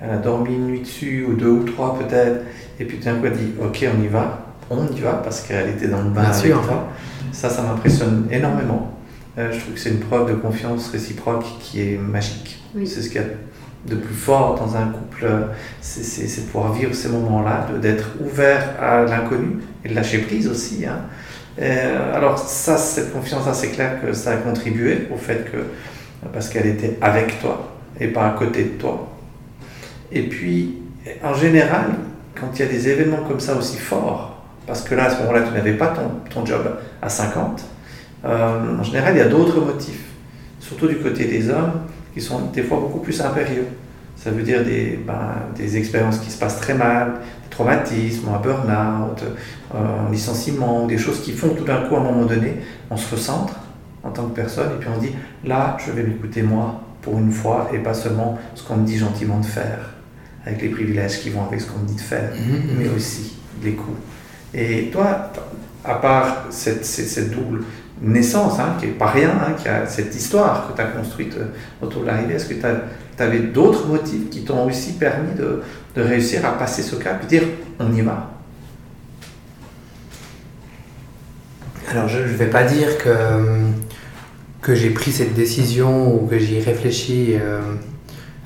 elle 0.00 0.10
a 0.10 0.16
dormi 0.16 0.54
une 0.54 0.66
nuit 0.66 0.80
dessus, 0.80 1.26
ou 1.28 1.34
deux 1.34 1.48
ou 1.48 1.64
trois 1.64 1.98
peut-être, 1.98 2.42
et 2.80 2.84
puis 2.84 2.98
d'un 2.98 3.14
coup 3.14 3.26
elle 3.26 3.36
dit 3.36 3.52
Ok, 3.62 3.86
on 3.96 4.02
y 4.02 4.08
va, 4.08 4.46
on 4.70 4.86
y 4.86 5.00
va, 5.00 5.12
parce 5.12 5.42
qu'elle 5.42 5.68
était 5.70 5.88
dans 5.88 6.02
le 6.02 6.10
bain 6.10 6.24
avec 6.24 6.52
toi. 6.52 6.88
Ça, 7.32 7.48
ça 7.48 7.62
m'impressionne 7.62 8.26
énormément. 8.30 8.92
Euh, 9.38 9.52
je 9.52 9.60
trouve 9.60 9.74
que 9.74 9.80
c'est 9.80 9.90
une 9.90 10.00
preuve 10.00 10.30
de 10.30 10.34
confiance 10.34 10.88
réciproque 10.88 11.44
qui 11.60 11.82
est 11.82 11.98
magique. 11.98 12.62
C'est 12.84 13.02
ce 13.02 13.08
qu'il 13.08 13.20
y 13.20 13.24
a 13.24 13.28
de 13.86 13.94
plus 13.94 14.14
fort 14.14 14.56
dans 14.56 14.76
un 14.76 14.88
couple, 14.88 15.26
c'est 15.80 16.42
de 16.42 16.46
pouvoir 16.46 16.72
vivre 16.72 16.94
ces 16.94 17.08
moments-là, 17.08 17.68
d'être 17.80 18.10
ouvert 18.20 18.74
à 18.80 19.04
l'inconnu 19.04 19.58
et 19.84 19.88
de 19.88 19.94
lâcher 19.94 20.18
prise 20.18 20.48
aussi. 20.48 20.84
Hein. 20.86 21.00
Euh, 21.60 22.14
alors 22.14 22.38
ça, 22.38 22.76
cette 22.76 23.12
confiance-là, 23.12 23.54
c'est 23.54 23.70
clair 23.70 24.00
que 24.02 24.12
ça 24.12 24.32
a 24.32 24.36
contribué 24.36 25.08
au 25.12 25.16
fait 25.16 25.50
que, 25.50 25.58
parce 26.32 26.48
qu'elle 26.48 26.66
était 26.66 26.98
avec 27.00 27.40
toi 27.40 27.72
et 27.98 28.08
pas 28.08 28.26
à 28.26 28.30
côté 28.30 28.64
de 28.64 28.78
toi. 28.78 29.08
Et 30.12 30.22
puis, 30.28 30.76
en 31.24 31.34
général, 31.34 31.86
quand 32.40 32.48
il 32.54 32.60
y 32.60 32.62
a 32.62 32.70
des 32.70 32.88
événements 32.88 33.24
comme 33.28 33.40
ça 33.40 33.54
aussi 33.54 33.76
forts, 33.76 34.36
parce 34.66 34.82
que 34.82 34.94
là, 34.94 35.04
à 35.04 35.10
ce 35.10 35.20
moment-là, 35.20 35.42
tu 35.42 35.52
n'avais 35.52 35.74
pas 35.74 35.88
ton, 35.88 36.10
ton, 36.32 36.46
job 36.46 36.62
à 37.02 37.08
50, 37.08 37.64
euh, 38.24 38.78
en 38.78 38.82
général, 38.82 39.14
il 39.14 39.18
y 39.18 39.22
a 39.22 39.28
d'autres 39.28 39.60
motifs, 39.60 40.04
surtout 40.58 40.86
du 40.86 40.96
côté 40.96 41.24
des 41.24 41.50
hommes, 41.50 41.72
qui 42.14 42.20
sont 42.20 42.40
des 42.52 42.62
fois 42.62 42.78
beaucoup 42.80 43.00
plus 43.00 43.20
impérieux. 43.20 43.66
Ça 44.16 44.30
veut 44.30 44.42
dire 44.42 44.64
des, 44.64 44.98
ben, 45.06 45.34
des 45.56 45.76
expériences 45.76 46.18
qui 46.18 46.30
se 46.30 46.38
passent 46.38 46.60
très 46.60 46.74
mal, 46.74 47.14
des 47.44 47.50
traumatismes, 47.50 48.28
un 48.28 48.38
burn-out, 48.38 49.22
euh, 49.74 50.06
un 50.06 50.10
licenciement, 50.10 50.86
des 50.86 50.98
choses 50.98 51.22
qui 51.22 51.32
font 51.32 51.50
tout 51.50 51.64
d'un 51.64 51.82
coup, 51.82 51.96
à 51.96 52.00
un 52.00 52.04
moment 52.04 52.26
donné, 52.26 52.56
on 52.90 52.96
se 52.96 53.14
recentre 53.14 53.54
en 54.02 54.10
tant 54.10 54.24
que 54.24 54.34
personne 54.34 54.72
et 54.72 54.78
puis 54.78 54.88
on 54.94 55.00
se 55.00 55.06
dit, 55.06 55.14
là, 55.44 55.76
je 55.84 55.92
vais 55.92 56.02
m'écouter 56.02 56.42
moi 56.42 56.80
pour 57.02 57.18
une 57.18 57.32
fois 57.32 57.70
et 57.72 57.78
pas 57.78 57.94
seulement 57.94 58.38
ce 58.54 58.62
qu'on 58.62 58.76
me 58.76 58.86
dit 58.86 58.98
gentiment 58.98 59.38
de 59.38 59.46
faire, 59.46 59.94
avec 60.46 60.62
les 60.62 60.68
privilèges 60.68 61.20
qui 61.20 61.30
vont 61.30 61.44
avec 61.44 61.60
ce 61.60 61.66
qu'on 61.66 61.80
me 61.80 61.86
dit 61.86 61.96
de 61.96 62.00
faire, 62.00 62.30
mhm. 62.32 62.78
mais 62.78 62.88
aussi 62.88 63.36
les 63.62 63.72
coups. 63.72 63.98
Et 64.54 64.90
toi, 64.90 65.32
à 65.84 65.94
part 65.94 66.46
cette, 66.50 66.84
cette, 66.84 67.30
double 67.30 67.62
naissance, 68.02 68.58
hein, 68.58 68.76
qui 68.78 68.86
n'est 68.86 68.92
pas 68.92 69.10
rien, 69.10 69.30
hein, 69.30 69.52
qui 69.60 69.68
a 69.68 69.86
cette 69.86 70.14
histoire 70.14 70.68
que 70.68 70.76
tu 70.76 70.82
as 70.82 70.86
construite 70.86 71.36
euh, 71.36 71.46
autour 71.82 72.02
de 72.02 72.06
l'arrivée, 72.06 72.34
est-ce 72.34 72.46
que 72.46 72.54
tu 72.54 73.22
avais 73.22 73.38
d'autres 73.40 73.86
motifs 73.86 74.30
qui 74.30 74.44
t'ont 74.44 74.66
aussi 74.66 74.92
permis 74.94 75.34
de, 75.34 75.62
de, 75.94 76.02
réussir 76.02 76.44
à 76.46 76.52
passer 76.58 76.82
ce 76.82 76.96
cap 76.96 77.22
et 77.22 77.26
dire 77.26 77.42
on 77.78 77.92
y 77.92 78.00
va? 78.00 78.30
Alors 81.90 82.08
je 82.08 82.18
ne 82.18 82.24
vais 82.24 82.46
pas 82.46 82.64
dire 82.64 82.98
que, 82.98 83.10
que 84.62 84.74
j'ai 84.74 84.90
pris 84.90 85.10
cette 85.12 85.34
décision 85.34 86.14
ou 86.14 86.26
que 86.26 86.38
j'y 86.38 86.60
réfléchis 86.60 87.34
euh, 87.34 87.60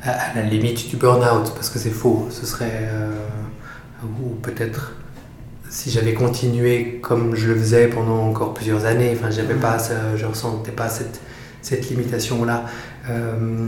à, 0.05 0.35
la 0.35 0.43
limite 0.43 0.89
du 0.89 0.97
burn-out, 0.97 1.53
parce 1.55 1.71
que 1.71 1.79
c'est 1.79 1.91
faux. 1.91 2.29
Ce 2.31 2.47
serait... 2.47 2.89
Euh, 2.93 3.11
ou 4.21 4.35
peut-être 4.43 4.93
si 5.71 5.91
j'avais 5.91 6.15
continué 6.15 7.01
comme 7.03 7.35
je 7.35 7.49
le 7.49 7.57
faisais 7.57 7.89
pendant 7.89 8.29
encore 8.29 8.55
plusieurs 8.55 8.85
années, 8.85 9.17
enfin, 9.19 9.31
j'avais 9.31 9.55
pas, 9.55 9.79
je 10.15 10.25
ressentais 10.27 10.73
pas 10.73 10.89
cette, 10.89 11.21
cette 11.63 11.89
limitation-là. 11.89 12.67
Euh, 13.11 13.67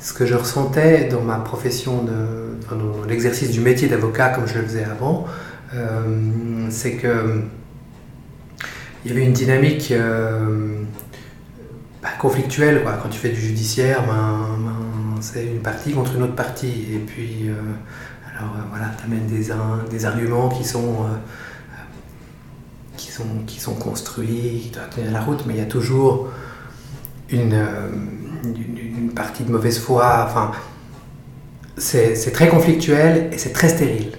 ce 0.00 0.12
que 0.12 0.24
je 0.24 0.34
ressentais 0.34 1.08
dans 1.08 1.20
ma 1.20 1.36
profession, 1.36 2.02
de, 2.02 2.74
dans 2.74 3.04
l'exercice 3.06 3.50
du 3.50 3.60
métier 3.60 3.88
d'avocat 3.88 4.30
comme 4.30 4.46
je 4.46 4.58
le 4.58 4.64
faisais 4.64 4.84
avant, 4.84 5.26
euh, 5.74 6.66
c'est 6.70 6.92
que 6.92 7.42
il 9.04 9.10
y 9.10 9.14
avait 9.14 9.24
une 9.24 9.32
dynamique 9.32 9.90
euh, 9.90 10.82
bah, 12.02 12.10
conflictuelle. 12.20 12.82
Quoi. 12.82 12.98
Quand 13.02 13.08
tu 13.08 13.18
fais 13.18 13.30
du 13.30 13.40
judiciaire, 13.40 14.04
ben, 14.06 14.46
ben, 14.58 14.81
c'est 15.22 15.46
une 15.46 15.60
partie 15.60 15.92
contre 15.92 16.16
une 16.16 16.24
autre 16.24 16.34
partie. 16.34 16.86
Et 16.92 16.98
puis, 16.98 17.50
alors 18.36 18.54
voilà, 18.70 18.90
tu 18.98 19.04
amènes 19.04 19.26
des, 19.26 19.50
des 19.90 20.04
arguments 20.04 20.48
qui 20.48 20.64
sont 20.64 21.06
qui 22.96 23.10
sont, 23.10 23.24
qui 23.46 23.60
sont 23.60 23.74
construits, 23.74 24.60
qui 24.64 24.70
doivent 24.70 24.90
tenir 24.90 25.10
la 25.12 25.20
route, 25.20 25.44
mais 25.46 25.54
il 25.54 25.58
y 25.58 25.62
a 25.62 25.66
toujours 25.66 26.28
une, 27.30 27.54
euh, 27.54 27.88
une, 28.44 29.10
partie 29.14 29.44
de 29.44 29.50
mauvaise 29.50 29.78
foi. 29.78 30.26
Enfin, 30.26 30.52
c'est 31.76 32.32
très 32.32 32.48
conflictuel 32.48 33.30
et 33.32 33.38
c'est 33.38 33.52
très 33.52 33.68
stérile, 33.68 34.12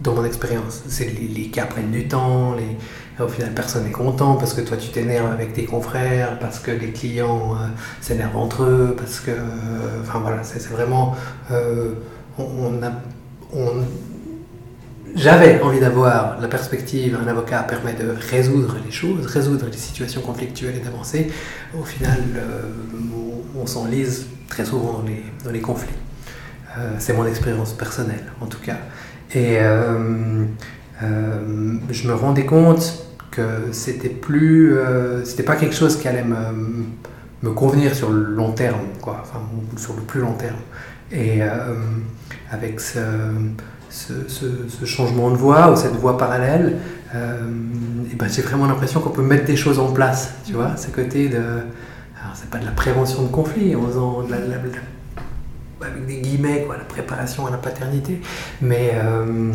dans 0.00 0.14
mon 0.14 0.24
expérience. 0.24 0.82
Les, 1.00 1.28
les 1.28 1.48
cas 1.48 1.66
prennent 1.66 1.90
du 1.90 2.06
temps, 2.06 2.54
les, 2.54 2.76
au 3.24 3.28
final 3.28 3.52
personne 3.52 3.84
n'est 3.84 3.90
content 3.90 4.36
parce 4.36 4.54
que 4.54 4.60
toi 4.60 4.76
tu 4.76 4.88
t'énerves 4.88 5.32
avec 5.32 5.52
tes 5.52 5.64
confrères, 5.64 6.38
parce 6.38 6.58
que 6.58 6.70
les 6.70 6.92
clients 6.92 7.54
euh, 7.54 7.66
s'énervent 8.00 8.36
entre 8.36 8.64
eux, 8.64 8.94
parce 8.96 9.20
que. 9.20 9.30
Euh, 9.30 10.00
enfin 10.02 10.20
voilà, 10.20 10.42
c'est 10.42 10.64
vraiment. 10.68 11.14
on, 12.38 12.82
a, 12.82 12.92
on, 13.52 13.84
j'avais 15.14 15.60
envie 15.60 15.80
d'avoir 15.80 16.40
la 16.40 16.48
perspective, 16.48 17.18
un 17.20 17.26
avocat 17.26 17.62
permet 17.62 17.94
de 17.94 18.14
résoudre 18.30 18.76
les 18.84 18.92
choses, 18.92 19.26
résoudre 19.26 19.66
les 19.66 19.76
situations 19.76 20.20
conflictuelles 20.20 20.76
et 20.76 20.80
d'avancer. 20.80 21.30
Au 21.78 21.84
final, 21.84 22.20
euh, 22.36 22.62
on, 23.60 23.66
s'enlise 23.66 24.26
très 24.48 24.64
souvent 24.64 24.98
dans 24.98 25.02
les, 25.02 25.24
dans 25.44 25.50
les 25.50 25.60
conflits. 25.60 25.94
Euh, 26.78 26.92
c'est 26.98 27.12
mon 27.12 27.26
expérience 27.26 27.72
personnelle, 27.72 28.24
en 28.40 28.46
tout 28.46 28.60
cas. 28.60 28.78
Et 29.34 29.58
euh, 29.60 30.44
je 31.00 32.08
me 32.08 32.14
rendais 32.14 32.46
compte 32.46 33.06
que 33.30 33.72
c'était 33.72 34.08
plus, 34.08 34.76
c'était 35.24 35.42
pas 35.42 35.56
quelque 35.56 35.74
chose 35.74 35.96
qui 35.96 36.08
allait 36.08 36.24
me, 36.24 36.86
me, 37.42 37.52
convenir 37.52 37.94
sur 37.94 38.10
le 38.10 38.22
long 38.22 38.52
terme, 38.52 38.80
quoi, 39.00 39.18
enfin, 39.22 39.40
sur 39.76 39.94
le 39.94 40.02
plus 40.02 40.20
long 40.20 40.34
terme. 40.34 40.56
Et 41.12 41.40
avec 42.50 42.80
ce 42.80 43.00
ce, 43.90 44.84
changement 44.84 45.30
de 45.30 45.36
voie 45.36 45.72
ou 45.72 45.76
cette 45.76 45.96
voie 45.96 46.16
parallèle, 46.16 46.78
euh, 47.14 47.38
et 48.10 48.14
ben 48.14 48.28
j'ai 48.28 48.42
vraiment 48.42 48.66
l'impression 48.66 49.00
qu'on 49.00 49.10
peut 49.10 49.22
mettre 49.22 49.44
des 49.44 49.56
choses 49.56 49.78
en 49.78 49.92
place, 49.92 50.32
tu 50.46 50.52
vois, 50.52 50.76
ce 50.76 50.88
côté 50.88 51.28
de... 51.28 51.38
Alors 51.38 52.34
c'est 52.34 52.50
pas 52.50 52.58
de 52.58 52.66
la 52.66 52.72
prévention 52.72 53.22
de 53.22 53.28
conflit 53.28 53.74
en 53.74 54.22
de 54.22 54.30
la, 54.30 54.36
avec 55.82 56.06
des 56.06 56.20
guillemets, 56.20 56.64
quoi, 56.66 56.76
la 56.76 56.84
préparation 56.84 57.46
à 57.46 57.50
la 57.50 57.56
paternité, 57.56 58.20
mais 58.60 58.92
euh, 58.94 59.52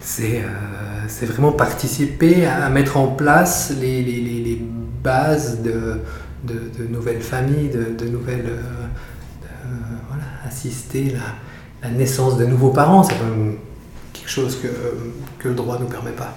c'est 0.00 0.42
euh, 0.42 1.26
vraiment 1.26 1.52
participer 1.52 2.46
à, 2.46 2.68
mettre 2.70 2.96
en 2.96 3.08
place 3.08 3.72
les, 3.80 4.02
les, 4.02 4.20
les, 4.20 4.62
bases 5.02 5.62
de, 5.62 6.00
de, 6.44 6.86
nouvelles 6.90 7.22
familles, 7.22 7.70
de, 7.70 8.06
nouvelles... 8.06 8.50
voilà, 10.08 10.24
assister 10.46 11.04
là 11.10 11.20
la 11.82 11.90
naissance 11.90 12.36
de 12.36 12.44
nouveaux 12.44 12.70
parents, 12.70 13.02
c'est 13.02 13.14
quand 13.14 13.24
même 13.24 13.56
quelque 14.12 14.28
chose 14.28 14.58
que, 14.60 14.68
que 15.38 15.48
le 15.48 15.54
droit 15.54 15.76
ne 15.78 15.84
nous 15.84 15.88
permet 15.88 16.10
pas. 16.12 16.36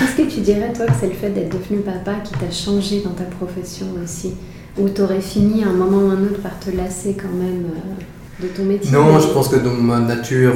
Est-ce 0.00 0.16
que 0.16 0.22
tu 0.32 0.40
dirais, 0.40 0.72
toi, 0.72 0.86
que 0.86 0.92
c'est 0.98 1.08
le 1.08 1.14
fait 1.14 1.30
d'être 1.30 1.56
devenu 1.56 1.80
papa 1.80 2.14
qui 2.22 2.32
t'a 2.34 2.50
changé 2.50 3.02
dans 3.02 3.10
ta 3.10 3.24
profession 3.24 3.86
aussi? 4.02 4.34
Ou 4.78 4.88
t'aurais 4.88 5.20
fini 5.20 5.62
à 5.62 5.68
un 5.68 5.72
moment 5.72 5.98
ou 5.98 6.10
un 6.10 6.22
autre 6.24 6.40
par 6.40 6.58
te 6.58 6.70
lasser 6.70 7.16
quand 7.20 7.32
même 7.32 7.66
euh, 7.66 8.42
de 8.42 8.48
ton 8.48 8.64
métier? 8.64 8.90
Non, 8.90 9.20
je 9.20 9.28
pense 9.28 9.48
que 9.48 9.56
dans 9.56 9.72
ma 9.72 10.00
nature, 10.00 10.54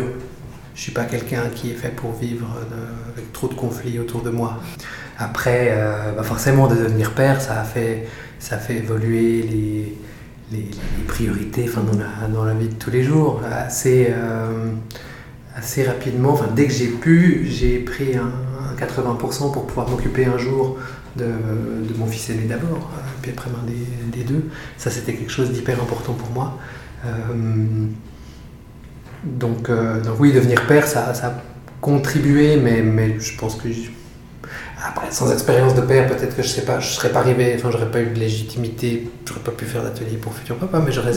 je 0.78 0.84
suis 0.84 0.92
pas 0.92 1.06
quelqu'un 1.06 1.48
qui 1.52 1.72
est 1.72 1.74
fait 1.74 1.88
pour 1.88 2.12
vivre 2.12 2.46
avec 3.12 3.32
trop 3.32 3.48
de 3.48 3.54
conflits 3.54 3.98
autour 3.98 4.22
de 4.22 4.30
moi. 4.30 4.60
Après, 5.18 5.70
euh, 5.72 6.12
bah 6.12 6.22
forcément, 6.22 6.68
de 6.68 6.76
devenir 6.76 7.14
père, 7.14 7.40
ça 7.40 7.60
a 7.60 7.64
fait, 7.64 8.06
ça 8.38 8.54
a 8.54 8.58
fait 8.58 8.76
évoluer 8.76 9.42
les, 9.42 9.98
les, 10.52 10.70
priorités 11.08 11.64
dans, 11.64 11.98
la, 11.98 12.28
dans, 12.28 12.44
la, 12.44 12.54
vie 12.54 12.68
de 12.68 12.74
tous 12.74 12.92
les 12.92 13.02
jours. 13.02 13.42
Assez, 13.52 14.06
euh, 14.10 14.70
assez 15.56 15.82
rapidement, 15.82 16.38
dès 16.54 16.68
que 16.68 16.72
j'ai 16.72 16.86
pu, 16.86 17.48
j'ai 17.50 17.80
pris 17.80 18.14
un, 18.14 18.30
80% 18.78 19.52
pour 19.52 19.66
pouvoir 19.66 19.88
m'occuper 19.88 20.26
un 20.26 20.38
jour 20.38 20.78
de, 21.16 21.24
de, 21.24 21.98
mon 21.98 22.06
fils 22.06 22.30
aîné 22.30 22.44
d'abord, 22.44 22.92
euh, 22.94 23.00
puis 23.20 23.32
après 23.32 23.50
ben, 23.50 23.66
des, 23.66 24.16
des, 24.16 24.22
deux. 24.22 24.44
Ça, 24.76 24.92
c'était 24.92 25.14
quelque 25.14 25.32
chose 25.32 25.50
d'hyper 25.50 25.82
important 25.82 26.12
pour 26.12 26.30
moi. 26.30 26.56
Donc, 29.24 29.70
donc, 29.70 30.20
oui, 30.20 30.32
devenir 30.32 30.66
père, 30.66 30.86
ça, 30.86 31.12
ça 31.14 31.26
a 31.28 31.32
contribué, 31.80 32.56
mais, 32.56 32.82
mais 32.82 33.18
je 33.20 33.36
pense 33.38 33.56
que 33.56 33.68
Après, 34.86 35.10
sans 35.10 35.32
expérience 35.32 35.74
de 35.74 35.80
père, 35.82 36.06
peut-être 36.06 36.36
que 36.36 36.42
je 36.42 36.48
sais 36.48 36.62
pas, 36.64 36.78
je 36.80 36.88
serais 36.88 37.10
pas 37.10 37.20
arrivé, 37.20 37.54
enfin, 37.56 37.70
j'aurais 37.70 37.90
pas 37.90 38.00
eu 38.00 38.06
de 38.06 38.18
légitimité, 38.18 39.10
j'aurais 39.26 39.40
pas 39.40 39.50
pu 39.50 39.64
faire 39.64 39.82
d'atelier 39.82 40.16
pour 40.16 40.32
futur 40.34 40.56
papa, 40.56 40.80
mais 40.84 40.92
j'aurais 40.92 41.12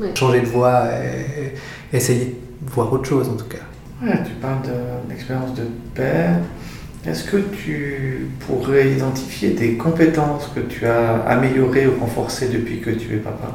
Ouais. 0.00 0.10
changé 0.14 0.40
de 0.40 0.46
voie 0.46 0.86
et, 1.04 1.54
et 1.92 1.96
essayé 1.96 2.36
de 2.62 2.70
voir 2.70 2.92
autre 2.92 3.08
chose 3.08 3.28
en 3.28 3.34
tout 3.34 3.44
cas. 3.44 3.58
Ouais, 4.02 4.18
tu 4.24 4.32
parles 4.40 4.62
de- 4.62 5.08
d'expérience 5.10 5.54
de 5.54 5.64
père. 5.94 6.36
Est-ce 7.06 7.24
que 7.24 7.36
tu 7.36 8.28
pourrais 8.40 8.90
identifier 8.92 9.50
des 9.50 9.74
compétences 9.76 10.50
que 10.54 10.60
tu 10.60 10.86
as 10.86 11.16
améliorées 11.26 11.86
ou 11.86 12.00
renforcées 12.00 12.48
depuis 12.48 12.80
que 12.80 12.90
tu 12.90 13.14
es 13.14 13.18
papa? 13.18 13.52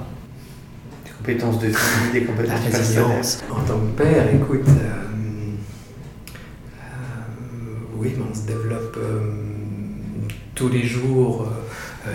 Compétences 1.25 1.59
de 1.59 1.67
vie, 1.67 1.75
des 2.13 2.23
compétences 2.23 2.59
résilience 2.71 3.43
en 3.51 3.61
tant 3.61 3.79
que 3.79 4.03
père, 4.03 4.27
écoute, 4.33 4.67
euh, 4.67 4.91
euh, 6.77 6.83
oui, 7.97 8.13
mais 8.17 8.23
on 8.31 8.35
se 8.35 8.45
développe 8.45 8.95
euh, 8.97 9.19
tous 10.53 10.69
les 10.69 10.83
jours, 10.83 11.47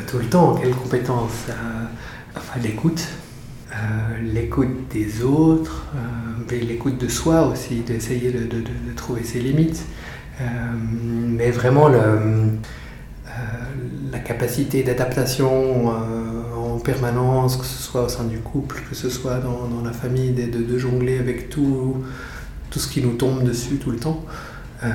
tout 0.09 0.19
le 0.19 0.27
temps. 0.27 0.55
Quelles 0.55 0.75
compétences 0.75 1.47
euh, 1.49 1.53
Enfin, 2.37 2.61
l'écoute, 2.63 3.09
euh, 3.73 3.75
l'écoute 4.33 4.87
des 4.93 5.25
autres, 5.25 5.87
euh, 5.97 5.99
mais 6.49 6.59
l'écoute 6.61 6.97
de 6.99 7.09
soi 7.09 7.49
aussi, 7.49 7.81
d'essayer 7.81 8.31
de, 8.31 8.39
de- 8.45 8.61
de- 8.61 8.91
de 8.91 8.95
trouver 8.95 9.25
ses 9.25 9.41
limites. 9.41 9.83
Euh, 10.41 10.45
mais 10.87 11.51
vraiment 11.51 11.89
le, 11.89 11.99
euh, 11.99 12.51
la 14.13 14.21
capacité 14.21 14.85
d'adaptation 14.85 15.91
euh, 15.91 16.20
permanence, 16.81 17.57
que 17.57 17.65
ce 17.65 17.83
soit 17.83 18.05
au 18.05 18.09
sein 18.09 18.25
du 18.25 18.39
couple, 18.39 18.83
que 18.89 18.95
ce 18.95 19.09
soit 19.09 19.39
dans, 19.39 19.69
dans 19.69 19.83
la 19.85 19.93
famille, 19.93 20.33
de, 20.33 20.47
de- 20.51 20.65
de 20.65 20.79
jongler 20.79 21.19
avec 21.19 21.49
tout, 21.51 21.97
tout 22.71 22.79
ce 22.79 22.89
qui 22.89 23.03
nous 23.03 23.15
tombe 23.15 23.43
dessus 23.45 23.77
tout 23.77 23.91
le 23.91 23.99
temps, 23.99 24.25
euh, 24.85 24.89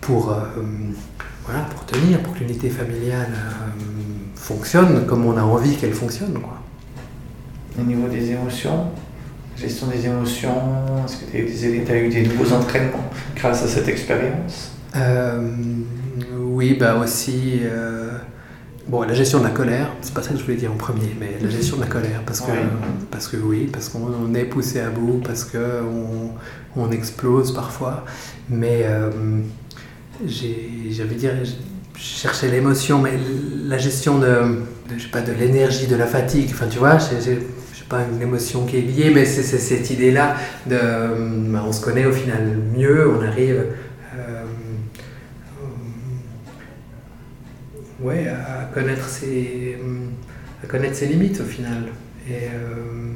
pour, 0.00 0.30
euh, 0.32 0.36
voilà, 1.44 1.60
pour 1.64 1.84
tenir, 1.86 2.20
pour 2.22 2.34
que 2.34 2.40
l'unité 2.40 2.68
familiale 2.70 3.32
euh, 3.32 3.70
fonctionne 4.34 5.06
comme 5.06 5.24
on 5.26 5.36
a 5.36 5.42
envie 5.42 5.76
qu'elle 5.76 5.94
fonctionne. 5.94 6.34
Quoi. 6.34 6.60
Au 7.80 7.82
niveau 7.84 8.08
des 8.08 8.30
émotions, 8.32 8.86
gestion 9.56 9.86
des 9.86 10.04
émotions, 10.06 10.56
est-ce 11.06 11.16
que 11.18 11.30
tu 11.30 11.92
as, 11.92 11.96
eu 11.96 12.08
des 12.08 12.22
nouveaux 12.26 12.52
entraînements 12.54 13.04
grâce 13.36 13.62
à 13.62 13.68
cette 13.68 13.88
expérience? 13.88 14.72
Euh, 14.96 15.40
oui, 16.38 16.76
bah 16.78 16.96
aussi. 16.96 17.60
euh, 17.62 18.10
bon, 18.92 19.00
la 19.02 19.14
gestion 19.14 19.38
de 19.38 19.44
la 19.44 19.50
colère, 19.50 19.88
c'est 20.02 20.12
pas 20.12 20.22
ça 20.22 20.30
que 20.32 20.38
je 20.38 20.42
voulais 20.44 20.56
dire 20.64 20.70
en 20.70 20.76
premier, 20.76 21.16
mais 21.18 21.32
la 21.42 21.48
gestion 21.48 21.76
de 21.78 21.80
la 21.82 21.88
colère, 21.88 22.20
parce 22.26 22.40
que, 22.42 22.50
Ouais. 22.52 22.58
parce 23.10 23.26
que 23.26 23.38
oui, 23.38 23.68
parce 23.72 23.88
qu'on 23.88 24.00
on 24.26 24.34
est 24.34 24.44
poussé 24.44 24.80
à 24.80 24.90
bout, 24.90 25.20
parce 25.24 25.44
qu'on 25.44 26.32
on 26.76 26.90
explose 26.90 27.54
parfois, 27.54 28.04
mais 28.50 28.82
euh, 28.84 29.10
j'avais 30.26 31.14
dire, 31.14 31.32
je 31.44 32.00
cherchais 32.00 32.48
l'émotion, 32.50 33.00
mais 33.00 33.12
la 33.66 33.78
gestion 33.78 34.18
de, 34.18 34.26
de, 34.26 34.98
je 34.98 35.02
sais 35.04 35.08
pas, 35.10 35.22
de 35.22 35.32
l'énergie, 35.32 35.86
de 35.86 35.96
la 35.96 36.06
fatigue, 36.06 36.50
enfin 36.52 36.66
tu 36.70 36.78
vois, 36.78 36.98
j'ai 36.98 37.16
je 37.72 37.78
sais 37.78 37.84
pas 37.88 38.00
une 38.14 38.20
émotion 38.22 38.66
qui 38.66 38.76
est 38.76 38.82
liée, 38.82 39.10
mais 39.14 39.24
c'est 39.24 39.42
cette 39.42 39.90
idée-là 39.90 40.36
de, 40.66 40.76
bah, 41.50 41.64
on 41.66 41.72
se 41.72 41.80
connaît 41.80 42.06
au 42.06 42.12
final 42.12 42.58
mieux, 42.76 43.10
on 43.10 43.26
arrive. 43.26 43.64
Ouais, 48.02 48.28
à 48.28 48.64
connaître 48.72 49.08
ses, 49.08 49.78
à 50.62 50.66
connaître 50.66 50.96
ses 50.96 51.06
limites 51.06 51.40
au 51.40 51.44
final. 51.44 51.84
Et 52.28 52.46
euh, 52.54 53.12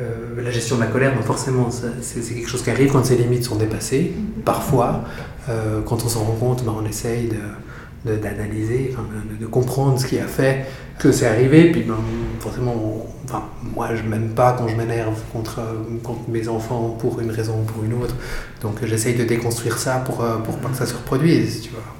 euh, 0.00 0.42
la 0.42 0.50
gestion 0.50 0.76
de 0.76 0.82
la 0.82 0.86
colère, 0.88 1.14
bon, 1.14 1.22
forcément, 1.22 1.68
c'est 1.70 2.20
quelque 2.34 2.48
chose 2.48 2.62
qui 2.62 2.70
arrive 2.70 2.92
quand 2.92 3.04
ses 3.04 3.16
limites 3.16 3.44
sont 3.44 3.56
dépassées. 3.56 4.12
Parfois, 4.44 5.04
euh, 5.48 5.80
quand 5.82 6.04
on 6.04 6.08
s'en 6.08 6.24
rend 6.24 6.34
compte, 6.34 6.64
ben, 6.64 6.74
on 6.78 6.84
essaye 6.86 7.28
de, 7.28 8.10
de- 8.10 8.16
d'analyser, 8.18 8.90
enfin, 8.92 9.04
de, 9.30 9.36
de 9.42 9.46
comprendre 9.46 9.98
ce 9.98 10.06
qui 10.06 10.18
a 10.18 10.26
fait 10.26 10.66
que 10.98 11.12
c'est 11.12 11.26
arrivé. 11.26 11.72
Puis 11.72 11.82
ben, 11.82 11.96
forcément, 12.40 12.74
on- 12.74 13.06
enfin, 13.24 13.44
moi, 13.74 13.88
je 13.94 14.02
m'aime 14.02 14.30
pas 14.30 14.52
quand 14.58 14.68
je 14.68 14.76
m'énerve 14.76 15.18
contre, 15.32 15.60
contre 16.02 16.28
mes 16.28 16.46
enfants 16.48 16.96
pour 17.00 17.20
une 17.20 17.30
raison 17.30 17.60
ou 17.60 17.64
pour 17.64 17.82
une 17.84 17.94
autre. 17.94 18.14
Donc 18.62 18.84
j'essaye 18.84 19.14
de 19.16 19.24
déconstruire 19.24 19.78
ça 19.78 19.96
pour, 20.04 20.18
pour 20.44 20.58
pas 20.58 20.68
que 20.68 20.76
ça 20.76 20.86
se 20.86 20.94
reproduise, 20.94 21.62
tu 21.62 21.70
vois. 21.70 21.95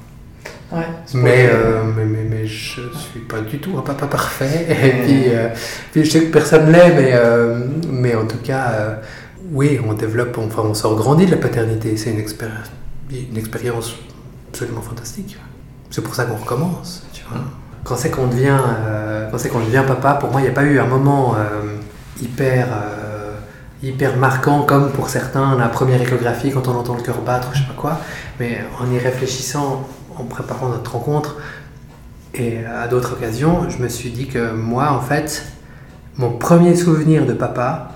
Ouais. 0.71 0.83
Mais, 1.13 1.49
euh, 1.49 1.83
mais, 1.95 2.05
mais, 2.05 2.23
mais 2.29 2.45
je 2.45 2.81
suis 2.81 3.21
pas 3.27 3.39
du 3.39 3.59
tout 3.59 3.77
un 3.77 3.81
papa 3.81 4.07
parfait. 4.07 4.67
Et 4.69 5.03
puis, 5.03 5.23
euh, 5.29 5.49
puis 5.91 6.03
je 6.03 6.11
sais 6.11 6.25
que 6.25 6.31
personne 6.31 6.71
l'est, 6.71 6.93
mais, 6.93 7.11
euh, 7.13 7.65
mais 7.89 8.15
en 8.15 8.25
tout 8.25 8.39
cas, 8.43 8.71
euh, 8.71 8.95
oui, 9.51 9.79
on 9.87 9.93
développe, 9.93 10.37
enfin, 10.37 10.63
on 10.65 10.73
sort 10.73 10.95
grandi 10.95 11.25
de 11.25 11.31
la 11.31 11.37
paternité. 11.37 11.95
C'est 11.95 12.11
une, 12.11 12.19
expérience 12.19 12.67
une 13.11 13.37
expérience 13.37 13.95
absolument 14.49 14.81
fantastique. 14.81 15.37
C'est 15.89 16.01
pour 16.01 16.15
ça 16.15 16.25
qu'on 16.25 16.35
recommence, 16.35 17.05
tu 17.13 17.23
vois. 17.29 17.41
Quand 17.83 17.95
c'est 17.95 18.09
qu'on 18.09 18.27
devient, 18.27 18.59
euh, 18.85 19.29
quand 19.31 19.37
c'est 19.37 19.49
qu'on 19.49 19.59
devient 19.59 19.83
papa, 19.87 20.15
pour 20.15 20.31
moi, 20.31 20.41
il 20.41 20.43
n'y 20.43 20.49
a 20.49 20.53
pas 20.53 20.63
eu 20.63 20.79
un 20.79 20.85
moment 20.85 21.35
euh, 21.35 21.77
hyper, 22.21 22.67
euh, 22.71 23.33
hyper 23.81 24.17
marquant 24.17 24.63
comme 24.63 24.91
pour 24.91 25.09
certains 25.09 25.55
la 25.57 25.69
première 25.69 26.01
échographie 26.01 26.51
quand 26.51 26.67
on 26.67 26.75
entend 26.75 26.95
le 26.95 27.01
cœur 27.01 27.21
battre, 27.21 27.49
je 27.53 27.59
sais 27.59 27.65
pas 27.65 27.73
quoi. 27.77 27.99
Mais 28.39 28.59
en 28.79 28.91
y 28.91 28.99
réfléchissant, 28.99 29.87
en 30.19 30.23
préparant 30.23 30.69
notre 30.69 30.93
rencontre 30.93 31.37
et 32.33 32.59
à 32.65 32.87
d'autres 32.87 33.13
occasions, 33.13 33.69
je 33.69 33.81
me 33.81 33.87
suis 33.87 34.09
dit 34.11 34.27
que 34.27 34.51
moi, 34.53 34.91
en 34.91 34.99
fait, 35.01 35.43
mon 36.17 36.31
premier 36.31 36.75
souvenir 36.75 37.25
de 37.25 37.33
papa, 37.33 37.91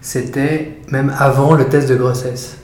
c'était 0.00 0.78
même 0.90 1.12
avant 1.18 1.54
le 1.54 1.66
test 1.66 1.88
de 1.88 1.96
grossesse, 1.96 2.56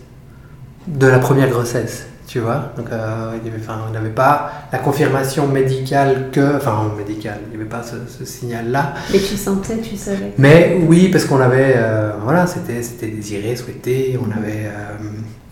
de 0.87 1.07
la 1.07 1.19
première 1.19 1.49
grossesse, 1.51 2.07
tu 2.27 2.41
vois. 2.41 2.73
Donc, 2.77 2.87
euh, 2.93 3.33
il 3.43 3.47
y 3.49 3.51
avait- 3.53 3.61
enfin, 3.63 3.79
on 3.89 3.93
n'avait 3.93 4.09
pas 4.11 4.51
la 4.73 4.79
confirmation 4.79 5.47
médicale 5.47 6.29
que, 6.33 6.57
enfin, 6.57 6.91
médicale, 6.97 7.39
il 7.47 7.51
n'y 7.51 7.61
avait 7.63 7.69
pas 7.71 7.83
ce, 7.83 7.97
ce 8.19 8.25
signal-là. 8.25 8.95
Mais 9.13 9.19
tu 9.19 9.37
sentais, 9.37 9.79
tu 9.79 9.97
savais. 9.97 10.33
Mais 10.39 10.79
oui, 10.89 11.09
parce 11.11 11.25
qu'on 11.27 11.41
avait, 11.41 11.75
euh, 11.77 12.13
voilà, 12.23 12.47
c'était, 12.47 12.81
désiré, 13.09 13.55
souhaité, 13.57 14.19
on 14.21 14.31
avait 14.37 14.65
euh, 14.67 14.97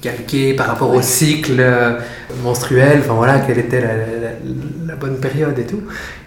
calqué 0.00 0.54
par 0.54 0.66
rapport 0.66 0.92
au 0.94 1.02
cycle 1.02 1.56
euh, 1.58 1.98
menstruel, 2.42 3.00
enfin 3.00 3.14
voilà, 3.14 3.40
quelle 3.40 3.58
était 3.58 3.80
la, 3.80 3.96
la- 3.96 4.86
la 4.86 4.96
bonne 4.96 5.18
période 5.18 5.58
et 5.58 5.64
tout. 5.66 5.82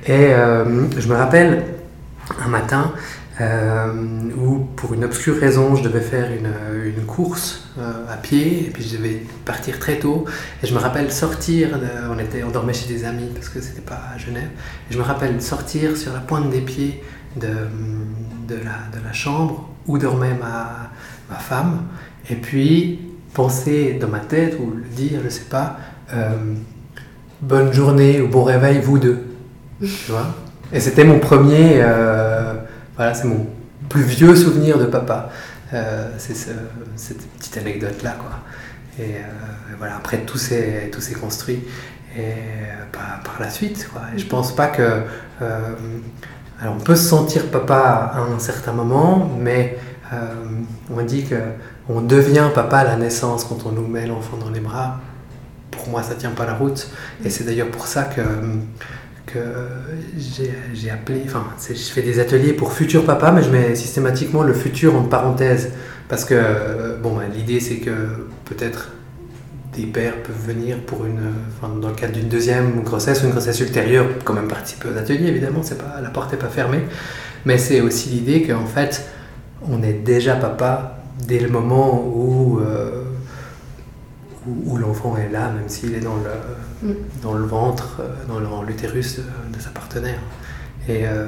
Et 0.06 0.34
euh, 0.34 0.86
je 0.98 1.08
me 1.08 1.16
rappelle 1.16 1.64
un 2.44 2.48
matin 2.50 2.92
euh, 3.42 3.94
où, 4.38 4.60
pour 4.76 4.94
une 4.94 5.06
obscure 5.06 5.40
raison, 5.40 5.76
je 5.76 5.84
devais 5.84 6.02
faire 6.02 6.30
une, 6.32 6.52
une 6.98 7.06
course 7.06 7.70
euh, 7.78 8.12
à 8.14 8.18
pied, 8.18 8.68
et 8.68 8.70
puis 8.72 8.84
je 8.84 8.98
devais 8.98 9.24
partir 9.46 9.80
très 9.80 9.98
tôt. 9.98 10.26
Et 10.62 10.68
je 10.68 10.74
me 10.74 10.80
rappelle 10.80 11.10
sortir, 11.12 11.80
de- 11.80 11.86
on, 12.14 12.20
était, 12.20 12.44
on 12.44 12.50
dormait 12.52 12.74
chez 12.74 12.88
des 12.94 13.06
amis 13.06 13.30
parce 13.34 13.48
que 13.50 13.62
c'était 13.62 13.82
pas 13.82 14.02
à 14.14 14.18
Genève, 14.18 14.50
et 14.90 14.94
je 14.94 14.98
me 14.98 15.04
rappelle 15.04 15.42
sortir 15.42 15.96
sur 15.96 16.12
la 16.14 16.20
pointe 16.20 16.50
des 16.50 16.62
pieds 16.62 17.02
de, 17.38 17.48
de, 18.48 18.56
la, 18.56 18.98
de 19.00 19.06
la 19.06 19.14
chambre 19.14 19.70
où 19.88 19.98
dormait 19.98 20.34
ma, 20.40 20.90
ma 21.30 21.38
femme, 21.38 21.84
et 22.30 22.36
puis 22.36 23.00
penser 23.44 23.98
dans 24.02 24.10
ma 24.10 24.20
tête, 24.20 24.58
ou 24.60 24.72
le 24.72 24.84
dire, 24.84 25.22
je 25.24 25.30
sais 25.30 25.50
pas, 25.50 25.78
euh, 26.14 26.30
bonne 27.42 27.72
journée 27.72 28.20
ou 28.20 28.28
bon 28.28 28.44
réveil, 28.44 28.80
vous 28.82 29.00
deux. 29.00 29.20
Tu 29.80 30.12
vois? 30.12 30.28
Et 30.74 30.82
c'était 30.82 31.06
mon 31.06 31.20
premier, 31.20 31.76
euh, 31.82 32.54
voilà, 32.98 33.14
c'est 33.14 33.28
mon 33.28 33.48
plus 33.88 34.02
vieux 34.04 34.36
souvenir 34.36 34.78
de 34.78 34.86
papa. 34.86 35.30
Euh, 35.74 36.10
c'est 36.18 36.36
ce- 36.36 36.50
cette 36.98 37.22
petite 37.38 37.58
anecdote-là, 37.58 38.18
quoi. 38.20 38.34
Et 39.02 39.16
voilà, 39.78 39.96
après 39.96 40.18
tout 40.30 40.38
s'est 40.38 40.90
tout 40.92 41.00
s'est 41.00 41.14
construit 41.26 41.60
et 42.18 42.34
par, 42.92 43.38
la 43.40 43.50
suite, 43.50 43.88
quoi. 43.94 44.02
Et 44.14 44.20
je 44.20 44.26
pense 44.28 44.54
pas 44.54 44.68
que 44.68 44.88
alors 46.62 46.74
on 46.78 46.84
peut 46.90 46.98
se 46.98 47.08
sentir 47.16 47.42
papa 47.58 48.12
à 48.14 48.20
un 48.36 48.40
certain 48.40 48.74
moment, 48.74 49.32
mais 49.40 49.78
on 50.94 51.02
dit 51.04 51.24
que 51.24 51.36
on 51.90 52.02
devient 52.02 52.50
papa 52.54 52.78
à 52.78 52.84
la 52.84 52.96
naissance 52.96 53.44
quand 53.44 53.66
on 53.66 53.72
nous 53.72 53.88
met 53.88 54.06
l'enfant 54.06 54.38
dans 54.38 54.52
les 54.52 54.60
bras. 54.60 55.00
Pour 55.72 55.90
moi, 55.90 56.04
ça 56.04 56.14
tient 56.14 56.32
pas 56.32 56.46
la 56.46 56.54
route. 56.54 56.88
Et 57.26 57.32
c'est 57.32 57.44
d'ailleurs 57.44 57.70
pour 57.70 57.88
ça 57.88 58.04
que, 58.04 58.22
j'ai 60.18 60.92
appelé, 60.92 61.24
enfin, 61.26 61.46
je 61.68 61.74
fais 61.74 62.04
des 62.04 62.20
ateliers 62.20 62.54
pour 62.54 62.74
futurs 62.74 63.06
papas, 63.06 63.32
mais 63.32 63.42
je 63.42 63.50
mets 63.50 63.76
systématiquement 63.76 64.44
le 64.44 64.54
futur 64.54 64.96
en 64.96 65.04
parenthèse. 65.04 65.72
Parce 66.08 66.26
que, 66.26 66.36
euh, 66.36 66.98
bon, 66.98 67.16
bah, 67.16 67.24
l'idée 67.34 67.60
c'est 67.60 67.78
que 67.78 67.92
peut-être 68.46 68.90
des 69.76 69.86
pères 69.86 70.22
peuvent 70.24 70.48
venir 70.48 70.80
pour 70.80 71.06
une, 71.06 71.32
enfin, 71.58 71.74
dans 71.76 71.90
le 71.90 71.94
cadre 71.94 72.14
d'une 72.14 72.28
deuxième 72.28 72.82
grossesse 72.82 73.22
ou 73.22 73.26
une 73.26 73.32
grossesse 73.32 73.60
ultérieure, 73.60 74.06
quand 74.26 74.34
même 74.34 74.48
participer 74.48 74.90
aux 74.90 74.98
ateliers, 74.98 75.28
évidemment, 75.28 75.62
c'est 75.64 75.78
pas, 75.78 76.02
la 76.02 76.10
porte 76.10 76.32
n'est 76.32 76.40
pas 76.40 76.48
fermée. 76.48 76.82
Mais 77.46 77.58
c'est 77.58 77.82
aussi 77.82 78.10
l'idée 78.10 78.44
qu'en 78.48 78.66
fait, 78.66 79.08
on 79.68 79.84
est 79.84 79.94
déjà 79.94 80.36
papa 80.36 80.99
dès 81.20 81.40
le 81.40 81.50
moment 81.50 82.04
où, 82.04 82.60
euh, 82.60 83.04
où, 84.48 84.74
où 84.74 84.78
l'enfant 84.78 85.18
est 85.18 85.30
là, 85.30 85.50
même 85.52 85.70
s'il 85.70 85.94
est 85.94 86.00
dans 86.00 86.16
le, 86.16 86.32
Mm. 86.82 86.94
dans 87.22 87.34
le 87.34 87.46
ventre, 87.46 87.98
euh, 88.00 88.26
dans 88.28 88.64
l'utérus 88.64 89.18
de, 89.18 89.24
de 89.58 89.62
sa 89.62 89.70
partenaire. 89.70 90.20
Et 90.88 91.06
euh, 91.06 91.28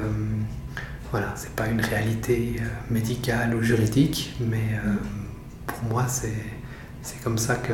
voilà, 1.10 1.32
c'est 1.36 1.54
pas 1.54 1.66
une 1.66 1.80
réalité 1.80 2.56
médicale 2.90 3.54
ou 3.54 3.62
juridique, 3.62 4.34
mais 4.40 4.80
euh, 4.84 4.94
pour 5.66 5.82
moi, 5.90 6.06
c'est 6.08 6.32
c'est 7.02 7.20
comme 7.22 7.36
ça 7.36 7.56
que, 7.56 7.72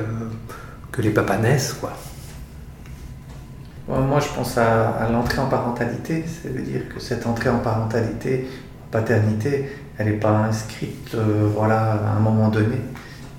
que 0.90 1.02
les 1.02 1.10
papas 1.10 1.36
naissent, 1.36 1.74
quoi. 1.74 1.92
Moi, 3.86 4.20
je 4.20 4.28
pense 4.34 4.56
à, 4.58 5.08
l'entrée 5.10 5.38
en 5.38 5.48
parentalité. 5.48 6.24
Ça 6.26 6.48
veut 6.48 6.62
dire 6.62 6.88
que 6.88 7.00
cette 7.00 7.26
entrée 7.26 7.48
en 7.50 7.58
parentalité, 7.58 8.48
paternité, 8.90 9.70
elle 9.98 10.06
n'est 10.06 10.12
pas 10.12 10.30
inscrite 10.30 11.14
euh, 11.14 11.48
voilà, 11.52 11.92
à 11.92 12.16
un 12.16 12.20
moment 12.20 12.48
donné 12.48 12.76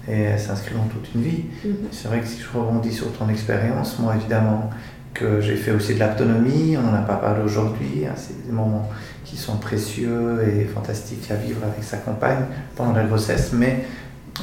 et 0.09 0.21
elle 0.21 0.39
s'inscrit 0.39 0.75
dans 0.75 0.85
toute 0.85 1.13
une 1.13 1.21
vie. 1.21 1.43
Mhm. 1.63 1.75
C'est 1.91 2.07
vrai 2.07 2.19
que 2.19 2.27
si 2.27 2.41
je 2.41 2.57
rebondis 2.57 2.91
sur 2.91 3.11
ton 3.13 3.29
expérience, 3.29 3.99
moi 3.99 4.15
évidemment 4.15 4.69
que 5.13 5.41
j'ai 5.41 5.55
fait 5.55 5.71
aussi 5.71 5.95
de 5.95 5.99
l'autonomie, 5.99 6.77
on 6.77 6.81
n'en 6.81 6.95
a 6.97 7.01
pas 7.01 7.15
parlé 7.15 7.43
aujourd'hui, 7.43 8.05
hein, 8.05 8.13
c'est 8.15 8.45
des 8.45 8.51
moments 8.51 8.89
qui 9.25 9.37
sont 9.37 9.57
précieux 9.57 10.43
et 10.47 10.65
fantastiques 10.65 11.29
à 11.31 11.35
vivre 11.35 11.61
avec 11.63 11.83
sa 11.83 11.97
compagne 11.97 12.45
pendant 12.75 12.93
la 12.93 13.03
grossesse, 13.03 13.51
mais 13.53 13.85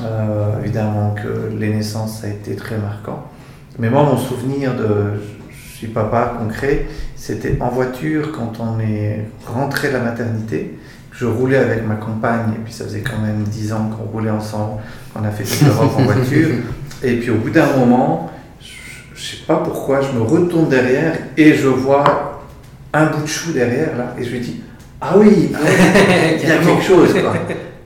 euh, 0.02 0.60
évidemment 0.60 1.14
que 1.14 1.54
les 1.56 1.70
naissances, 1.70 2.20
ça 2.20 2.26
a 2.26 2.30
été 2.30 2.54
très 2.56 2.78
marquant. 2.78 3.24
Mais 3.78 3.90
moi, 3.90 4.02
mon 4.04 4.18
souvenir 4.18 4.74
de 4.76 5.20
je 5.50 5.80
suis 5.80 5.88
papa 5.88 6.36
concret, 6.38 6.86
c'était 7.16 7.58
en 7.60 7.68
voiture 7.68 8.32
quand 8.32 8.60
on 8.60 8.80
est 8.80 9.26
rentré 9.46 9.88
de 9.88 9.92
la 9.92 10.00
maternité. 10.00 10.78
Je 11.18 11.24
roulais 11.24 11.56
avec 11.56 11.86
ma 11.86 11.94
compagne, 11.94 12.52
et 12.54 12.58
puis 12.62 12.72
ça 12.72 12.84
faisait 12.84 13.00
quand 13.00 13.18
même 13.18 13.42
dix 13.44 13.72
ans 13.72 13.90
qu'on 13.90 14.04
roulait 14.04 14.30
ensemble, 14.30 14.80
on 15.14 15.24
a 15.24 15.30
fait 15.30 15.44
toute 15.44 15.62
l'Europe 15.62 15.92
en 15.96 16.02
voiture. 16.02 16.48
Et 17.02 17.16
puis 17.16 17.30
au 17.30 17.36
bout 17.36 17.50
d'un 17.50 17.74
moment, 17.76 18.30
je 18.60 18.66
ne 19.14 19.18
sais 19.18 19.44
pas 19.46 19.56
pourquoi, 19.56 20.00
je 20.02 20.12
me 20.12 20.22
retourne 20.22 20.68
derrière 20.68 21.14
et 21.36 21.54
je 21.54 21.68
vois 21.68 22.42
un 22.92 23.06
bout 23.06 23.22
de 23.22 23.26
chou 23.26 23.52
derrière 23.52 23.96
là, 23.96 24.14
et 24.18 24.24
je 24.24 24.30
lui 24.30 24.40
dis 24.40 24.62
Ah 25.00 25.14
oui, 25.16 25.52
ah 25.54 25.58
il 26.42 26.48
y 26.48 26.52
a 26.52 26.56
quelque 26.58 26.82
chose 26.82 27.12
quoi. 27.12 27.34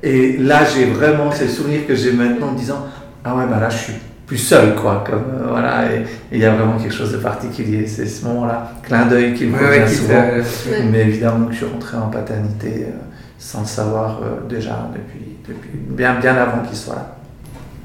Et 0.02 0.39
là, 0.39 0.65
j'ai 0.65 0.86
vraiment, 0.86 1.31
c'est 1.31 1.44
le 1.44 1.51
souvenir 1.51 1.86
que 1.86 1.94
j'ai 1.94 2.12
maintenant 2.12 2.48
en 2.48 2.52
me 2.52 2.59
disant 2.59 2.86
Ah 3.24 3.36
ouais, 3.36 3.44
bah 3.48 3.61
là, 3.61 3.69
je 3.69 3.77
suis 3.77 3.93
plus 4.27 4.39
seul, 4.39 4.74
quoi. 4.74 5.05
Comme, 5.07 5.24
euh, 5.40 5.48
voilà, 5.48 5.93
et 5.93 6.05
il 6.32 6.39
y 6.39 6.44
a 6.44 6.55
vraiment 6.55 6.78
quelque 6.78 6.94
chose 6.94 7.12
de 7.12 7.19
particulier. 7.19 7.86
C'est 7.86 8.07
ce 8.07 8.24
moment-là, 8.27 8.73
clin 8.82 9.07
d'œil 9.07 9.35
qui 9.35 9.47
me 9.47 9.59
revient 9.59 9.93
souvent. 9.93 10.23
Mais 10.90 11.01
évidemment 11.01 11.47
que 11.47 11.52
je 11.52 11.59
suis 11.59 11.66
rentré 11.66 11.97
en 11.97 12.09
paternité 12.09 12.86
euh, 12.86 13.10
sans 13.41 13.62
le 13.62 13.67
savoir 13.67 14.21
euh, 14.23 14.47
déjà 14.49 14.89
depuis, 14.95 15.37
depuis 15.49 15.77
bien, 15.77 16.21
bien 16.21 16.37
avant 16.37 16.62
qu'il 16.62 16.77
soit 16.77 16.95
là. 16.95 17.17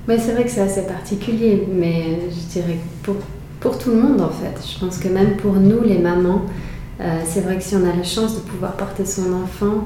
Mais 0.07 0.19
c'est 0.19 0.33
vrai 0.33 0.43
que 0.43 0.51
c'est 0.51 0.61
assez 0.61 0.85
particulier, 0.85 1.67
mais 1.73 2.19
je 2.29 2.59
dirais 2.59 2.77
pour, 3.01 3.15
pour 3.59 3.79
tout 3.79 3.89
le 3.89 3.95
monde 3.95 4.21
en 4.21 4.29
fait. 4.29 4.53
Je 4.71 4.79
pense 4.79 4.99
que 4.99 5.07
même 5.07 5.37
pour 5.37 5.53
nous, 5.53 5.81
les 5.81 5.97
mamans, 5.97 6.43
c'est 7.25 7.41
vrai 7.41 7.57
que 7.57 7.63
si 7.63 7.75
on 7.75 7.83
a 7.89 7.95
la 7.95 8.03
chance 8.03 8.35
de 8.35 8.41
pouvoir 8.41 8.73
porter 8.73 9.03
son 9.03 9.33
enfant, 9.33 9.85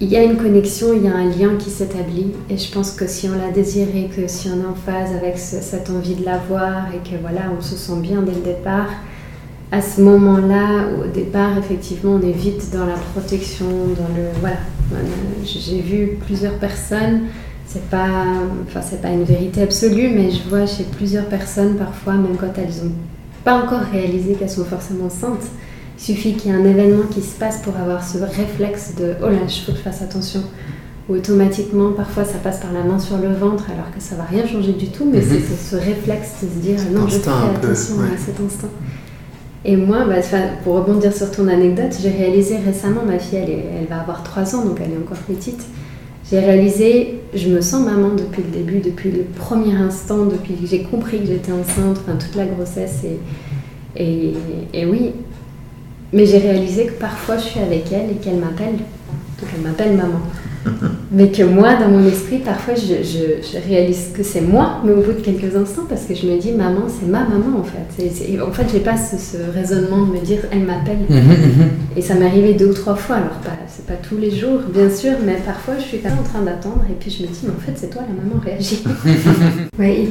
il 0.00 0.08
y 0.08 0.16
a 0.16 0.22
une 0.22 0.36
connexion, 0.36 0.92
il 0.94 1.02
y 1.02 1.08
a 1.08 1.14
un 1.14 1.24
lien 1.24 1.56
qui 1.58 1.70
s'établit. 1.70 2.32
Et 2.48 2.56
je 2.56 2.70
pense 2.70 2.92
que 2.92 3.08
si 3.08 3.28
on 3.28 3.36
l'a 3.36 3.50
désiré, 3.50 4.08
que 4.14 4.28
si 4.28 4.48
on 4.48 4.62
est 4.62 4.66
en 4.66 4.74
phase 4.74 5.12
avec 5.12 5.38
cette 5.38 5.90
envie 5.90 6.14
de 6.14 6.24
l'avoir 6.24 6.86
et 6.94 6.98
que 6.98 7.16
voilà, 7.20 7.52
on 7.56 7.60
se 7.60 7.74
sent 7.74 8.00
bien 8.00 8.22
dès 8.22 8.32
le 8.32 8.42
départ, 8.42 8.90
à 9.70 9.82
ce 9.82 10.00
moment-là, 10.00 10.86
au 10.98 11.08
départ, 11.08 11.58
effectivement, 11.58 12.12
on 12.12 12.22
est 12.26 12.32
vite 12.32 12.70
dans 12.72 12.86
la 12.86 12.94
protection, 12.94 13.66
dans 13.66 14.14
le 14.16 14.28
voilà. 14.40 14.56
J'ai 15.44 15.80
vu 15.80 16.18
plusieurs 16.24 16.54
personnes. 16.54 17.22
C'est 17.66 17.84
pas, 17.90 18.08
enfin, 18.66 18.80
c'est 18.80 19.02
pas 19.02 19.10
une 19.10 19.24
vérité 19.24 19.60
absolue, 19.60 20.08
mais 20.08 20.30
je 20.30 20.48
vois 20.48 20.64
chez 20.64 20.84
plusieurs 20.84 21.26
personnes 21.26 21.76
parfois, 21.76 22.14
même 22.14 22.36
quand 22.38 22.56
elles 22.56 22.82
n'ont 22.82 22.92
pas 23.44 23.62
encore 23.62 23.82
réalisé 23.92 24.34
qu'elles 24.34 24.48
sont 24.48 24.64
forcément 24.64 25.06
enceintes, 25.06 25.44
il 25.98 26.02
suffit 26.02 26.32
qu'il 26.32 26.50
y 26.50 26.54
ait 26.54 26.56
un 26.56 26.64
événement 26.64 27.04
qui 27.10 27.20
se 27.20 27.36
passe 27.38 27.58
pour 27.58 27.76
avoir 27.76 28.02
ce 28.02 28.18
réflexe 28.18 28.94
de 28.98 29.14
oh 29.22 29.28
là, 29.28 29.36
il 29.46 29.50
faut 29.50 29.72
que 29.72 29.78
je 29.78 29.82
fasse 29.82 30.00
attention. 30.00 30.40
Ou 31.10 31.14
automatiquement, 31.14 31.92
parfois 31.92 32.24
ça 32.24 32.38
passe 32.38 32.60
par 32.60 32.72
la 32.72 32.84
main 32.84 32.98
sur 32.98 33.18
le 33.18 33.32
ventre 33.34 33.64
alors 33.70 33.90
que 33.94 34.00
ça 34.00 34.14
va 34.14 34.24
rien 34.24 34.46
changer 34.46 34.72
du 34.72 34.88
tout, 34.88 35.06
mais 35.10 35.20
mhm. 35.20 35.26
c'est 35.28 35.76
ce 35.76 35.76
réflexe 35.76 36.42
de 36.42 36.48
se 36.48 36.54
dire 36.54 36.78
non, 36.92 37.06
je 37.06 37.18
fais 37.18 37.28
attention 37.28 37.96
à 38.00 38.16
cet 38.16 38.40
instant. 38.40 38.68
Et 39.64 39.76
moi, 39.76 40.04
bah, 40.04 40.20
pour 40.62 40.74
rebondir 40.76 41.12
sur 41.12 41.30
ton 41.30 41.48
anecdote, 41.48 41.96
j'ai 42.00 42.10
réalisé 42.10 42.56
récemment, 42.58 43.02
ma 43.04 43.18
fille 43.18 43.38
elle, 43.38 43.50
elle 43.80 43.86
va 43.86 44.00
avoir 44.00 44.22
3 44.22 44.54
ans, 44.54 44.64
donc 44.64 44.78
elle 44.80 44.92
est 44.92 44.96
encore 44.96 45.18
petite. 45.18 45.60
J'ai 46.30 46.40
réalisé, 46.40 47.20
je 47.34 47.48
me 47.48 47.60
sens 47.60 47.84
maman 47.84 48.10
depuis 48.10 48.42
le 48.42 48.50
début, 48.50 48.80
depuis 48.80 49.10
le 49.10 49.22
premier 49.22 49.74
instant, 49.74 50.26
depuis 50.26 50.54
que 50.54 50.66
j'ai 50.66 50.82
compris 50.82 51.20
que 51.20 51.26
j'étais 51.26 51.52
enceinte, 51.52 51.98
enfin 52.02 52.16
toute 52.16 52.36
la 52.36 52.44
grossesse. 52.44 53.02
Et, 53.04 53.18
et, 53.96 54.34
et 54.74 54.86
oui, 54.86 55.12
mais 56.12 56.26
j'ai 56.26 56.38
réalisé 56.38 56.86
que 56.86 56.92
parfois 56.92 57.38
je 57.38 57.44
suis 57.44 57.60
avec 57.60 57.90
elle 57.92 58.10
et 58.10 58.14
qu'elle 58.14 58.36
m'appelle, 58.36 58.76
donc 58.76 59.50
elle 59.54 59.62
m'appelle 59.62 59.96
maman. 59.96 60.20
mais 61.12 61.30
que 61.30 61.42
moi, 61.42 61.74
dans 61.74 61.88
mon 61.88 62.06
esprit, 62.06 62.38
parfois 62.38 62.74
je, 62.74 63.02
je, 63.02 63.68
réalise 63.68 64.12
que 64.14 64.22
c'est 64.22 64.40
moi, 64.40 64.80
mais 64.84 64.92
au 64.92 65.00
bout 65.00 65.12
de 65.12 65.20
quelques 65.20 65.54
instants, 65.56 65.86
parce 65.88 66.04
que 66.04 66.14
je 66.14 66.26
me 66.26 66.38
dis 66.38 66.52
maman, 66.52 66.82
c'est 66.88 67.06
ma 67.06 67.20
maman 67.20 67.58
en 67.58 67.64
fait. 67.64 68.02
Et, 68.02 68.40
en 68.40 68.52
fait, 68.52 68.66
j'ai 68.72 68.80
pas 68.80 68.96
ce, 68.96 69.36
raisonnement 69.52 70.06
de 70.06 70.12
me 70.12 70.24
dire 70.24 70.40
elle 70.50 70.64
m'appelle. 70.64 70.98
Mhm, 71.18 71.70
et 71.96 72.02
ça 72.02 72.14
m'est 72.14 72.26
arrivé 72.26 72.54
deux 72.54 72.70
ou 72.70 72.74
trois 72.74 72.94
fois, 72.94 73.16
alors 73.16 73.38
pas, 73.42 73.56
c'est 73.66 73.86
pas 73.86 73.94
tous 73.94 74.16
les 74.16 74.30
jours, 74.30 74.60
bien 74.72 74.90
sûr, 74.90 75.12
mais 75.24 75.36
parfois 75.44 75.74
je 75.78 75.84
suis 75.84 75.98
quand 75.98 76.10
même 76.10 76.18
en 76.18 76.22
train 76.22 76.42
d'attendre 76.42 76.84
et 76.88 76.94
puis 76.94 77.10
je 77.10 77.22
me 77.22 77.28
dis, 77.28 77.40
mais 77.44 77.50
en 77.50 77.60
fait, 77.60 77.72
c'est 77.74 77.90
toi 77.90 78.02
la 78.02 78.14
maman, 78.14 78.40
réagit. 78.40 78.84
oui, 79.78 80.08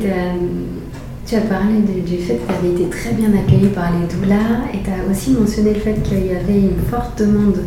tu 1.28 1.36
as 1.36 1.42
parlé 1.42 1.74
du 1.82 2.18
fait 2.18 2.36
que 2.36 2.48
tu 2.48 2.54
avais 2.58 2.74
été 2.74 2.90
très 2.90 3.12
bien 3.12 3.30
accueillie 3.38 3.68
par 3.68 3.92
les 3.92 4.08
doulas 4.08 4.72
et 4.74 4.78
tu 4.84 4.90
as 4.90 5.12
aussi 5.12 5.32
mentionné 5.32 5.74
le 5.74 5.80
fait 5.80 6.02
qu'il 6.02 6.26
y 6.26 6.30
avait 6.30 6.60
une 6.60 6.80
forte 6.90 7.20
demande. 7.20 7.58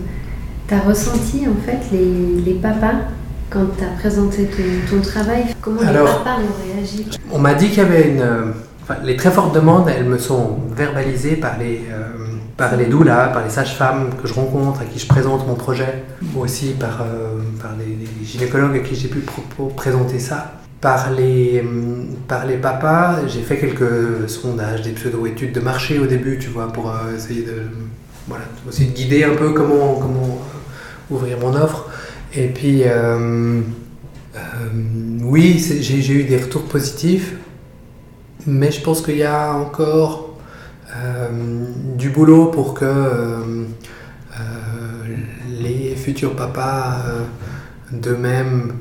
Tu 0.70 0.76
as 0.76 0.80
ressenti 0.82 1.48
en 1.48 1.60
fait 1.66 1.80
les, 1.90 2.42
les 2.44 2.54
papas 2.54 2.94
quand 3.50 3.66
tu 3.76 3.82
as 3.82 3.88
présenté 3.98 4.48
ton, 4.88 5.00
travail 5.00 5.46
Comment 5.60 5.80
les 5.80 5.86
papas 5.86 6.36
ont 6.38 6.74
réagi? 6.76 7.06
On 7.32 7.40
m'a 7.40 7.54
dit 7.54 7.70
qu'il 7.70 7.78
y 7.78 7.80
avait 7.80 8.10
une. 8.10 8.24
Enfin, 8.84 8.98
les 9.02 9.16
très 9.16 9.32
fortes 9.32 9.52
demandes, 9.52 9.88
elles 9.88 10.04
me 10.04 10.16
sont 10.16 10.58
verbalisées 10.70 11.34
par 11.34 11.58
les, 11.58 11.80
euh, 11.90 12.04
par 12.56 12.76
les 12.76 12.86
doulas, 12.86 13.30
par 13.30 13.42
les 13.42 13.50
sages-femmes 13.50 14.10
que 14.22 14.28
je 14.28 14.34
rencontre, 14.34 14.82
à 14.82 14.84
qui 14.84 15.00
je 15.00 15.08
présente 15.08 15.44
mon 15.48 15.56
projet, 15.56 16.04
ou 16.36 16.42
aussi 16.42 16.74
par, 16.78 17.00
euh, 17.02 17.40
par 17.60 17.72
les, 17.76 18.06
gynécologues 18.24 18.76
à 18.76 18.78
qui 18.78 18.94
j'ai 18.94 19.08
pu 19.08 19.24
présenter 19.74 20.20
ça. 20.20 20.52
Par 20.80 21.10
les, 21.10 21.64
par 22.28 22.46
les 22.46 22.58
papas, 22.58 23.26
j'ai 23.26 23.42
fait 23.42 23.58
quelques 23.58 24.28
sondages, 24.28 24.82
des 24.82 24.92
pseudo-études 24.92 25.52
de 25.52 25.60
marché 25.60 25.98
au 25.98 26.06
début, 26.06 26.38
tu 26.38 26.48
vois, 26.48 26.72
pour 26.72 26.90
euh, 26.90 27.16
essayer 27.16 27.42
de, 27.42 27.64
voilà, 28.28 28.44
aussi 28.68 28.86
de 28.86 28.92
guider 28.92 29.24
un 29.24 29.34
peu 29.34 29.50
comment, 29.50 29.94
comment 29.94 30.38
euh, 30.38 30.59
ouvrir 31.10 31.38
mon 31.38 31.54
offre. 31.54 31.86
Et 32.34 32.46
puis, 32.48 32.82
euh, 32.84 33.60
oui, 35.22 35.58
j'ai 35.80 36.14
eu 36.14 36.24
des 36.24 36.36
retours 36.36 36.64
positifs, 36.64 37.34
mais 38.46 38.70
je 38.70 38.80
pense 38.80 39.02
qu'il 39.02 39.16
y 39.16 39.24
a 39.24 39.52
encore 39.52 40.38
du 41.96 42.10
boulot 42.10 42.46
pour 42.46 42.74
que 42.74 43.66
les 45.60 45.94
futurs 45.96 46.34
papas 46.34 46.96
d'eux-mêmes 47.92 48.72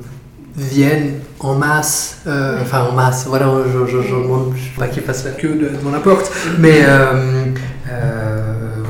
viennent 0.56 1.20
en 1.38 1.54
masse, 1.54 2.18
euh, 2.26 2.58
enfin 2.60 2.82
en 2.82 2.92
masse, 2.92 3.26
voilà, 3.26 3.46
je 3.66 3.96
ne 3.96 4.22
demande 4.22 4.54
pas 4.78 4.88
qu'ils 4.88 5.02
fassent 5.02 5.24
la 5.24 5.30
queue 5.32 5.54
devant 5.54 5.90
la 5.90 6.00
porte, 6.00 6.30
mais 6.58 6.82
euh, 6.82 7.46
euh, 7.90 8.19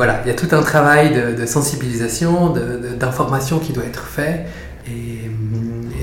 voilà, 0.01 0.23
il 0.25 0.29
y 0.29 0.31
a 0.31 0.35
tout 0.35 0.49
un 0.57 0.63
travail 0.63 1.13
de, 1.13 1.45
sensibilisation, 1.45 2.55
d'information 2.99 3.59
qui 3.59 3.75
doit 3.75 3.85
être 3.85 4.07
fait, 4.07 4.47
et, 4.87 5.31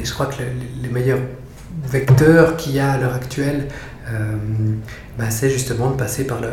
je 0.04 0.14
crois 0.14 0.28
que 0.28 0.36
les 0.84 0.90
meilleurs 0.90 1.18
vecteurs 1.84 2.58
qu'il 2.58 2.74
y 2.74 2.80
a 2.80 2.92
à 2.92 2.98
l'heure 3.00 3.16
actuelle, 3.16 3.70
bah, 5.18 5.32
c'est 5.32 5.50
justement 5.50 5.90
de 5.90 5.96
passer 5.96 6.28
par 6.28 6.40
le, 6.42 6.52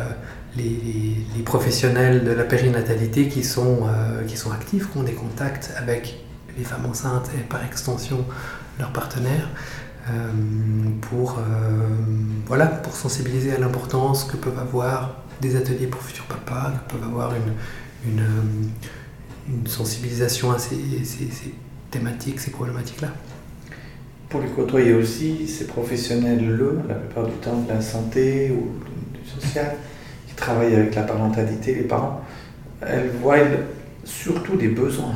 les, 0.56 1.42
professionnels 1.44 2.24
de 2.24 2.32
la 2.32 2.44
périnatalité 2.44 3.28
qui 3.28 3.44
sont, 3.44 3.80
qui 4.26 4.38
sont 4.38 4.50
actifs, 4.50 4.90
qui 4.90 4.96
ont 4.96 5.02
des 5.02 5.12
contacts 5.12 5.70
avec 5.76 6.24
les 6.56 6.64
femmes 6.64 6.86
enceintes 6.86 7.28
et 7.38 7.42
par 7.42 7.62
extension 7.62 8.24
leurs 8.78 8.92
partenaires 8.92 9.48
euh, 10.10 10.12
euh, 11.12 12.76
pour 12.82 12.94
sensibiliser 12.94 13.54
à 13.54 13.58
l'importance 13.58 14.24
que 14.24 14.36
peuvent 14.36 14.58
avoir 14.58 15.23
des 15.44 15.56
ateliers 15.56 15.86
pour 15.86 16.00
futurs 16.00 16.24
papas, 16.24 16.72
que 16.88 16.94
peuvent 16.94 17.08
avoir 17.08 17.32
une, 17.34 18.10
une, 18.10 18.26
une 19.48 19.66
sensibilisation 19.66 20.50
à 20.52 20.58
ces, 20.58 20.78
thématiques, 21.90 22.40
ces 22.40 22.50
problématiques-là. 22.50 23.08
Pour 24.28 24.40
les 24.40 24.48
côtoyer 24.48 24.94
aussi, 24.94 25.46
ces 25.46 25.66
professionnels-là, 25.66 26.82
la 26.88 26.94
plupart 26.94 27.26
du 27.26 27.34
temps 27.34 27.60
de 27.60 27.68
la 27.68 27.80
santé 27.80 28.50
ou 28.50 28.72
du 29.16 29.28
social, 29.28 29.76
qui 30.26 30.34
travaillent 30.34 30.74
avec 30.74 30.94
la 30.94 31.02
parentalité, 31.02 31.74
les 31.74 31.82
parents, 31.82 32.22
elles 32.80 33.10
voient 33.22 33.36
surtout 34.02 34.56
des 34.56 34.68
besoins 34.68 35.14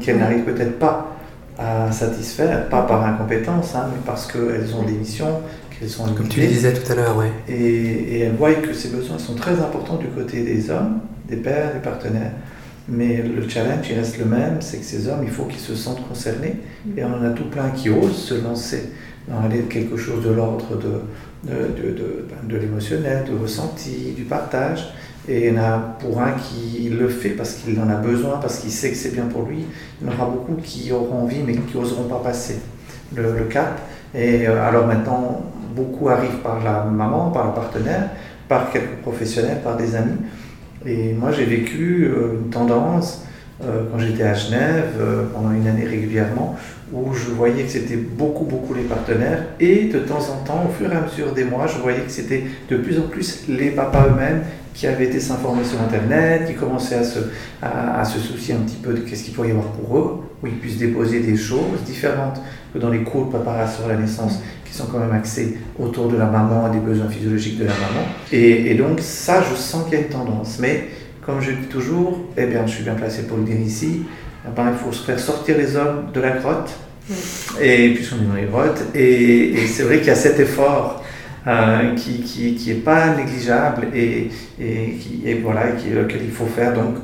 qu'elles 0.00 0.18
n'arrivent 0.18 0.44
peut-être 0.44 0.78
pas 0.78 1.12
à 1.58 1.92
satisfaire, 1.92 2.68
pas 2.68 2.82
par 2.82 3.04
incompétence, 3.04 3.74
hein, 3.74 3.88
mais 3.90 4.00
parce 4.04 4.30
qu'elles 4.30 4.74
ont 4.74 4.82
des 4.82 4.92
missions, 4.92 5.40
qu'elles 5.78 5.88
sont 5.88 6.04
Comme 6.14 6.28
tu 6.28 6.40
le 6.40 6.46
disais 6.46 6.72
tout 6.72 6.90
à 6.90 6.94
l'heure, 6.94 7.16
oui. 7.16 7.26
Et, 7.48 7.54
et, 7.54 8.20
elles 8.20 8.34
voient 8.34 8.54
que 8.54 8.72
ces 8.72 8.88
besoins 8.88 9.18
sont 9.18 9.34
très 9.34 9.52
importants 9.52 9.96
du 9.96 10.06
côté 10.08 10.42
des 10.42 10.70
hommes, 10.70 11.00
des 11.28 11.36
pères, 11.36 11.72
des 11.74 11.80
partenaires. 11.80 12.32
Mais 12.88 13.22
le 13.22 13.48
challenge, 13.48 13.86
il 13.90 13.96
reste 13.96 14.18
le 14.18 14.26
même, 14.26 14.58
c'est 14.60 14.78
que 14.78 14.84
ces 14.84 15.08
hommes, 15.08 15.22
il 15.24 15.30
faut 15.30 15.44
qu'ils 15.44 15.60
se 15.60 15.74
sentent 15.74 16.06
concernés. 16.08 16.56
Et 16.96 17.04
on 17.04 17.14
en 17.14 17.24
a 17.24 17.30
tout 17.30 17.50
plein 17.50 17.70
qui 17.70 17.90
osent 17.90 18.16
se 18.16 18.34
lancer 18.34 18.90
dans 19.28 19.48
quelque 19.68 19.96
chose 19.96 20.24
de 20.24 20.30
l'ordre 20.30 20.76
de, 20.76 21.50
de, 21.50 21.82
de, 21.82 21.92
de, 21.92 22.26
ben, 22.28 22.48
de 22.48 22.56
l'émotionnel, 22.56 23.24
du 23.24 23.34
ressenti, 23.34 24.12
du 24.16 24.22
partage. 24.22 24.92
Et 25.28 25.48
il 25.48 25.54
y 25.54 25.58
en 25.58 25.62
a 25.62 25.78
pour 25.98 26.20
un 26.20 26.32
qui 26.32 26.88
le 26.88 27.08
fait 27.08 27.30
parce 27.30 27.54
qu'il 27.54 27.78
en 27.80 27.88
a 27.88 27.96
besoin, 27.96 28.38
parce 28.38 28.58
qu'il 28.58 28.70
sait 28.70 28.90
que 28.90 28.96
c'est 28.96 29.12
bien 29.12 29.24
pour 29.24 29.42
lui. 29.42 29.64
Il 30.00 30.06
y 30.06 30.10
en 30.10 30.14
aura 30.14 30.26
beaucoup 30.26 30.54
qui 30.62 30.92
auront 30.92 31.22
envie 31.22 31.42
mais 31.44 31.54
qui 31.54 31.76
n'oseront 31.76 32.04
pas 32.04 32.20
passer 32.22 32.60
le, 33.14 33.44
cap. 33.50 33.80
Et 34.14 34.46
euh, 34.46 34.62
alors 34.62 34.86
maintenant, 34.86 35.42
beaucoup 35.76 36.08
arrivent 36.08 36.40
par 36.42 36.64
la 36.64 36.84
maman, 36.84 37.30
par 37.30 37.46
le 37.48 37.52
partenaire, 37.52 38.08
par 38.48 38.70
quelques 38.70 38.96
professionnels, 39.02 39.60
par 39.62 39.76
des 39.76 39.94
amis. 39.94 40.16
Et 40.86 41.12
moi, 41.12 41.30
j'ai 41.30 41.44
vécu 41.44 42.06
euh, 42.06 42.38
une 42.42 42.50
tendance 42.50 43.24
euh, 43.62 43.84
quand 43.90 43.98
j'étais 43.98 44.22
à 44.22 44.34
Genève 44.34 44.92
pendant 45.32 45.52
une 45.52 45.66
année 45.66 45.84
régulièrement, 45.84 46.56
où 46.92 47.12
je 47.12 47.30
voyais 47.30 47.64
que 47.64 47.70
c'était 47.70 47.96
beaucoup, 47.96 48.44
beaucoup 48.44 48.74
les 48.74 48.82
partenaires. 48.82 49.44
Et 49.60 49.84
de 49.84 49.98
temps 50.00 50.20
en 50.20 50.44
temps, 50.44 50.66
au 50.68 50.72
fur 50.72 50.92
et 50.92 50.96
à 50.96 51.00
mesure 51.00 51.32
des 51.32 51.44
mois, 51.44 51.66
je 51.66 51.78
voyais 51.78 52.00
que 52.00 52.10
c'était 52.10 52.44
de 52.70 52.76
plus 52.76 52.98
en 52.98 53.08
plus 53.08 53.44
les 53.48 53.70
papas 53.70 54.06
eux-mêmes 54.08 54.42
qui 54.76 54.86
avaient 54.86 55.06
été 55.06 55.18
s'informer 55.20 55.64
sur 55.64 55.80
Internet, 55.80 56.46
qui 56.46 56.54
commençaient 56.54 56.96
à 56.96 57.04
se, 57.04 57.18
à, 57.62 58.04
se 58.04 58.18
soucier 58.18 58.54
un 58.54 58.58
petit 58.58 58.76
peu 58.76 58.92
de 58.92 59.00
qu'est-ce 59.00 59.24
qu'il 59.24 59.32
pourrait 59.32 59.48
y 59.48 59.52
avoir 59.52 59.68
pour 59.68 59.98
eux, 59.98 60.20
où 60.42 60.46
ils 60.46 60.58
puissent 60.58 60.76
déposer 60.76 61.20
des 61.20 61.36
choses 61.36 61.82
différentes 61.86 62.40
que 62.74 62.78
dans 62.78 62.90
les 62.90 63.02
cours 63.02 63.24
de 63.24 63.30
préparation 63.30 63.86
à 63.86 63.88
la 63.88 63.96
naissance, 63.96 64.42
qui 64.68 64.76
sont 64.76 64.86
quand 64.86 64.98
même 64.98 65.12
axés 65.12 65.58
autour 65.78 66.08
de 66.08 66.16
la 66.16 66.26
maman 66.26 66.68
et 66.68 66.76
des 66.76 66.84
besoins 66.84 67.08
physiologiques 67.08 67.58
de 67.58 67.64
la 67.64 67.72
maman. 67.72 68.06
Et, 68.32 68.74
donc 68.74 69.00
ça, 69.00 69.42
je 69.42 69.54
sens 69.54 69.84
qu'il 69.84 69.94
y 69.94 69.96
a 69.96 70.00
une 70.00 70.10
tendance. 70.10 70.58
Mais 70.60 70.88
comme 71.24 71.40
je 71.40 71.52
dis 71.52 71.66
toujours, 71.66 72.20
eh 72.36 72.46
bien, 72.46 72.66
je 72.66 72.72
suis 72.72 72.84
bien 72.84 72.94
placé 72.94 73.22
pour 73.22 73.38
le 73.38 73.44
dire 73.44 73.60
ici, 73.60 74.02
eh 74.46 74.50
ben, 74.54 74.70
il 74.72 74.76
faut 74.76 74.92
se 74.92 75.04
faire 75.04 75.18
sortir 75.18 75.56
les 75.58 75.76
hommes 75.76 76.06
de 76.12 76.20
la 76.20 76.30
grotte. 76.30 76.70
Et 77.60 77.94
puisqu'on 77.94 78.16
est 78.16 78.26
dans 78.26 78.34
les 78.34 78.46
grottes, 78.46 78.82
et, 78.94 79.50
et 79.52 79.66
c'est 79.68 79.84
vrai 79.84 79.98
qu'il 79.98 80.08
y 80.08 80.10
a 80.10 80.16
cet 80.16 80.40
effort 80.40 81.04
euh, 81.46 81.94
qui, 81.94 82.22
qui, 82.22 82.56
qui 82.56 82.72
est 82.72 82.82
pas 82.82 83.14
négligeable 83.14 83.86
et, 83.94 84.30
et, 84.60 84.96
qui, 85.00 85.22
et 85.24 85.34
voilà, 85.34 85.70
qui, 85.72 85.90
lequel 85.90 86.22
il 86.24 86.32
faut 86.32 86.46
faire. 86.46 86.74
Donc, 86.74 86.96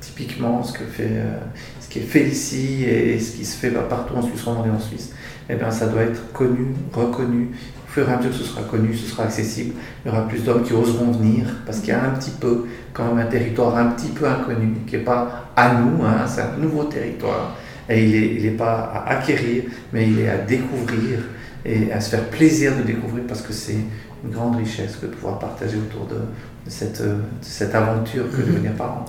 typiquement, 0.00 0.62
ce, 0.62 0.72
que 0.72 0.84
fait, 0.84 1.08
euh, 1.10 1.38
ce 1.80 1.88
qui 1.88 1.98
est 1.98 2.02
fait 2.02 2.22
ici 2.22 2.84
et 2.84 3.18
ce 3.18 3.36
qui 3.36 3.44
se 3.44 3.56
fait 3.56 3.70
partout 3.70 4.14
en 4.14 4.22
Suisse 4.22 4.42
romande 4.42 4.68
et 4.68 4.70
en 4.70 4.78
Suisse, 4.78 5.12
eh 5.52 5.56
bien, 5.56 5.70
ça 5.70 5.86
doit 5.86 6.02
être 6.02 6.32
connu, 6.32 6.74
reconnu. 6.92 7.50
Au 7.86 7.92
fur 7.92 8.08
et 8.08 8.12
à 8.12 8.18
mesure 8.18 8.30
que 8.30 8.36
ce 8.36 8.44
sera 8.44 8.62
connu, 8.62 8.94
ce 8.94 9.10
sera 9.10 9.24
accessible, 9.24 9.74
il 10.04 10.08
y 10.08 10.14
aura 10.14 10.28
plus 10.28 10.44
d'hommes 10.44 10.62
qui 10.62 10.72
oseront 10.72 11.10
venir 11.10 11.46
parce 11.66 11.80
qu'il 11.80 11.88
y 11.88 11.92
a 11.92 12.04
un 12.04 12.10
petit 12.10 12.30
peu, 12.30 12.66
quand 12.92 13.06
même, 13.06 13.26
un 13.26 13.28
territoire 13.28 13.76
un 13.76 13.86
petit 13.86 14.10
peu 14.10 14.28
inconnu, 14.28 14.74
qui 14.86 14.96
n'est 14.96 15.02
pas 15.02 15.50
à 15.56 15.74
nous, 15.74 16.04
hein, 16.04 16.24
c'est 16.26 16.42
un 16.42 16.56
nouveau 16.56 16.84
territoire. 16.84 17.56
Et 17.88 18.04
il 18.04 18.10
n'est 18.12 18.34
il 18.34 18.46
est 18.46 18.50
pas 18.50 18.92
à 18.94 19.10
acquérir, 19.10 19.64
mais 19.92 20.08
il 20.08 20.20
est 20.20 20.28
à 20.28 20.38
découvrir 20.38 21.18
et 21.64 21.92
à 21.92 22.00
se 22.00 22.10
faire 22.10 22.24
plaisir 22.28 22.76
de 22.76 22.82
découvrir 22.82 23.24
parce 23.26 23.42
que 23.42 23.52
c'est 23.52 23.76
une 24.24 24.30
grande 24.30 24.56
richesse 24.56 24.96
que 24.96 25.06
de 25.06 25.12
pouvoir 25.12 25.38
partager 25.40 25.76
autour 25.76 26.06
de, 26.06 26.20
cette, 26.68 27.02
cette, 27.40 27.74
aventure 27.74 28.30
que 28.30 28.36
de 28.36 28.42
mhm. 28.42 28.52
devenir 28.52 28.72
parent. 28.74 29.04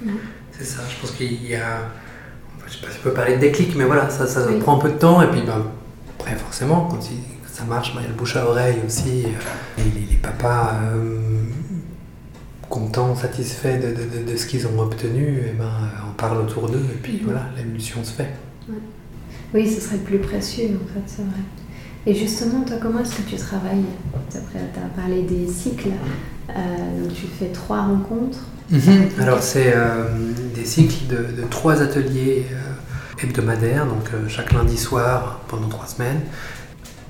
Mhm. 0.00 0.12
C'est 0.52 0.64
ça, 0.64 0.82
je 0.88 1.00
pense 1.00 1.10
qu'il 1.12 1.44
y 1.44 1.56
a, 1.56 1.80
je 2.72 2.78
sais 2.78 2.86
pas 2.86 2.90
si 2.90 2.98
on 3.00 3.02
peut 3.02 3.14
parler 3.14 3.36
de 3.36 3.40
déclic, 3.40 3.74
mais 3.76 3.84
voilà, 3.84 4.08
ça, 4.08 4.26
ça 4.26 4.46
prend 4.60 4.76
un 4.76 4.80
peu 4.80 4.88
de 4.88 4.98
temps 4.98 5.20
et 5.20 5.26
puis 5.26 5.42
ben, 5.42 5.62
après 6.18 6.34
forcément, 6.36 6.88
quand 6.90 7.00
ça 7.46 7.64
marche, 7.64 7.94
ben, 7.94 8.00
il 8.00 8.04
y 8.04 8.06
a 8.06 8.08
le 8.08 8.14
bouche 8.14 8.36
à 8.36 8.46
oreille 8.46 8.78
aussi, 8.86 9.24
euh, 9.26 9.82
et 9.82 10.10
les, 10.10 10.16
papas 10.16 10.76
euh, 10.94 11.18
contents, 12.70 13.14
satisfaits 13.14 13.78
de, 13.78 13.88
de, 13.88 14.30
de, 14.32 14.36
ce 14.36 14.46
qu'ils 14.46 14.66
ont 14.66 14.78
obtenu, 14.80 15.42
et 15.46 15.52
ben, 15.52 15.64
euh, 15.64 16.08
on 16.10 16.14
parle 16.14 16.38
autour 16.38 16.68
d'eux 16.68 16.86
et 16.90 16.98
puis 17.02 17.20
voilà, 17.22 17.42
l'évolution 17.56 18.02
se 18.04 18.12
fait. 18.12 18.30
Oui, 19.52 19.68
ce 19.68 19.80
serait 19.80 19.96
le 19.96 20.02
plus 20.02 20.18
précieux 20.18 20.78
en 20.82 20.94
fait, 20.94 21.02
c'est 21.06 21.22
vrai. 21.22 21.42
Et 22.06 22.14
justement, 22.14 22.62
toi, 22.62 22.76
comment 22.80 23.00
est-ce 23.00 23.16
que 23.16 23.28
tu 23.28 23.36
travailles? 23.36 23.84
Après, 24.14 24.58
tu 24.72 24.80
as 24.80 25.00
parlé 25.00 25.22
des 25.22 25.46
cycles. 25.46 25.90
Euh, 26.50 26.52
donc, 27.00 27.14
tu 27.14 27.26
fais 27.26 27.48
trois 27.48 27.82
rencontres. 27.82 28.40
Mhm. 28.72 29.10
Alors, 29.20 29.42
c'est 29.42 29.74
euh, 29.76 30.06
des 30.54 30.64
cycles 30.64 31.06
de, 31.06 31.44
trois 31.50 31.82
ateliers 31.82 32.46
euh, 32.50 33.22
hebdomadaires, 33.22 33.84
donc 33.84 34.10
chaque 34.28 34.52
lundi 34.52 34.78
soir 34.78 35.42
pendant 35.48 35.68
trois 35.68 35.86
semaines. 35.86 36.20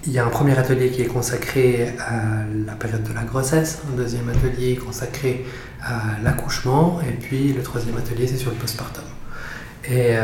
Il 0.05 0.13
y 0.13 0.19
a 0.19 0.27
un 0.27 0.31
premier 0.31 0.59
atelier 0.59 0.91
qui 0.91 1.03
est 1.03 1.07
consacré 1.07 1.95
à 2.01 2.43
la 2.67 2.73
période 2.73 3.05
de 3.05 3.15
la 3.15 3.23
grossesse, 3.23 3.81
un 3.93 3.97
deuxième 3.97 4.29
atelier 4.29 4.75
consacré 4.75 5.47
à 5.81 6.21
l'accouchement, 6.25 7.01
et 7.09 7.13
puis 7.13 7.53
le 7.53 7.63
troisième 7.63 7.97
atelier, 7.97 8.27
c'est 8.27 8.37
sur 8.37 8.51
le 8.51 8.57
postpartum. 8.57 9.05
Et 9.89 10.17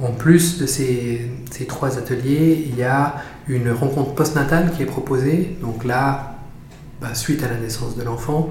en 0.00 0.12
plus 0.12 0.58
de 0.58 0.66
ces, 0.66 1.28
ces, 1.50 1.66
trois 1.66 1.98
ateliers, 1.98 2.64
il 2.68 2.76
y 2.76 2.84
a 2.84 3.16
une 3.48 3.72
rencontre 3.72 4.14
postnatale 4.14 4.70
qui 4.70 4.84
est 4.84 4.86
proposée. 4.86 5.56
Donc 5.60 5.84
là, 5.84 6.36
bah, 7.00 7.14
suite 7.14 7.42
à 7.42 7.48
la 7.48 7.56
naissance 7.56 7.96
de 7.96 8.02
l'enfant, 8.04 8.50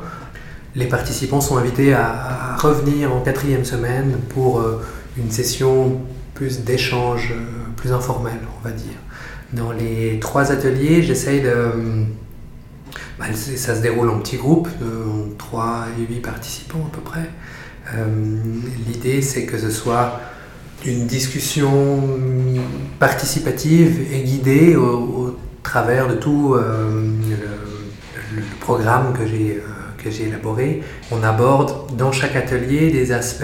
les 0.76 0.88
participants 0.88 1.42
sont 1.42 1.58
invités 1.58 1.94
à, 1.94 2.56
revenir 2.58 3.14
en 3.14 3.22
quatrième 3.22 3.66
semaine 3.66 4.18
pour 4.30 4.60
euh, 4.60 4.82
une 5.18 5.30
session 5.30 6.02
plus 6.34 6.62
d'échange, 6.62 7.34
euh, 7.34 7.44
plus 7.76 7.92
informelle, 7.92 8.40
on 8.60 8.68
va 8.68 8.72
dire. 8.74 8.98
Dans 9.54 9.72
les 9.72 10.20
trois 10.20 10.52
ateliers, 10.52 11.02
j'essaye 11.04 11.42
de... 11.42 11.72
Bah, 13.20 13.26
ça 13.34 13.76
se 13.76 13.82
déroule 13.82 14.10
en 14.10 14.20
petits 14.20 14.36
groupes, 14.36 14.68
de 14.80 15.36
3 15.38 15.88
et 15.98 16.14
8 16.14 16.20
participants 16.20 16.90
à 16.92 16.94
peu 16.94 17.02
près. 17.02 17.30
Euh, 17.94 18.06
l'idée, 18.88 19.22
c'est 19.22 19.46
que 19.46 19.58
ce 19.58 19.70
soit 19.70 20.20
une 20.86 21.08
discussion 21.08 22.04
participative 23.00 24.12
et 24.12 24.22
guidée 24.24 24.76
au, 24.76 25.38
travers 25.64 26.08
de 26.08 26.16
tout 26.16 26.54
euh, 26.54 27.04
le, 28.34 28.42
programme 28.60 29.14
que 29.14 29.26
j'ai 29.26 29.58
euh, 29.58 29.75
que 30.06 30.12
j'ai 30.12 30.28
élaboré. 30.28 30.84
On 31.12 31.24
aborde 31.24 31.96
dans 31.98 32.12
chaque 32.12 32.36
atelier 32.36 32.92
des 32.92 33.12
aspects 33.12 33.44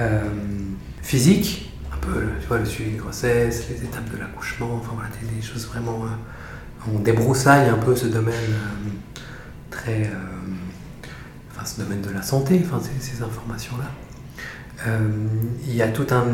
euh, 0.00 0.20
physiques, 1.02 1.72
un 1.92 1.98
peu 1.98 2.22
tu 2.40 2.46
vois, 2.46 2.58
le 2.58 2.64
suivi 2.64 2.96
de 2.96 3.00
grossesse, 3.00 3.66
les 3.68 3.84
étapes 3.84 4.10
de 4.10 4.18
l'accouchement, 4.18 4.80
enfin 4.80 4.92
voilà, 4.94 5.10
des, 5.20 5.42
choses 5.42 5.66
vraiment. 5.66 6.04
on 6.92 6.98
débroussaille 6.98 7.68
un 7.68 7.78
peu 7.78 7.94
ce 7.94 8.06
domaine 8.06 8.34
très. 9.70 10.10
enfin, 11.50 11.64
ce 11.66 11.80
domaine 11.82 12.00
de 12.00 12.10
la 12.10 12.22
santé, 12.22 12.62
enfin, 12.64 12.80
ces 13.00 13.22
informations-là. 13.22 13.90
Euh, 14.86 14.98
il 15.66 15.76
y 15.76 15.82
a 15.82 15.88
tout 15.88 16.06
un, 16.10 16.24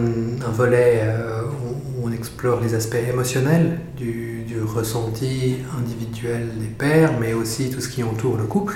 volet 0.51 1.01
euh, 1.03 1.43
où, 1.45 2.07
on 2.07 2.13
explore 2.13 2.61
les 2.61 2.75
aspects 2.75 2.97
émotionnels 2.97 3.79
du, 3.97 4.37
ressenti 4.65 5.59
individuel 5.79 6.49
des 6.59 6.67
pères, 6.67 7.13
mais 7.21 7.33
aussi 7.33 7.71
tout 7.71 7.81
ce 7.81 7.89
qui 7.89 8.03
entoure 8.03 8.37
le 8.37 8.45
couple. 8.45 8.75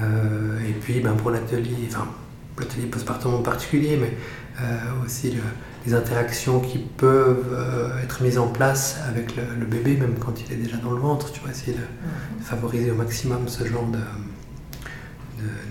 Euh, 0.00 0.58
et 0.68 0.72
puis 0.72 1.00
ben, 1.00 1.12
pour 1.12 1.30
l'atelier, 1.30 1.88
enfin 1.88 2.06
l'atelier 2.58 2.86
postpartum 2.86 3.34
en 3.34 3.42
particulier, 3.42 3.98
mais 4.00 4.12
aussi 5.06 5.34
les 5.86 5.94
interactions 5.94 6.60
qui 6.60 6.76
peuvent 6.76 7.56
être 8.04 8.22
mises 8.22 8.36
en 8.36 8.48
place 8.48 8.98
avec 9.08 9.34
le, 9.34 9.64
bébé, 9.64 9.96
même 9.96 10.16
quand 10.18 10.34
il 10.38 10.52
est 10.52 10.56
déjà 10.56 10.76
dans 10.76 10.90
le 10.90 11.00
ventre, 11.00 11.32
tu 11.32 11.40
vois, 11.40 11.50
essayer 11.50 11.72
de, 11.72 11.78
mhm. 11.78 12.42
favoriser 12.42 12.90
au 12.90 12.94
maximum 12.94 13.48
ce 13.48 13.64
genre 13.64 13.86
de, 13.86 13.98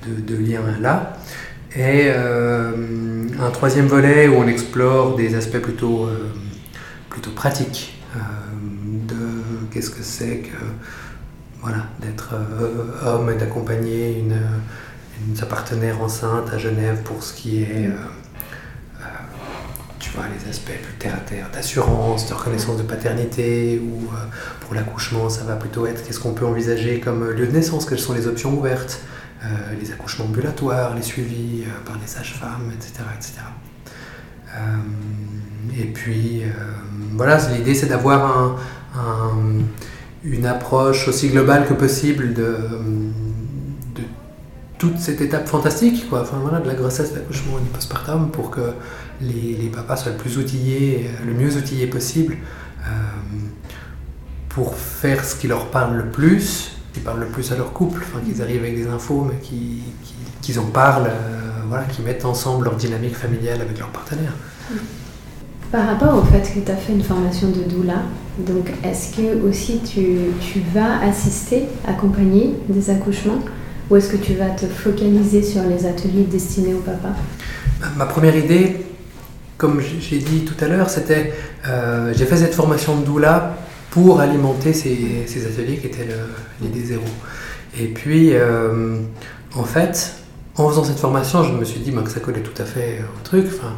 de, 0.10 0.22
de 0.22 0.36
lien-là. 0.36 1.14
Et 1.76 2.08
euh, 2.08 2.72
un 3.40 3.52
troisième 3.52 3.86
volet 3.86 4.28
où 4.28 4.36
on 4.36 4.48
explore 4.48 5.16
des 5.16 5.36
aspects 5.36 5.60
plutôt, 5.60 6.06
euh, 6.06 6.32
plutôt 7.10 7.30
pratiques 7.30 8.02
euh, 8.16 8.20
de 9.08 9.16
qu'est-ce 9.72 9.92
que 9.92 10.02
c'est 10.02 10.40
que 10.40 10.58
voilà, 11.62 11.84
d'être 12.00 12.36
homme 13.06 13.30
et 13.30 13.36
d'accompagner 13.36 14.20
une, 14.20 15.36
sa 15.36 15.46
partenaire 15.46 16.02
enceinte 16.02 16.50
à 16.54 16.58
Genève 16.58 17.02
pour 17.04 17.22
ce 17.24 17.34
qui 17.34 17.64
est 17.64 17.90
tu 20.00 20.12
vois, 20.12 20.24
les 20.28 20.50
aspects 20.50 20.72
plus 20.82 20.94
terre 20.94 21.16
à 21.16 21.20
terre, 21.20 21.48
d'assurance, 21.52 22.30
de 22.30 22.34
reconnaissance 22.34 22.78
de 22.78 22.84
paternité, 22.84 23.80
ou 23.80 24.08
pour 24.62 24.74
l'accouchement, 24.74 25.30
ça 25.30 25.44
va 25.44 25.56
plutôt 25.56 25.86
être 25.86 26.06
qu'est-ce 26.06 26.20
qu'on 26.20 26.34
peut 26.34 26.46
envisager 26.46 27.02
comme 27.02 27.30
lieu 27.32 27.46
de 27.46 27.52
naissance, 27.52 27.86
quelles 27.86 28.00
sont 28.00 28.14
les 28.14 28.26
options 28.26 28.54
ouvertes, 28.54 29.02
euh, 29.42 29.48
les 29.80 29.92
accouchements 29.92 30.26
ambulatoires, 30.26 30.96
les 30.96 31.02
suivis 31.02 31.64
euh, 31.64 31.86
par 31.86 31.98
les 31.98 32.08
sages-femmes, 32.08 32.74
etc. 32.76 33.06
etc. 33.18 33.34
Euh, 34.54 34.60
et 35.80 35.86
puis, 35.86 36.44
voilà, 37.16 37.38
l'idée 37.50 37.74
c'est 37.74 37.86
d'avoir 37.86 38.60
une 40.24 40.46
approche 40.46 41.08
aussi 41.08 41.30
globale 41.30 41.66
que 41.68 41.74
possible 41.74 42.34
de, 42.34 42.56
toute 44.78 44.98
cette 44.98 45.20
étape 45.20 45.48
fantastique, 45.48 46.10
quoi. 46.10 46.22
Enfin, 46.22 46.38
voilà, 46.42 46.60
de 46.60 46.68
la 46.68 46.74
grossesse, 46.74 47.12
de 47.12 47.18
l'accouchement 47.18 47.58
et 47.58 47.62
du 47.62 47.70
postpartum 47.70 48.32
pour 48.32 48.50
que 48.50 48.72
les, 49.20 49.70
papas 49.76 49.98
soient 49.98 50.14
le 50.14 50.18
plus 50.18 50.38
outillés, 50.38 51.10
le 51.26 51.34
mieux 51.34 51.58
outillés 51.58 51.88
possible 51.88 52.38
pour 54.48 54.76
faire 54.76 55.26
ce 55.26 55.36
qui 55.36 55.48
leur 55.48 55.70
parle 55.70 55.98
le 55.98 56.06
plus 56.06 56.80
qui 56.94 57.00
parlent 57.00 57.20
le 57.20 57.28
plus 57.28 57.52
à 57.52 57.56
leur 57.56 57.74
couple, 57.74 58.02
enfin, 58.04 58.20
qu'ils 58.26 58.42
arrivent 58.42 58.62
avec 58.62 58.76
des 58.76 58.88
infos, 58.88 59.28
mais 59.30 59.40
qu'ils 60.42 60.60
en 60.60 60.66
parlent, 60.66 61.08
euh, 61.08 61.62
voilà, 61.68 61.84
qui 61.86 62.02
mettent 62.02 62.26
ensemble 62.26 62.66
leur 62.66 62.76
dynamique 62.76 63.16
familiale 63.16 63.62
avec 63.62 63.78
leur 63.78 63.90
partenaire. 63.90 64.34
Par 65.72 65.86
rapport 65.86 66.16
au 66.16 66.24
fait 66.24 66.42
que 66.42 66.66
tu 66.66 66.72
as 66.72 66.76
fait 66.76 66.94
une 66.94 67.04
formation 67.04 67.50
de 67.50 67.62
doula, 67.64 68.02
donc 68.46 68.72
est-ce 68.84 69.16
que 69.16 69.48
aussi 69.48 69.82
tu, 69.82 70.60
vas 70.74 71.02
assister, 71.02 71.64
accompagner 71.86 72.56
des 72.68 72.90
accouchements 72.90 73.40
Ou 73.90 73.98
est-ce 73.98 74.10
que 74.10 74.18
tu 74.18 74.34
vas 74.34 74.50
te 74.50 74.66
focaliser 74.66 75.44
sur 75.44 75.64
les 75.64 75.86
ateliers 75.86 76.24
destinés 76.24 76.74
au 76.74 76.80
papa 76.80 77.10
Ma 77.98 78.06
première 78.06 78.36
idée, 78.36 78.78
comme 79.58 79.82
j'ai 79.82 80.20
dit 80.20 80.46
tout 80.46 80.64
à 80.64 80.68
l'heure, 80.68 80.90
c'était 80.90 81.34
euh, 81.68 82.14
j'ai 82.16 82.26
fait 82.26 82.38
cette 82.38 82.54
formation 82.54 82.98
de 82.98 83.06
doula 83.06 83.58
pour 83.92 84.22
alimenter 84.22 84.74
ces, 84.74 85.26
ateliers 85.46 85.78
qui 85.78 85.88
étaient 85.88 86.08
l'idée 86.62 86.86
zéro. 86.86 87.04
Et 87.80 87.88
puis, 87.88 88.32
euh, 88.34 88.98
en 89.56 89.64
fait, 89.64 90.14
en 90.56 90.70
faisant 90.70 90.84
cette 90.84 91.00
formation, 91.00 91.44
je 91.44 91.54
me 91.54 91.66
suis 91.66 91.80
dit 91.80 91.92
bah, 91.92 92.02
que 92.04 92.12
ça 92.12 92.20
collait 92.20 92.42
tout 92.42 92.62
à 92.62 92.66
fait 92.66 93.02
au 93.02 93.24
truc. 93.24 93.48
Enfin, 93.48 93.74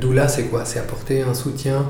doula, 0.00 0.28
c'est 0.28 0.44
quoi? 0.44 0.64
C'est 0.64 0.78
apporter 0.78 1.22
un 1.22 1.34
soutien 1.34 1.86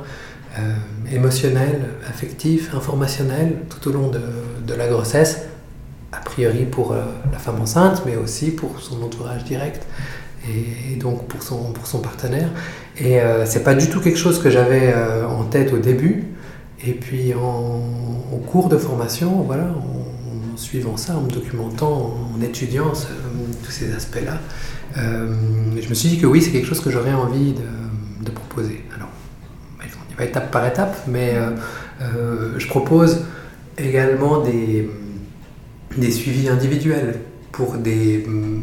émotionnel, 1.13 1.83
affectif, 2.09 2.75
informationnel 2.75 3.57
tout 3.69 3.89
au 3.89 3.93
long 3.93 4.11
de, 4.11 4.75
la 4.75 4.89
grossesse, 4.89 5.43
a 6.13 6.19
priori 6.19 6.65
pour 6.65 6.93
euh, 6.93 7.03
la 7.33 7.39
femme 7.39 7.61
enceinte, 7.61 8.03
mais 8.05 8.17
aussi 8.17 8.51
pour 8.51 8.81
son 8.81 9.03
entourage 9.03 9.45
direct 9.45 9.87
et, 10.49 10.97
donc 10.97 11.27
pour 11.29 11.43
son, 11.43 11.99
partenaire. 12.01 12.51
Et 12.99 13.21
euh, 13.21 13.47
c'est 13.47 13.63
pas 13.63 13.75
du 13.75 13.89
tout 13.89 14.01
quelque 14.01 14.19
chose 14.19 14.43
que 14.43 14.51
j'avais 14.51 14.95
en 15.25 15.45
tête 15.45 15.73
au 15.73 15.79
début. 15.79 16.25
Et 16.87 16.93
puis 16.93 17.33
en, 17.35 17.81
cours 18.47 18.69
de 18.69 18.77
formation, 18.77 19.43
voilà, 19.43 19.65
en, 19.65 20.57
suivant 20.57 20.97
ça, 20.97 21.17
en 21.17 21.23
me 21.23 21.31
documentant, 21.31 22.15
en, 22.35 22.43
étudiant 22.43 22.93
tous 23.65 23.71
ces 23.71 23.95
aspects-là, 23.95 24.41
je 24.95 25.89
me 25.89 25.95
suis 25.95 26.11
dit 26.11 26.19
que 26.19 26.27
oui, 26.27 26.43
c'est 26.43 26.51
quelque 26.51 26.67
chose 26.69 26.81
que 26.81 26.91
j'aurais 26.91 27.15
envie 27.15 27.53
de, 27.53 28.25
de 28.25 28.31
proposer. 28.31 28.85
Alors, 28.95 29.09
étape 30.21 30.51
par 30.51 30.67
étape, 30.67 30.97
mais 31.07 31.35
euh, 31.35 31.51
euh, 32.01 32.55
je 32.59 32.67
propose 32.67 33.25
également 33.79 34.41
des, 34.41 34.91
des 35.97 36.11
suivis 36.11 36.49
individuels 36.49 37.21
pour 37.53 37.75
des 37.75 38.25
mm, 38.27 38.63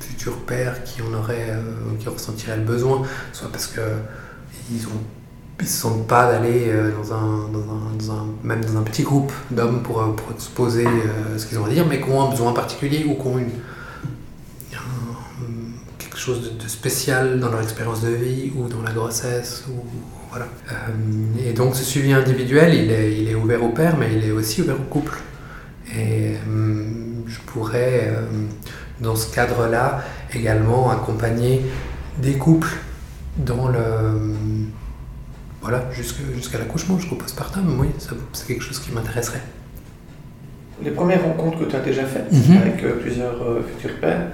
futurs 0.00 0.38
pères 0.38 0.84
qui 0.84 1.02
en 1.02 1.12
auraient, 1.14 1.50
euh, 1.50 1.62
qui 1.98 2.08
ressentiraient 2.08 2.56
le 2.56 2.64
besoin, 2.64 3.02
soit 3.32 3.50
parce 3.50 3.66
que 3.66 3.80
ils 4.70 4.86
ont 4.86 5.00
ne 5.60 5.66
se 5.66 5.72
sentent 5.74 6.08
pas 6.08 6.32
d'aller 6.32 6.72
dans 6.98 7.14
un, 7.14 7.48
dans 7.52 8.12
un, 8.12 8.26
même 8.42 8.64
dans 8.64 8.78
un 8.78 8.82
petit 8.82 9.04
groupe 9.04 9.30
d'hommes 9.52 9.80
pour, 9.84 10.02
pour, 10.16 10.32
exposer 10.32 10.84
ce 11.36 11.46
qu'ils 11.46 11.56
ont 11.60 11.66
à 11.66 11.68
dire, 11.68 11.86
mais 11.86 12.00
qui 12.00 12.10
ont 12.10 12.20
un 12.20 12.30
besoin 12.30 12.52
particulier 12.52 13.04
ou 13.08 13.14
qui 13.14 13.28
ont 13.28 13.38
une, 13.38 13.50
quelque 15.98 16.18
chose 16.18 16.58
de, 16.58 16.68
spécial 16.68 17.38
dans 17.38 17.48
leur 17.48 17.62
expérience 17.62 18.02
de 18.02 18.10
vie 18.10 18.52
ou 18.56 18.68
dans 18.68 18.82
la 18.82 18.92
grossesse 18.92 19.64
ou 19.68 19.84
voilà. 20.32 20.46
Euh, 20.72 21.46
et 21.46 21.52
donc 21.52 21.76
ce 21.76 21.84
suivi 21.84 22.10
individuel, 22.10 22.74
il 22.74 22.90
est, 22.90 23.20
il 23.20 23.28
est, 23.28 23.34
ouvert 23.34 23.62
au 23.62 23.68
père, 23.68 23.98
mais 23.98 24.14
il 24.14 24.24
est 24.24 24.30
aussi 24.30 24.62
ouvert 24.62 24.76
au 24.76 24.84
couple. 24.84 25.18
Et 25.94 26.36
euh, 26.48 26.84
je 27.26 27.38
pourrais, 27.40 28.04
euh, 28.06 28.22
dans 29.00 29.14
ce 29.14 29.32
cadre-là, 29.34 30.02
également 30.32 30.90
accompagner 30.90 31.60
des 32.16 32.32
couples 32.32 32.74
dans 33.36 33.68
le... 33.68 34.34
Voilà, 35.60 35.84
jusqu'à 35.92 36.58
l'accouchement, 36.58 36.98
jusqu'au 36.98 37.16
postpartum, 37.16 37.78
oui, 37.78 37.88
c'est 38.32 38.46
quelque 38.46 38.64
chose 38.64 38.80
qui 38.80 38.90
m'intéresserait. 38.90 39.42
Les 40.82 40.90
premières 40.90 41.22
rencontres 41.22 41.58
que 41.60 41.64
tu 41.64 41.76
as 41.76 41.80
déjà 41.80 42.04
faites 42.04 42.32
mhm. 42.32 42.56
avec 42.56 42.98
plusieurs 43.00 43.36
futurs 43.68 44.00
pères, 44.00 44.32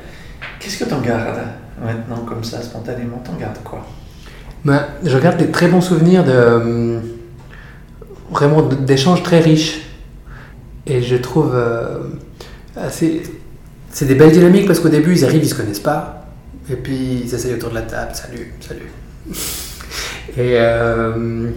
qu'est-ce 0.60 0.78
que 0.78 0.88
tu 0.88 0.94
en 0.94 1.00
gardes 1.00 1.42
maintenant, 1.84 2.24
comme 2.24 2.44
ça, 2.44 2.62
spontanément? 2.62 3.18
T'en 3.18 3.34
gardes 3.34 3.62
quoi? 3.62 3.84
Bah, 4.64 4.88
je 5.04 5.18
garde 5.18 5.38
des 5.38 5.50
très 5.50 5.68
bons 5.68 5.80
souvenirs 5.80 6.24
de 6.24 6.32
euh, 6.32 6.98
vraiment 8.30 8.62
d'échanges 8.62 9.22
très 9.22 9.40
riches. 9.40 9.82
Et 10.86 11.02
je 11.02 11.16
trouve 11.16 11.52
euh, 11.54 11.98
assez. 12.76 13.22
C'est 13.90 14.06
des 14.06 14.14
belles 14.14 14.32
dynamiques 14.32 14.66
parce 14.66 14.80
qu'au 14.80 14.88
début, 14.88 15.12
ils 15.12 15.24
arrivent, 15.24 15.42
ils 15.42 15.48
se 15.48 15.54
connaissent 15.54 15.80
pas. 15.80 16.26
Et 16.70 16.76
puis, 16.76 17.22
ils 17.24 17.34
essayent 17.34 17.54
autour 17.54 17.70
de 17.70 17.76
la 17.76 17.82
table. 17.82 18.10
Salut, 18.14 18.52
salut. 18.60 18.90
Et 20.36 20.54
euh, 20.56 21.50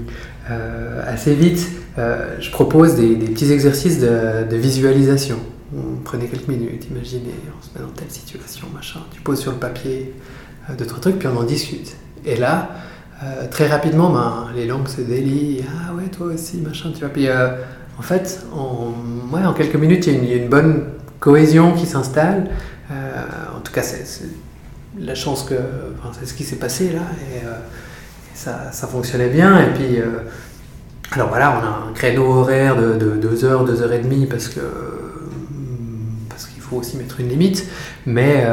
assez 1.05 1.35
vite, 1.35 1.67
je 1.97 2.51
propose 2.51 2.95
des, 2.95 3.15
petits 3.15 3.51
exercices 3.51 3.99
de, 3.99 4.49
de, 4.49 4.55
visualisation. 4.55 5.39
On 5.75 6.01
prenait 6.03 6.25
quelques 6.25 6.47
minutes, 6.47 6.87
imaginez, 6.89 7.35
on 7.57 7.63
se 7.63 7.77
met 7.77 7.85
dans 7.85 7.93
telle 7.93 8.09
situation, 8.09 8.67
machin. 8.73 9.01
Tu 9.13 9.21
poses 9.21 9.39
sur 9.39 9.51
le 9.51 9.57
papier 9.57 10.13
deux, 10.77 10.85
trois 10.85 11.01
trucs, 11.01 11.19
puis 11.19 11.27
on 11.27 11.37
en 11.37 11.43
discute. 11.43 11.95
Et 12.25 12.37
là, 12.37 12.69
euh, 13.23 13.47
très 13.49 13.67
rapidement, 13.67 14.09
ben, 14.09 14.47
les 14.55 14.65
langues 14.65 14.87
se 14.87 15.01
délient. 15.01 15.63
Ah 15.69 15.93
ouais, 15.93 16.07
toi 16.07 16.27
aussi, 16.27 16.57
machin, 16.57 16.91
tu 16.91 17.01
vois. 17.01 17.09
Puis 17.09 17.27
euh, 17.27 17.49
en 17.99 18.01
fait, 18.01 18.43
en, 18.51 18.93
ouais, 19.31 19.45
en 19.45 19.53
quelques 19.53 19.75
minutes, 19.75 20.07
il 20.07 20.25
y, 20.25 20.33
a 20.33 20.37
une 20.37 20.49
bonne 20.49 20.85
cohésion 21.19 21.73
qui 21.73 21.85
s'installe. 21.85 22.49
Euh, 22.89 23.23
en 23.55 23.59
tout 23.59 23.71
cas, 23.71 23.83
c'est 23.83 24.05
la 24.99 25.13
chance 25.13 25.43
que. 25.43 25.55
C'est 26.19 26.25
ce 26.25 26.33
qui 26.33 26.43
s'est 26.43 26.55
passé 26.55 26.91
là. 26.91 27.01
Et, 27.33 27.45
ça, 28.33 28.71
ça, 28.71 28.87
fonctionnait 28.87 29.29
bien. 29.29 29.59
Et 29.59 29.73
puis. 29.73 29.99
alors 31.11 31.29
voilà, 31.29 31.59
on 31.59 31.63
a 31.63 31.89
un 31.89 31.93
créneau 31.93 32.25
horaire 32.25 32.75
de 32.75 33.17
2 33.17 33.45
heures, 33.45 33.65
2 33.65 33.83
heures 33.83 33.93
et 33.93 33.99
demie 33.99 34.25
parce 34.25 34.47
que 34.47 34.61
parce 36.27 36.47
qu'il 36.47 36.61
faut 36.61 36.77
aussi 36.77 36.97
mettre 36.97 37.19
une 37.19 37.29
limite. 37.29 37.67
Mais 38.07 38.47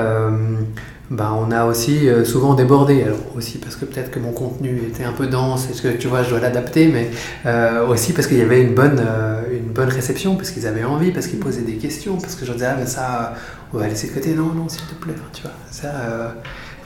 bah, 1.10 1.32
on 1.34 1.50
a 1.50 1.64
aussi 1.64 2.06
euh, 2.06 2.24
souvent 2.24 2.54
débordé. 2.54 3.06
Aussi 3.34 3.58
parce 3.58 3.76
que 3.76 3.86
peut-être 3.86 4.10
que 4.10 4.18
mon 4.18 4.32
contenu 4.32 4.76
était 4.88 5.04
un 5.04 5.12
peu 5.12 5.26
dense 5.26 5.68
et 5.70 5.80
que 5.80 5.96
tu 5.96 6.06
vois, 6.06 6.22
je 6.22 6.30
dois 6.30 6.40
l'adapter, 6.40 6.88
mais 6.88 7.10
euh, 7.46 7.86
aussi 7.86 8.12
parce 8.12 8.26
qu'il 8.26 8.36
y 8.36 8.42
avait 8.42 8.62
une 8.62 8.74
bonne, 8.74 9.00
euh, 9.00 9.42
une 9.50 9.72
bonne 9.72 9.88
réception, 9.88 10.36
parce 10.36 10.50
qu'ils 10.50 10.66
avaient 10.66 10.84
envie, 10.84 11.10
parce 11.10 11.26
qu'ils 11.26 11.38
posaient 11.38 11.62
des 11.62 11.76
questions, 11.76 12.16
parce 12.16 12.34
que 12.34 12.44
je 12.44 12.52
disais, 12.52 12.66
ah, 12.66 12.76
mais 12.78 12.86
ça, 12.86 13.34
on 13.72 13.78
va 13.78 13.88
laisser 13.88 14.08
de 14.08 14.12
côté. 14.12 14.34
Non, 14.34 14.52
non, 14.54 14.68
s'il 14.68 14.82
te 14.82 14.94
plaît. 14.94 15.14
tu 15.32 15.42
vois, 15.42 15.52
ça, 15.70 16.34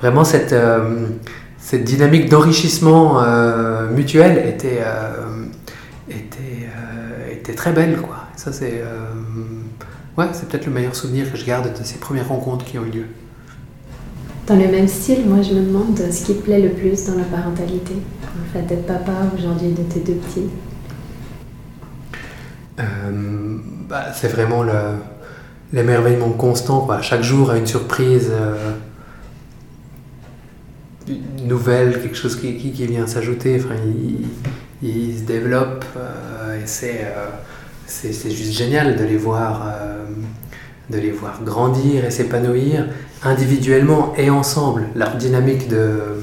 vraiment 0.01 0.25
cette, 0.25 0.55
cette 1.59 1.85
dynamique 1.85 2.29
d'enrichissement 2.29 3.23
mutuel 3.91 4.39
était, 4.49 4.83
était, 6.09 6.69
était 7.31 7.55
très 7.55 7.73
belle, 7.73 7.97
quoi. 7.97 8.27
Ça, 8.37 8.53
c'est, 8.53 8.83
ouais, 10.19 10.27
c'est 10.33 10.49
peut-être 10.49 10.67
le 10.67 10.73
meilleur 10.73 10.95
souvenir 10.95 11.31
que 11.31 11.37
je 11.37 11.45
garde 11.45 11.73
de 11.77 11.85
ces 11.85 11.99
premières 11.99 12.29
rencontres 12.29 12.65
qui 12.65 12.79
ont 12.79 12.85
eu 12.85 12.91
lieu. 12.91 13.07
Dans 14.53 14.59
le 14.59 14.69
même 14.69 14.87
style, 14.87 15.25
moi 15.25 15.41
je 15.41 15.55
me 15.55 15.65
demande 15.65 15.99
ce 15.99 16.27
qui 16.27 16.35
te 16.35 16.43
plaît 16.43 16.61
le 16.61 16.69
plus 16.75 17.07
dans 17.07 17.15
la 17.15 17.25
parentalité, 17.25 17.95
le 17.95 18.53
fait 18.53 18.67
d'être 18.67 18.85
papa 18.85 19.13
aujourd'hui 19.35 19.71
de 19.71 19.83
tes 19.83 20.01
deux 20.01 20.13
petits. 20.13 20.51
Euh, 22.79 22.85
bah, 23.89 24.13
c'est 24.13 24.29
vraiment 24.29 24.63
l'émerveillement 25.73 26.33
constant. 26.33 26.81
Quoi. 26.81 27.01
Chaque 27.01 27.23
jour 27.23 27.51
a 27.51 27.57
une 27.57 27.67
surprise, 27.67 28.31
euh, 28.31 28.73
nouvelle, 31.47 32.03
quelque 32.03 32.17
chose 32.19 32.37
qui, 32.37 32.55
qui, 32.59 32.87
vient 32.87 33.07
s'ajouter. 33.07 33.59
Enfin, 33.59 33.77
il, 34.83 35.19
se 35.19 35.23
développe 35.23 35.87
euh, 35.97 36.63
et 36.63 36.67
c'est, 36.67 37.07
c'est, 37.87 38.31
juste 38.31 38.53
génial 38.53 38.97
de 38.97 39.05
les 39.05 39.17
voir 39.17 39.73
de 40.91 40.99
les 40.99 41.11
voir 41.11 41.43
grandir 41.43 42.05
et 42.05 42.11
s'épanouir 42.11 42.85
individuellement 43.25 44.15
et 44.17 44.31
ensemble. 44.31 44.89
Leur 44.95 45.17
dynamique 45.17 45.69
de, 45.69 46.21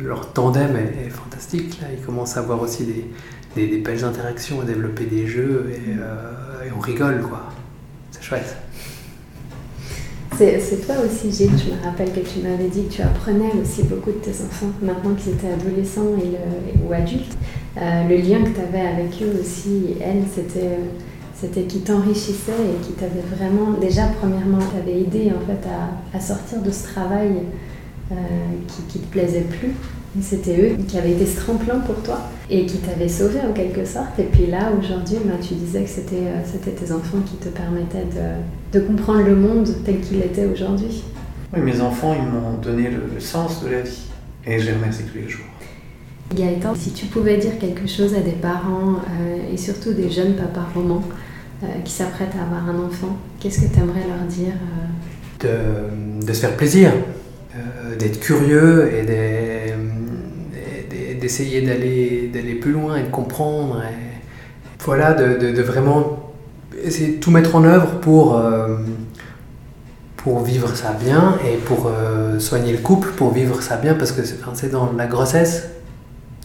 leur 0.00 0.32
tandem 0.32 0.76
est, 0.76 1.10
fantastique. 1.10 1.80
Là. 1.80 1.88
Ils 1.96 2.04
commencent 2.04 2.36
à 2.36 2.40
avoir 2.40 2.60
aussi 2.60 2.84
des, 2.84 3.66
des, 3.66 3.78
belles 3.78 4.04
interactions, 4.04 4.60
à 4.60 4.64
développer 4.64 5.04
des 5.04 5.26
jeux 5.26 5.70
et, 5.72 5.96
euh, 5.98 6.70
on 6.76 6.80
rigole, 6.80 7.22
quoi. 7.22 7.48
C'est 8.10 8.22
chouette. 8.22 8.56
C'est 10.38 10.86
toi 10.86 10.94
aussi, 11.04 11.30
Gilles. 11.30 11.50
Je 11.58 11.74
me 11.74 11.84
rappelle 11.84 12.12
que 12.12 12.20
tu 12.20 12.38
m'avais 12.38 12.68
dit 12.68 12.86
que 12.86 12.92
tu 12.94 13.02
apprenais 13.02 13.50
aussi 13.60 13.82
beaucoup 13.82 14.10
de 14.10 14.16
tes 14.16 14.30
enfants, 14.30 14.70
maintenant 14.80 15.14
qu'ils 15.14 15.32
étaient 15.32 15.52
adolescents 15.52 16.16
et 16.16 16.78
ou 16.82 16.92
adultes. 16.94 17.36
Euh, 17.76 18.08
le 18.08 18.16
lien 18.16 18.42
que 18.42 18.48
tu 18.48 18.60
avais 18.60 18.86
avec 18.86 19.22
eux 19.22 19.38
aussi, 19.38 19.96
elles, 20.00 20.24
c'était 20.34 20.78
c'était 21.40 21.62
qui 21.62 21.80
t'enrichissait 21.80 22.52
et 22.52 22.84
qui 22.84 22.92
t'avait 22.92 23.24
vraiment, 23.34 23.72
déjà 23.80 24.08
premièrement, 24.20 24.58
t'avait 24.58 25.00
aidé 25.00 25.32
en 25.32 25.46
fait 25.46 25.66
à, 26.14 26.20
sortir 26.20 26.60
de 26.60 26.70
ce 26.70 26.84
travail 26.84 27.30
euh, 28.12 28.14
qui, 28.68 28.98
ne 28.98 29.04
te 29.04 29.10
plaisait 29.10 29.46
plus. 29.48 29.70
C'était 30.20 30.60
eux 30.60 30.76
qui 30.86 30.98
avaient 30.98 31.12
été 31.12 31.24
ce 31.24 31.40
tremplin 31.40 31.78
pour 31.78 32.02
toi 32.02 32.18
et 32.50 32.66
qui 32.66 32.78
t'avaient 32.78 33.08
sauvé 33.08 33.38
en 33.48 33.52
quelque 33.52 33.84
sorte. 33.84 34.18
Et 34.18 34.24
puis 34.24 34.46
là, 34.46 34.72
aujourd'hui, 34.78 35.18
bah, 35.24 35.34
tu 35.40 35.54
disais 35.54 35.84
que 35.84 35.88
c'était 35.88 36.16
euh, 36.16 36.40
c'était 36.44 36.72
tes 36.72 36.92
enfants 36.92 37.20
qui 37.24 37.36
te 37.36 37.48
permettaient 37.48 38.06
de, 38.72 38.78
de 38.78 38.84
comprendre 38.84 39.24
le 39.24 39.36
monde 39.36 39.68
tel 39.84 40.00
qu'il 40.00 40.18
était 40.18 40.46
aujourd'hui. 40.46 41.04
Oui, 41.54 41.60
mes 41.60 41.80
enfants, 41.80 42.14
ils 42.14 42.28
m'ont 42.28 42.58
donné 42.58 42.90
le, 42.90 43.18
sens 43.20 43.64
de 43.64 43.70
la 43.70 43.82
vie 43.82 44.08
et 44.46 44.58
je 44.58 44.66
les 44.66 44.72
remercie 44.72 45.04
tous 45.04 45.18
les 45.18 45.28
jours. 45.28 45.46
Gaëtan, 46.34 46.74
si 46.74 46.92
tu 46.92 47.06
pouvais 47.06 47.38
dire 47.38 47.58
quelque 47.58 47.88
chose 47.88 48.14
à 48.14 48.20
des 48.20 48.32
parents 48.32 48.96
euh, 48.96 49.52
et 49.52 49.56
surtout 49.56 49.92
des 49.92 50.10
jeunes 50.10 50.34
papas 50.34 50.66
romans 50.74 51.02
qui 51.84 51.92
s'apprêtent 51.92 52.34
à 52.38 52.42
avoir 52.44 52.68
un 52.68 52.86
enfant, 52.86 53.16
qu'est-ce 53.38 53.60
que 53.60 53.74
tu 53.74 53.80
aimerais 53.80 54.06
leur 54.08 54.26
dire 54.26 54.54
euh 54.54 54.86
de, 55.40 56.32
se 56.32 56.40
faire 56.40 56.56
plaisir, 56.56 56.92
euh, 57.54 57.96
d'être 57.96 58.20
curieux 58.20 58.92
et 58.92 59.04
d'essayer 61.14 61.62
d'aller, 61.62 62.58
plus 62.60 62.72
loin 62.72 62.96
et 62.96 63.02
de 63.02 63.10
comprendre. 63.10 63.82
Voilà, 64.84 65.14
de, 65.14 65.62
vraiment 65.62 66.32
essayer 66.82 67.16
de 67.16 67.20
tout 67.20 67.30
mettre 67.30 67.54
en 67.56 67.64
œuvre 67.64 68.00
pour, 68.00 68.36
euh, 68.36 68.78
pour 70.16 70.42
vivre 70.42 70.74
ça 70.74 70.92
bien 70.92 71.38
et 71.46 71.56
pour 71.56 71.86
euh, 71.86 72.38
soigner 72.38 72.72
le 72.72 72.78
couple, 72.78 73.08
pour 73.10 73.32
vivre 73.32 73.62
ça 73.62 73.76
bien, 73.76 73.94
parce 73.94 74.12
que 74.12 74.22
c'est 74.24 74.70
dans 74.70 74.92
la 74.92 75.06
grossesse, 75.06 75.68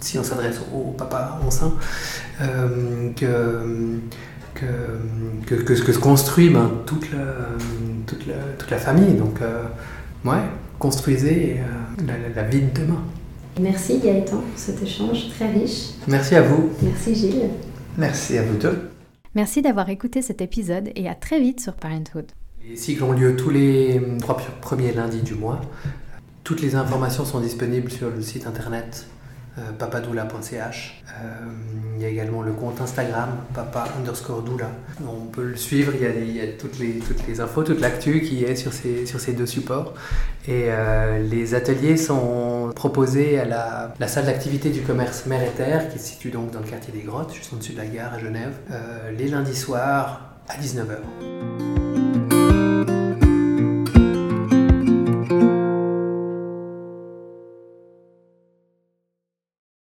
si 0.02 0.20
on 0.20 0.24
s'adresse 0.24 0.60
au 0.74 0.92
papa 0.92 1.40
enceint, 1.46 1.74
euh, 2.42 3.12
que, 3.16 4.00
que, 4.56 4.66
que, 5.46 5.56
que, 5.62 5.74
que 5.74 5.92
se 5.94 6.00
construit 6.00 6.50
ben, 6.50 6.72
toute, 6.86 7.12
la, 7.12 7.20
toute, 8.08 8.26
la, 8.28 8.36
toute 8.58 8.72
la 8.72 8.78
famille. 8.78 9.14
Donc, 9.14 9.42
euh, 9.42 9.64
ouais, 10.26 10.42
construisez 10.80 11.58
euh, 11.60 12.04
la, 12.08 12.14
la- 12.18 12.42
la 12.42 12.48
vie 12.50 12.62
de 12.62 12.82
demain. 12.82 13.04
Merci 13.62 14.00
Gaëtan 14.00 14.38
pour 14.38 14.44
cet 14.58 14.82
échange 14.82 15.30
très 15.30 15.52
riche. 15.52 15.92
Merci 16.08 16.36
à 16.36 16.42
vous. 16.42 16.72
Merci 16.82 17.16
Gilles. 17.16 17.50
Merci 17.98 18.38
à 18.38 18.44
vous 18.44 18.58
deux. 18.58 18.90
Merci 19.36 19.62
d'avoir 19.62 19.90
écouté 19.90 20.22
cet 20.22 20.42
épisode 20.42 20.90
et 20.96 21.08
à 21.08 21.16
très 21.16 21.40
vite 21.40 21.60
sur 21.62 21.74
Parenthood. 21.74 22.26
Les 22.68 22.76
cycles 22.78 23.04
ont 23.04 23.12
lieu 23.14 23.36
tous 23.36 23.52
les 23.52 24.02
trois 24.20 24.38
premiers 24.62 24.92
lundis 24.92 25.22
du 25.22 25.36
mois. 25.36 25.62
Toutes 26.44 26.62
les 26.62 26.76
informations 26.76 27.26
sont 27.26 27.40
disponibles 27.40 27.92
sur 27.92 28.10
le 28.10 28.22
site 28.22 28.48
internet 28.48 29.08
euh, 29.58 29.72
papadoula.ch. 29.72 31.04
Euh, 31.08 31.22
il 31.96 32.02
y 32.02 32.06
a 32.06 32.10
également 32.10 32.42
le 32.42 32.52
compte 32.52 32.82
Instagram 32.82 33.30
papa 33.54 33.86
underscore 33.98 34.42
doula. 34.42 34.70
On 35.02 35.28
peut 35.28 35.46
le 35.46 35.56
suivre, 35.56 35.94
il 35.96 36.36
y 36.36 36.42
a, 36.42 36.48
toutes, 36.60 36.78
les, 36.78 37.40
infos, 37.40 37.64
toute 37.64 37.80
l'actu 37.80 38.20
qui 38.20 38.44
est 38.44 38.58
sur 38.58 38.74
ces, 38.74 39.32
deux 39.32 39.46
supports. 39.46 39.94
Et 40.46 40.66
euh, 40.66 41.20
les 41.20 41.56
ateliers 41.56 41.96
sont 41.96 42.72
proposés 42.76 43.40
à 43.40 43.46
la, 43.98 44.08
salle 44.08 44.26
d'activité 44.26 44.72
du 44.72 44.82
commerce 44.82 45.26
Mer 45.26 45.42
et 45.42 45.52
Terre 45.52 45.90
qui 45.90 46.00
se 46.00 46.06
situe 46.06 46.32
donc 46.32 46.52
dans 46.52 46.60
le 46.60 46.68
quartier 46.68 46.92
des 46.92 47.04
Grottes, 47.04 47.34
juste 47.34 47.54
en 47.54 47.56
dessus 47.58 47.72
de 47.72 47.78
la 47.78 47.86
gare 47.86 48.14
à 48.14 48.20
Genève, 48.20 48.56
les 49.18 49.30
lundis 49.30 49.56
soirs 49.56 50.20
à 50.50 50.58
19h. 50.58 51.95